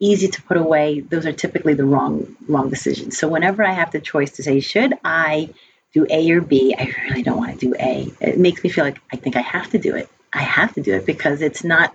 easy 0.00 0.28
to 0.28 0.42
put 0.42 0.56
away, 0.56 1.00
those 1.00 1.26
are 1.26 1.32
typically 1.32 1.74
the 1.74 1.84
wrong 1.84 2.36
wrong 2.48 2.70
decisions. 2.70 3.18
So 3.18 3.28
whenever 3.28 3.64
I 3.64 3.72
have 3.72 3.92
the 3.92 4.00
choice 4.00 4.32
to 4.32 4.42
say, 4.42 4.60
should 4.60 4.94
I 5.04 5.50
do 5.92 6.06
A 6.08 6.30
or 6.32 6.40
B, 6.40 6.74
I 6.76 6.92
really 7.04 7.22
don't 7.22 7.38
want 7.38 7.58
to 7.58 7.66
do 7.66 7.74
A. 7.78 8.10
It 8.20 8.38
makes 8.38 8.62
me 8.62 8.70
feel 8.70 8.84
like 8.84 9.00
I 9.12 9.16
think 9.16 9.36
I 9.36 9.40
have 9.40 9.70
to 9.70 9.78
do 9.78 9.94
it. 9.94 10.08
I 10.32 10.42
have 10.42 10.74
to 10.74 10.82
do 10.82 10.94
it 10.94 11.06
because 11.06 11.42
it's 11.42 11.64
not 11.64 11.94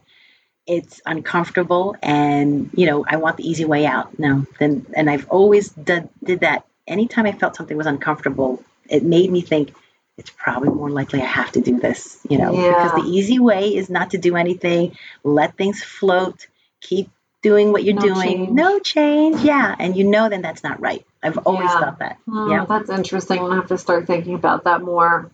it's 0.66 1.01
uncomfortable 1.05 1.95
and 2.01 2.70
you 2.74 2.86
know 2.86 3.05
i 3.07 3.18
want 3.18 3.36
the 3.38 3.47
easy 3.47 3.66
way 3.66 3.86
out 3.86 4.18
no 4.18 4.45
then 4.59 4.86
and 4.95 5.09
i've 5.09 5.28
always 5.30 5.70
did, 5.70 6.07
did 6.24 6.39
that 6.41 6.66
anytime 6.88 7.26
i 7.26 7.32
felt 7.34 7.55
something 7.55 7.76
was 7.76 7.86
uncomfortable 7.88 8.64
it 8.89 9.03
made 9.03 9.30
me 9.30 9.41
think 9.41 9.74
it's 10.18 10.30
probably 10.30 10.70
more 10.70 10.89
likely 10.89 11.22
i 11.22 11.26
have 11.26 11.51
to 11.51 11.61
do 11.61 11.80
this 11.80 12.20
you 12.30 12.38
know 12.38 12.53
Yeah. 12.53 12.76
because 12.76 12.93
the 12.93 13.09
easy 13.09 13.39
way 13.39 13.76
is 13.76 13.89
not 13.89 14.11
to 14.11 14.18
do 14.18 14.36
anything 14.38 14.95
let 15.24 15.57
things 15.57 15.84
float 15.84 16.47
keep 16.80 17.09
doing 17.41 17.74
what 17.74 17.84
you're 17.84 17.95
No 17.95 18.01
doing 18.01 18.22
change. 18.22 18.49
no 18.51 18.80
change 18.80 19.41
yeah 19.41 19.76
and 19.78 19.97
you 19.97 20.05
know 20.05 20.30
then 20.30 20.41
that's 20.41 20.64
not 20.64 20.80
right 20.80 21.05
i've 21.22 21.38
always 21.39 21.70
Yeah. 21.70 21.80
thought 21.80 21.99
that 21.99 22.18
Oh, 22.32 22.49
yeah 22.49 22.64
that's 22.66 22.89
interesting. 22.89 23.38
Gonna 23.39 23.55
have 23.55 23.68
to 23.68 23.78
start 23.78 24.07
thinking 24.07 24.36
about 24.36 24.64
that 24.64 24.82
more. 24.82 25.30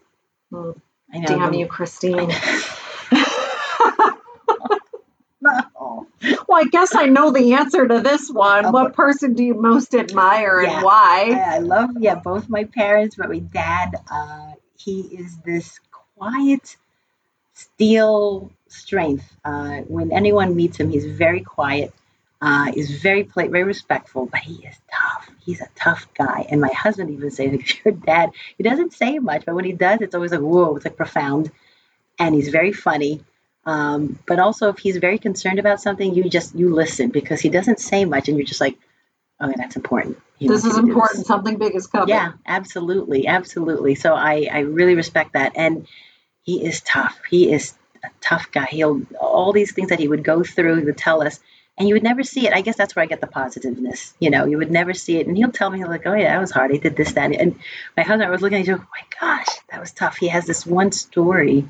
Hmm, 0.51 0.71
i 1.13 1.19
know 1.19 1.27
Damn 1.27 1.53
you, 1.53 1.67
Christine. 1.67 2.31
No. 5.41 6.07
Well, 6.49 6.59
I 6.65 6.67
guess 6.69 6.95
I 6.95 7.05
know 7.05 7.31
the 7.31 7.53
answer 7.53 7.87
to 7.87 8.01
this 8.01 8.29
one. 8.29 8.65
Oh, 8.65 8.71
what 8.71 8.93
person 8.93 9.33
do 9.33 9.43
you 9.43 9.53
most 9.53 9.93
admire 9.93 10.61
Yeah. 10.63 10.77
and 10.77 10.83
why? 10.83 11.31
I, 11.35 11.55
I 11.55 11.59
love 11.59 11.91
yeah 11.99 12.15
both 12.15 12.49
my 12.49 12.63
parents, 12.63 13.15
but 13.15 13.29
my 13.29 13.39
dad, 13.39 13.95
uh, 14.11 14.53
he 14.77 15.01
is 15.01 15.37
this 15.45 15.79
quiet 16.17 16.75
steel 17.53 18.51
strength. 18.67 19.25
Uh, 19.45 19.81
when 19.81 20.11
anyone 20.11 20.55
meets 20.55 20.77
him, 20.77 20.89
he's 20.89 21.05
very 21.05 21.41
quiet. 21.41 21.93
Uh, 22.41 22.71
he's 22.71 23.01
very 23.01 23.25
pla 23.25 23.47
very 23.47 23.65
respectful, 23.65 24.25
but 24.25 24.39
he 24.39 24.65
is 24.65 24.75
tough. 24.91 25.29
He's 25.45 25.61
a 25.61 25.67
tough 25.75 26.07
guy. 26.17 26.47
And 26.49 26.61
my 26.61 26.69
husband 26.69 27.11
even 27.11 27.29
says, 27.31 27.51
like, 27.53 27.85
"Your 27.85 27.93
dad, 27.93 28.31
he 28.57 28.63
doesn't 28.63 28.93
say 28.93 29.19
much, 29.19 29.45
but 29.45 29.55
when 29.55 29.65
he 29.65 29.73
does, 29.73 30.01
it's 30.01 30.15
always 30.15 30.31
like 30.31 30.41
whoa, 30.41 30.75
it's 30.77 30.85
like 30.85 30.97
profound." 30.97 31.51
And 32.17 32.33
he's 32.35 32.49
very 32.49 32.73
funny. 32.73 33.23
Um, 33.65 34.19
but 34.25 34.39
also, 34.39 34.69
if 34.69 34.79
he's 34.79 34.97
very 34.97 35.17
concerned 35.17 35.59
about 35.59 35.81
something, 35.81 36.13
you 36.13 36.29
just 36.29 36.55
you 36.55 36.73
listen 36.73 37.09
because 37.09 37.41
he 37.41 37.49
doesn't 37.49 37.79
say 37.79 38.05
much, 38.05 38.29
and 38.29 38.37
you're 38.37 38.47
just 38.47 38.61
like, 38.61 38.77
"Okay, 39.41 39.53
that's 39.57 39.75
important." 39.75 40.17
He 40.37 40.47
this 40.47 40.63
is 40.65 40.75
do 40.75 40.81
this." 40.81 40.89
important. 40.89 41.25
Something 41.25 41.57
big 41.57 41.75
is 41.75 41.87
coming. 41.87 42.09
Yeah, 42.09 42.33
absolutely, 42.45 43.27
absolutely. 43.27 43.95
So 43.95 44.13
I, 44.13 44.47
I 44.51 44.59
really 44.59 44.95
respect 44.95 45.33
that, 45.33 45.53
and 45.55 45.87
he 46.43 46.65
is 46.65 46.81
tough. 46.81 47.19
He 47.29 47.51
is 47.51 47.73
a 48.03 48.07
tough 48.21 48.51
guy. 48.51 48.65
He'll 48.65 49.01
all 49.19 49.51
these 49.51 49.73
things 49.73 49.89
that 49.89 49.99
he 49.99 50.07
would 50.07 50.23
go 50.23 50.43
through. 50.43 50.77
He 50.77 50.85
would 50.85 50.97
tell 50.97 51.21
us, 51.21 51.39
and 51.77 51.87
you 51.87 51.95
would 51.95 52.03
never 52.03 52.23
see 52.23 52.47
it. 52.47 52.53
I 52.53 52.61
guess 52.61 52.77
that's 52.77 52.95
where 52.95 53.03
I 53.03 53.07
get 53.07 53.19
the 53.21 53.27
positiveness. 53.27 54.13
You 54.19 54.29
know, 54.29 54.45
you 54.45 54.57
would 54.57 54.71
never 54.71 54.93
see 54.93 55.17
it, 55.17 55.27
and 55.27 55.35
he'll 55.35 55.51
tell 55.51 55.69
me 55.69 55.83
like, 55.83 56.07
"Oh 56.07 56.13
yeah, 56.13 56.33
that 56.33 56.41
was 56.41 56.51
hard. 56.51 56.71
I 56.71 56.77
did 56.77 56.95
this, 56.95 57.11
that," 57.11 57.33
and 57.33 57.59
my 57.97 58.03
husband 58.03 58.23
I 58.23 58.29
was 58.29 58.41
looking 58.41 58.59
at 58.59 58.67
you. 58.67 58.75
Oh 58.75 58.77
my 58.77 59.05
gosh, 59.19 59.47
that 59.69 59.81
was 59.81 59.91
tough. 59.91 60.17
He 60.17 60.29
has 60.29 60.45
this 60.45 60.65
one 60.65 60.93
story. 60.93 61.69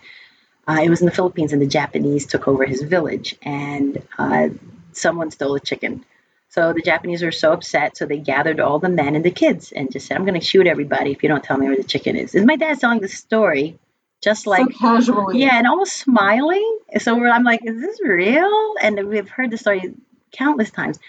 Uh, 0.68 0.82
it 0.84 0.90
was 0.90 1.02
in 1.02 1.06
the 1.06 1.12
Philippines, 1.12 1.52
and 1.54 1.62
the 1.62 1.68
Japanese 1.68 2.26
took 2.28 2.48
over 2.48 2.64
his 2.64 2.82
village, 2.82 3.36
and 3.42 4.02
uh, 4.18 4.50
someone 4.94 5.32
stole 5.32 5.56
a 5.56 5.60
chicken. 5.60 6.06
So 6.50 6.74
the 6.74 6.82
Japanese 6.82 7.22
were 7.22 7.32
so 7.32 7.54
upset, 7.54 7.98
so 7.98 8.06
they 8.06 8.18
gathered 8.18 8.60
all 8.60 8.80
the 8.80 8.90
men 8.90 9.16
and 9.16 9.24
the 9.24 9.32
kids 9.32 9.72
and 9.72 9.92
just 9.92 10.08
said, 10.08 10.18
"I'm 10.18 10.26
going 10.26 10.40
to 10.40 10.46
shoot 10.46 10.68
everybody 10.68 11.12
if 11.12 11.22
you 11.24 11.30
don't 11.30 11.44
tell 11.44 11.58
me 11.58 11.68
where 11.68 11.78
the 11.78 11.84
chicken 11.84 12.16
is." 12.16 12.36
And 12.36 12.46
my 12.46 12.56
dad's 12.56 12.82
telling 12.82 13.02
the 13.02 13.08
story, 13.08 13.80
just 14.22 14.48
like 14.48 14.66
so 14.72 14.78
casually. 14.80 15.42
yeah, 15.42 15.58
and 15.58 15.68
almost 15.68 15.94
smiling. 15.94 16.80
So 17.00 17.16
we're, 17.16 17.30
I'm 17.30 17.44
like, 17.44 17.62
"Is 17.64 17.80
this 17.80 18.00
real?" 18.04 18.74
And 18.82 19.08
we've 19.08 19.30
heard 19.30 19.52
the 19.52 19.58
story 19.58 19.94
countless 20.32 20.72
times. 20.72 21.00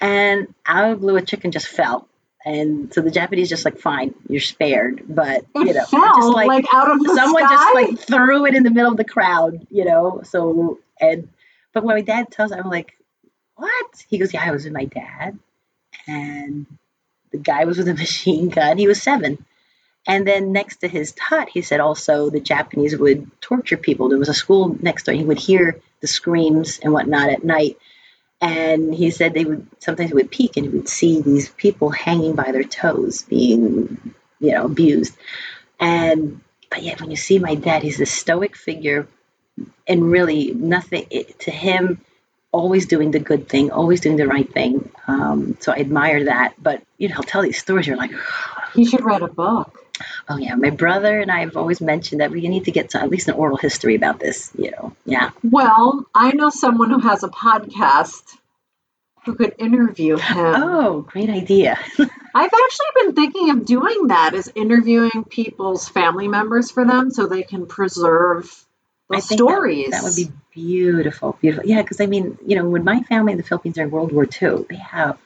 And 0.00 0.54
out 0.64 0.92
of 0.92 1.00
blue, 1.00 1.16
a 1.16 1.22
chicken 1.22 1.50
just 1.50 1.66
fell, 1.68 2.08
and 2.44 2.92
so 2.92 3.00
the 3.00 3.10
Japanese 3.10 3.48
just 3.48 3.64
like, 3.64 3.78
"Fine, 3.78 4.14
you're 4.28 4.40
spared," 4.40 5.02
but 5.08 5.44
It 5.54 5.66
you 5.66 5.74
know, 5.74 5.84
just 5.90 6.34
like, 6.34 6.64
out 6.72 6.90
of 6.90 7.00
the 7.00 7.14
someone 7.14 7.42
sky. 7.44 7.54
just 7.54 7.74
like 7.74 7.98
threw 7.98 8.46
it 8.46 8.54
in 8.54 8.62
the 8.62 8.70
middle 8.70 8.90
of 8.90 8.96
the 8.96 9.04
crowd, 9.04 9.66
you 9.70 9.84
know. 9.84 10.22
So 10.24 10.78
and 11.00 11.28
but 11.72 11.84
when 11.84 11.96
my 11.96 12.02
dad 12.02 12.30
tells, 12.30 12.52
I'm 12.52 12.68
like, 12.68 12.94
what? 13.56 14.04
He 14.08 14.18
goes, 14.18 14.32
yeah, 14.32 14.42
I 14.44 14.50
was 14.50 14.64
with 14.64 14.72
my 14.72 14.86
dad, 14.86 15.38
and 16.06 16.66
the 17.30 17.38
guy 17.38 17.64
was 17.64 17.78
with 17.78 17.88
a 17.88 17.94
machine 18.06 18.48
gun. 18.48 18.78
He 18.78 18.86
was 18.86 19.02
seven. 19.02 19.44
And 20.06 20.26
then 20.26 20.52
next 20.52 20.78
to 20.78 20.88
his 20.88 21.14
hut, 21.18 21.50
he 21.52 21.60
said 21.60 21.80
also 21.80 22.30
the 22.30 22.40
Japanese 22.40 22.96
would 22.96 23.30
torture 23.42 23.76
people. 23.76 24.08
There 24.08 24.18
was 24.18 24.30
a 24.30 24.34
school 24.34 24.76
next 24.80 25.04
door. 25.04 25.14
He 25.14 25.24
would 25.24 25.38
hear 25.38 25.78
the 26.00 26.06
screams 26.06 26.78
and 26.78 26.92
whatnot 26.92 27.28
at 27.28 27.44
night. 27.44 27.76
And 28.40 28.94
he 28.94 29.10
said 29.10 29.34
they 29.34 29.44
would 29.44 29.66
sometimes 29.80 30.12
would 30.12 30.30
peek 30.30 30.56
and 30.56 30.66
he 30.66 30.72
would 30.72 30.88
see 30.88 31.20
these 31.20 31.50
people 31.50 31.90
hanging 31.90 32.34
by 32.34 32.52
their 32.52 32.64
toes, 32.64 33.22
being, 33.22 34.14
you 34.38 34.52
know, 34.52 34.64
abused. 34.64 35.14
And 35.78 36.40
but 36.70 36.82
yet 36.82 37.00
when 37.00 37.10
you 37.10 37.16
see 37.16 37.38
my 37.38 37.54
dad, 37.54 37.82
he's 37.82 37.98
this 37.98 38.12
stoic 38.12 38.56
figure, 38.56 39.06
and 39.86 40.10
really 40.10 40.52
nothing 40.52 41.06
it, 41.10 41.38
to 41.40 41.50
him. 41.50 42.00
Always 42.52 42.86
doing 42.86 43.12
the 43.12 43.20
good 43.20 43.48
thing, 43.48 43.70
always 43.70 44.00
doing 44.00 44.16
the 44.16 44.26
right 44.26 44.50
thing. 44.50 44.90
Um, 45.06 45.56
so 45.60 45.72
I 45.72 45.76
admire 45.76 46.24
that. 46.24 46.54
But 46.60 46.82
you 46.98 47.08
know, 47.08 47.14
he'll 47.16 47.22
tell 47.24 47.42
these 47.42 47.60
stories. 47.60 47.86
You're 47.86 47.96
like, 47.96 48.12
he 48.74 48.86
should 48.86 49.04
write 49.04 49.22
a 49.22 49.28
book. 49.28 49.89
Oh 50.28 50.36
yeah, 50.36 50.54
my 50.54 50.70
brother 50.70 51.20
and 51.20 51.30
I 51.30 51.40
have 51.40 51.56
always 51.56 51.80
mentioned 51.80 52.20
that 52.20 52.30
we 52.30 52.46
need 52.48 52.64
to 52.64 52.70
get 52.70 52.90
to 52.90 53.00
at 53.00 53.10
least 53.10 53.28
an 53.28 53.34
oral 53.34 53.56
history 53.56 53.94
about 53.94 54.18
this. 54.18 54.50
You 54.56 54.70
know, 54.72 54.96
yeah. 55.04 55.30
Well, 55.42 56.06
I 56.14 56.32
know 56.32 56.50
someone 56.50 56.90
who 56.90 57.00
has 57.00 57.22
a 57.22 57.28
podcast 57.28 58.36
who 59.24 59.34
could 59.34 59.54
interview 59.58 60.16
him. 60.16 60.54
Oh, 60.56 61.00
great 61.02 61.30
idea. 61.30 61.78
I've 61.98 62.50
actually 62.52 62.86
been 63.02 63.14
thinking 63.14 63.50
of 63.50 63.66
doing 63.66 64.08
that 64.08 64.34
is 64.34 64.50
interviewing 64.54 65.24
people's 65.28 65.88
family 65.88 66.28
members 66.28 66.70
for 66.70 66.86
them 66.86 67.10
so 67.10 67.26
they 67.26 67.42
can 67.42 67.66
preserve 67.66 68.64
the 69.08 69.20
stories. 69.20 69.90
That, 69.90 70.02
that 70.02 70.04
would 70.04 70.16
be 70.16 70.32
beautiful, 70.52 71.36
beautiful. 71.40 71.68
Yeah, 71.68 71.82
because 71.82 72.00
I 72.00 72.06
mean, 72.06 72.38
you 72.46 72.56
know, 72.56 72.68
when 72.68 72.84
my 72.84 73.02
family 73.02 73.32
in 73.32 73.38
the 73.38 73.44
Philippines 73.44 73.78
are 73.78 73.82
in 73.82 73.90
World 73.90 74.12
War 74.12 74.24
II, 74.24 74.64
they 74.68 74.76
have 74.76 75.18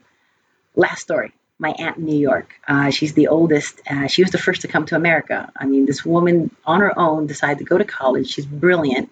last 0.74 1.02
story. 1.02 1.32
My 1.58 1.70
aunt 1.70 1.98
in 1.98 2.04
New 2.04 2.18
York, 2.18 2.52
uh, 2.66 2.90
she's 2.90 3.14
the 3.14 3.28
oldest. 3.28 3.80
Uh, 3.88 4.08
she 4.08 4.22
was 4.22 4.32
the 4.32 4.38
first 4.38 4.62
to 4.62 4.68
come 4.68 4.86
to 4.86 4.96
America. 4.96 5.52
I 5.56 5.66
mean, 5.66 5.86
this 5.86 6.04
woman 6.04 6.50
on 6.64 6.80
her 6.80 6.98
own 6.98 7.26
decided 7.26 7.58
to 7.58 7.64
go 7.64 7.78
to 7.78 7.84
college. 7.84 8.28
She's 8.28 8.46
brilliant. 8.46 9.10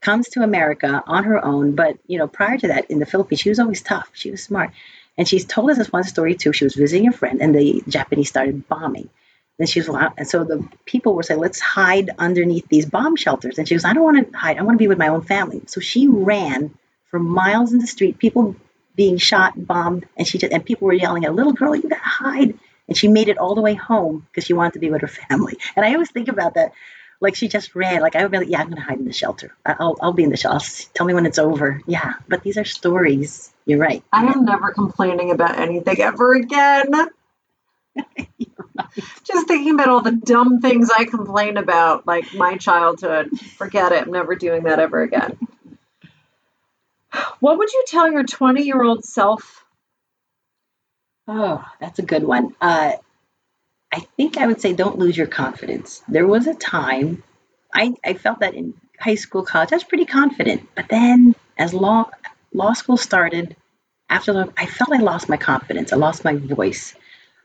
Comes 0.00 0.28
to 0.30 0.42
America 0.42 1.02
on 1.06 1.24
her 1.24 1.44
own, 1.44 1.74
but 1.74 1.98
you 2.06 2.18
know, 2.18 2.26
prior 2.26 2.58
to 2.58 2.68
that, 2.68 2.90
in 2.90 2.98
the 2.98 3.06
Philippines, 3.06 3.40
she 3.40 3.48
was 3.48 3.58
always 3.58 3.82
tough. 3.82 4.10
She 4.12 4.30
was 4.30 4.42
smart, 4.42 4.70
and 5.16 5.28
she's 5.28 5.44
told 5.44 5.70
us 5.70 5.78
this 5.78 5.92
one 5.92 6.04
story 6.04 6.34
too. 6.34 6.52
She 6.52 6.64
was 6.64 6.74
visiting 6.74 7.08
a 7.08 7.12
friend, 7.12 7.40
and 7.40 7.54
the 7.54 7.82
Japanese 7.88 8.28
started 8.28 8.68
bombing. 8.68 9.08
Then 9.58 9.66
she 9.66 9.80
was, 9.80 9.88
and 9.88 10.28
so 10.28 10.44
the 10.44 10.68
people 10.84 11.14
were 11.14 11.24
saying, 11.24 11.40
let's 11.40 11.60
hide 11.60 12.10
underneath 12.16 12.68
these 12.68 12.86
bomb 12.86 13.16
shelters. 13.16 13.58
And 13.58 13.66
she 13.66 13.74
goes, 13.74 13.84
I 13.84 13.92
don't 13.92 14.04
want 14.04 14.32
to 14.32 14.38
hide. 14.38 14.56
I 14.56 14.62
want 14.62 14.76
to 14.76 14.82
be 14.82 14.86
with 14.88 14.98
my 14.98 15.08
own 15.08 15.22
family. 15.22 15.62
So 15.66 15.80
she 15.80 16.06
ran 16.06 16.74
for 17.10 17.18
miles 17.18 17.72
in 17.72 17.80
the 17.80 17.86
street, 17.88 18.18
people 18.18 18.54
being 18.98 19.16
shot, 19.16 19.54
bombed, 19.56 20.06
and 20.16 20.26
she 20.26 20.38
just, 20.38 20.52
and 20.52 20.66
people 20.66 20.86
were 20.88 20.92
yelling 20.92 21.24
at 21.24 21.32
little 21.32 21.52
girl, 21.52 21.74
you 21.74 21.82
gotta 21.82 22.02
hide. 22.02 22.58
And 22.88 22.96
she 22.96 23.06
made 23.06 23.28
it 23.28 23.38
all 23.38 23.54
the 23.54 23.60
way 23.60 23.74
home 23.74 24.26
because 24.28 24.44
she 24.44 24.54
wanted 24.54 24.72
to 24.72 24.80
be 24.80 24.90
with 24.90 25.02
her 25.02 25.06
family. 25.06 25.56
And 25.76 25.86
I 25.86 25.92
always 25.92 26.10
think 26.10 26.26
about 26.26 26.54
that. 26.54 26.72
Like 27.20 27.36
she 27.36 27.46
just 27.46 27.76
ran. 27.76 28.00
Like 28.00 28.16
I 28.16 28.22
would 28.22 28.32
be 28.32 28.38
like, 28.38 28.48
yeah, 28.48 28.60
I'm 28.60 28.68
gonna 28.68 28.80
hide 28.80 28.98
in 28.98 29.04
the 29.04 29.12
shelter. 29.12 29.54
I'll, 29.64 29.96
I'll 30.02 30.12
be 30.12 30.24
in 30.24 30.30
the 30.30 30.36
shelter. 30.36 30.66
Tell 30.94 31.06
me 31.06 31.14
when 31.14 31.26
it's 31.26 31.38
over. 31.38 31.80
Yeah, 31.86 32.14
but 32.28 32.42
these 32.42 32.58
are 32.58 32.64
stories. 32.64 33.52
You're 33.66 33.78
right. 33.78 34.02
I 34.12 34.24
am 34.24 34.44
never 34.44 34.72
complaining 34.72 35.30
about 35.30 35.58
anything 35.58 36.00
ever 36.00 36.34
again. 36.34 36.90
Just 39.24 39.46
thinking 39.46 39.74
about 39.74 39.88
all 39.88 40.00
the 40.00 40.12
dumb 40.12 40.60
things 40.60 40.90
I 40.96 41.04
complain 41.04 41.56
about, 41.56 42.06
like 42.06 42.34
my 42.34 42.56
childhood. 42.56 43.38
Forget 43.56 43.92
it. 43.92 44.02
I'm 44.02 44.12
never 44.12 44.34
doing 44.34 44.64
that 44.64 44.78
ever 44.78 45.02
again. 45.02 45.38
What 47.40 47.58
would 47.58 47.72
you 47.72 47.84
tell 47.86 48.10
your 48.10 48.24
20 48.24 48.62
year 48.62 48.82
old 48.82 49.04
self? 49.04 49.64
Oh, 51.26 51.64
that's 51.80 51.98
a 51.98 52.02
good 52.02 52.24
one. 52.24 52.54
Uh, 52.60 52.92
I 53.92 54.00
think 54.16 54.36
I 54.36 54.46
would 54.46 54.60
say 54.60 54.72
don't 54.72 54.98
lose 54.98 55.16
your 55.16 55.26
confidence. 55.26 56.02
There 56.08 56.26
was 56.26 56.46
a 56.46 56.54
time 56.54 57.22
I, 57.72 57.94
I 58.04 58.14
felt 58.14 58.40
that 58.40 58.54
in 58.54 58.74
high 58.98 59.14
school, 59.14 59.44
college, 59.44 59.72
I 59.72 59.76
was 59.76 59.84
pretty 59.84 60.06
confident. 60.06 60.68
But 60.74 60.88
then 60.88 61.34
as 61.56 61.74
law 61.74 62.10
law 62.52 62.72
school 62.72 62.96
started, 62.96 63.56
after 64.08 64.46
I 64.56 64.66
felt 64.66 64.92
I 64.92 64.98
lost 64.98 65.28
my 65.28 65.36
confidence. 65.36 65.92
I 65.92 65.96
lost 65.96 66.24
my 66.24 66.34
voice. 66.34 66.94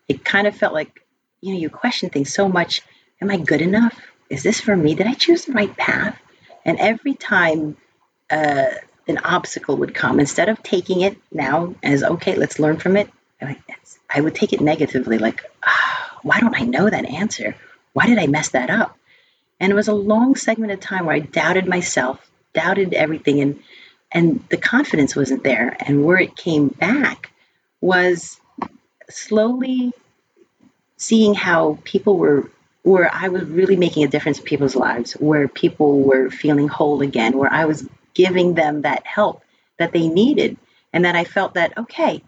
It 0.08 0.24
kind 0.24 0.48
of 0.48 0.56
felt 0.56 0.74
like, 0.74 1.02
you 1.42 1.54
know, 1.54 1.60
you 1.60 1.70
question 1.70 2.10
things 2.10 2.34
so 2.34 2.48
much. 2.48 2.82
Am 3.22 3.30
I 3.30 3.38
good 3.38 3.62
enough? 3.62 4.00
Is 4.30 4.44
this 4.44 4.62
for 4.62 4.76
me? 4.76 4.96
Did 4.96 5.08
I 5.08 5.14
choose 5.14 5.46
the 5.46 5.54
right 5.54 5.76
path? 5.76 6.18
And 6.66 6.80
every 6.80 7.14
time 7.14 7.78
uh, 8.30 8.66
an 9.08 9.18
obstacle 9.20 9.78
would 9.78 9.94
come, 9.94 10.20
instead 10.20 10.50
of 10.50 10.64
taking 10.64 11.02
it 11.02 11.18
now 11.32 11.76
as, 11.84 12.04
okay, 12.04 12.36
let's 12.36 12.60
learn 12.60 12.78
from 12.78 12.98
it, 12.98 13.10
I 14.10 14.22
would 14.22 14.36
take 14.36 14.54
it 14.54 14.62
negatively, 14.62 15.18
like, 15.18 15.44
oh, 15.66 16.20
why 16.22 16.40
don't 16.40 16.56
I 16.56 16.64
know 16.64 16.90
that 16.90 17.06
answer? 17.06 17.56
Why 17.94 18.08
did 18.08 18.18
I 18.18 18.28
mess 18.28 18.50
that 18.50 18.70
up? 18.70 18.98
And 19.60 19.72
it 19.72 19.76
was 19.76 19.88
a 19.88 19.94
long 19.94 20.36
segment 20.36 20.72
of 20.72 20.80
time 20.80 21.06
where 21.06 21.16
I 21.16 21.20
doubted 21.20 21.68
myself, 21.68 22.26
doubted 22.54 22.94
everything, 22.94 23.42
and 23.42 23.60
and 24.12 24.44
the 24.50 24.58
confidence 24.58 25.16
wasn't 25.16 25.44
there. 25.44 25.76
And 25.80 26.06
where 26.06 26.20
it 26.20 26.36
came 26.36 26.68
back 26.68 27.32
was 27.82 28.40
slowly 29.10 29.92
seeing 30.98 31.34
how 31.34 31.80
people 31.84 32.18
were 32.18 32.50
where 32.84 33.10
I 33.12 33.30
was 33.30 33.44
really 33.46 33.78
making 33.78 34.04
a 34.04 34.08
difference 34.10 34.40
in 34.40 34.46
people's 34.46 34.76
lives, 34.76 35.14
where 35.14 35.48
people 35.48 36.02
were 36.02 36.30
feeling 36.30 36.68
whole 36.68 37.02
again, 37.02 37.38
where 37.38 37.52
I 37.52 37.66
was 37.66 37.88
giving 38.14 38.54
them 38.54 38.82
that 38.82 39.06
help 39.06 39.44
that 39.78 39.92
they 39.92 40.08
needed. 40.08 40.58
And 40.92 41.06
that 41.06 41.16
I 41.16 41.24
felt 41.24 41.56
that, 41.56 41.78
okay, 41.78 42.24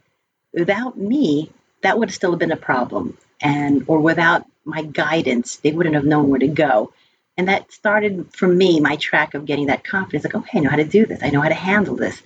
without 0.53 0.97
me, 0.97 1.51
that 1.81 1.99
would 1.99 2.09
have 2.09 2.15
still 2.15 2.31
have 2.31 2.39
been 2.39 2.51
a 2.51 2.57
problem. 2.57 3.17
And 3.41 3.85
or 3.87 3.99
without 3.99 4.45
my 4.63 4.81
guidance, 4.81 5.57
they 5.57 5.71
wouldn't 5.71 5.95
have 5.95 6.05
known 6.05 6.29
where 6.29 6.39
to 6.39 6.47
go. 6.47 6.93
And 7.37 7.49
that 7.49 7.71
started 7.71 8.33
for 8.33 8.47
me, 8.47 8.79
my 8.79 8.95
track 8.95 9.33
of 9.33 9.45
getting 9.45 9.67
that 9.67 9.83
confidence, 9.83 10.23
like, 10.23 10.35
okay, 10.35 10.59
I 10.59 10.61
know 10.61 10.69
how 10.69 10.77
to 10.77 10.85
do 10.85 11.05
this. 11.05 11.21
I 11.21 11.29
know 11.29 11.41
how 11.41 11.49
to 11.49 11.53
handle 11.53 11.95
this. 11.95 12.21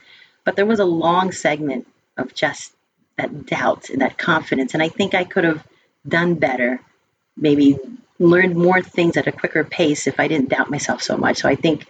But 0.46 0.56
there 0.56 0.66
was 0.66 0.80
a 0.80 0.86
long 0.86 1.32
segment 1.32 1.88
of 2.16 2.34
just 2.34 2.72
that 3.18 3.46
doubt 3.46 3.90
and 3.90 4.02
that 4.02 4.18
confidence. 4.18 4.74
And 4.74 4.84
I 4.84 4.90
think 4.90 5.14
I 5.14 5.24
could 5.24 5.44
have 5.44 5.64
done 6.08 6.36
better, 6.36 6.80
maybe 7.36 7.78
learned 8.20 8.56
more 8.56 8.82
things 8.82 9.18
at 9.18 9.28
a 9.28 9.32
quicker 9.32 9.64
pace 9.64 10.08
if 10.08 10.20
I 10.20 10.28
didn't 10.28 10.50
doubt 10.50 10.70
myself 10.70 11.02
so 11.02 11.18
much. 11.18 11.38
So 11.38 11.50
I 11.50 11.56
think 11.56 11.86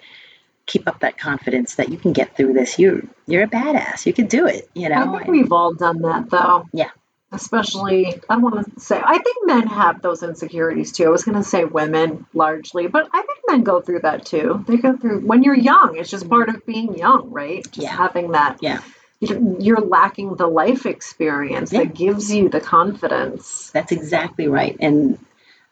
keep 0.69 0.87
up 0.87 0.99
that 1.01 1.17
confidence 1.17 1.75
that 1.75 1.89
you 1.89 1.97
can 1.97 2.13
get 2.13 2.37
through 2.37 2.53
this. 2.53 2.79
You 2.79 3.09
you're 3.27 3.43
a 3.43 3.47
badass. 3.47 4.05
You 4.05 4.13
can 4.13 4.27
do 4.27 4.47
it. 4.47 4.69
You 4.73 4.89
know. 4.89 5.15
I 5.15 5.17
think 5.19 5.27
we've 5.27 5.51
all 5.51 5.73
done 5.73 6.01
that 6.03 6.29
though. 6.29 6.65
Yeah. 6.71 6.91
Especially, 7.31 8.19
I 8.27 8.37
want 8.37 8.55
to 8.73 8.79
say. 8.79 8.99
I 8.99 9.17
think 9.19 9.37
men 9.45 9.67
have 9.67 10.01
those 10.01 10.23
insecurities 10.23 10.91
too. 10.91 11.05
I 11.05 11.09
was 11.09 11.23
going 11.23 11.37
to 11.37 11.43
say 11.43 11.63
women 11.63 12.25
largely, 12.33 12.87
but 12.87 13.07
I 13.13 13.21
think 13.21 13.39
men 13.47 13.61
go 13.63 13.81
through 13.81 13.99
that 13.99 14.25
too. 14.25 14.65
They 14.67 14.77
go 14.77 14.97
through 14.97 15.19
when 15.21 15.43
you're 15.43 15.55
young. 15.71 15.95
It's 15.97 16.09
just 16.09 16.27
part 16.27 16.49
of 16.49 16.65
being 16.65 16.97
young, 16.97 17.29
right? 17.29 17.63
Just 17.63 17.77
Yeah. 17.85 17.95
having 17.95 18.31
that. 18.31 18.57
Yeah. 18.61 18.81
You're 19.19 19.81
lacking 19.81 20.35
the 20.37 20.47
life 20.47 20.87
experience 20.87 21.71
Yeah. 21.71 21.83
that 21.83 21.93
gives 21.93 22.33
you 22.33 22.49
the 22.49 22.61
confidence. 22.61 23.69
That's 23.73 23.91
exactly 23.91 24.47
right. 24.47 24.75
And 24.79 25.19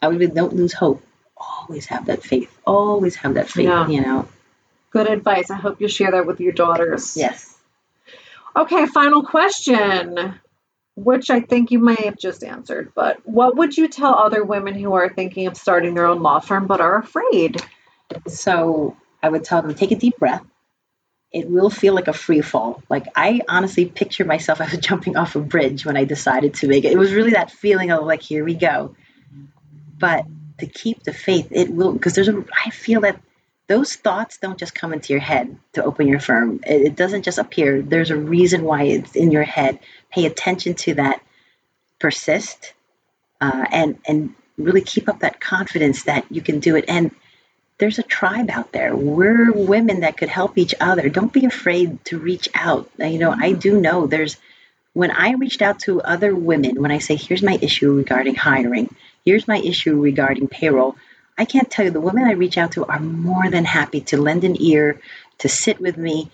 I 0.02 0.10
would 0.10 0.36
don't 0.36 0.56
lose 0.56 0.74
hope. 0.74 1.02
Always 1.38 1.88
have 1.88 2.06
that 2.06 2.22
faith. 2.24 2.56
Always 2.68 3.16
have 3.16 3.34
that 3.34 3.50
faith. 3.50 3.66
Yeah. 3.66 3.88
You 3.88 4.02
know. 4.02 4.28
Good 4.98 5.12
advice. 5.12 5.52
I 5.52 5.56
hope 5.56 5.80
you 5.80 5.88
share 5.88 6.12
that 6.12 6.26
with 6.26 6.40
your 6.40 6.54
daughters. 6.54 7.16
Yes. 7.16 7.56
Okay, 8.56 8.88
final 8.88 9.24
question, 9.24 10.40
which 10.96 11.30
I 11.30 11.42
think 11.42 11.70
you 11.70 11.78
may 11.78 11.96
have 12.06 12.18
just 12.18 12.44
answered, 12.44 12.92
but 12.96 13.20
what 13.24 13.56
would 13.56 13.78
you 13.78 13.88
tell 13.88 14.16
other 14.16 14.44
women 14.44 14.74
who 14.74 14.94
are 14.94 15.10
thinking 15.10 15.46
of 15.46 15.56
starting 15.56 15.94
their 15.94 16.08
own 16.08 16.24
law 16.24 16.40
firm 16.40 16.66
but 16.66 16.82
are 16.82 16.98
afraid? 16.98 17.62
So 18.26 18.98
I 19.22 19.30
would 19.30 19.44
tell 19.44 19.62
them 19.62 19.76
take 19.76 19.92
a 19.92 19.96
deep 19.96 20.18
breath. 20.18 20.44
It 21.32 21.48
will 21.48 21.70
feel 21.70 21.94
like 21.94 22.08
a 22.08 22.14
free 22.14 22.42
fall. 22.42 22.82
Like 22.90 23.06
I 23.16 23.42
honestly 23.48 23.86
picture 23.86 24.26
myself 24.26 24.60
as 24.62 24.76
jumping 24.80 25.18
off 25.18 25.36
a 25.36 25.40
bridge 25.40 25.86
when 25.86 25.96
I 25.96 26.06
decided 26.06 26.56
to 26.56 26.68
make 26.68 26.86
it. 26.86 26.92
It 26.92 26.98
was 26.98 27.14
really 27.14 27.32
that 27.32 27.52
feeling 27.52 27.92
of 27.92 28.04
like, 28.04 28.24
here 28.24 28.44
we 28.44 28.56
go. 28.56 28.96
But 30.00 30.26
to 30.58 30.66
keep 30.66 31.04
the 31.04 31.14
faith, 31.14 31.50
it 31.52 31.70
will 31.70 31.94
because 31.94 32.16
there's 32.16 32.30
a. 32.30 32.44
I 32.66 32.72
feel 32.72 33.02
that 33.02 33.22
those 33.68 33.96
thoughts 33.96 34.38
don't 34.38 34.58
just 34.58 34.74
come 34.74 34.94
into 34.94 35.14
your 35.14 35.22
head 35.22 35.58
to 35.74 35.84
open 35.84 36.08
your 36.08 36.20
firm. 36.20 36.62
It, 36.66 36.96
doesn't 36.96 37.24
just 37.24 37.38
appear. 37.38 37.82
There's 37.82 38.12
a 38.12 38.18
reason 38.18 38.64
why 38.64 38.84
it's 38.84 39.16
in 39.16 39.32
your 39.32 39.44
head. 39.44 39.80
Pay 40.12 40.26
attention 40.26 40.76
to 40.76 40.94
that. 40.96 41.22
Persist, 42.00 42.74
uh, 43.42 43.66
and 43.72 43.98
and 44.08 44.36
really 44.58 44.82
keep 44.82 45.10
up 45.10 45.20
that 45.20 45.40
confidence 45.40 46.04
that 46.04 46.26
you 46.30 46.42
can 46.42 46.60
do 46.60 46.76
it. 46.76 46.86
And 46.88 47.10
there's 47.80 47.98
a 47.98 48.04
tribe 48.04 48.50
out 48.52 48.72
there. 48.72 48.96
We're 48.96 49.52
women 49.52 50.02
that 50.02 50.18
could 50.18 50.30
help 50.30 50.58
each 50.58 50.76
other. 50.80 51.10
Don't 51.10 51.34
be 51.34 51.46
afraid 51.46 52.04
to 52.06 52.20
reach 52.20 52.50
out. 52.54 52.90
You 53.00 53.18
know, 53.18 53.32
I 53.32 53.54
do 53.54 53.82
know 53.82 54.06
there's 54.06 54.38
when 54.98 55.12
I 55.12 55.34
reached 55.34 55.62
out 55.62 55.80
to 55.82 56.02
other 56.02 56.34
women, 56.36 56.82
when 56.82 56.90
I 56.90 56.98
say, 56.98 57.16
here's 57.16 57.44
my 57.44 57.60
issue 57.62 57.94
regarding 57.94 58.34
hiring, 58.34 58.96
here's 59.24 59.48
my 59.48 59.60
issue 59.60 60.02
regarding 60.02 60.48
payroll, 60.48 60.96
I 61.38 61.46
can't 61.46 61.70
tell 61.70 61.86
you 61.86 61.92
the 61.92 62.02
women 62.02 62.24
I 62.26 62.34
reach 62.34 62.58
out 62.58 62.74
to 62.74 62.86
are 62.86 63.00
more 63.00 63.50
than 63.50 63.66
happy 63.66 64.02
to 64.02 64.18
lend 64.18 64.44
an 64.44 64.62
ear, 64.62 65.00
to 65.40 65.50
sit 65.50 65.80
with 65.80 65.98
me 65.98 66.32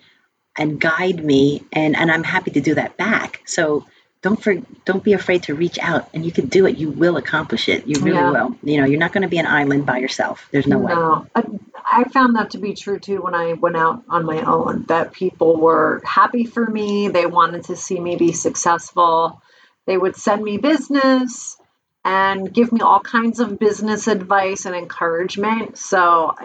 and 0.57 0.79
guide 0.79 1.23
me 1.23 1.63
and, 1.73 1.95
and 1.95 2.11
I'm 2.11 2.23
happy 2.23 2.51
to 2.51 2.61
do 2.61 2.75
that 2.75 2.95
back. 2.97 3.41
So 3.45 3.85
don't 4.21 4.41
for, 4.41 4.55
don't 4.85 5.03
be 5.03 5.13
afraid 5.13 5.43
to 5.43 5.55
reach 5.55 5.77
out 5.79 6.09
and 6.13 6.25
you 6.25 6.31
can 6.31 6.47
do 6.47 6.65
it. 6.65 6.77
You 6.77 6.89
will 6.91 7.17
accomplish 7.17 7.67
it. 7.67 7.85
You 7.87 7.99
really 7.99 8.17
Yeah. 8.17 8.31
will. 8.31 8.55
You 8.63 8.79
know, 8.79 8.85
you're 8.85 8.99
not 8.99 9.11
going 9.11 9.23
to 9.23 9.27
be 9.27 9.39
an 9.39 9.47
island 9.47 9.85
by 9.85 9.97
yourself. 9.97 10.47
There's 10.51 10.67
no, 10.67 10.77
way. 10.77 10.93
No, 10.93 11.27
I, 11.35 11.43
I 11.85 12.03
found 12.05 12.35
that 12.37 12.51
to 12.51 12.57
be 12.59 12.73
true 12.73 12.99
too 12.99 13.21
when 13.21 13.35
I 13.35 13.53
went 13.53 13.75
out 13.75 14.03
on 14.07 14.25
my 14.25 14.41
own. 14.41 14.85
That 14.87 15.11
people 15.11 15.57
were 15.57 16.01
happy 16.05 16.45
for 16.45 16.65
me. 16.65 17.09
They 17.09 17.25
wanted 17.25 17.65
to 17.65 17.75
see 17.75 17.99
me 17.99 18.15
be 18.15 18.31
successful. 18.31 19.41
They 19.85 19.97
would 19.97 20.15
send 20.15 20.41
me 20.41 20.57
business 20.57 21.57
and 22.05 22.53
give 22.53 22.71
me 22.71 22.81
all 22.81 22.99
kinds 22.99 23.39
of 23.39 23.57
business 23.59 24.07
advice 24.07 24.65
and 24.65 24.75
encouragement. 24.75 25.77
So, 25.77 26.35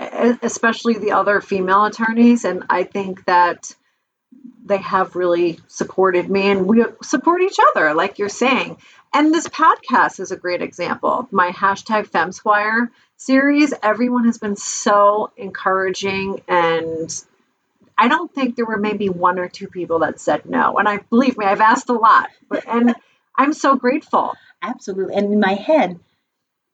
especially 0.42 0.94
the 0.94 1.12
other 1.12 1.40
female 1.40 1.84
attorneys, 1.84 2.44
and 2.44 2.64
I 2.70 2.84
think 2.84 3.24
that 3.24 3.74
they 4.64 4.78
have 4.78 5.16
really 5.16 5.58
supported 5.66 6.28
me 6.30 6.50
and 6.50 6.66
we 6.66 6.84
support 7.02 7.42
each 7.42 7.58
other, 7.70 7.94
like 7.94 8.18
you're 8.18 8.28
saying. 8.28 8.76
And 9.12 9.32
this 9.32 9.48
podcast 9.48 10.20
is 10.20 10.30
a 10.30 10.36
great 10.36 10.60
example. 10.60 11.26
My 11.30 11.50
hashtag 11.50 12.08
FemSquire 12.08 12.90
series, 13.16 13.72
everyone 13.82 14.26
has 14.26 14.38
been 14.38 14.56
so 14.56 15.32
encouraging 15.36 16.42
and 16.46 17.24
I 17.96 18.06
don't 18.06 18.32
think 18.32 18.54
there 18.54 18.66
were 18.66 18.76
maybe 18.76 19.08
one 19.08 19.40
or 19.40 19.48
two 19.48 19.66
people 19.66 20.00
that 20.00 20.20
said 20.20 20.46
no. 20.46 20.78
And 20.78 20.88
I 20.88 20.98
believe 20.98 21.36
me, 21.36 21.46
I've 21.46 21.60
asked 21.60 21.88
a 21.88 21.94
lot, 21.94 22.28
but, 22.48 22.64
and 22.68 22.94
I'm 23.34 23.52
so 23.52 23.74
grateful. 23.74 24.34
Absolutely. 24.62 25.14
And 25.14 25.32
in 25.32 25.40
my 25.40 25.54
head, 25.54 25.98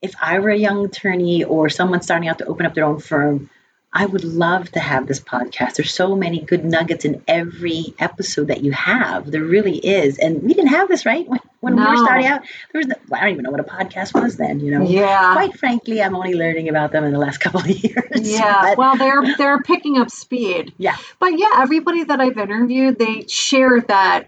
if 0.01 0.13
I 0.21 0.39
were 0.39 0.49
a 0.49 0.57
young 0.57 0.85
attorney 0.85 1.43
or 1.43 1.69
someone 1.69 2.01
starting 2.01 2.29
out 2.29 2.39
to 2.39 2.45
open 2.45 2.65
up 2.65 2.73
their 2.73 2.85
own 2.85 2.99
firm, 2.99 3.49
I 3.97 4.05
would 4.05 4.25
love 4.25 4.69
to 4.73 4.79
have 4.81 5.07
this 5.07 5.21
podcast. 5.21 5.75
There's 5.75 5.93
so 5.93 6.17
many 6.17 6.41
good 6.41 6.65
nuggets 6.65 7.05
in 7.05 7.23
every 7.29 7.93
episode 7.97 8.47
that 8.47 8.61
you 8.61 8.73
have. 8.73 9.31
There 9.31 9.41
really 9.41 9.77
is. 9.77 10.19
And 10.19 10.43
we 10.43 10.53
didn't 10.53 10.71
have 10.71 10.89
this, 10.89 11.05
right? 11.05 11.25
When, 11.25 11.39
when 11.61 11.75
no. 11.77 11.83
we 11.83 11.91
were 11.91 12.03
starting 12.03 12.25
out, 12.25 12.41
there 12.73 12.79
was, 12.79 12.87
no, 12.87 12.95
I 13.13 13.21
don't 13.21 13.29
even 13.29 13.43
know 13.43 13.51
what 13.51 13.61
a 13.61 13.63
podcast 13.63 14.13
was 14.13 14.35
then, 14.35 14.59
you 14.59 14.71
know? 14.71 14.83
Yeah. 14.83 15.31
Quite 15.31 15.57
frankly, 15.57 16.01
I'm 16.01 16.13
only 16.13 16.33
learning 16.33 16.67
about 16.67 16.91
them 16.91 17.05
in 17.05 17.13
the 17.13 17.19
last 17.19 17.37
couple 17.39 17.61
of 17.61 17.69
years. 17.69 18.03
Yeah. 18.15 18.63
But, 18.65 18.77
well, 18.77 18.97
they're, 18.97 19.37
they're 19.37 19.61
picking 19.61 19.97
up 19.97 20.09
speed. 20.09 20.73
Yeah. 20.77 20.97
But 21.19 21.39
yeah, 21.39 21.51
everybody 21.59 22.03
that 22.03 22.19
I've 22.19 22.37
interviewed, 22.37 22.99
they 22.99 23.27
share 23.27 23.79
that, 23.81 24.27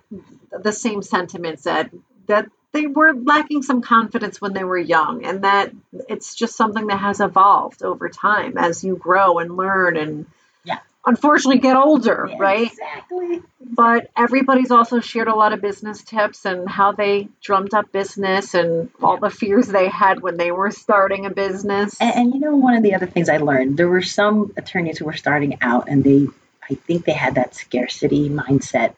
the 0.51 0.71
same 0.71 1.01
sentiments 1.01 1.63
that, 1.63 1.91
that 2.27 2.49
they 2.73 2.87
were 2.87 3.13
lacking 3.13 3.63
some 3.63 3.81
confidence 3.81 4.41
when 4.41 4.53
they 4.53 4.63
were 4.63 4.77
young 4.77 5.25
and 5.25 5.43
that 5.43 5.71
it's 6.09 6.35
just 6.35 6.55
something 6.55 6.87
that 6.87 6.99
has 6.99 7.19
evolved 7.19 7.83
over 7.83 8.09
time 8.09 8.57
as 8.57 8.83
you 8.83 8.95
grow 8.95 9.39
and 9.39 9.55
learn 9.55 9.97
and 9.97 10.25
yeah. 10.63 10.79
unfortunately 11.05 11.59
get 11.59 11.77
older 11.77 12.27
yeah, 12.29 12.35
right? 12.39 12.67
exactly. 12.67 13.41
But 13.61 14.09
everybody's 14.15 14.71
also 14.71 14.99
shared 14.99 15.27
a 15.27 15.35
lot 15.35 15.53
of 15.53 15.61
business 15.61 16.03
tips 16.03 16.45
and 16.45 16.69
how 16.69 16.91
they 16.91 17.29
drummed 17.41 17.73
up 17.73 17.91
business 17.91 18.53
and 18.53 18.89
all 19.01 19.17
the 19.17 19.29
fears 19.29 19.67
they 19.67 19.87
had 19.87 20.21
when 20.21 20.37
they 20.37 20.51
were 20.51 20.71
starting 20.71 21.25
a 21.25 21.29
business. 21.29 21.95
And, 21.99 22.15
and 22.15 22.33
you 22.33 22.39
know 22.39 22.55
one 22.55 22.75
of 22.75 22.83
the 22.83 22.95
other 22.95 23.07
things 23.07 23.29
i 23.29 23.37
learned 23.37 23.77
there 23.77 23.87
were 23.87 24.01
some 24.01 24.53
attorneys 24.57 24.97
who 24.97 25.05
were 25.05 25.13
starting 25.13 25.57
out 25.61 25.87
and 25.87 26.03
they 26.03 26.27
i 26.69 26.75
think 26.75 27.05
they 27.05 27.13
had 27.13 27.35
that 27.35 27.55
scarcity 27.55 28.29
mindset 28.29 28.93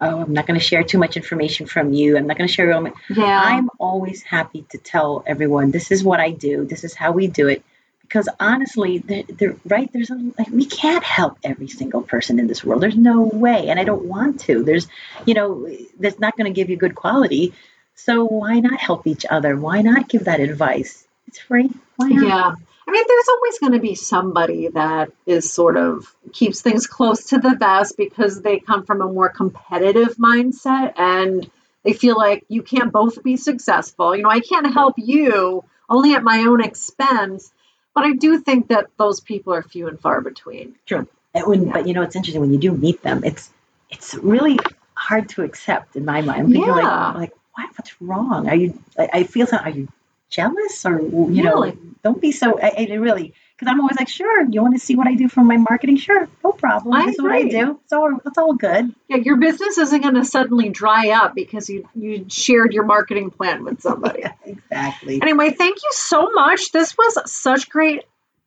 oh, 0.00 0.22
I'm 0.22 0.32
not 0.32 0.46
going 0.46 0.58
to 0.58 0.64
share 0.64 0.82
too 0.82 0.98
much 0.98 1.16
information 1.16 1.66
from 1.66 1.92
you. 1.92 2.16
I'm 2.16 2.26
not 2.26 2.38
going 2.38 2.48
to 2.48 2.52
share 2.52 2.80
my. 2.80 2.92
Yeah. 3.08 3.40
I'm 3.42 3.70
always 3.78 4.22
happy 4.22 4.64
to 4.70 4.78
tell 4.78 5.24
everyone 5.26 5.70
this 5.70 5.90
is 5.90 6.04
what 6.04 6.20
I 6.20 6.30
do. 6.30 6.64
This 6.64 6.84
is 6.84 6.94
how 6.94 7.12
we 7.12 7.26
do 7.26 7.48
it. 7.48 7.64
Because 8.02 8.28
honestly, 8.40 8.98
they're, 8.98 9.24
they're 9.24 9.56
right. 9.66 9.92
There's 9.92 10.10
a 10.10 10.14
like 10.38 10.48
we 10.50 10.64
can't 10.64 11.04
help 11.04 11.38
every 11.44 11.68
single 11.68 12.00
person 12.00 12.38
in 12.38 12.46
this 12.46 12.64
world. 12.64 12.82
There's 12.82 12.96
no 12.96 13.22
way, 13.22 13.68
and 13.68 13.78
I 13.78 13.84
don't 13.84 14.04
want 14.04 14.40
to. 14.42 14.62
There's, 14.62 14.88
you 15.26 15.34
know, 15.34 15.68
that's 16.00 16.18
not 16.18 16.36
going 16.36 16.46
to 16.46 16.54
give 16.54 16.70
you 16.70 16.76
good 16.76 16.94
quality. 16.94 17.52
So 17.96 18.24
why 18.24 18.60
not 18.60 18.80
help 18.80 19.06
each 19.06 19.26
other? 19.28 19.56
Why 19.56 19.82
not 19.82 20.08
give 20.08 20.24
that 20.24 20.40
advice? 20.40 21.06
It's 21.26 21.38
free. 21.38 21.70
Why 21.96 22.08
not? 22.08 22.26
Yeah. 22.26 22.54
I 22.88 22.90
mean, 22.90 23.04
there's 23.06 23.28
always 23.28 23.58
going 23.58 23.72
to 23.72 23.80
be 23.80 23.94
somebody 23.94 24.68
that 24.68 25.10
is 25.26 25.52
sort 25.52 25.76
of 25.76 26.14
keeps 26.32 26.62
things 26.62 26.86
close 26.86 27.24
to 27.26 27.38
the 27.38 27.54
vest 27.54 27.98
because 27.98 28.40
they 28.40 28.60
come 28.60 28.86
from 28.86 29.02
a 29.02 29.12
more 29.12 29.28
competitive 29.28 30.16
mindset 30.16 30.94
and 30.96 31.50
they 31.82 31.92
feel 31.92 32.16
like 32.16 32.46
you 32.48 32.62
can't 32.62 32.90
both 32.90 33.22
be 33.22 33.36
successful. 33.36 34.16
You 34.16 34.22
know, 34.22 34.30
I 34.30 34.40
can't 34.40 34.72
help 34.72 34.94
you 34.96 35.64
only 35.86 36.14
at 36.14 36.22
my 36.22 36.46
own 36.48 36.64
expense. 36.64 37.52
But 37.94 38.04
I 38.04 38.12
do 38.12 38.40
think 38.40 38.68
that 38.68 38.86
those 38.96 39.20
people 39.20 39.52
are 39.52 39.62
few 39.62 39.88
and 39.88 40.00
far 40.00 40.22
between. 40.22 40.76
True. 40.86 41.06
When, 41.34 41.66
yeah. 41.66 41.72
But 41.74 41.88
you 41.88 41.92
know, 41.92 42.02
it's 42.02 42.16
interesting 42.16 42.40
when 42.40 42.52
you 42.54 42.58
do 42.58 42.72
meet 42.72 43.02
them. 43.02 43.22
It's 43.22 43.50
it's 43.90 44.14
really 44.14 44.58
hard 44.94 45.28
to 45.30 45.42
accept 45.42 45.94
in 45.94 46.06
my 46.06 46.22
mind. 46.22 46.54
I'm 46.54 46.54
yeah. 46.54 47.12
like, 47.12 47.14
like 47.14 47.32
what? 47.54 47.70
What's 47.76 48.00
wrong? 48.00 48.48
Are 48.48 48.54
you? 48.54 48.78
I, 48.98 49.08
I 49.12 49.22
feel 49.24 49.46
so. 49.46 49.58
Are 49.58 49.68
you 49.68 49.88
jealous 50.30 50.84
or 50.84 51.00
you 51.00 51.42
really? 51.42 51.72
know? 51.72 51.78
don't 52.02 52.20
be 52.20 52.32
so. 52.32 52.58
I, 52.60 52.86
I 52.90 52.94
really 52.94 53.34
because 53.58 53.72
I'm 53.72 53.80
always 53.80 53.96
like, 53.96 54.08
sure, 54.08 54.44
you 54.48 54.62
want 54.62 54.74
to 54.74 54.80
see 54.80 54.94
what 54.94 55.08
I 55.08 55.14
do 55.14 55.28
for 55.28 55.42
my 55.42 55.56
marketing? 55.56 55.96
Sure, 55.96 56.28
no 56.44 56.52
problem. 56.52 56.94
I 56.94 57.06
That's 57.06 57.18
agree. 57.18 57.44
what 57.44 57.46
I 57.46 57.48
do. 57.48 57.80
It's 57.82 57.92
all 57.92 58.18
it's 58.24 58.38
all 58.38 58.54
good. 58.54 58.94
Yeah, 59.08 59.16
your 59.16 59.36
business 59.36 59.78
isn't 59.78 60.00
going 60.00 60.14
to 60.14 60.24
suddenly 60.24 60.68
dry 60.68 61.10
up 61.10 61.34
because 61.34 61.68
you 61.68 61.88
you 61.94 62.26
shared 62.28 62.72
your 62.72 62.84
marketing 62.84 63.30
plan 63.30 63.64
with 63.64 63.80
somebody. 63.80 64.20
yeah, 64.20 64.32
exactly. 64.44 65.20
Anyway, 65.20 65.50
thank 65.50 65.76
you 65.76 65.90
so 65.90 66.30
much. 66.32 66.70
This 66.72 66.96
was 66.96 67.32
such 67.32 67.68
great, 67.68 68.04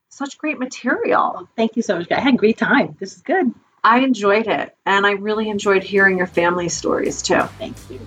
such 0.09 0.37
great 0.37 0.59
material. 0.59 1.31
Well, 1.33 1.49
thank 1.55 1.75
you 1.75 1.81
so 1.81 1.97
much. 1.97 2.11
I 2.11 2.19
had 2.19 2.35
a 2.35 2.37
great 2.37 2.57
time. 2.57 2.95
This 2.99 3.15
is 3.15 3.21
good. 3.21 3.53
I 3.83 3.99
enjoyed 3.99 4.47
it, 4.47 4.75
and 4.85 5.05
I 5.05 5.11
really 5.13 5.49
enjoyed 5.49 5.83
hearing 5.83 6.19
your 6.19 6.27
family 6.27 6.69
stories 6.69 7.21
too. 7.21 7.41
Thank 7.57 7.75
you. 7.89 7.99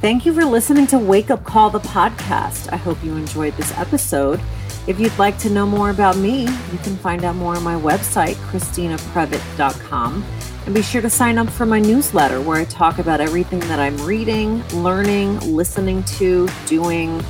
Thank 0.00 0.24
you 0.24 0.32
for 0.32 0.44
listening 0.44 0.86
to 0.88 0.98
Wake 0.98 1.28
Up 1.28 1.42
Call 1.42 1.70
the 1.70 1.80
podcast. 1.80 2.72
I 2.72 2.76
hope 2.76 3.02
you 3.02 3.16
enjoyed 3.16 3.56
this 3.56 3.76
episode. 3.76 4.40
If 4.86 5.00
you'd 5.00 5.18
like 5.18 5.36
to 5.38 5.50
know 5.50 5.66
more 5.66 5.90
about 5.90 6.16
me, 6.16 6.42
you 6.42 6.78
can 6.84 6.96
find 6.96 7.24
out 7.24 7.34
more 7.34 7.56
on 7.56 7.64
my 7.64 7.74
website, 7.74 8.36
christinaprevite.com. 8.48 10.24
And 10.66 10.74
be 10.74 10.82
sure 10.82 11.02
to 11.02 11.10
sign 11.10 11.36
up 11.36 11.48
for 11.48 11.66
my 11.66 11.80
newsletter 11.80 12.40
where 12.40 12.58
I 12.58 12.64
talk 12.66 13.00
about 13.00 13.20
everything 13.20 13.58
that 13.58 13.80
I'm 13.80 13.96
reading, 14.06 14.64
learning, 14.68 15.40
listening 15.40 16.04
to, 16.04 16.48
doing, 16.66 17.20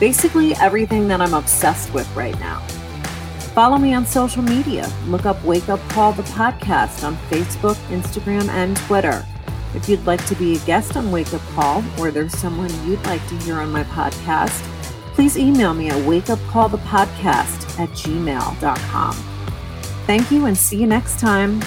basically 0.00 0.56
everything 0.56 1.06
that 1.06 1.20
I'm 1.20 1.32
obsessed 1.32 1.94
with 1.94 2.12
right 2.16 2.38
now. 2.40 2.58
Follow 3.54 3.78
me 3.78 3.94
on 3.94 4.04
social 4.04 4.42
media. 4.42 4.92
Look 5.06 5.26
up 5.26 5.42
Wake 5.44 5.68
Up 5.68 5.78
Call 5.90 6.12
the 6.12 6.24
podcast 6.24 7.06
on 7.06 7.16
Facebook, 7.30 7.76
Instagram, 7.88 8.48
and 8.48 8.76
Twitter. 8.78 9.24
If 9.76 9.88
you'd 9.90 10.06
like 10.06 10.24
to 10.26 10.34
be 10.34 10.56
a 10.56 10.58
guest 10.60 10.96
on 10.96 11.12
Wake 11.12 11.32
Up 11.34 11.42
Call 11.54 11.84
or 11.98 12.10
there's 12.10 12.36
someone 12.36 12.70
you'd 12.88 13.04
like 13.04 13.24
to 13.28 13.36
hear 13.40 13.56
on 13.56 13.70
my 13.70 13.84
podcast, 13.84 14.62
please 15.14 15.36
email 15.36 15.74
me 15.74 15.90
at 15.90 15.96
wakeupcallthepodcast 15.96 17.78
at 17.78 17.90
gmail.com. 17.90 19.14
Thank 20.06 20.30
you 20.30 20.46
and 20.46 20.56
see 20.56 20.78
you 20.78 20.86
next 20.86 21.20
time. 21.20 21.60